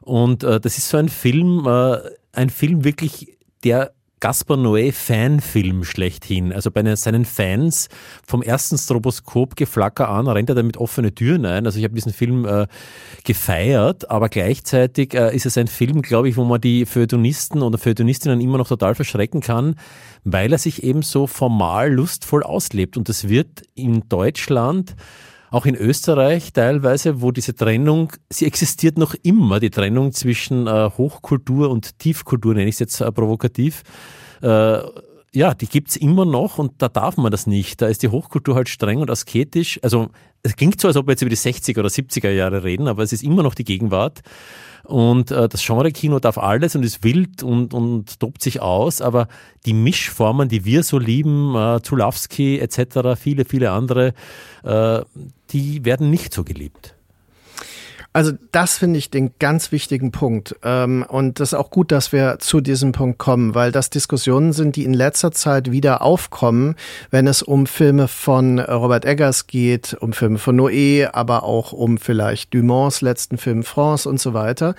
Und 0.01 0.43
äh, 0.43 0.59
das 0.59 0.77
ist 0.77 0.89
so 0.89 0.97
ein 0.97 1.07
Film, 1.07 1.65
äh, 1.65 1.99
ein 2.33 2.49
Film 2.49 2.83
wirklich, 2.83 3.37
der 3.63 3.93
Gaspar 4.19 4.57
Noé 4.57 4.91
Fanfilm 4.91 5.83
schlechthin. 5.83 6.51
Also 6.51 6.71
bei 6.71 6.95
seinen 6.95 7.25
Fans 7.25 7.87
vom 8.25 8.41
ersten 8.41 8.77
Stroboskop-Geflacker 8.77 10.09
an 10.09 10.27
rennt 10.27 10.49
er 10.49 10.55
damit 10.55 10.77
offene 10.77 11.13
Türen 11.13 11.45
ein. 11.45 11.65
Also 11.65 11.79
ich 11.79 11.85
habe 11.85 11.95
diesen 11.95 12.13
Film 12.13 12.45
äh, 12.45 12.67
gefeiert, 13.23 14.09
aber 14.09 14.29
gleichzeitig 14.29 15.13
äh, 15.13 15.35
ist 15.35 15.45
es 15.45 15.57
ein 15.57 15.67
Film, 15.67 16.01
glaube 16.01 16.29
ich, 16.29 16.37
wo 16.37 16.43
man 16.43 16.59
die 16.59 16.85
Feuilletonisten 16.85 17.61
oder 17.61 17.77
Feuilletonistinnen 17.77 18.41
immer 18.41 18.57
noch 18.57 18.67
total 18.67 18.95
verschrecken 18.95 19.41
kann, 19.41 19.75
weil 20.23 20.51
er 20.51 20.57
sich 20.57 20.83
eben 20.83 21.01
so 21.01 21.27
formal 21.27 21.91
lustvoll 21.91 22.43
auslebt. 22.43 22.97
Und 22.97 23.09
das 23.09 23.29
wird 23.29 23.63
in 23.75 24.07
Deutschland 24.09 24.95
auch 25.51 25.65
in 25.65 25.75
Österreich 25.75 26.53
teilweise, 26.53 27.21
wo 27.21 27.31
diese 27.31 27.55
Trennung, 27.55 28.13
sie 28.29 28.45
existiert 28.45 28.97
noch 28.97 29.15
immer, 29.23 29.59
die 29.59 29.69
Trennung 29.69 30.11
zwischen 30.11 30.67
äh, 30.67 30.89
Hochkultur 30.97 31.69
und 31.69 31.99
Tiefkultur, 31.99 32.53
nenne 32.53 32.69
ich 32.69 32.75
es 32.75 32.79
jetzt 32.79 33.01
äh, 33.01 33.11
provokativ, 33.11 33.83
äh, 34.41 34.79
ja, 35.31 35.53
die 35.53 35.67
gibt's 35.67 35.95
immer 35.95 36.25
noch 36.25 36.57
und 36.57 36.81
da 36.81 36.89
darf 36.89 37.17
man 37.17 37.31
das 37.31 37.45
nicht. 37.45 37.81
Da 37.81 37.87
ist 37.87 38.01
die 38.01 38.07
Hochkultur 38.07 38.55
halt 38.55 38.67
streng 38.67 38.99
und 38.99 39.11
asketisch. 39.11 39.79
Also 39.83 40.09
es 40.41 40.55
klingt 40.55 40.81
so, 40.81 40.87
als 40.87 40.97
ob 40.97 41.07
wir 41.07 41.11
jetzt 41.11 41.21
über 41.21 41.29
die 41.29 41.37
60er 41.37 41.79
oder 41.79 41.89
70er 41.89 42.31
Jahre 42.31 42.63
reden, 42.63 42.87
aber 42.87 43.03
es 43.03 43.13
ist 43.13 43.23
immer 43.23 43.43
noch 43.43 43.53
die 43.53 43.63
Gegenwart. 43.63 44.21
Und 44.83 45.31
äh, 45.31 45.47
das 45.47 45.65
Genre-Kino 45.65 46.19
darf 46.19 46.37
alles 46.37 46.75
und 46.75 46.83
ist 46.83 47.03
wild 47.03 47.43
und, 47.43 47.73
und 47.73 48.19
tobt 48.19 48.41
sich 48.41 48.61
aus, 48.61 49.01
aber 49.01 49.27
die 49.65 49.73
Mischformen, 49.73 50.49
die 50.49 50.65
wir 50.65 50.83
so 50.83 50.97
lieben, 50.97 51.55
äh, 51.55 51.81
Zulawski 51.81 52.59
etc., 52.59 53.19
viele, 53.19 53.45
viele 53.45 53.71
andere, 53.71 54.13
äh, 54.63 55.01
die 55.51 55.85
werden 55.85 56.09
nicht 56.09 56.33
so 56.33 56.43
geliebt. 56.43 56.95
Also 58.11 58.31
das 58.51 58.79
finde 58.79 58.97
ich 58.97 59.11
den 59.11 59.33
ganz 59.37 59.71
wichtigen 59.71 60.11
Punkt. 60.11 60.55
Ähm, 60.63 61.05
und 61.07 61.39
das 61.39 61.49
ist 61.49 61.53
auch 61.53 61.69
gut, 61.69 61.91
dass 61.91 62.11
wir 62.11 62.37
zu 62.39 62.59
diesem 62.59 62.91
Punkt 62.91 63.19
kommen, 63.19 63.53
weil 63.53 63.71
das 63.71 63.91
Diskussionen 63.91 64.51
sind, 64.51 64.75
die 64.75 64.83
in 64.83 64.95
letzter 64.95 65.31
Zeit 65.31 65.71
wieder 65.71 66.01
aufkommen, 66.01 66.75
wenn 67.11 67.27
es 67.27 67.43
um 67.43 67.67
Filme 67.67 68.07
von 68.07 68.59
Robert 68.59 69.05
Eggers 69.05 69.45
geht, 69.45 69.95
um 69.99 70.13
Filme 70.13 70.39
von 70.39 70.59
Noé, 70.59 71.09
aber 71.13 71.43
auch 71.43 71.71
um 71.71 71.99
vielleicht 71.99 72.53
Dumonts 72.53 73.01
letzten 73.01 73.37
Film 73.37 73.63
France 73.63 74.09
und 74.09 74.19
so 74.19 74.33
weiter. 74.33 74.73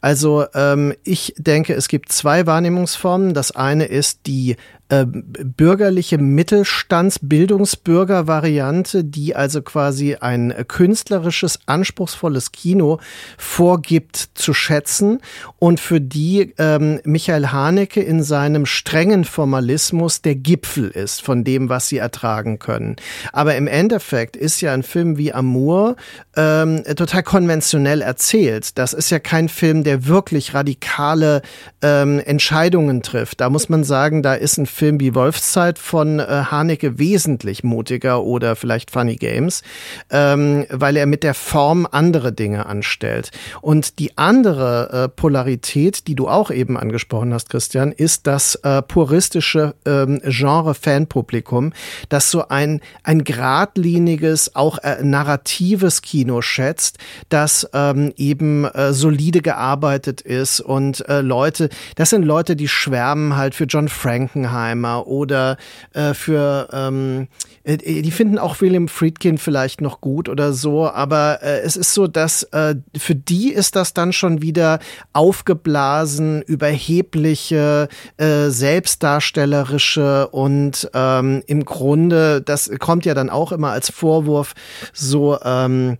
Also 0.00 0.46
ähm, 0.54 0.94
ich 1.04 1.34
denke, 1.36 1.74
es 1.74 1.86
gibt 1.88 2.10
zwei 2.10 2.46
Wahrnehmungsformen. 2.46 3.34
Das 3.34 3.50
eine 3.50 3.84
ist 3.84 4.26
die 4.26 4.56
äh, 4.90 5.06
bürgerliche 5.06 6.18
Mittelstandsbildungsbürger-Variante, 6.18 9.04
die 9.04 9.36
also 9.36 9.62
quasi 9.62 10.16
ein 10.16 10.52
künstlerisches, 10.66 11.60
anspruchsvolles 11.66 12.50
Kino 12.50 12.98
vorgibt 13.38 14.30
zu 14.34 14.52
schätzen 14.52 15.20
und 15.60 15.78
für 15.78 16.00
die 16.00 16.54
ähm, 16.58 16.98
Michael 17.04 17.52
Haneke 17.52 18.02
in 18.02 18.24
seinem 18.24 18.66
strengen 18.66 19.22
Formalismus 19.24 20.22
der 20.22 20.34
Gipfel 20.34 20.88
ist 20.88 21.22
von 21.22 21.44
dem, 21.44 21.68
was 21.68 21.86
sie 21.88 21.98
ertragen 21.98 22.58
können. 22.58 22.96
Aber 23.32 23.54
im 23.54 23.68
Endeffekt 23.68 24.36
ist 24.36 24.60
ja 24.60 24.74
ein 24.74 24.82
Film 24.82 25.16
wie 25.16 25.32
Amour 25.32 25.94
ähm, 26.36 26.82
total 26.96 27.22
konventionell 27.22 28.02
erzählt. 28.02 28.76
Das 28.76 28.92
ist 28.92 29.10
ja 29.10 29.20
kein 29.20 29.48
Film, 29.48 29.84
der 29.84 30.06
wirklich 30.06 30.52
radikale 30.52 31.42
ähm, 31.80 32.18
Entscheidungen 32.18 33.02
trifft. 33.02 33.40
Da 33.40 33.50
muss 33.50 33.68
man 33.68 33.84
sagen, 33.84 34.24
da 34.24 34.34
ist 34.34 34.58
ein 34.58 34.66
Film 34.66 34.79
wie 34.80 35.14
Wolfszeit 35.14 35.78
von 35.78 36.18
äh, 36.18 36.44
Haneke 36.50 36.98
wesentlich 36.98 37.62
mutiger 37.64 38.22
oder 38.22 38.56
vielleicht 38.56 38.90
Funny 38.90 39.16
Games, 39.16 39.62
ähm, 40.10 40.64
weil 40.70 40.96
er 40.96 41.06
mit 41.06 41.22
der 41.22 41.34
Form 41.34 41.86
andere 41.90 42.32
Dinge 42.32 42.66
anstellt. 42.66 43.30
Und 43.60 43.98
die 43.98 44.16
andere 44.16 45.04
äh, 45.04 45.08
Polarität, 45.08 46.06
die 46.06 46.14
du 46.14 46.28
auch 46.28 46.50
eben 46.50 46.76
angesprochen 46.76 47.34
hast, 47.34 47.50
Christian, 47.50 47.92
ist 47.92 48.26
das 48.26 48.54
äh, 48.56 48.82
puristische 48.82 49.74
ähm, 49.84 50.20
Genre-Fanpublikum, 50.24 51.72
das 52.08 52.30
so 52.30 52.48
ein, 52.48 52.80
ein 53.02 53.24
geradliniges, 53.24 54.56
auch 54.56 54.78
äh, 54.78 55.02
narratives 55.02 56.02
Kino 56.02 56.40
schätzt, 56.40 56.98
das 57.28 57.68
ähm, 57.74 58.12
eben 58.16 58.64
äh, 58.64 58.92
solide 58.92 59.42
gearbeitet 59.42 60.22
ist 60.22 60.60
und 60.60 61.06
äh, 61.08 61.20
Leute, 61.20 61.68
das 61.96 62.10
sind 62.10 62.24
Leute, 62.24 62.56
die 62.56 62.68
schwärmen 62.68 63.36
halt 63.36 63.54
für 63.54 63.64
John 63.64 63.88
Frankenheim 63.88 64.69
Oppenheimer 64.70 65.06
oder 65.06 65.56
äh, 65.92 66.14
für 66.14 66.68
ähm, 66.72 67.28
äh, 67.64 67.76
die 67.76 68.10
finden 68.10 68.38
auch 68.38 68.60
William 68.60 68.88
Friedkin 68.88 69.38
vielleicht 69.38 69.80
noch 69.80 70.00
gut 70.00 70.28
oder 70.28 70.52
so, 70.52 70.88
aber 70.88 71.42
äh, 71.42 71.60
es 71.60 71.76
ist 71.76 71.94
so, 71.94 72.06
dass 72.06 72.44
äh, 72.44 72.76
für 72.96 73.14
die 73.14 73.52
ist 73.52 73.76
das 73.76 73.94
dann 73.94 74.12
schon 74.12 74.42
wieder 74.42 74.78
aufgeblasen, 75.12 76.42
überhebliche, 76.42 77.88
äh, 78.16 78.48
selbstdarstellerische 78.48 80.28
und 80.28 80.90
ähm, 80.94 81.42
im 81.46 81.64
Grunde, 81.64 82.40
das 82.40 82.70
kommt 82.78 83.04
ja 83.04 83.14
dann 83.14 83.30
auch 83.30 83.52
immer 83.52 83.70
als 83.70 83.90
Vorwurf 83.90 84.54
so 84.92 85.38
ähm, 85.42 85.98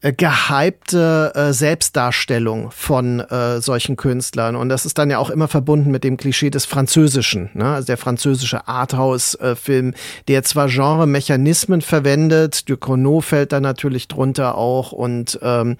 äh, 0.00 0.12
gehypte 0.12 1.32
äh, 1.34 1.52
Selbstdarstellung 1.52 2.70
von 2.70 3.20
äh, 3.20 3.60
solchen 3.60 3.96
Künstlern. 3.96 4.56
Und 4.56 4.68
das 4.68 4.86
ist 4.86 4.98
dann 4.98 5.10
ja 5.10 5.18
auch 5.18 5.30
immer 5.30 5.48
verbunden 5.48 5.90
mit 5.90 6.04
dem 6.04 6.16
Klischee 6.16 6.50
des 6.50 6.64
Französischen, 6.64 7.50
ne? 7.54 7.66
also 7.66 7.86
der 7.86 7.96
französische 7.96 8.66
Arthouse-Film, 8.66 9.94
der 10.28 10.42
zwar 10.42 10.68
Genre-Mechanismen 10.68 11.82
verwendet, 11.82 12.68
Ducournau 12.68 13.20
fällt 13.20 13.52
da 13.52 13.60
natürlich 13.60 14.08
drunter 14.08 14.56
auch 14.56 14.92
und 14.92 15.38
ähm, 15.42 15.76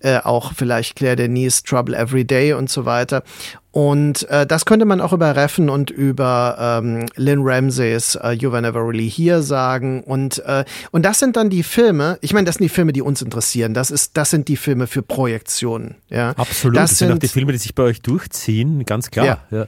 äh, 0.00 0.18
auch 0.18 0.52
vielleicht 0.54 0.96
Claire 0.96 1.16
Denis 1.16 1.62
Trouble 1.62 1.96
Every 1.96 2.24
Day 2.24 2.52
und 2.52 2.70
so 2.70 2.84
weiter. 2.84 3.22
Und 3.72 4.28
äh, 4.28 4.46
das 4.46 4.66
könnte 4.66 4.84
man 4.84 5.00
auch 5.00 5.14
über 5.14 5.34
Reffen 5.34 5.70
und 5.70 5.90
über 5.90 6.56
ähm, 6.82 7.06
Lynn 7.16 7.40
Ramseys 7.42 8.16
uh, 8.22 8.28
You 8.28 8.52
Were 8.52 8.60
Never 8.60 8.86
Really 8.86 9.10
Here 9.10 9.42
sagen. 9.42 10.02
Und, 10.04 10.40
äh, 10.44 10.64
und 10.90 11.04
das 11.04 11.18
sind 11.18 11.36
dann 11.36 11.48
die 11.48 11.62
Filme, 11.62 12.18
ich 12.20 12.34
meine, 12.34 12.44
das 12.44 12.56
sind 12.56 12.64
die 12.64 12.68
Filme, 12.68 12.92
die 12.92 13.00
uns 13.00 13.22
interessieren. 13.22 13.72
Das, 13.72 13.90
ist, 13.90 14.16
das 14.18 14.30
sind 14.30 14.48
die 14.48 14.58
Filme 14.58 14.86
für 14.86 15.02
Projektionen. 15.02 15.96
Ja. 16.10 16.30
Absolut, 16.36 16.76
das, 16.76 16.90
das 16.90 16.98
sind, 16.98 17.08
sind 17.08 17.16
auch 17.16 17.20
die 17.20 17.28
Filme, 17.28 17.52
die 17.52 17.58
sich 17.58 17.74
bei 17.74 17.84
euch 17.84 18.02
durchziehen, 18.02 18.84
ganz 18.84 19.10
klar. 19.10 19.26
Ja. 19.26 19.38
ja. 19.50 19.66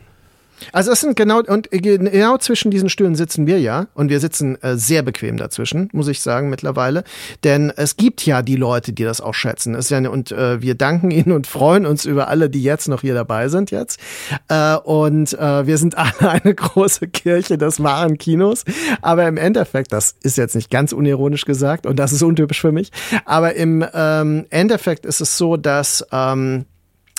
Also 0.73 0.93
es 0.93 1.01
sind 1.01 1.17
genau 1.17 1.41
und 1.41 1.71
genau 1.71 2.39
zwischen 2.39 2.71
diesen 2.71 2.89
Stühlen 2.89 3.15
sitzen 3.15 3.47
wir 3.47 3.61
ja 3.61 3.87
und 3.95 4.09
wir 4.09 4.21
sitzen 4.21 4.61
äh, 4.63 4.77
sehr 4.77 5.03
bequem 5.03 5.37
dazwischen, 5.37 5.89
muss 5.93 6.09
ich 6.09 6.21
sagen 6.21 6.51
mittlerweile, 6.51 7.05
denn 7.43 7.73
es 7.75 7.97
gibt 7.97 8.25
ja 8.27 8.43
die 8.43 8.57
Leute, 8.57 8.93
die 8.93 9.05
das 9.05 9.21
auch 9.21 9.35
schätzen. 9.35 9.75
Es 9.75 9.91
ja, 9.91 9.99
und 10.09 10.33
äh, 10.33 10.61
wir 10.61 10.75
danken 10.75 11.11
ihnen 11.11 11.33
und 11.33 11.47
freuen 11.47 11.87
uns 11.87 12.05
über 12.05 12.29
alle, 12.29 12.51
die 12.51 12.63
jetzt 12.63 12.89
noch 12.89 13.03
hier 13.03 13.15
dabei 13.15 13.49
sind 13.49 13.71
jetzt. 13.71 14.01
Äh, 14.49 14.77
und 14.77 15.33
äh, 15.35 15.67
wir 15.67 15.79
sind 15.79 15.97
alle 15.99 16.31
eine 16.31 16.55
große 16.55 17.09
Kirche 17.09 17.59
des 17.59 17.83
wahren 17.83 18.19
Kinos, 18.19 18.65
aber 19.03 19.27
im 19.27 19.37
Endeffekt, 19.37 19.93
das 19.93 20.17
ist 20.23 20.37
jetzt 20.37 20.55
nicht 20.55 20.71
ganz 20.71 20.93
unironisch 20.93 21.45
gesagt 21.45 21.87
und 21.87 21.99
das 21.99 22.13
ist 22.13 22.23
untypisch 22.23 22.61
für 22.61 22.73
mich, 22.73 22.91
aber 23.25 23.55
im 23.55 23.85
ähm, 23.95 24.47
Endeffekt 24.51 25.07
ist 25.07 25.21
es 25.21 25.37
so, 25.37 25.57
dass 25.57 26.05
ähm, 26.13 26.65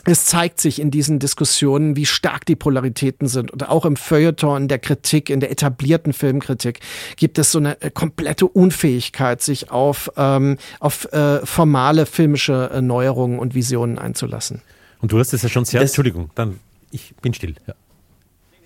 es 0.07 0.25
zeigt 0.25 0.61
sich 0.61 0.79
in 0.79 0.91
diesen 0.91 1.19
Diskussionen, 1.19 1.95
wie 1.95 2.05
stark 2.05 2.45
die 2.45 2.55
Polaritäten 2.55 3.27
sind. 3.27 3.51
Und 3.51 3.67
auch 3.67 3.85
im 3.85 3.95
Feuilleton, 3.95 4.63
in 4.63 4.67
der 4.67 4.79
Kritik, 4.79 5.29
in 5.29 5.39
der 5.39 5.51
etablierten 5.51 6.13
Filmkritik 6.13 6.79
gibt 7.17 7.37
es 7.37 7.51
so 7.51 7.59
eine 7.59 7.81
äh, 7.81 7.91
komplette 7.91 8.47
Unfähigkeit, 8.47 9.41
sich 9.41 9.71
auf, 9.71 10.11
ähm, 10.17 10.57
auf 10.79 11.11
äh, 11.13 11.45
formale 11.45 12.05
filmische 12.05 12.69
äh, 12.73 12.81
Neuerungen 12.81 13.39
und 13.39 13.55
Visionen 13.55 13.97
einzulassen. 13.97 14.61
Und 15.01 15.11
du 15.11 15.19
hast 15.19 15.33
es 15.33 15.41
ja 15.41 15.49
schon 15.49 15.65
sehr, 15.65 15.81
das 15.81 15.91
Entschuldigung, 15.91 16.29
dann 16.35 16.59
ich 16.91 17.13
bin 17.21 17.33
still. 17.33 17.55
Ja. 17.67 17.73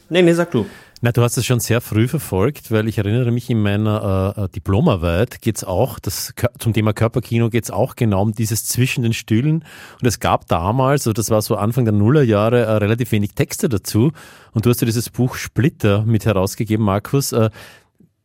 Nee, 0.09 0.21
nee, 0.21 0.33
sag 0.33 0.51
du. 0.51 0.65
Na, 1.01 1.13
du 1.13 1.21
hast 1.21 1.37
es 1.37 1.45
schon 1.45 1.61
sehr 1.61 1.79
früh 1.79 2.09
verfolgt, 2.09 2.71
weil 2.71 2.89
ich 2.89 2.97
erinnere 2.97 3.31
mich, 3.31 3.49
in 3.49 3.61
meiner 3.61 4.33
äh, 4.35 4.41
äh 4.41 4.49
Diplomarbeit 4.49 5.41
geht's 5.41 5.63
auch, 5.63 5.97
das, 5.97 6.33
zum 6.57 6.73
Thema 6.73 6.91
Körperkino 6.91 7.49
geht's 7.49 7.71
auch 7.71 7.95
genau 7.95 8.21
um 8.21 8.33
dieses 8.33 8.65
zwischen 8.65 9.03
den 9.03 9.13
Stühlen. 9.13 9.63
Und 10.01 10.07
es 10.07 10.19
gab 10.19 10.47
damals, 10.47 11.07
also 11.07 11.13
das 11.13 11.29
war 11.29 11.41
so 11.41 11.55
Anfang 11.55 11.85
der 11.85 11.93
Nullerjahre, 11.93 12.63
äh, 12.63 12.71
relativ 12.73 13.13
wenig 13.13 13.33
Texte 13.33 13.69
dazu. 13.69 14.11
Und 14.51 14.65
du 14.65 14.69
hast 14.69 14.81
ja 14.81 14.85
dieses 14.85 15.09
Buch 15.09 15.35
Splitter 15.35 16.03
mit 16.03 16.25
herausgegeben, 16.25 16.85
Markus. 16.85 17.31
Äh, 17.31 17.49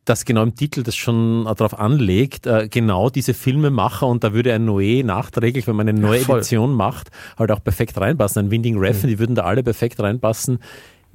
das 0.03 0.25
genau 0.25 0.43
im 0.43 0.53
Titel 0.53 0.83
das 0.83 0.95
schon 0.95 1.45
darauf 1.45 1.79
anlegt, 1.79 2.45
äh, 2.45 2.67
genau 2.69 3.09
diese 3.09 3.33
Filmemacher 3.33 4.05
und 4.05 4.23
da 4.23 4.33
würde 4.33 4.53
ein 4.53 4.69
Noé 4.69 5.03
nachträglich, 5.03 5.65
wenn 5.65 5.75
man 5.75 5.89
eine 5.89 5.99
neue 5.99 6.21
ja, 6.21 6.35
Edition 6.35 6.73
macht, 6.73 7.09
halt 7.39 7.51
auch 7.51 7.63
perfekt 7.63 7.97
reinpassen. 7.99 8.45
Ein 8.45 8.51
Winding 8.51 8.77
Refn, 8.77 9.07
mhm. 9.07 9.11
die 9.11 9.19
würden 9.19 9.35
da 9.35 9.45
alle 9.45 9.63
perfekt 9.63 9.99
reinpassen 9.99 10.59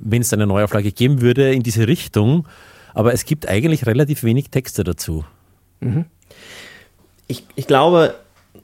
wenn 0.03 0.23
es 0.23 0.33
eine 0.33 0.47
Neuauflage 0.47 0.93
geben 0.93 1.21
würde, 1.21 1.53
in 1.53 1.63
diese 1.63 1.87
Richtung. 1.87 2.47
Aber 2.95 3.13
es 3.13 3.25
gibt 3.25 3.49
eigentlich 3.49 3.87
relativ 3.87 4.25
wenig 4.25 4.51
Texte 4.51 4.85
dazu. 4.85 5.25
Mhm. 5.81 6.07
Ich, 7.27 7.45
ich 7.55 7.67
glaube, 7.67 8.15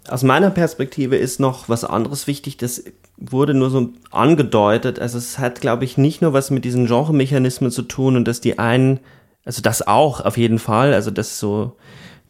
aus 0.09 0.23
meiner 0.23 0.51
Perspektive 0.51 1.17
ist 1.17 1.41
noch 1.41 1.69
was 1.69 1.85
anderes 1.85 2.27
wichtig. 2.27 2.57
Das 2.57 2.85
wurde 3.17 3.55
nur 3.55 3.71
so 3.71 3.91
angedeutet. 4.11 4.99
Also 4.99 5.19
es 5.19 5.39
hat, 5.39 5.61
glaube 5.61 5.85
ich, 5.85 5.97
nicht 5.97 6.23
nur 6.23 6.33
was 6.33 6.51
mit 6.51 6.65
diesen 6.65 6.87
Genremechanismen 6.87 7.71
zu 7.71 7.83
tun 7.83 8.17
und 8.17 8.27
dass 8.27 8.41
die 8.41 8.59
einen, 8.59 9.01
also 9.45 9.63
das 9.63 9.87
auch 9.87 10.21
auf 10.21 10.37
jeden 10.37 10.59
Fall, 10.59 10.95
also 10.95 11.11
das 11.11 11.39
so 11.39 11.77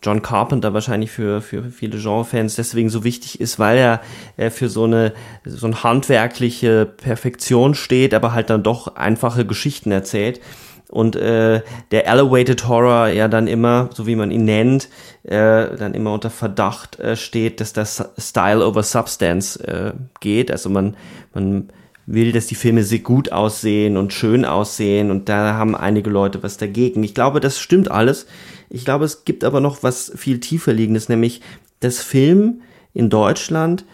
John 0.03 0.23
Carpenter 0.23 0.75
wahrscheinlich 0.75 1.11
für, 1.11 1.41
für 1.41 1.65
viele 1.65 1.99
Genrefans 1.99 2.57
deswegen 2.57 2.91
so 2.91 3.03
wichtig 3.03 3.41
ist, 3.41 3.59
weil 3.59 3.79
er, 3.79 4.01
er 4.37 4.51
für 4.51 4.69
so 4.69 4.85
eine, 4.85 5.13
so 5.45 5.67
eine 5.67 5.83
handwerkliche 5.83 6.87
Perfektion 6.87 7.75
steht, 7.75 8.15
aber 8.15 8.33
halt 8.33 8.51
dann 8.51 8.63
doch 8.63 8.97
einfache 8.97 9.45
Geschichten 9.47 9.91
erzählt. 9.91 10.41
Und 10.89 11.17
äh, 11.17 11.63
der 11.91 12.07
Elevated 12.07 12.69
Horror 12.69 13.09
ja 13.09 13.27
dann 13.27 13.49
immer, 13.49 13.91
so 13.93 14.07
wie 14.07 14.15
man 14.15 14.31
ihn 14.31 14.45
nennt, 14.45 14.89
äh, 15.25 15.77
dann 15.77 15.95
immer 15.95 16.13
unter 16.13 16.31
Verdacht 16.31 17.01
äh, 17.01 17.17
steht, 17.17 17.61
dass 17.61 17.73
das 17.73 18.05
Style 18.17 18.65
over 18.65 18.85
Substance 18.85 19.57
äh, 19.57 19.95
geht. 20.21 20.53
Also 20.53 20.71
man, 20.71 20.97
man 21.35 21.71
will, 22.07 22.31
dass 22.31 22.47
die 22.47 22.55
Filme 22.55 22.85
sehr 22.85 23.01
gut 23.01 23.33
aussehen 23.33 23.97
und 23.97 24.13
schön 24.13 24.45
aussehen 24.45 25.11
und 25.11 25.29
da 25.29 25.55
haben 25.55 25.75
einige 25.75 26.09
Leute 26.09 26.43
was 26.45 26.57
dagegen. 26.57 27.03
Ich 27.03 27.15
glaube, 27.15 27.41
das 27.41 27.59
stimmt 27.59 27.91
alles. 27.91 28.27
Ich 28.69 28.85
glaube, 28.85 29.05
es 29.05 29.25
gibt 29.25 29.45
aber 29.45 29.61
noch 29.61 29.83
was 29.83 30.13
viel 30.17 30.41
tiefer 30.41 30.73
liegendes, 30.73 31.09
nämlich 31.09 31.41
dass 31.81 32.01
Film 32.01 32.63
in 32.93 33.11
Deutschland 33.11 33.85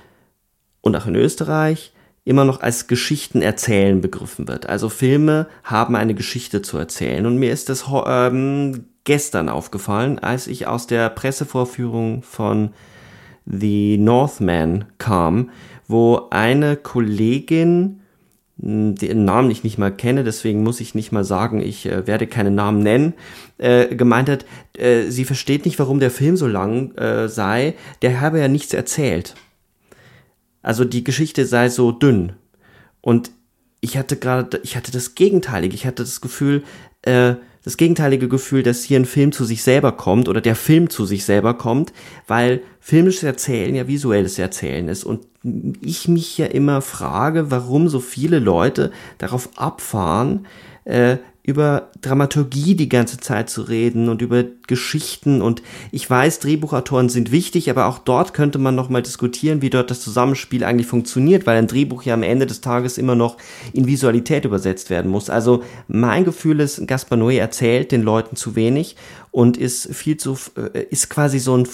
und 0.81 0.97
auch 0.97 1.07
in 1.07 1.17
Österreich 1.17 1.93
immer 2.25 2.45
noch 2.45 2.61
als 2.61 2.87
Geschichten 2.87 3.43
erzählen 3.43 4.01
begriffen 4.01 4.47
wird. 4.47 4.69
Also 4.69 4.89
Filme 4.89 5.49
haben 5.65 5.97
eine 5.97 6.15
Geschichte 6.15 6.63
zu 6.63 6.79
erzählen. 6.79 7.27
Und 7.27 7.37
mir 7.37 7.53
ist 7.53 7.69
das 7.69 7.87
ähm, 8.07 8.85
gestern 9.05 9.49
aufgefallen, 9.49 10.19
als 10.19 10.47
ich 10.47 10.67
aus 10.67 10.87
der 10.87 11.09
Pressevorführung 11.11 12.23
von 12.23 12.71
The 13.45 13.99
Northman 13.99 14.85
kam, 14.99 15.51
wo 15.89 16.29
eine 16.31 16.77
Kollegin, 16.77 18.02
den 18.57 19.25
Namen 19.25 19.51
ich 19.51 19.65
nicht 19.65 19.79
mal 19.79 19.91
kenne, 19.91 20.25
deswegen 20.25 20.63
muss 20.63 20.81
ich 20.81 20.95
nicht 20.95 21.11
mal 21.11 21.25
sagen, 21.25 21.61
ich 21.61 21.87
äh, 21.87 22.07
werde 22.07 22.27
keine 22.27 22.51
Namen 22.51 22.83
nennen, 22.83 23.15
äh, 23.59 23.95
gemeint 23.95 24.29
hat, 24.29 24.45
äh, 24.77 25.11
sie 25.11 25.25
versteht 25.25 25.65
nicht, 25.65 25.79
warum 25.79 26.01
der 26.01 26.11
Film 26.11 26.37
so 26.37 26.47
lang 26.47 26.95
äh, 26.97 27.29
sei, 27.29 27.75
der 28.03 28.21
habe 28.21 28.39
ja 28.39 28.49
nichts 28.49 28.73
erzählt. 28.73 29.35
Also 30.63 30.85
die 30.85 31.03
Geschichte 31.03 31.45
sei 31.45 31.69
so 31.69 31.91
dünn. 31.91 32.35
Und 33.01 33.33
ich 33.81 33.99
hatte 33.99 34.17
gerade, 34.17 34.61
ich 34.63 34.77
hatte 34.77 34.93
das 34.93 35.15
Gegenteilige. 35.17 35.75
Ich 35.75 35.87
hatte 35.87 36.05
das 36.05 36.21
Gefühl, 36.21 36.63
äh, 37.03 37.35
das 37.65 37.77
gegenteilige 37.77 38.29
Gefühl, 38.29 38.63
dass 38.63 38.83
hier 38.83 38.99
ein 38.99 39.05
Film 39.05 39.33
zu 39.33 39.45
sich 39.45 39.63
selber 39.63 39.93
kommt 39.93 40.29
oder 40.29 40.41
der 40.41 40.57
Film 40.57 40.91
zu 40.91 41.05
sich 41.05 41.25
selber 41.25 41.55
kommt, 41.55 41.93
weil 42.27 42.63
filmisches 42.81 43.23
Erzählen 43.23 43.75
ja 43.75 43.87
visuelles 43.87 44.39
Erzählen 44.39 44.89
ist. 44.89 45.05
Und 45.05 45.27
ich 45.81 46.09
mich 46.09 46.39
ja 46.39 46.47
immer 46.47 46.83
frage, 46.83 47.51
warum 47.51 47.89
so 47.89 48.01
viele 48.01 48.39
Leute 48.39 48.91
darauf 49.19 49.49
abfahren, 49.57 50.47
äh, 50.85 51.19
über 51.45 51.91
Dramaturgie 52.01 52.77
die 52.77 52.89
ganze 52.89 53.19
Zeit 53.19 53.51
zu 53.51 53.63
reden 53.63 54.09
und 54.09 54.23
über 54.23 54.45
Geschichten 54.69 55.43
und 55.43 55.61
ich 55.91 56.09
weiß, 56.09 56.39
Drehbuchautoren 56.39 57.09
sind 57.09 57.33
wichtig, 57.33 57.69
aber 57.69 57.87
auch 57.87 57.99
dort 57.99 58.33
könnte 58.33 58.59
man 58.59 58.77
noch 58.77 58.89
mal 58.89 59.03
diskutieren, 59.03 59.61
wie 59.61 59.71
dort 59.71 59.91
das 59.91 60.01
Zusammenspiel 60.01 60.63
eigentlich 60.63 60.87
funktioniert, 60.87 61.45
weil 61.45 61.59
ein 61.59 61.67
Drehbuch 61.67 62.05
ja 62.05 62.15
am 62.15 62.23
Ende 62.23 62.47
des 62.47 62.61
Tages 62.61 62.97
immer 62.97 63.17
noch 63.17 63.39
in 63.73 63.89
Visualität 63.89 64.45
übersetzt 64.45 64.89
werden 64.89 65.11
muss. 65.11 65.31
Also 65.31 65.65
mein 65.89 66.25
Gefühl 66.25 66.61
ist, 66.61 66.87
Gaspar 66.87 67.19
Noé 67.19 67.39
erzählt 67.39 67.91
den 67.91 68.03
Leuten 68.03 68.37
zu 68.37 68.55
wenig 68.55 68.97
und 69.33 69.57
ist 69.57 69.93
viel 69.93 70.19
zu 70.19 70.39
äh, 70.57 70.85
ist 70.91 71.11
quasi 71.11 71.41
so 71.41 71.57
ein 71.57 71.67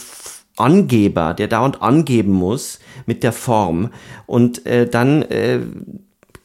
Angeber, 0.57 1.35
der 1.35 1.47
dauernd 1.47 1.83
angeben 1.83 2.33
muss 2.33 2.81
mit 3.07 3.23
der 3.23 3.33
Form 3.33 3.91
und 4.27 4.67
äh, 4.67 4.89
dann 4.89 5.23
äh, 5.23 5.61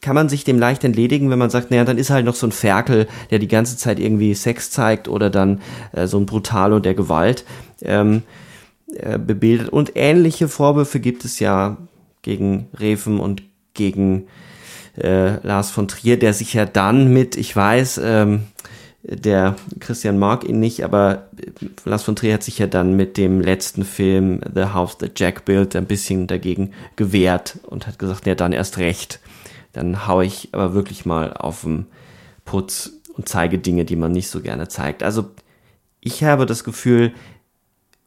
kann 0.04 0.14
man 0.14 0.28
sich 0.28 0.44
dem 0.44 0.58
leicht 0.58 0.84
entledigen, 0.84 1.30
wenn 1.30 1.38
man 1.38 1.48
sagt, 1.48 1.70
naja, 1.70 1.84
dann 1.84 1.96
ist 1.96 2.10
halt 2.10 2.26
noch 2.26 2.34
so 2.34 2.46
ein 2.46 2.52
Ferkel, 2.52 3.08
der 3.30 3.38
die 3.38 3.48
ganze 3.48 3.78
Zeit 3.78 3.98
irgendwie 3.98 4.34
Sex 4.34 4.70
zeigt 4.70 5.08
oder 5.08 5.30
dann 5.30 5.62
äh, 5.92 6.06
so 6.06 6.18
ein 6.18 6.26
Brutalo 6.26 6.78
der 6.78 6.92
Gewalt 6.92 7.46
ähm, 7.80 8.22
äh, 8.94 9.18
bebildet. 9.18 9.70
Und 9.70 9.92
ähnliche 9.94 10.48
Vorwürfe 10.48 11.00
gibt 11.00 11.24
es 11.24 11.38
ja 11.40 11.78
gegen 12.20 12.68
Reven 12.78 13.18
und 13.18 13.42
gegen 13.72 14.26
äh, 14.98 15.36
Lars 15.44 15.70
von 15.70 15.88
Trier, 15.88 16.18
der 16.18 16.34
sich 16.34 16.52
ja 16.52 16.66
dann 16.66 17.10
mit, 17.10 17.36
ich 17.36 17.56
weiß, 17.56 17.98
ähm, 18.04 18.42
der 19.02 19.56
Christian 19.80 20.18
mag 20.18 20.46
ihn 20.46 20.60
nicht, 20.60 20.84
aber 20.84 21.28
Lars 21.86 22.02
von 22.02 22.14
Trier 22.14 22.34
hat 22.34 22.42
sich 22.42 22.58
ja 22.58 22.66
dann 22.66 22.94
mit 22.94 23.16
dem 23.16 23.40
letzten 23.40 23.86
Film 23.86 24.40
The 24.54 24.66
House 24.74 24.98
That 24.98 25.18
Jack 25.18 25.46
Built 25.46 25.74
ein 25.76 25.86
bisschen 25.86 26.26
dagegen 26.26 26.72
gewehrt 26.96 27.58
und 27.62 27.86
hat 27.86 27.98
gesagt, 27.98 28.26
ja, 28.26 28.34
dann 28.34 28.52
erst 28.52 28.76
recht 28.76 29.20
dann 29.74 30.06
haue 30.06 30.24
ich 30.24 30.48
aber 30.52 30.72
wirklich 30.72 31.04
mal 31.04 31.32
auf 31.34 31.62
den 31.62 31.86
Putz 32.44 32.92
und 33.14 33.28
zeige 33.28 33.58
Dinge, 33.58 33.84
die 33.84 33.96
man 33.96 34.12
nicht 34.12 34.28
so 34.28 34.40
gerne 34.40 34.68
zeigt. 34.68 35.02
Also 35.02 35.30
ich 36.00 36.24
habe 36.24 36.46
das 36.46 36.64
Gefühl, 36.64 37.12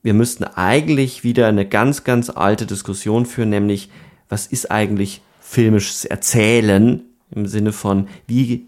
wir 0.01 0.13
müssten 0.13 0.43
eigentlich 0.43 1.23
wieder 1.23 1.47
eine 1.47 1.67
ganz, 1.67 2.03
ganz 2.03 2.29
alte 2.29 2.65
Diskussion 2.65 3.25
führen, 3.25 3.49
nämlich 3.49 3.89
was 4.29 4.47
ist 4.47 4.71
eigentlich 4.71 5.21
filmisches 5.41 6.05
Erzählen 6.05 7.03
im 7.31 7.45
Sinne 7.45 7.73
von, 7.73 8.07
wie 8.25 8.67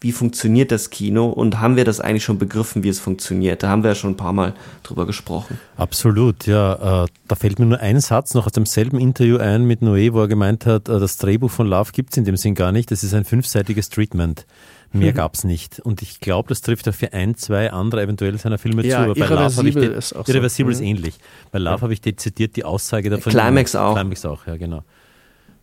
wie 0.00 0.12
funktioniert 0.12 0.72
das 0.72 0.88
Kino 0.88 1.28
und 1.28 1.60
haben 1.60 1.76
wir 1.76 1.84
das 1.84 2.00
eigentlich 2.00 2.24
schon 2.24 2.38
begriffen, 2.38 2.82
wie 2.82 2.88
es 2.88 2.98
funktioniert? 2.98 3.62
Da 3.62 3.68
haben 3.68 3.82
wir 3.82 3.90
ja 3.90 3.94
schon 3.94 4.12
ein 4.12 4.16
paar 4.16 4.32
Mal 4.32 4.54
drüber 4.82 5.04
gesprochen. 5.04 5.58
Absolut, 5.76 6.46
ja. 6.46 7.04
Äh, 7.04 7.08
da 7.28 7.34
fällt 7.34 7.58
mir 7.58 7.66
nur 7.66 7.80
ein 7.80 8.00
Satz 8.00 8.32
noch 8.32 8.46
aus 8.46 8.52
demselben 8.52 8.98
Interview 8.98 9.36
ein 9.36 9.66
mit 9.66 9.82
Noé, 9.82 10.14
wo 10.14 10.20
er 10.20 10.28
gemeint 10.28 10.64
hat, 10.64 10.88
äh, 10.88 10.98
das 10.98 11.18
Drehbuch 11.18 11.50
von 11.50 11.66
Love 11.66 11.92
gibt 11.92 12.12
es 12.12 12.16
in 12.16 12.24
dem 12.24 12.36
Sinn 12.36 12.54
gar 12.54 12.72
nicht. 12.72 12.90
Das 12.90 13.04
ist 13.04 13.12
ein 13.12 13.24
fünfseitiges 13.24 13.90
Treatment. 13.90 14.46
Mehr 14.92 15.12
mhm. 15.12 15.16
gab 15.16 15.34
es 15.34 15.44
nicht. 15.44 15.80
Und 15.80 16.02
ich 16.02 16.18
glaube, 16.18 16.48
das 16.48 16.62
trifft 16.62 16.88
auch 16.88 16.94
für 16.94 17.12
ein, 17.12 17.36
zwei 17.36 17.70
andere 17.70 18.02
eventuell 18.02 18.36
seiner 18.38 18.58
Filme 18.58 18.84
ja, 18.84 18.96
zu. 18.96 19.02
Aber 19.04 19.14
bei 19.14 19.26
Love 19.26 19.56
habe 19.56 19.68
ich 19.68 19.76
ist 19.76 20.14
auch 20.14 20.26
Irreversibel 20.26 20.74
so. 20.74 20.78
ist 20.78 20.80
mhm. 20.80 20.96
ähnlich. 20.96 21.14
Bei 21.52 21.58
Love 21.58 21.76
ja. 21.76 21.82
habe 21.82 21.92
ich 21.92 22.00
dezidiert 22.00 22.56
die 22.56 22.64
Aussage 22.64 23.10
davon. 23.10 23.30
Climax 23.30 23.76
auch. 23.76 23.94
Climax 23.94 24.24
auch, 24.24 24.46
ja, 24.46 24.56
genau. 24.56 24.82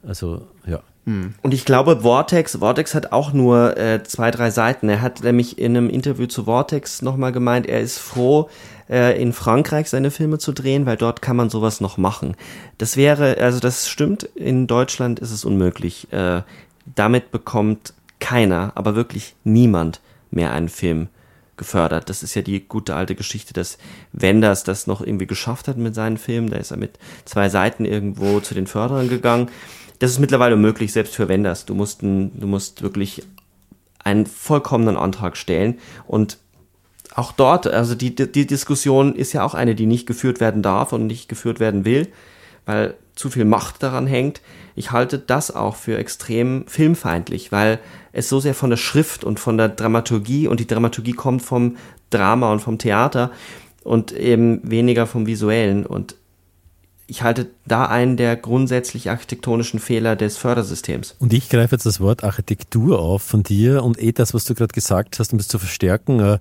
Also, 0.03 0.47
ja. 0.67 0.81
Hm. 1.07 1.33
Und 1.41 1.53
ich 1.53 1.63
glaube, 1.63 2.01
Vortex, 2.01 2.57
Vortex 2.57 2.93
hat 2.93 3.13
auch 3.13 3.31
nur 3.31 3.77
äh, 3.77 4.03
zwei, 4.03 4.29
drei 4.29 4.51
Seiten. 4.51 4.89
Er 4.89 5.01
hat 5.01 5.23
nämlich 5.23 5.57
in 5.57 5.77
einem 5.77 5.89
Interview 5.89 6.27
zu 6.27 6.43
Vortex 6.43 7.01
nochmal 7.01 7.31
gemeint, 7.31 7.65
er 7.65 7.79
ist 7.79 7.97
froh, 7.97 8.49
äh, 8.89 9.19
in 9.19 9.31
Frankreich 9.31 9.89
seine 9.89 10.11
Filme 10.11 10.37
zu 10.37 10.51
drehen, 10.51 10.85
weil 10.85 10.97
dort 10.97 11.21
kann 11.21 11.37
man 11.37 11.49
sowas 11.49 11.79
noch 11.79 11.97
machen. 11.97 12.35
Das 12.77 12.97
wäre, 12.97 13.37
also 13.37 13.61
das 13.61 13.87
stimmt, 13.87 14.23
in 14.35 14.67
Deutschland 14.67 15.19
ist 15.19 15.31
es 15.31 15.45
unmöglich. 15.45 16.11
Äh, 16.11 16.41
damit 16.93 17.31
bekommt 17.31 17.93
keiner, 18.19 18.73
aber 18.75 18.95
wirklich 18.95 19.33
niemand 19.45 20.01
mehr 20.29 20.51
einen 20.51 20.67
Film 20.67 21.07
gefördert. 21.55 22.09
Das 22.09 22.21
ist 22.21 22.35
ja 22.35 22.41
die 22.41 22.67
gute 22.67 22.95
alte 22.95 23.15
Geschichte, 23.15 23.53
dass 23.53 23.77
Wenders 24.11 24.65
das 24.65 24.87
noch 24.87 24.99
irgendwie 24.99 25.25
geschafft 25.25 25.69
hat 25.69 25.77
mit 25.77 25.95
seinen 25.95 26.17
Filmen. 26.17 26.49
Da 26.49 26.57
ist 26.57 26.71
er 26.71 26.77
mit 26.77 26.99
zwei 27.23 27.47
Seiten 27.47 27.85
irgendwo 27.85 28.41
zu 28.41 28.53
den 28.53 28.67
Förderern 28.67 29.07
gegangen 29.07 29.49
das 29.99 30.11
ist 30.11 30.19
mittlerweile 30.19 30.55
möglich, 30.55 30.91
selbst 30.93 31.15
für 31.15 31.27
Vendors. 31.27 31.65
Du 31.65 31.73
musst, 31.73 32.03
ein, 32.03 32.39
du 32.39 32.47
musst 32.47 32.81
wirklich 32.81 33.23
einen 33.99 34.25
vollkommenen 34.25 34.97
Antrag 34.97 35.37
stellen 35.37 35.79
und 36.05 36.37
auch 37.15 37.31
dort, 37.31 37.65
also 37.67 37.95
die, 37.95 38.13
die 38.13 38.45
Diskussion 38.45 39.15
ist 39.15 39.33
ja 39.33 39.43
auch 39.43 39.55
eine, 39.55 39.73
die 39.73 39.87
nicht 39.87 40.05
geführt 40.05 40.39
werden 40.39 40.61
darf 40.61 40.93
und 40.93 41.07
nicht 41.07 41.27
geführt 41.27 41.59
werden 41.59 41.83
will, 41.83 42.09
weil 42.65 42.93
zu 43.15 43.31
viel 43.31 43.45
Macht 43.45 43.81
daran 43.81 44.05
hängt. 44.05 44.41
Ich 44.75 44.91
halte 44.91 45.17
das 45.17 45.49
auch 45.49 45.75
für 45.75 45.97
extrem 45.97 46.65
filmfeindlich, 46.67 47.51
weil 47.51 47.79
es 48.11 48.29
so 48.29 48.39
sehr 48.39 48.53
von 48.53 48.69
der 48.69 48.77
Schrift 48.77 49.23
und 49.23 49.39
von 49.39 49.57
der 49.57 49.69
Dramaturgie 49.69 50.47
und 50.47 50.59
die 50.59 50.67
Dramaturgie 50.67 51.13
kommt 51.13 51.41
vom 51.41 51.77
Drama 52.11 52.51
und 52.51 52.59
vom 52.59 52.77
Theater 52.77 53.31
und 53.83 54.11
eben 54.11 54.61
weniger 54.69 55.07
vom 55.07 55.25
Visuellen. 55.25 55.85
Und 55.85 56.15
ich 57.07 57.23
halte 57.23 57.47
da 57.65 57.85
einen 57.85 58.17
der 58.17 58.35
grundsätzlich 58.35 59.09
architektonischen 59.09 59.79
Fehler 59.79 60.17
des 60.17 60.37
Fördersystems. 60.37 61.15
Und 61.19 61.33
ich 61.33 61.49
greife 61.49 61.75
jetzt 61.75 61.85
das 61.85 62.01
Wort 62.01 62.23
Architektur 62.23 62.99
auf 62.99 63.23
von 63.23 63.43
dir 63.43 63.83
und 63.83 64.01
eh 64.01 64.11
das, 64.11 64.33
was 64.33 64.43
du 64.43 64.53
gerade 64.53 64.73
gesagt 64.73 65.17
hast, 65.19 65.31
um 65.31 65.37
das 65.37 65.47
zu 65.47 65.57
verstärken. 65.57 66.19
Äh, 66.19 66.39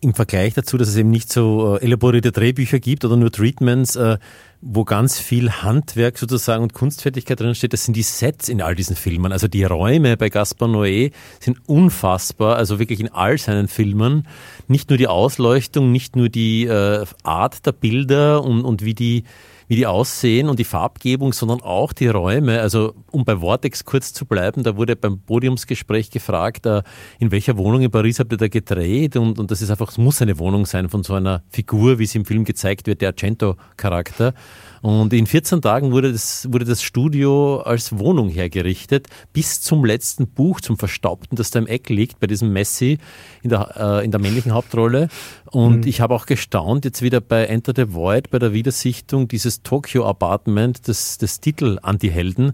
Im 0.00 0.14
Vergleich 0.14 0.54
dazu, 0.54 0.76
dass 0.76 0.88
es 0.88 0.96
eben 0.96 1.10
nicht 1.10 1.32
so 1.32 1.76
äh, 1.76 1.84
elaborierte 1.84 2.32
Drehbücher 2.32 2.80
gibt 2.80 3.04
oder 3.04 3.16
nur 3.16 3.30
Treatments, 3.30 3.94
äh, 3.94 4.18
wo 4.60 4.84
ganz 4.84 5.20
viel 5.20 5.52
Handwerk 5.52 6.18
sozusagen 6.18 6.64
und 6.64 6.74
Kunstfertigkeit 6.74 7.38
drin 7.38 7.54
steht, 7.54 7.72
das 7.72 7.84
sind 7.84 7.94
die 7.94 8.02
Sets 8.02 8.48
in 8.48 8.62
all 8.62 8.74
diesen 8.74 8.96
Filmen. 8.96 9.30
Also 9.30 9.46
die 9.46 9.62
Räume 9.62 10.16
bei 10.16 10.30
Gaspar 10.30 10.68
Noé 10.68 11.12
sind 11.38 11.58
unfassbar, 11.66 12.56
also 12.56 12.80
wirklich 12.80 12.98
in 12.98 13.12
all 13.12 13.38
seinen 13.38 13.68
Filmen. 13.68 14.26
Nicht 14.66 14.90
nur 14.90 14.98
die 14.98 15.06
Ausleuchtung, 15.06 15.92
nicht 15.92 16.16
nur 16.16 16.28
die 16.28 16.64
äh, 16.64 17.04
Art 17.22 17.64
der 17.66 17.72
Bilder 17.72 18.42
und, 18.42 18.64
und 18.64 18.84
wie 18.84 18.94
die 18.94 19.22
wie 19.68 19.76
die 19.76 19.86
aussehen 19.86 20.48
und 20.48 20.58
die 20.58 20.64
Farbgebung, 20.64 21.32
sondern 21.32 21.60
auch 21.60 21.92
die 21.92 22.08
Räume. 22.08 22.60
Also 22.60 22.94
um 23.10 23.24
bei 23.24 23.38
Vortex 23.38 23.84
kurz 23.84 24.12
zu 24.12 24.24
bleiben, 24.24 24.62
da 24.62 24.76
wurde 24.76 24.96
beim 24.96 25.20
Podiumsgespräch 25.20 26.10
gefragt, 26.10 26.66
äh, 26.66 26.82
in 27.18 27.30
welcher 27.30 27.56
Wohnung 27.56 27.82
in 27.82 27.90
Paris 27.90 28.18
habt 28.18 28.32
ihr 28.32 28.38
da 28.38 28.48
gedreht? 28.48 29.16
Und, 29.16 29.38
und 29.38 29.50
das 29.50 29.62
ist 29.62 29.70
einfach, 29.70 29.90
es 29.90 29.98
muss 29.98 30.22
eine 30.22 30.38
Wohnung 30.38 30.66
sein 30.66 30.88
von 30.88 31.02
so 31.02 31.14
einer 31.14 31.42
Figur, 31.48 31.98
wie 31.98 32.06
sie 32.06 32.18
im 32.18 32.24
Film 32.24 32.44
gezeigt 32.44 32.86
wird, 32.86 33.00
der 33.00 33.08
Argento-Charakter. 33.08 34.34
Und 34.82 35.12
in 35.12 35.26
14 35.26 35.62
Tagen 35.62 35.92
wurde 35.92 36.12
das, 36.12 36.48
wurde 36.52 36.64
das 36.64 36.82
Studio 36.82 37.60
als 37.60 37.98
Wohnung 37.98 38.28
hergerichtet, 38.28 39.08
bis 39.32 39.60
zum 39.60 39.84
letzten 39.84 40.26
Buch, 40.28 40.60
zum 40.60 40.78
Verstaubten, 40.78 41.36
das 41.36 41.50
da 41.50 41.58
im 41.58 41.66
Eck 41.66 41.88
liegt, 41.88 42.20
bei 42.20 42.26
diesem 42.26 42.52
Messi 42.52 42.98
in 43.42 43.50
der, 43.50 43.74
äh, 43.76 44.04
in 44.04 44.10
der 44.10 44.20
männlichen 44.20 44.52
Hauptrolle. 44.52 45.08
Und 45.46 45.80
mhm. 45.80 45.88
ich 45.88 46.00
habe 46.00 46.14
auch 46.14 46.26
gestaunt, 46.26 46.84
jetzt 46.84 47.02
wieder 47.02 47.20
bei 47.20 47.44
Enter 47.44 47.72
the 47.74 47.92
Void, 47.94 48.30
bei 48.30 48.38
der 48.38 48.52
Wiedersichtung, 48.52 49.28
dieses 49.28 49.62
Tokyo 49.62 50.06
Apartment, 50.06 50.88
das, 50.88 51.18
das 51.18 51.40
Titel 51.40 51.78
Anti-Helden. 51.82 52.52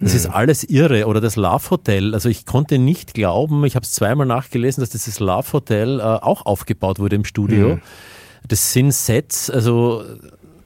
Das 0.00 0.12
mhm. 0.12 0.16
ist 0.16 0.26
alles 0.26 0.64
irre. 0.64 1.06
Oder 1.06 1.20
das 1.20 1.36
Love 1.36 1.70
Hotel. 1.70 2.14
Also 2.14 2.28
ich 2.28 2.44
konnte 2.44 2.78
nicht 2.78 3.14
glauben, 3.14 3.64
ich 3.64 3.76
habe 3.76 3.84
es 3.84 3.92
zweimal 3.92 4.26
nachgelesen, 4.26 4.82
dass 4.82 4.90
dieses 4.90 5.20
Love 5.20 5.52
Hotel 5.52 6.00
äh, 6.00 6.02
auch 6.02 6.44
aufgebaut 6.44 6.98
wurde 6.98 7.16
im 7.16 7.24
Studio. 7.24 7.76
Mhm. 7.76 7.82
Das 8.46 8.72
sind 8.72 8.92
Sets, 8.92 9.50
also 9.50 10.04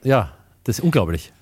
ja, 0.03 0.31
das 0.67 0.77
ist 0.77 0.83
unglaublich. 0.83 1.33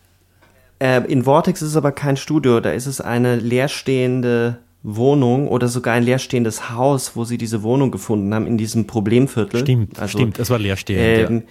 Äh, 0.79 1.01
in 1.11 1.23
Vortex 1.23 1.61
ist 1.61 1.69
es 1.69 1.77
aber 1.77 1.91
kein 1.91 2.15
Studio, 2.15 2.59
da 2.59 2.71
ist 2.71 2.85
es 2.85 3.01
eine 3.01 3.35
leerstehende 3.35 4.59
Wohnung 4.83 5.47
oder 5.47 5.67
sogar 5.67 5.95
ein 5.95 6.03
leerstehendes 6.03 6.69
Haus, 6.69 7.15
wo 7.15 7.25
sie 7.25 7.37
diese 7.37 7.63
Wohnung 7.63 7.91
gefunden 7.91 8.33
haben 8.33 8.47
in 8.47 8.57
diesem 8.57 8.87
Problemviertel. 8.87 9.61
Stimmt, 9.61 9.99
also, 9.99 10.17
stimmt, 10.17 10.39
es 10.39 10.49
war 10.49 10.59
leerstehend. 10.59 11.29
Ähm, 11.29 11.43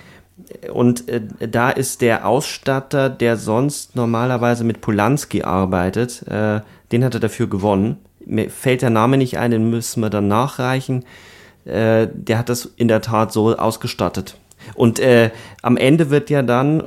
Und 0.72 1.08
äh, 1.08 1.20
da 1.48 1.70
ist 1.70 2.00
der 2.00 2.26
Ausstatter, 2.26 3.08
der 3.08 3.36
sonst 3.36 3.94
normalerweise 3.96 4.64
mit 4.64 4.80
Polanski 4.80 5.42
arbeitet, 5.42 6.26
äh, 6.28 6.60
den 6.90 7.04
hat 7.04 7.14
er 7.14 7.20
dafür 7.20 7.46
gewonnen. 7.48 7.98
Mir 8.26 8.50
fällt 8.50 8.82
der 8.82 8.90
Name 8.90 9.16
nicht 9.16 9.38
ein, 9.38 9.50
den 9.50 9.70
müssen 9.70 10.00
wir 10.00 10.10
dann 10.10 10.28
nachreichen. 10.28 11.04
Äh, 11.64 12.08
der 12.12 12.38
hat 12.38 12.48
das 12.48 12.72
in 12.76 12.88
der 12.88 13.00
Tat 13.00 13.32
so 13.32 13.56
ausgestattet. 13.56 14.36
Und 14.74 14.98
äh, 14.98 15.30
am 15.62 15.76
Ende 15.76 16.10
wird 16.10 16.30
ja 16.30 16.42
dann, 16.42 16.82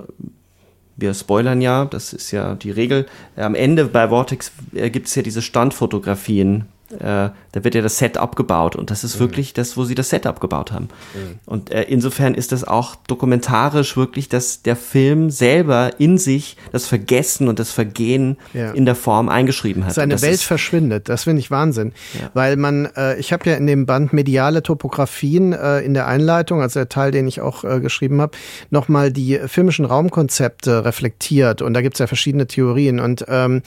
wir 0.97 1.13
spoilern 1.13 1.61
ja, 1.61 1.85
das 1.85 2.11
ist 2.11 2.31
ja 2.31 2.55
die 2.55 2.71
Regel, 2.71 3.05
am 3.35 3.55
Ende 3.55 3.85
bei 3.85 4.09
Vortex 4.09 4.51
äh, 4.73 4.89
gibt 4.89 5.07
es 5.07 5.15
ja 5.15 5.21
diese 5.21 5.41
Standfotografien 5.41 6.65
äh, 6.91 7.29
da 7.51 7.63
wird 7.63 7.75
ja 7.75 7.81
das 7.81 7.97
Set 7.97 8.17
abgebaut 8.17 8.75
und 8.75 8.91
das 8.91 9.03
ist 9.03 9.15
mhm. 9.15 9.19
wirklich 9.19 9.53
das, 9.53 9.75
wo 9.75 9.83
sie 9.83 9.95
das 9.95 10.09
Set 10.09 10.25
abgebaut 10.25 10.71
haben. 10.71 10.85
Mhm. 11.13 11.39
Und 11.45 11.69
äh, 11.69 11.83
insofern 11.83 12.33
ist 12.33 12.51
das 12.51 12.63
auch 12.63 12.95
dokumentarisch 13.07 13.97
wirklich, 13.97 14.29
dass 14.29 14.61
der 14.61 14.75
Film 14.75 15.29
selber 15.29 15.91
in 15.97 16.17
sich 16.17 16.55
das 16.71 16.87
Vergessen 16.87 17.49
und 17.49 17.59
das 17.59 17.71
Vergehen 17.71 18.37
ja. 18.53 18.71
in 18.71 18.85
der 18.85 18.95
Form 18.95 19.27
eingeschrieben 19.27 19.85
hat. 19.85 19.95
Seine 19.95 20.21
Welt 20.21 20.39
verschwindet, 20.39 21.09
das 21.09 21.25
finde 21.25 21.41
ich 21.41 21.51
Wahnsinn. 21.51 21.91
Ja. 22.13 22.29
Weil 22.33 22.55
man, 22.55 22.85
äh, 22.95 23.17
ich 23.17 23.33
habe 23.33 23.49
ja 23.49 23.57
in 23.57 23.67
dem 23.67 23.85
Band 23.85 24.13
mediale 24.13 24.63
Topografien 24.63 25.51
äh, 25.53 25.79
in 25.79 25.93
der 25.93 26.07
Einleitung, 26.07 26.61
also 26.61 26.79
der 26.79 26.89
Teil, 26.89 27.11
den 27.11 27.27
ich 27.27 27.41
auch 27.41 27.63
äh, 27.63 27.81
geschrieben 27.81 28.21
habe, 28.21 28.37
nochmal 28.69 29.11
die 29.11 29.39
filmischen 29.47 29.85
Raumkonzepte 29.85 30.85
reflektiert 30.85 31.61
und 31.61 31.73
da 31.73 31.81
gibt 31.81 31.95
es 31.95 31.99
ja 31.99 32.07
verschiedene 32.07 32.47
Theorien 32.47 32.99
und 32.99 33.25
ähm, 33.27 33.61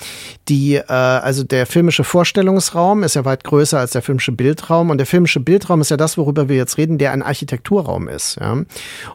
die, 0.49 0.81
also 0.89 1.45
der 1.45 1.67
filmische 1.67 2.03
Vorstellungsraum 2.03 3.03
ist 3.03 3.10
ja 3.15 3.25
weit 3.25 3.45
größer 3.45 3.79
als 3.79 3.93
der 3.93 4.03
filmische 4.03 4.33
Bildraum. 4.33 4.91
Und 4.91 4.99
der 4.99 5.07
filmische 5.07 5.41
Bildraum 5.41 5.81
ist 5.81 5.91
ja 5.91 5.97
das, 5.97 6.19
worüber 6.19 6.49
wir 6.49 6.57
jetzt 6.57 6.79
reden, 6.79 6.99
der 6.99 7.13
ein 7.13 7.23
Architekturraum 7.23 8.09
ist. 8.09 8.37
Ja? 8.41 8.59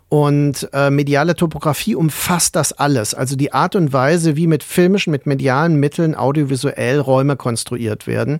Und 0.09 0.69
äh, 0.73 0.89
mediale 0.89 1.35
Topographie 1.35 1.95
umfasst 1.95 2.55
das 2.55 2.73
alles. 2.73 3.13
Also 3.13 3.35
die 3.35 3.53
Art 3.53 3.75
und 3.75 3.93
Weise, 3.93 4.35
wie 4.35 4.47
mit 4.47 4.63
filmischen, 4.63 5.11
mit 5.11 5.25
medialen 5.25 5.79
Mitteln 5.79 6.15
audiovisuell 6.15 6.99
Räume 6.99 7.35
konstruiert 7.35 8.07
werden. 8.07 8.39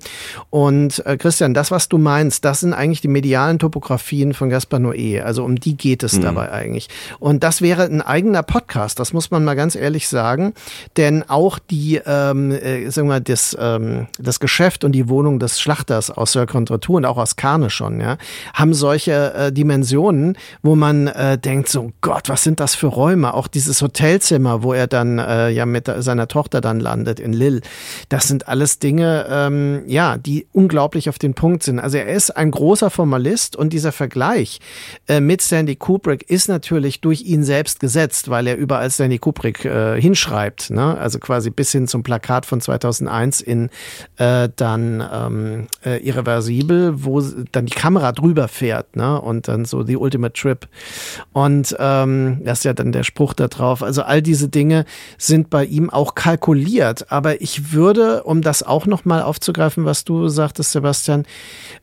Und 0.50 1.06
äh, 1.06 1.18
Christian, 1.18 1.54
das, 1.54 1.72
was 1.72 1.90
du 1.90 1.98
meinst, 1.98 2.46
das 2.46 2.62
sind 2.62 2.74
eigentlich 2.74 3.02
die 3.02 3.08
medialen 3.08 3.60
Topografien 3.60 4.34
von 4.34 4.50
Gaspar 4.50 4.80
Noé. 4.80 5.22
Also 5.22 5.44
um 5.44 5.56
die 5.56 5.76
geht 5.76 6.04
es 6.04 6.14
mhm. 6.18 6.22
dabei 6.22 6.52
eigentlich. 6.52 6.90
Und 7.20 7.44
das 7.44 7.62
wäre 7.62 7.84
ein 7.84 8.02
eigener 8.02 8.44
Podcast, 8.44 9.00
das 9.00 9.14
muss 9.14 9.32
man 9.32 9.44
mal 9.44 9.56
ganz 9.56 9.76
ehrlich 9.76 10.08
sagen. 10.08 10.54
Denn 10.98 11.24
auch 11.30 11.60
die, 11.60 12.02
ähm, 12.06 12.52
äh, 12.52 12.90
sagen 12.90 13.08
wir 13.08 13.16
mal, 13.16 13.22
das, 13.22 13.56
ähm, 13.60 14.08
das 14.20 14.40
Geschäft 14.40 14.84
und 14.84 14.92
die 14.92 15.10
Wohnung 15.10 15.40
des 15.40 15.45
Schlachters 15.60 16.10
aus 16.12 16.34
Sir 16.34 16.46
Kontratur 16.46 16.98
und 16.98 17.06
auch 17.06 17.18
aus 17.18 17.36
Karne 17.36 17.70
schon, 17.70 18.02
ja, 18.02 18.18
haben 18.54 18.74
solche 18.74 19.34
äh, 19.34 19.52
Dimensionen, 19.52 20.38
wo 20.62 20.76
man 20.76 21.08
äh, 21.08 21.38
denkt 21.38 21.70
so, 21.70 21.92
Gott, 22.02 22.30
was 22.30 22.44
sind 22.44 22.60
das 22.60 22.76
für 22.76 22.88
Räume? 22.88 23.34
Auch 23.34 23.48
dieses 23.48 23.82
Hotelzimmer, 23.82 24.64
wo 24.64 24.74
er 24.74 24.88
dann 24.88 25.20
äh, 25.20 25.50
ja 25.50 25.66
mit 25.66 25.90
seiner 26.00 26.28
Tochter 26.28 26.62
dann 26.62 26.80
landet 26.80 27.20
in 27.20 27.34
Lille. 27.34 27.62
Das 28.10 28.28
sind 28.28 28.48
alles 28.48 28.80
Dinge, 28.80 29.26
ähm, 29.30 29.84
ja, 29.88 30.18
die 30.18 30.48
unglaublich 30.52 31.10
auf 31.10 31.20
den 31.20 31.34
Punkt 31.34 31.64
sind. 31.64 31.80
Also 31.80 31.98
er 31.98 32.08
ist 32.08 32.32
ein 32.32 32.52
großer 32.52 32.90
Formalist 32.90 33.56
und 33.56 33.74
dieser 33.74 33.92
Vergleich 33.92 34.60
äh, 35.08 35.20
mit 35.20 35.42
Stanley 35.42 35.76
Kubrick 35.76 36.30
ist 36.30 36.48
natürlich 36.48 37.02
durch 37.02 37.22
ihn 37.22 37.44
selbst 37.44 37.80
gesetzt, 37.80 38.30
weil 38.30 38.48
er 38.48 38.58
überall 38.58 38.90
Stanley 38.90 39.20
Kubrick 39.20 39.66
äh, 39.66 40.00
hinschreibt, 40.00 40.72
ne? 40.72 40.98
Also 40.98 41.20
quasi 41.20 41.50
bis 41.50 41.72
hin 41.72 41.88
zum 41.88 42.04
Plakat 42.04 42.46
von 42.46 42.62
2001 42.62 43.42
in 43.42 43.70
äh, 44.18 44.50
dann 44.56 45.04
ähm, 45.12 45.35
äh, 45.86 45.98
irreversibel, 45.98 47.04
wo 47.04 47.22
dann 47.52 47.66
die 47.66 47.76
Kamera 47.76 48.12
drüber 48.12 48.48
fährt, 48.48 48.96
ne? 48.96 49.20
Und 49.20 49.48
dann 49.48 49.66
so 49.66 49.84
die 49.84 49.98
Ultimate 49.98 50.34
Trip. 50.34 50.68
Und 51.34 51.76
ähm, 51.80 52.42
das 52.44 52.60
ist 52.60 52.64
ja 52.66 52.74
dann 52.74 52.92
der 52.92 53.04
Spruch 53.04 53.34
da 53.34 53.48
drauf. 53.48 53.84
Also 53.84 54.04
all 54.04 54.22
diese 54.22 54.50
Dinge 54.50 54.86
sind 55.18 55.50
bei 55.50 55.66
ihm 55.66 55.90
auch 55.90 56.16
kalkuliert. 56.16 57.12
Aber 57.12 57.42
ich 57.42 57.74
würde, 57.74 58.24
um 58.24 58.42
das 58.42 58.64
auch 58.64 58.86
nochmal 58.86 59.22
aufzugreifen, 59.22 59.86
was 59.86 60.04
du 60.04 60.28
sagtest, 60.28 60.72
Sebastian, 60.72 61.26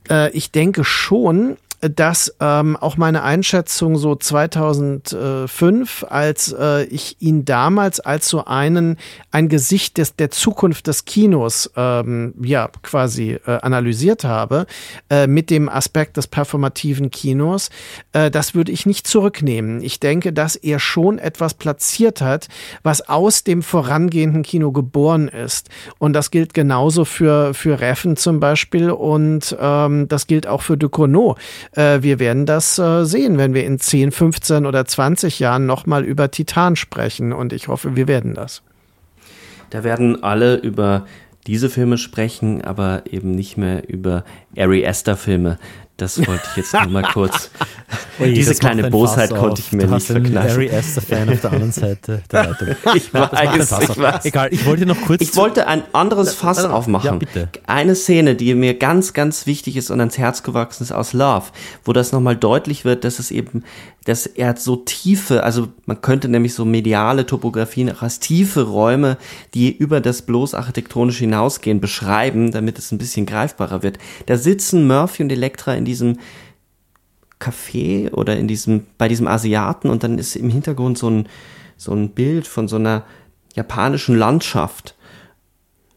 äh, 0.08 0.30
ich 0.30 0.50
denke 0.50 0.84
schon, 0.84 1.56
dass 1.82 2.34
ähm, 2.38 2.76
auch 2.76 2.96
meine 2.96 3.24
Einschätzung 3.24 3.96
so 3.96 4.14
2005, 4.14 6.06
als 6.08 6.54
äh, 6.56 6.84
ich 6.84 7.16
ihn 7.18 7.44
damals 7.44 7.98
als 7.98 8.28
so 8.28 8.44
einen 8.44 8.96
ein 9.32 9.48
Gesicht 9.48 9.98
des 9.98 10.14
der 10.14 10.30
Zukunft 10.30 10.86
des 10.86 11.04
Kinos 11.06 11.72
ähm, 11.76 12.34
ja 12.40 12.68
quasi 12.82 13.32
äh, 13.46 13.58
analysiert 13.62 14.22
habe 14.22 14.66
äh, 15.10 15.26
mit 15.26 15.50
dem 15.50 15.68
Aspekt 15.68 16.16
des 16.16 16.28
performativen 16.28 17.10
Kinos, 17.10 17.70
äh, 18.12 18.30
das 18.30 18.54
würde 18.54 18.70
ich 18.70 18.86
nicht 18.86 19.08
zurücknehmen. 19.08 19.82
Ich 19.82 19.98
denke, 19.98 20.32
dass 20.32 20.54
er 20.54 20.78
schon 20.78 21.18
etwas 21.18 21.54
platziert 21.54 22.20
hat, 22.20 22.46
was 22.84 23.08
aus 23.08 23.42
dem 23.42 23.62
vorangehenden 23.62 24.44
Kino 24.44 24.70
geboren 24.70 25.26
ist 25.26 25.68
und 25.98 26.12
das 26.12 26.30
gilt 26.30 26.54
genauso 26.54 27.04
für 27.04 27.54
für 27.54 27.80
Reffen 27.80 28.16
zum 28.16 28.38
Beispiel 28.38 28.92
und 28.92 29.56
ähm, 29.60 30.06
das 30.06 30.28
gilt 30.28 30.46
auch 30.46 30.62
für 30.62 30.76
Ducournau 30.76 31.36
äh, 31.72 32.02
wir 32.02 32.18
werden 32.18 32.46
das 32.46 32.78
äh, 32.78 33.04
sehen, 33.04 33.38
wenn 33.38 33.54
wir 33.54 33.64
in 33.64 33.78
10, 33.78 34.12
15 34.12 34.66
oder 34.66 34.84
20 34.84 35.38
Jahren 35.38 35.66
nochmal 35.66 36.04
über 36.04 36.30
Titan 36.30 36.76
sprechen. 36.76 37.32
Und 37.32 37.52
ich 37.52 37.68
hoffe, 37.68 37.96
wir 37.96 38.08
werden 38.08 38.34
das. 38.34 38.62
Da 39.70 39.84
werden 39.84 40.22
alle 40.22 40.56
über 40.56 41.06
diese 41.46 41.70
Filme 41.70 41.98
sprechen, 41.98 42.62
aber 42.62 43.02
eben 43.10 43.32
nicht 43.32 43.56
mehr 43.56 43.88
über 43.88 44.24
Ari 44.56 44.86
Aster 44.86 45.16
Filme. 45.16 45.58
Das 45.96 46.18
wollte 46.26 46.42
ich 46.50 46.56
jetzt 46.56 46.74
nur 46.74 46.86
mal 46.86 47.02
kurz. 47.12 47.50
Oje, 48.18 48.32
Diese 48.32 48.54
kleine 48.54 48.90
Bosheit 48.90 49.30
konnte 49.30 49.60
ich 49.60 49.72
mir 49.72 49.86
nicht 49.86 50.06
verkneifen. 50.06 50.50
Harry 50.50 50.68
Fan 50.68 51.28
auf 51.28 51.40
der 51.40 51.52
anderen 51.52 51.72
Seite 51.72 52.22
der 52.30 52.44
Leitung. 52.48 52.68
ich 52.94 53.12
weiß, 53.14 53.80
ich 53.90 53.98
weiß. 53.98 54.24
Egal, 54.24 54.48
ich 54.52 54.66
wollte 54.66 54.86
noch 54.86 55.00
kurz. 55.00 55.20
Ich 55.22 55.34
wollte 55.36 55.66
ein 55.66 55.82
anderes 55.92 56.34
Fass 56.34 56.64
aufmachen. 56.64 57.06
Ja, 57.06 57.16
bitte. 57.16 57.48
Eine 57.66 57.94
Szene, 57.94 58.34
die 58.34 58.54
mir 58.54 58.74
ganz, 58.74 59.12
ganz 59.12 59.46
wichtig 59.46 59.76
ist 59.76 59.90
und 59.90 60.00
ans 60.00 60.18
Herz 60.18 60.42
gewachsen 60.42 60.82
ist 60.82 60.92
aus 60.92 61.12
Love, 61.12 61.46
wo 61.84 61.92
das 61.92 62.12
nochmal 62.12 62.36
deutlich 62.36 62.84
wird, 62.84 63.04
dass 63.04 63.18
es 63.18 63.30
eben, 63.30 63.64
dass 64.04 64.26
er 64.26 64.56
so 64.56 64.76
tiefe, 64.76 65.44
also 65.44 65.68
man 65.86 66.00
könnte 66.00 66.28
nämlich 66.28 66.54
so 66.54 66.64
mediale 66.64 67.24
Topografien 67.24 67.90
auch 67.90 68.02
als 68.02 68.18
tiefe 68.20 68.62
Räume, 68.62 69.16
die 69.54 69.74
über 69.74 70.00
das 70.00 70.22
bloß 70.22 70.54
architektonische 70.54 71.20
hinausgehen, 71.20 71.80
beschreiben, 71.80 72.50
damit 72.52 72.78
es 72.78 72.92
ein 72.92 72.98
bisschen 72.98 73.26
greifbarer 73.26 73.82
wird. 73.82 73.98
Da 74.26 74.36
sitzen 74.36 74.86
Murphy 74.86 75.22
und 75.22 75.32
Elektra 75.32 75.74
in 75.74 75.84
diesem 75.84 76.18
Café 77.42 78.12
oder 78.12 78.36
in 78.36 78.46
diesem, 78.46 78.86
bei 78.98 79.08
diesem 79.08 79.26
Asiaten 79.26 79.90
und 79.90 80.04
dann 80.04 80.18
ist 80.18 80.36
im 80.36 80.50
Hintergrund 80.50 80.98
so 80.98 81.10
ein, 81.10 81.28
so 81.76 81.92
ein 81.92 82.10
Bild 82.10 82.46
von 82.46 82.68
so 82.68 82.76
einer 82.76 83.04
japanischen 83.54 84.16
Landschaft. 84.16 84.94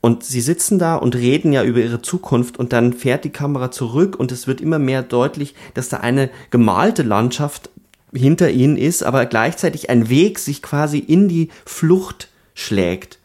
Und 0.02 0.24
sie 0.24 0.42
sitzen 0.42 0.78
da 0.78 0.96
und 0.96 1.16
reden 1.16 1.52
ja 1.52 1.64
über 1.64 1.80
ihre 1.80 2.02
Zukunft 2.02 2.58
und 2.58 2.74
dann 2.74 2.94
fährt 2.94 3.24
die 3.24 3.32
Kamera 3.32 3.72
zurück 3.72 4.16
und 4.16 4.32
es 4.32 4.46
wird 4.46 4.62
immer 4.62 4.78
mehr 4.78 5.02
deutlich, 5.02 5.56
dass 5.74 5.90
da 5.90 5.98
eine 5.98 6.30
gemalte 6.52 7.02
Landschaft 7.02 7.70
hinter 8.14 8.52
ihnen 8.52 8.78
ist, 8.78 9.04
aber 9.04 9.26
gleichzeitig 9.26 9.90
ein 9.90 10.10
Weg 10.10 10.40
sich 10.40 10.62
quasi 10.62 11.00
in 11.00 11.28
die 11.28 11.50
Flucht 11.66 12.30
schlägt. 12.54 13.20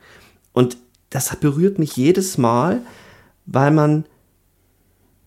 Und 0.52 0.78
das 1.10 1.34
berührt 1.36 1.78
mich 1.78 1.96
jedes 1.96 2.38
Mal, 2.38 2.80
weil 3.46 3.70
man 3.72 4.04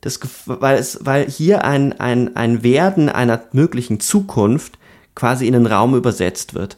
das, 0.04 0.20
weil 0.46 0.78
es, 0.78 1.00
weil 1.02 1.30
hier 1.30 1.64
ein, 1.64 1.94
ein, 1.94 2.36
ein 2.36 2.62
Werden 2.62 3.08
einer 3.08 3.42
möglichen 3.54 4.02
Zukunft 4.02 4.78
quasi 5.16 5.48
in 5.48 5.54
den 5.54 5.66
Raum 5.66 5.96
übersetzt 5.96 6.54
wird. 6.54 6.76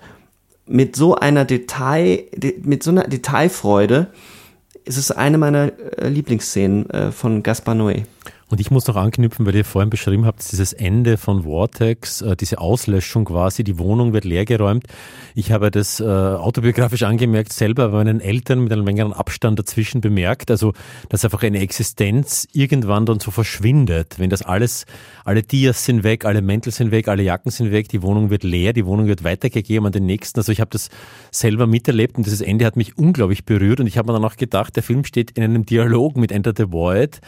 Mit 0.68 0.96
so 0.96 1.16
einer 1.16 1.44
Detail, 1.44 2.26
mit 2.62 2.84
so 2.84 2.92
einer 2.92 3.06
Detailfreude 3.06 4.08
ist 4.84 4.98
es 4.98 5.12
eine 5.12 5.40
meiner 5.40 5.72
äh, 5.98 6.08
Lieblingsszenen 6.08 6.88
äh, 6.92 7.12
von 7.12 7.42
Gaspar 7.42 7.74
Noé. 7.74 8.04
Und 8.48 8.62
ich 8.62 8.70
muss 8.70 8.86
noch 8.86 8.96
anknüpfen, 8.96 9.46
weil 9.48 9.56
ihr 9.56 9.66
vorhin 9.66 9.90
beschrieben 9.90 10.26
habt, 10.26 10.52
dieses 10.52 10.72
Ende 10.72 11.18
von 11.18 11.44
Vortex, 11.44 12.22
äh, 12.22 12.36
diese 12.36 12.60
Auslöschung 12.60 13.26
quasi, 13.26 13.64
die 13.64 13.80
Wohnung 13.80 14.14
wird 14.14 14.24
leergeräumt. 14.24 14.86
Ich 15.34 15.52
habe 15.52 15.72
das 15.72 16.00
äh, 16.00 16.04
autobiografisch 16.04 17.02
angemerkt, 17.04 17.54
selber 17.54 17.90
bei 17.90 17.98
meinen 18.04 18.22
Eltern 18.22 18.60
mit 18.60 18.72
einem 18.72 18.86
längeren 18.86 19.14
Abstand 19.14 19.58
dazwischen 19.58 20.00
bemerkt, 20.00 20.52
also 20.52 20.74
dass 21.10 21.26
einfach 21.26 21.42
eine 21.42 21.60
Existenz 21.60 22.48
irgendwann 22.54 23.08
dann 23.08 23.20
so 23.20 23.32
verschwindet, 23.32 24.20
wenn 24.20 24.30
das 24.30 24.44
alles, 24.44 24.86
alle 25.24 25.42
Dias 25.42 25.84
sind 25.84 26.04
weg, 26.04 26.24
alle 26.24 26.44
Mäntel 26.44 26.72
sind 26.72 26.92
weg, 26.92 27.08
alle 27.08 27.24
Jacken 27.24 27.50
sind 27.50 27.72
weg, 27.72 27.90
die 27.90 28.04
Wohnung 28.04 28.30
wird 28.30 28.44
leer, 28.44 28.74
die 28.74 28.86
Wohnung 28.86 29.08
wird 29.08 29.24
weitergegeben 29.24 29.88
an 29.88 29.92
den 29.92 30.06
nächsten. 30.06 30.40
Also 30.40 30.52
ich 30.52 30.62
habe 30.62 30.70
das 30.70 30.90
selber 31.32 31.66
miterlebt 31.66 32.16
und 32.16 32.28
dieses 32.28 32.42
Ende 32.42 32.66
hat 32.66 32.76
mich 32.76 32.96
unglaublich 32.96 33.44
berührt 33.44 33.80
und 33.80 33.88
ich 33.88 33.98
habe 33.98 34.12
mir 34.12 34.20
dann 34.20 34.30
auch 34.30 34.38
gedacht, 34.38 34.76
der 34.76 34.84
Film 34.84 35.04
steht 35.04 35.32
in 35.32 35.44
einem 35.44 35.66
Dialog 35.66 36.16
mit 36.16 36.32
Enter 36.32 36.54
the 36.56 36.72
Void 36.72 37.22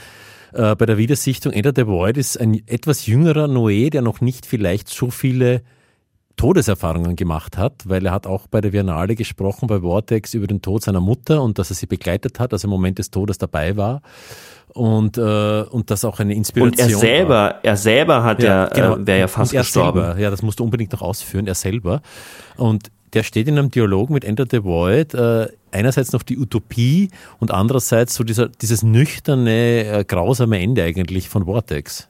äh, 0.53 0.75
bei 0.75 0.85
der 0.85 0.97
Wiedersichtung 0.97 1.53
Enter 1.53 1.73
the 1.75 1.87
Void 1.87 2.17
ist 2.17 2.39
ein 2.39 2.61
etwas 2.67 3.05
jüngerer 3.05 3.45
Noé, 3.45 3.89
der 3.89 4.01
noch 4.01 4.21
nicht 4.21 4.45
vielleicht 4.45 4.89
so 4.89 5.09
viele 5.09 5.61
Todeserfahrungen 6.35 7.15
gemacht 7.15 7.57
hat, 7.57 7.83
weil 7.85 8.05
er 8.05 8.11
hat 8.11 8.27
auch 8.27 8.47
bei 8.47 8.61
der 8.61 8.69
Biennale 8.69 9.15
gesprochen, 9.15 9.67
bei 9.67 9.81
Vortex, 9.81 10.35
über 10.35 10.45
den 10.45 10.61
Tod 10.61 10.83
seiner 10.83 11.01
Mutter 11.01 11.41
und 11.41 11.57
dass 11.57 11.71
er 11.71 11.75
sie 11.75 11.87
begleitet 11.87 12.39
hat, 12.39 12.53
also 12.53 12.67
im 12.67 12.71
Moment 12.71 12.99
des 12.99 13.09
Todes 13.09 13.39
dabei 13.39 13.75
war 13.75 14.01
und, 14.73 15.17
äh, 15.17 15.63
und 15.63 15.89
das 15.89 16.05
auch 16.05 16.19
eine 16.19 16.35
Inspiration 16.35 16.87
Und 16.87 16.93
er 16.93 16.97
selber, 16.97 17.29
war. 17.29 17.63
er 17.63 17.77
selber 17.77 18.23
hat 18.23 18.43
ja, 18.43 18.65
ja 18.65 18.67
genau. 18.67 18.97
äh, 18.97 19.07
wäre 19.07 19.19
ja 19.21 19.27
fast 19.27 19.51
und 19.51 19.57
er 19.57 19.61
gestorben. 19.63 20.01
Selber, 20.01 20.19
ja, 20.19 20.29
das 20.29 20.41
musst 20.41 20.59
du 20.59 20.63
unbedingt 20.63 20.91
noch 20.91 21.01
ausführen, 21.01 21.47
er 21.47 21.55
selber. 21.55 22.01
Und 22.55 22.91
der 23.13 23.23
steht 23.23 23.47
in 23.47 23.57
einem 23.57 23.71
Dialog 23.71 24.09
mit 24.09 24.25
Enter 24.25 24.45
the 24.49 24.63
Void, 24.63 25.13
äh, 25.13 25.47
einerseits 25.71 26.11
noch 26.11 26.23
die 26.23 26.37
Utopie 26.37 27.09
und 27.39 27.51
andererseits 27.51 28.15
so 28.15 28.23
dieser, 28.23 28.49
dieses 28.49 28.83
nüchterne, 28.83 29.85
äh, 29.85 30.05
grausame 30.05 30.59
Ende 30.59 30.83
eigentlich 30.83 31.29
von 31.29 31.45
Vortex. 31.45 32.07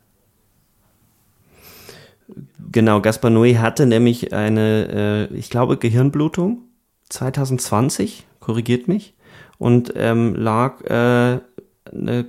Genau, 2.72 3.02
Gaspar 3.02 3.32
Noé 3.32 3.60
hatte 3.60 3.86
nämlich 3.86 4.34
eine, 4.34 5.30
äh, 5.32 5.36
ich 5.36 5.50
glaube, 5.50 5.78
Gehirnblutung 5.78 6.64
2020, 7.10 8.26
korrigiert 8.40 8.88
mich, 8.88 9.14
und 9.58 9.94
ähm, 9.96 10.36
lag 10.36 10.86
eine 10.86 12.26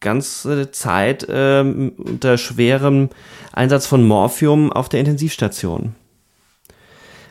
ganze 0.00 0.70
Zeit 0.70 1.26
ähm, 1.30 1.92
unter 1.96 2.36
schwerem 2.36 3.08
Einsatz 3.52 3.86
von 3.86 4.04
Morphium 4.04 4.70
auf 4.70 4.88
der 4.90 5.00
Intensivstation. 5.00 5.94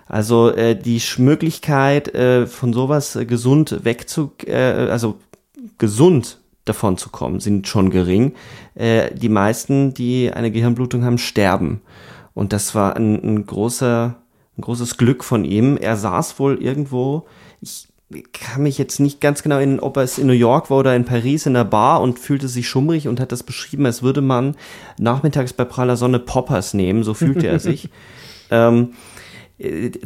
Also 0.07 0.51
äh, 0.51 0.75
die 0.75 1.01
Möglichkeit, 1.17 2.13
äh, 2.13 2.45
von 2.47 2.73
sowas 2.73 3.15
äh, 3.15 3.25
gesund 3.25 3.83
wegzu, 3.83 4.31
äh, 4.45 4.55
also 4.55 5.17
gesund 5.77 6.39
davon 6.65 6.97
zu 6.97 7.09
kommen, 7.09 7.39
sind 7.39 7.67
schon 7.67 7.89
gering. 7.89 8.33
Äh, 8.75 9.13
die 9.15 9.29
meisten, 9.29 9.93
die 9.93 10.31
eine 10.31 10.51
Gehirnblutung 10.51 11.03
haben, 11.03 11.17
sterben. 11.17 11.81
Und 12.33 12.53
das 12.53 12.73
war 12.75 12.95
ein, 12.95 13.15
ein 13.23 13.45
großer, 13.45 14.15
ein 14.57 14.61
großes 14.61 14.97
Glück 14.97 15.23
von 15.23 15.45
ihm. 15.45 15.77
Er 15.77 15.95
saß 15.97 16.39
wohl 16.39 16.61
irgendwo, 16.61 17.25
ich 17.61 17.87
kann 18.31 18.63
mich 18.63 18.77
jetzt 18.77 18.99
nicht 18.99 19.21
ganz 19.21 19.43
genau 19.43 19.55
erinnern, 19.55 19.79
ob 19.79 19.97
es 19.97 20.17
in 20.17 20.27
New 20.27 20.33
York 20.33 20.69
war 20.69 20.79
oder 20.79 20.95
in 20.95 21.05
Paris 21.05 21.45
in 21.45 21.53
der 21.53 21.63
Bar 21.63 22.01
und 22.01 22.19
fühlte 22.19 22.47
sich 22.47 22.67
schummrig 22.67 23.07
und 23.07 23.19
hat 23.19 23.31
das 23.31 23.43
beschrieben, 23.43 23.85
als 23.85 24.03
würde 24.03 24.21
man 24.21 24.55
nachmittags 24.99 25.53
bei 25.53 25.65
praller 25.65 25.97
Sonne 25.97 26.19
Poppers 26.19 26.73
nehmen, 26.73 27.03
so 27.03 27.13
fühlte 27.13 27.47
er 27.47 27.59
sich. 27.59 27.89
ähm, 28.51 28.89
äh, 28.89 28.93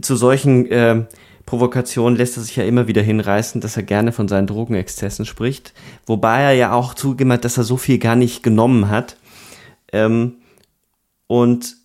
zu 0.02 0.15
solchen 0.15 0.69
äh, 0.72 1.06
Provokationen 1.45 2.18
lässt 2.18 2.38
er 2.38 2.44
sich 2.44 2.56
ja 2.57 2.65
immer 2.65 2.88
wieder 2.88 3.02
hinreißen, 3.02 3.61
dass 3.61 3.78
er 3.78 3.84
gerne 3.84 4.11
von 4.11 4.28
seinen 4.28 4.48
Drogenexzessen 4.48 5.26
spricht, 5.26 5.74
wobei 6.06 6.41
er 6.41 6.52
ja 6.53 6.74
auch 6.74 6.94
zugegeben 6.94 7.32
hat, 7.32 7.45
dass 7.45 7.57
er 7.57 7.64
so 7.64 7.78
viel 7.78 7.98
gar 7.99 8.15
nicht 8.15 8.44
genommen 8.44 8.90
hat. 8.90 9.18
Ähm, 9.94 10.36
und 11.28 11.78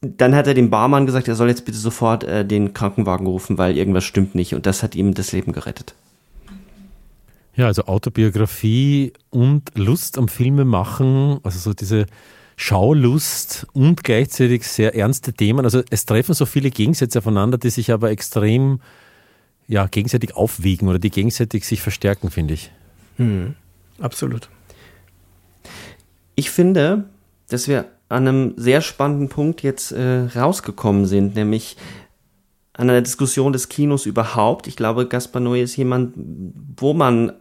dann 0.00 0.34
hat 0.34 0.46
er 0.46 0.54
dem 0.54 0.70
Barmann 0.70 1.06
gesagt, 1.06 1.28
er 1.28 1.34
soll 1.34 1.48
jetzt 1.48 1.64
bitte 1.64 1.78
sofort 1.78 2.24
äh, 2.24 2.44
den 2.44 2.74
Krankenwagen 2.74 3.26
rufen, 3.26 3.56
weil 3.56 3.76
irgendwas 3.76 4.04
stimmt 4.04 4.34
nicht. 4.34 4.54
Und 4.54 4.66
das 4.66 4.82
hat 4.82 4.94
ihm 4.94 5.14
das 5.14 5.32
Leben 5.32 5.52
gerettet. 5.52 5.94
Ja, 7.56 7.66
also 7.66 7.84
Autobiografie 7.84 9.12
und 9.30 9.70
Lust 9.76 10.18
am 10.18 10.26
Filme 10.26 10.64
machen, 10.64 11.38
also 11.44 11.58
so 11.58 11.72
diese 11.72 12.06
Schaulust 12.56 13.66
und 13.72 14.04
gleichzeitig 14.04 14.66
sehr 14.66 14.94
ernste 14.94 15.32
Themen. 15.32 15.64
Also 15.64 15.82
es 15.90 16.06
treffen 16.06 16.34
so 16.34 16.46
viele 16.46 16.70
Gegensätze 16.70 17.18
aufeinander, 17.18 17.58
die 17.58 17.70
sich 17.70 17.92
aber 17.92 18.10
extrem 18.10 18.80
ja, 19.66 19.86
gegenseitig 19.86 20.36
aufwiegen 20.36 20.88
oder 20.88 20.98
die 20.98 21.10
gegenseitig 21.10 21.66
sich 21.66 21.80
verstärken, 21.80 22.30
finde 22.30 22.54
ich. 22.54 22.70
Hm, 23.16 23.54
absolut. 23.98 24.48
Ich 26.34 26.50
finde, 26.50 27.04
dass 27.48 27.68
wir 27.68 27.86
an 28.08 28.28
einem 28.28 28.54
sehr 28.56 28.80
spannenden 28.80 29.28
Punkt 29.28 29.62
jetzt 29.62 29.92
äh, 29.92 30.26
rausgekommen 30.36 31.06
sind, 31.06 31.34
nämlich 31.34 31.76
an 32.74 32.90
einer 32.90 33.02
Diskussion 33.02 33.52
des 33.52 33.68
Kinos 33.68 34.04
überhaupt. 34.04 34.66
Ich 34.66 34.76
glaube, 34.76 35.06
Gaspar 35.06 35.40
Noé 35.40 35.62
ist 35.62 35.76
jemand, 35.76 36.12
wo 36.76 36.92
man 36.92 37.32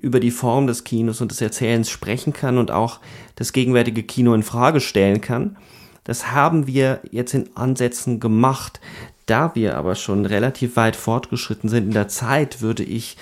über 0.00 0.20
die 0.20 0.30
Form 0.30 0.66
des 0.66 0.84
Kinos 0.84 1.20
und 1.20 1.30
des 1.30 1.40
Erzählens 1.40 1.90
sprechen 1.90 2.32
kann 2.32 2.58
und 2.58 2.70
auch 2.70 3.00
das 3.36 3.52
gegenwärtige 3.52 4.02
Kino 4.02 4.34
in 4.34 4.42
Frage 4.42 4.80
stellen 4.80 5.20
kann. 5.20 5.56
Das 6.04 6.32
haben 6.32 6.66
wir 6.66 7.00
jetzt 7.10 7.34
in 7.34 7.50
Ansätzen 7.56 8.20
gemacht. 8.20 8.80
Da 9.26 9.54
wir 9.54 9.76
aber 9.76 9.94
schon 9.94 10.26
relativ 10.26 10.76
weit 10.76 10.96
fortgeschritten 10.96 11.70
sind 11.70 11.84
in 11.84 11.92
der 11.92 12.08
Zeit, 12.08 12.60
würde 12.60 12.82
ich 12.82 13.16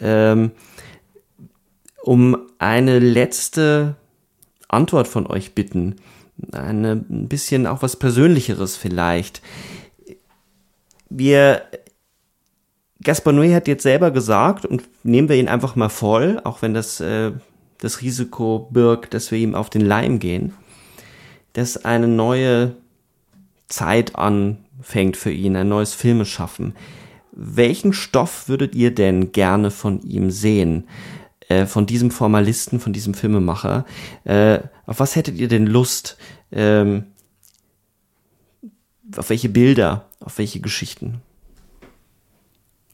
ähm, 0.00 0.50
um 2.02 2.36
eine 2.58 2.98
letzte 2.98 3.94
Antwort 4.68 5.06
von 5.06 5.26
euch 5.28 5.54
bitten 5.54 5.96
eine, 6.52 6.92
ein 6.92 7.28
bisschen 7.28 7.66
auch 7.66 7.82
was 7.82 7.96
Persönlicheres 7.96 8.76
vielleicht. 8.76 9.42
Wir, 11.08 11.62
Gaspar 13.02 13.32
Noé 13.32 13.54
hat 13.54 13.68
jetzt 13.68 13.82
selber 13.82 14.10
gesagt, 14.10 14.64
und 14.64 14.82
nehmen 15.04 15.28
wir 15.28 15.36
ihn 15.36 15.48
einfach 15.48 15.76
mal 15.76 15.90
voll, 15.90 16.40
auch 16.44 16.62
wenn 16.62 16.74
das 16.74 17.00
äh, 17.00 17.32
das 17.78 18.02
Risiko 18.02 18.68
birgt, 18.70 19.14
dass 19.14 19.30
wir 19.30 19.38
ihm 19.38 19.54
auf 19.54 19.70
den 19.70 19.82
Leim 19.82 20.18
gehen, 20.18 20.54
dass 21.52 21.84
eine 21.84 22.08
neue 22.08 22.76
Zeit 23.68 24.16
anfängt 24.16 25.16
für 25.16 25.30
ihn, 25.30 25.56
ein 25.56 25.68
neues 25.68 25.94
Filmeschaffen. 25.94 26.74
Welchen 27.32 27.92
Stoff 27.92 28.48
würdet 28.48 28.74
ihr 28.74 28.94
denn 28.94 29.32
gerne 29.32 29.70
von 29.70 30.00
ihm 30.02 30.30
sehen? 30.30 30.88
Äh, 31.48 31.66
von 31.66 31.86
diesem 31.86 32.10
Formalisten, 32.10 32.80
von 32.80 32.92
diesem 32.92 33.14
Filmemacher. 33.14 33.84
Äh, 34.24 34.60
auf 34.86 35.00
was 35.00 35.16
hättet 35.16 35.36
ihr 35.36 35.48
denn 35.48 35.66
Lust? 35.66 36.16
Ähm, 36.50 37.04
auf 39.16 39.28
welche 39.30 39.48
Bilder? 39.48 40.06
Auf 40.20 40.38
welche 40.38 40.60
Geschichten? 40.60 41.20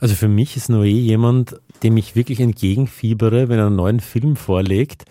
Also 0.02 0.16
für 0.16 0.26
mich 0.26 0.56
ist 0.56 0.68
Noé 0.68 0.88
jemand, 0.88 1.60
dem 1.84 1.96
ich 1.96 2.16
wirklich 2.16 2.40
entgegenfiebere, 2.40 3.48
wenn 3.48 3.60
er 3.60 3.66
einen 3.66 3.76
neuen 3.76 4.00
Film 4.00 4.34
vorlegt. 4.34 5.04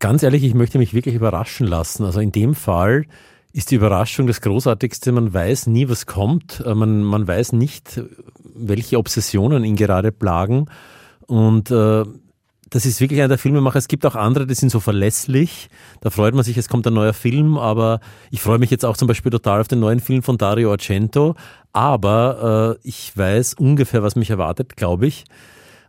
Ganz 0.00 0.24
ehrlich, 0.24 0.42
ich 0.42 0.54
möchte 0.54 0.78
mich 0.78 0.92
wirklich 0.92 1.14
überraschen 1.14 1.68
lassen. 1.68 2.04
Also 2.04 2.18
in 2.18 2.32
dem 2.32 2.56
Fall 2.56 3.04
ist 3.52 3.70
die 3.70 3.76
Überraschung 3.76 4.26
das 4.26 4.40
Großartigste. 4.40 5.12
Man 5.12 5.32
weiß 5.32 5.68
nie, 5.68 5.88
was 5.88 6.06
kommt. 6.06 6.60
Äh, 6.66 6.74
man, 6.74 7.04
man 7.04 7.28
weiß 7.28 7.52
nicht, 7.52 8.02
welche 8.56 8.98
Obsessionen 8.98 9.62
ihn 9.62 9.76
gerade 9.76 10.10
plagen. 10.10 10.66
Und 11.28 11.70
äh, 11.70 12.02
das 12.70 12.86
ist 12.86 13.00
wirklich 13.00 13.20
einer 13.20 13.28
der 13.28 13.38
Filmemacher. 13.38 13.78
Es 13.78 13.88
gibt 13.88 14.04
auch 14.04 14.14
andere, 14.14 14.46
die 14.46 14.54
sind 14.54 14.70
so 14.70 14.80
verlässlich. 14.80 15.68
Da 16.00 16.10
freut 16.10 16.34
man 16.34 16.44
sich, 16.44 16.56
es 16.56 16.68
kommt 16.68 16.86
ein 16.86 16.94
neuer 16.94 17.14
Film, 17.14 17.56
aber 17.56 18.00
ich 18.30 18.40
freue 18.40 18.58
mich 18.58 18.70
jetzt 18.70 18.84
auch 18.84 18.96
zum 18.96 19.08
Beispiel 19.08 19.30
total 19.30 19.60
auf 19.60 19.68
den 19.68 19.80
neuen 19.80 20.00
Film 20.00 20.22
von 20.22 20.38
Dario 20.38 20.70
Argento. 20.70 21.34
Aber 21.72 22.78
äh, 22.82 22.88
ich 22.88 23.16
weiß 23.16 23.54
ungefähr, 23.54 24.02
was 24.02 24.16
mich 24.16 24.30
erwartet, 24.30 24.76
glaube 24.76 25.06
ich. 25.06 25.24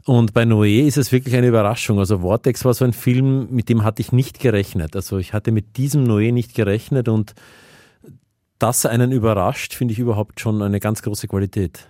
Und 0.05 0.33
bei 0.33 0.43
Noé 0.43 0.87
ist 0.87 0.97
es 0.97 1.11
wirklich 1.11 1.35
eine 1.35 1.47
Überraschung. 1.47 1.99
Also 1.99 2.19
Vortex 2.19 2.63
war 2.65 2.73
so 2.73 2.85
ein 2.85 2.93
Film, 2.93 3.47
mit 3.51 3.69
dem 3.69 3.83
hatte 3.83 4.01
ich 4.01 4.11
nicht 4.11 4.39
gerechnet. 4.39 4.95
Also 4.95 5.17
ich 5.17 5.33
hatte 5.33 5.51
mit 5.51 5.77
diesem 5.77 6.05
Noé 6.05 6.31
nicht 6.31 6.55
gerechnet 6.55 7.09
und 7.09 7.35
dass 8.57 8.85
einen 8.85 9.11
überrascht, 9.11 9.73
finde 9.73 9.93
ich 9.93 9.99
überhaupt 9.99 10.39
schon 10.39 10.61
eine 10.61 10.79
ganz 10.79 11.01
große 11.01 11.27
Qualität. 11.27 11.87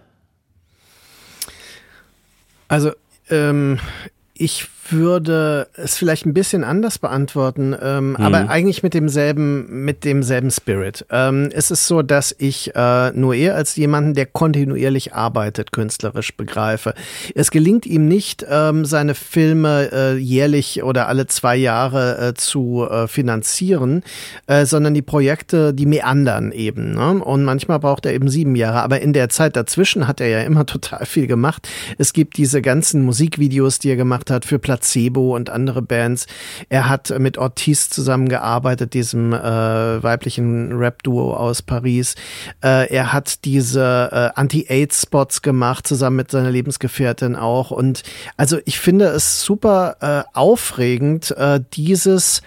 Also 2.68 2.92
ähm, 3.30 3.80
ich 4.34 4.68
würde 4.92 5.68
es 5.76 5.98
vielleicht 5.98 6.26
ein 6.26 6.34
bisschen 6.34 6.64
anders 6.64 7.00
beantworten, 7.00 7.76
ähm, 7.82 8.12
mhm. 8.12 8.16
aber 8.18 8.50
eigentlich 8.50 8.84
mit 8.84 8.94
demselben, 8.94 9.86
mit 9.86 10.04
demselben 10.04 10.52
Spirit. 10.52 11.06
Ähm, 11.10 11.50
es 11.54 11.72
ist 11.72 11.88
so, 11.88 12.02
dass 12.02 12.36
ich 12.38 12.76
äh, 12.76 13.12
nur 13.12 13.36
eher 13.36 13.56
als 13.56 13.76
jemanden, 13.76 14.14
der 14.14 14.26
kontinuierlich 14.26 15.14
arbeitet, 15.14 15.72
künstlerisch 15.72 16.36
begreife. 16.36 16.94
Es 17.36 17.52
gelingt 17.52 17.86
ihm 17.86 18.08
nicht, 18.08 18.46
ähm, 18.50 18.86
seine 18.86 19.16
Filme 19.16 19.90
äh, 19.92 20.18
jährlich 20.18 20.84
oder 20.84 21.08
alle 21.08 21.28
zwei 21.28 21.56
Jahre 21.56 22.30
äh, 22.30 22.34
zu 22.34 22.88
äh, 22.90 23.08
finanzieren, 23.08 24.04
äh, 24.48 24.66
sondern 24.66 24.94
die 24.94 25.02
Projekte, 25.02 25.74
die 25.74 25.86
meandern 25.86 26.52
eben. 26.52 26.94
Ne? 26.94 27.24
Und 27.24 27.44
manchmal 27.44 27.80
braucht 27.80 28.06
er 28.06 28.14
eben 28.14 28.30
sieben 28.30 28.56
Jahre. 28.56 28.82
Aber 28.82 29.02
in 29.02 29.14
der 29.14 29.30
Zeit 29.30 29.56
dazwischen 29.56 30.08
hat 30.08 30.22
er 30.22 30.28
ja 30.28 30.42
immer 30.42 30.66
total 30.66 31.06
viel 31.06 31.28
gemacht. 31.28 31.68
Es 31.98 32.14
gibt 32.14 32.38
diese 32.38 32.62
ganzen 32.62 33.04
Musikvideos, 33.04 33.80
die 33.80 33.90
er 33.90 33.96
gemacht 33.96 34.30
hat 34.32 34.46
für 34.46 34.60
Platz 34.60 34.79
Placebo 34.80 35.36
und 35.36 35.50
andere 35.50 35.82
Bands. 35.82 36.26
Er 36.70 36.90
hat 36.90 37.14
mit 37.20 37.38
Ortiz 37.38 37.90
zusammengearbeitet, 37.90 38.94
diesem 38.94 39.34
äh, 39.34 39.38
weiblichen 40.04 40.72
Rap-Duo 40.74 41.34
aus 41.34 41.62
Paris. 41.62 42.16
Äh, 42.64 42.90
er 42.94 43.14
hat 43.14 43.46
diese 43.46 44.10
äh, 44.12 44.40
Anti-AIDS-Spots 44.40 45.42
gemacht, 45.42 45.86
zusammen 45.86 46.16
mit 46.16 46.32
seiner 46.32 46.50
Lebensgefährtin 46.52 47.36
auch. 47.36 47.72
Und 47.72 48.04
also 48.38 48.60
ich 48.66 48.80
finde 48.80 49.06
es 49.06 49.42
super 49.42 49.98
äh, 50.00 50.38
aufregend, 50.38 51.32
äh, 51.32 51.60
dieses 51.74 52.42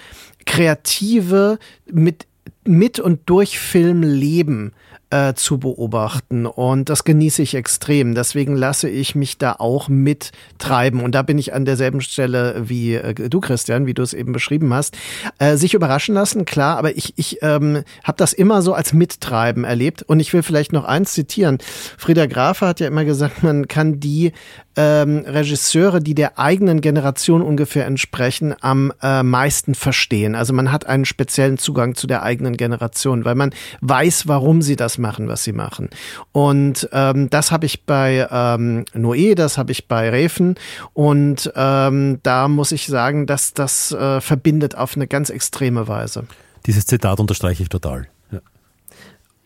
Kreative 0.46 1.58
mit 1.90 2.26
mit 2.64 3.00
und 3.00 3.22
durch 3.26 3.58
Film 3.58 4.02
leben 4.04 4.72
äh, 5.12 5.34
zu 5.34 5.58
beobachten. 5.58 6.46
Und 6.46 6.88
das 6.88 7.04
genieße 7.04 7.42
ich 7.42 7.54
extrem. 7.54 8.14
Deswegen 8.14 8.56
lasse 8.56 8.88
ich 8.88 9.14
mich 9.14 9.36
da 9.36 9.56
auch 9.58 9.88
mittreiben. 9.88 11.00
Und 11.00 11.14
da 11.14 11.20
bin 11.20 11.36
ich 11.36 11.52
an 11.52 11.66
derselben 11.66 12.00
Stelle 12.00 12.62
wie 12.68 12.94
äh, 12.94 13.28
du, 13.28 13.40
Christian, 13.40 13.86
wie 13.86 13.92
du 13.92 14.02
es 14.02 14.14
eben 14.14 14.32
beschrieben 14.32 14.72
hast. 14.72 14.96
Äh, 15.38 15.56
sich 15.56 15.74
überraschen 15.74 16.14
lassen, 16.14 16.46
klar, 16.46 16.78
aber 16.78 16.96
ich, 16.96 17.12
ich 17.16 17.38
ähm, 17.42 17.84
habe 18.02 18.16
das 18.16 18.32
immer 18.32 18.62
so 18.62 18.72
als 18.72 18.94
Mittreiben 18.94 19.64
erlebt. 19.64 20.02
Und 20.02 20.18
ich 20.18 20.32
will 20.32 20.42
vielleicht 20.42 20.72
noch 20.72 20.84
eins 20.84 21.12
zitieren. 21.12 21.58
Frieda 21.98 22.24
Grafe 22.24 22.66
hat 22.66 22.80
ja 22.80 22.86
immer 22.86 23.04
gesagt, 23.04 23.42
man 23.42 23.68
kann 23.68 24.00
die 24.00 24.32
ähm, 24.76 25.24
Regisseure, 25.26 26.00
die 26.00 26.14
der 26.14 26.38
eigenen 26.38 26.80
Generation 26.80 27.42
ungefähr 27.42 27.86
entsprechen, 27.86 28.54
am 28.60 28.92
äh, 29.02 29.22
meisten 29.22 29.74
verstehen. 29.74 30.34
Also 30.34 30.52
man 30.52 30.72
hat 30.72 30.86
einen 30.86 31.04
speziellen 31.04 31.58
Zugang 31.58 31.94
zu 31.94 32.06
der 32.06 32.22
eigenen 32.22 32.56
Generation, 32.56 33.24
weil 33.24 33.34
man 33.34 33.54
weiß, 33.80 34.28
warum 34.28 34.62
sie 34.62 34.76
das 34.76 34.98
machen, 34.98 35.28
was 35.28 35.44
sie 35.44 35.52
machen. 35.52 35.90
Und 36.32 36.88
ähm, 36.92 37.28
das 37.30 37.50
habe 37.50 37.66
ich 37.66 37.84
bei 37.84 38.26
ähm, 38.30 38.84
Noé, 38.94 39.34
das 39.34 39.58
habe 39.58 39.72
ich 39.72 39.88
bei 39.88 40.10
Refen 40.10 40.56
und 40.92 41.52
ähm, 41.54 42.20
da 42.22 42.48
muss 42.48 42.72
ich 42.72 42.86
sagen, 42.86 43.26
dass 43.26 43.54
das 43.54 43.92
äh, 43.92 44.20
verbindet 44.20 44.76
auf 44.76 44.96
eine 44.96 45.06
ganz 45.06 45.30
extreme 45.30 45.88
Weise. 45.88 46.24
Dieses 46.66 46.86
Zitat 46.86 47.18
unterstreiche 47.20 47.62
ich 47.62 47.68
total. 47.68 48.06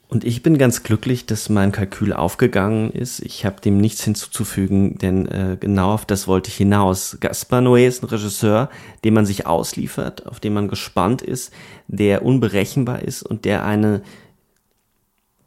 Und 0.09 0.23
ich 0.23 0.43
bin 0.43 0.57
ganz 0.57 0.85
glücklich, 0.85 1.27
dass 1.27 1.49
mein 1.49 1.73
Kalkül 1.73 2.13
aufgegangen 2.13 2.93
ist. 2.93 3.21
Ich 3.21 3.45
habe 3.45 3.61
dem 3.61 3.79
nichts 3.79 4.05
hinzuzufügen, 4.05 4.99
denn 4.99 5.27
äh, 5.27 5.57
genau 5.59 5.95
auf 5.95 6.07
das 6.07 6.29
wollte 6.29 6.49
ich 6.49 6.57
hinaus. 6.57 7.17
Gaspar 7.19 7.61
Noé 7.61 7.89
ist 7.89 8.03
ein 8.03 8.09
Regisseur, 8.09 8.71
dem 9.03 9.15
man 9.15 9.27
sich 9.27 9.47
ausliefert, 9.47 10.27
auf 10.27 10.39
den 10.39 10.55
man 10.55 10.69
gespannt 10.69 11.23
ist, 11.23 11.53
der 11.89 12.25
unberechenbar 12.25 13.03
ist 13.03 13.25
und 13.25 13.45
der 13.45 13.65
eine 13.65 14.03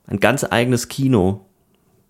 ein 0.07 0.19
ganz 0.19 0.43
eigenes 0.43 0.87
Kino 0.87 1.45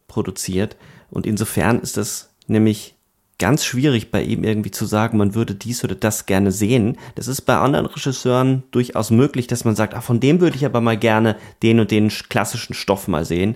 produziert. 0.07 0.75
Und 1.11 1.27
insofern 1.27 1.79
ist 1.79 1.97
das 1.97 2.33
nämlich 2.47 2.95
ganz 3.39 3.65
schwierig 3.65 4.11
bei 4.11 4.21
ihm 4.21 4.43
irgendwie 4.43 4.71
zu 4.71 4.85
sagen, 4.85 5.17
man 5.17 5.33
würde 5.33 5.55
dies 5.55 5.83
oder 5.83 5.95
das 5.95 6.25
gerne 6.25 6.51
sehen. 6.51 6.97
Das 7.15 7.27
ist 7.27 7.41
bei 7.41 7.57
anderen 7.57 7.85
Regisseuren 7.85 8.63
durchaus 8.71 9.09
möglich, 9.09 9.47
dass 9.47 9.65
man 9.65 9.75
sagt, 9.75 9.95
ah, 9.95 10.01
von 10.01 10.19
dem 10.19 10.41
würde 10.41 10.57
ich 10.57 10.65
aber 10.65 10.81
mal 10.81 10.97
gerne 10.97 11.37
den 11.63 11.79
und 11.79 11.89
den 11.89 12.09
klassischen 12.09 12.73
Stoff 12.73 13.07
mal 13.07 13.25
sehen. 13.25 13.55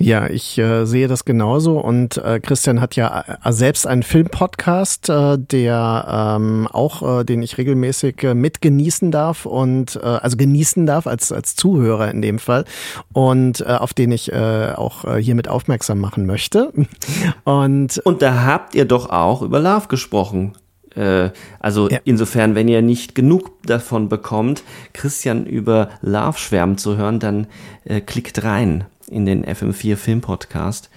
Ja, 0.02 0.28
ich 0.28 0.58
äh, 0.58 0.86
sehe 0.86 1.08
das 1.08 1.26
genauso 1.26 1.80
und 1.80 2.18
äh, 2.18 2.40
Christian 2.40 2.82
hat 2.82 2.96
ja 2.96 3.24
äh, 3.44 3.52
selbst 3.52 3.86
einen 3.86 4.04
Filmpodcast, 4.04 5.10
äh, 5.10 5.38
der 5.38 6.38
ähm, 6.40 6.68
auch, 6.72 7.20
äh, 7.20 7.24
den 7.24 7.44
ich 7.44 7.58
regelmäßig 7.58 8.24
äh, 8.24 8.34
mitgenießen 8.34 9.12
darf 9.12 9.46
und 9.46 9.98
äh, 9.98 10.00
also 10.06 10.38
genießen 10.38 10.86
darf 10.86 11.06
als 11.06 11.32
als 11.32 11.56
Zuhörer 11.56 12.10
in 12.10 12.22
dem 12.22 12.40
Fall 12.40 12.66
und 13.14 13.62
äh, 13.62 13.66
auf 13.66 13.94
den 13.94 14.12
ich 14.12 14.32
äh, 14.32 14.74
auch 14.76 15.06
äh, 15.06 15.22
hiermit 15.22 15.48
aufmerksam 15.48 16.00
machen 16.00 16.26
möchte. 16.26 16.74
Und 17.44 18.00
und 18.00 18.22
da 18.22 18.44
habt 18.46 18.76
ihr 18.76 18.86
doch 18.86 19.10
auch 19.10 19.42
über 19.42 19.60
Love 19.60 19.88
gesprochen. 19.88 20.54
Äh, 20.96 21.30
also 21.60 21.90
ja. 21.90 22.00
insofern, 22.04 22.56
wenn 22.56 22.68
ihr 22.68 22.82
nicht 22.82 23.16
genug 23.16 23.52
davon 23.64 24.10
bekommt, 24.10 24.64
Christian 24.94 25.46
über 25.46 25.90
Love 26.02 26.38
schwärmen 26.38 26.78
zu 26.78 26.98
hören, 26.98 27.20
dann 27.20 27.48
äh, 27.86 28.02
klickt 28.02 28.44
rein 28.44 28.86
in 29.12 29.26
den 29.26 29.46
FM4 29.46 29.96
Film 29.96 30.22
Podcast. 30.22 30.90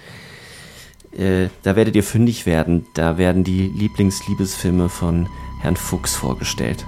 Äh, 1.12 1.48
da 1.62 1.76
werdet 1.76 1.96
ihr 1.96 2.02
fündig 2.02 2.46
werden. 2.46 2.86
Da 2.94 3.18
werden 3.18 3.44
die 3.44 3.68
Lieblingsliebesfilme 3.68 4.88
von 4.88 5.28
Herrn 5.60 5.76
Fuchs 5.76 6.14
vorgestellt. 6.14 6.84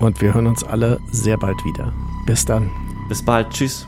Und 0.00 0.20
wir 0.20 0.34
hören 0.34 0.46
uns 0.46 0.64
alle 0.64 1.00
sehr 1.10 1.36
bald 1.36 1.64
wieder. 1.64 1.92
Bis 2.26 2.44
dann. 2.44 2.70
Bis 3.08 3.24
bald. 3.24 3.50
Tschüss. 3.50 3.86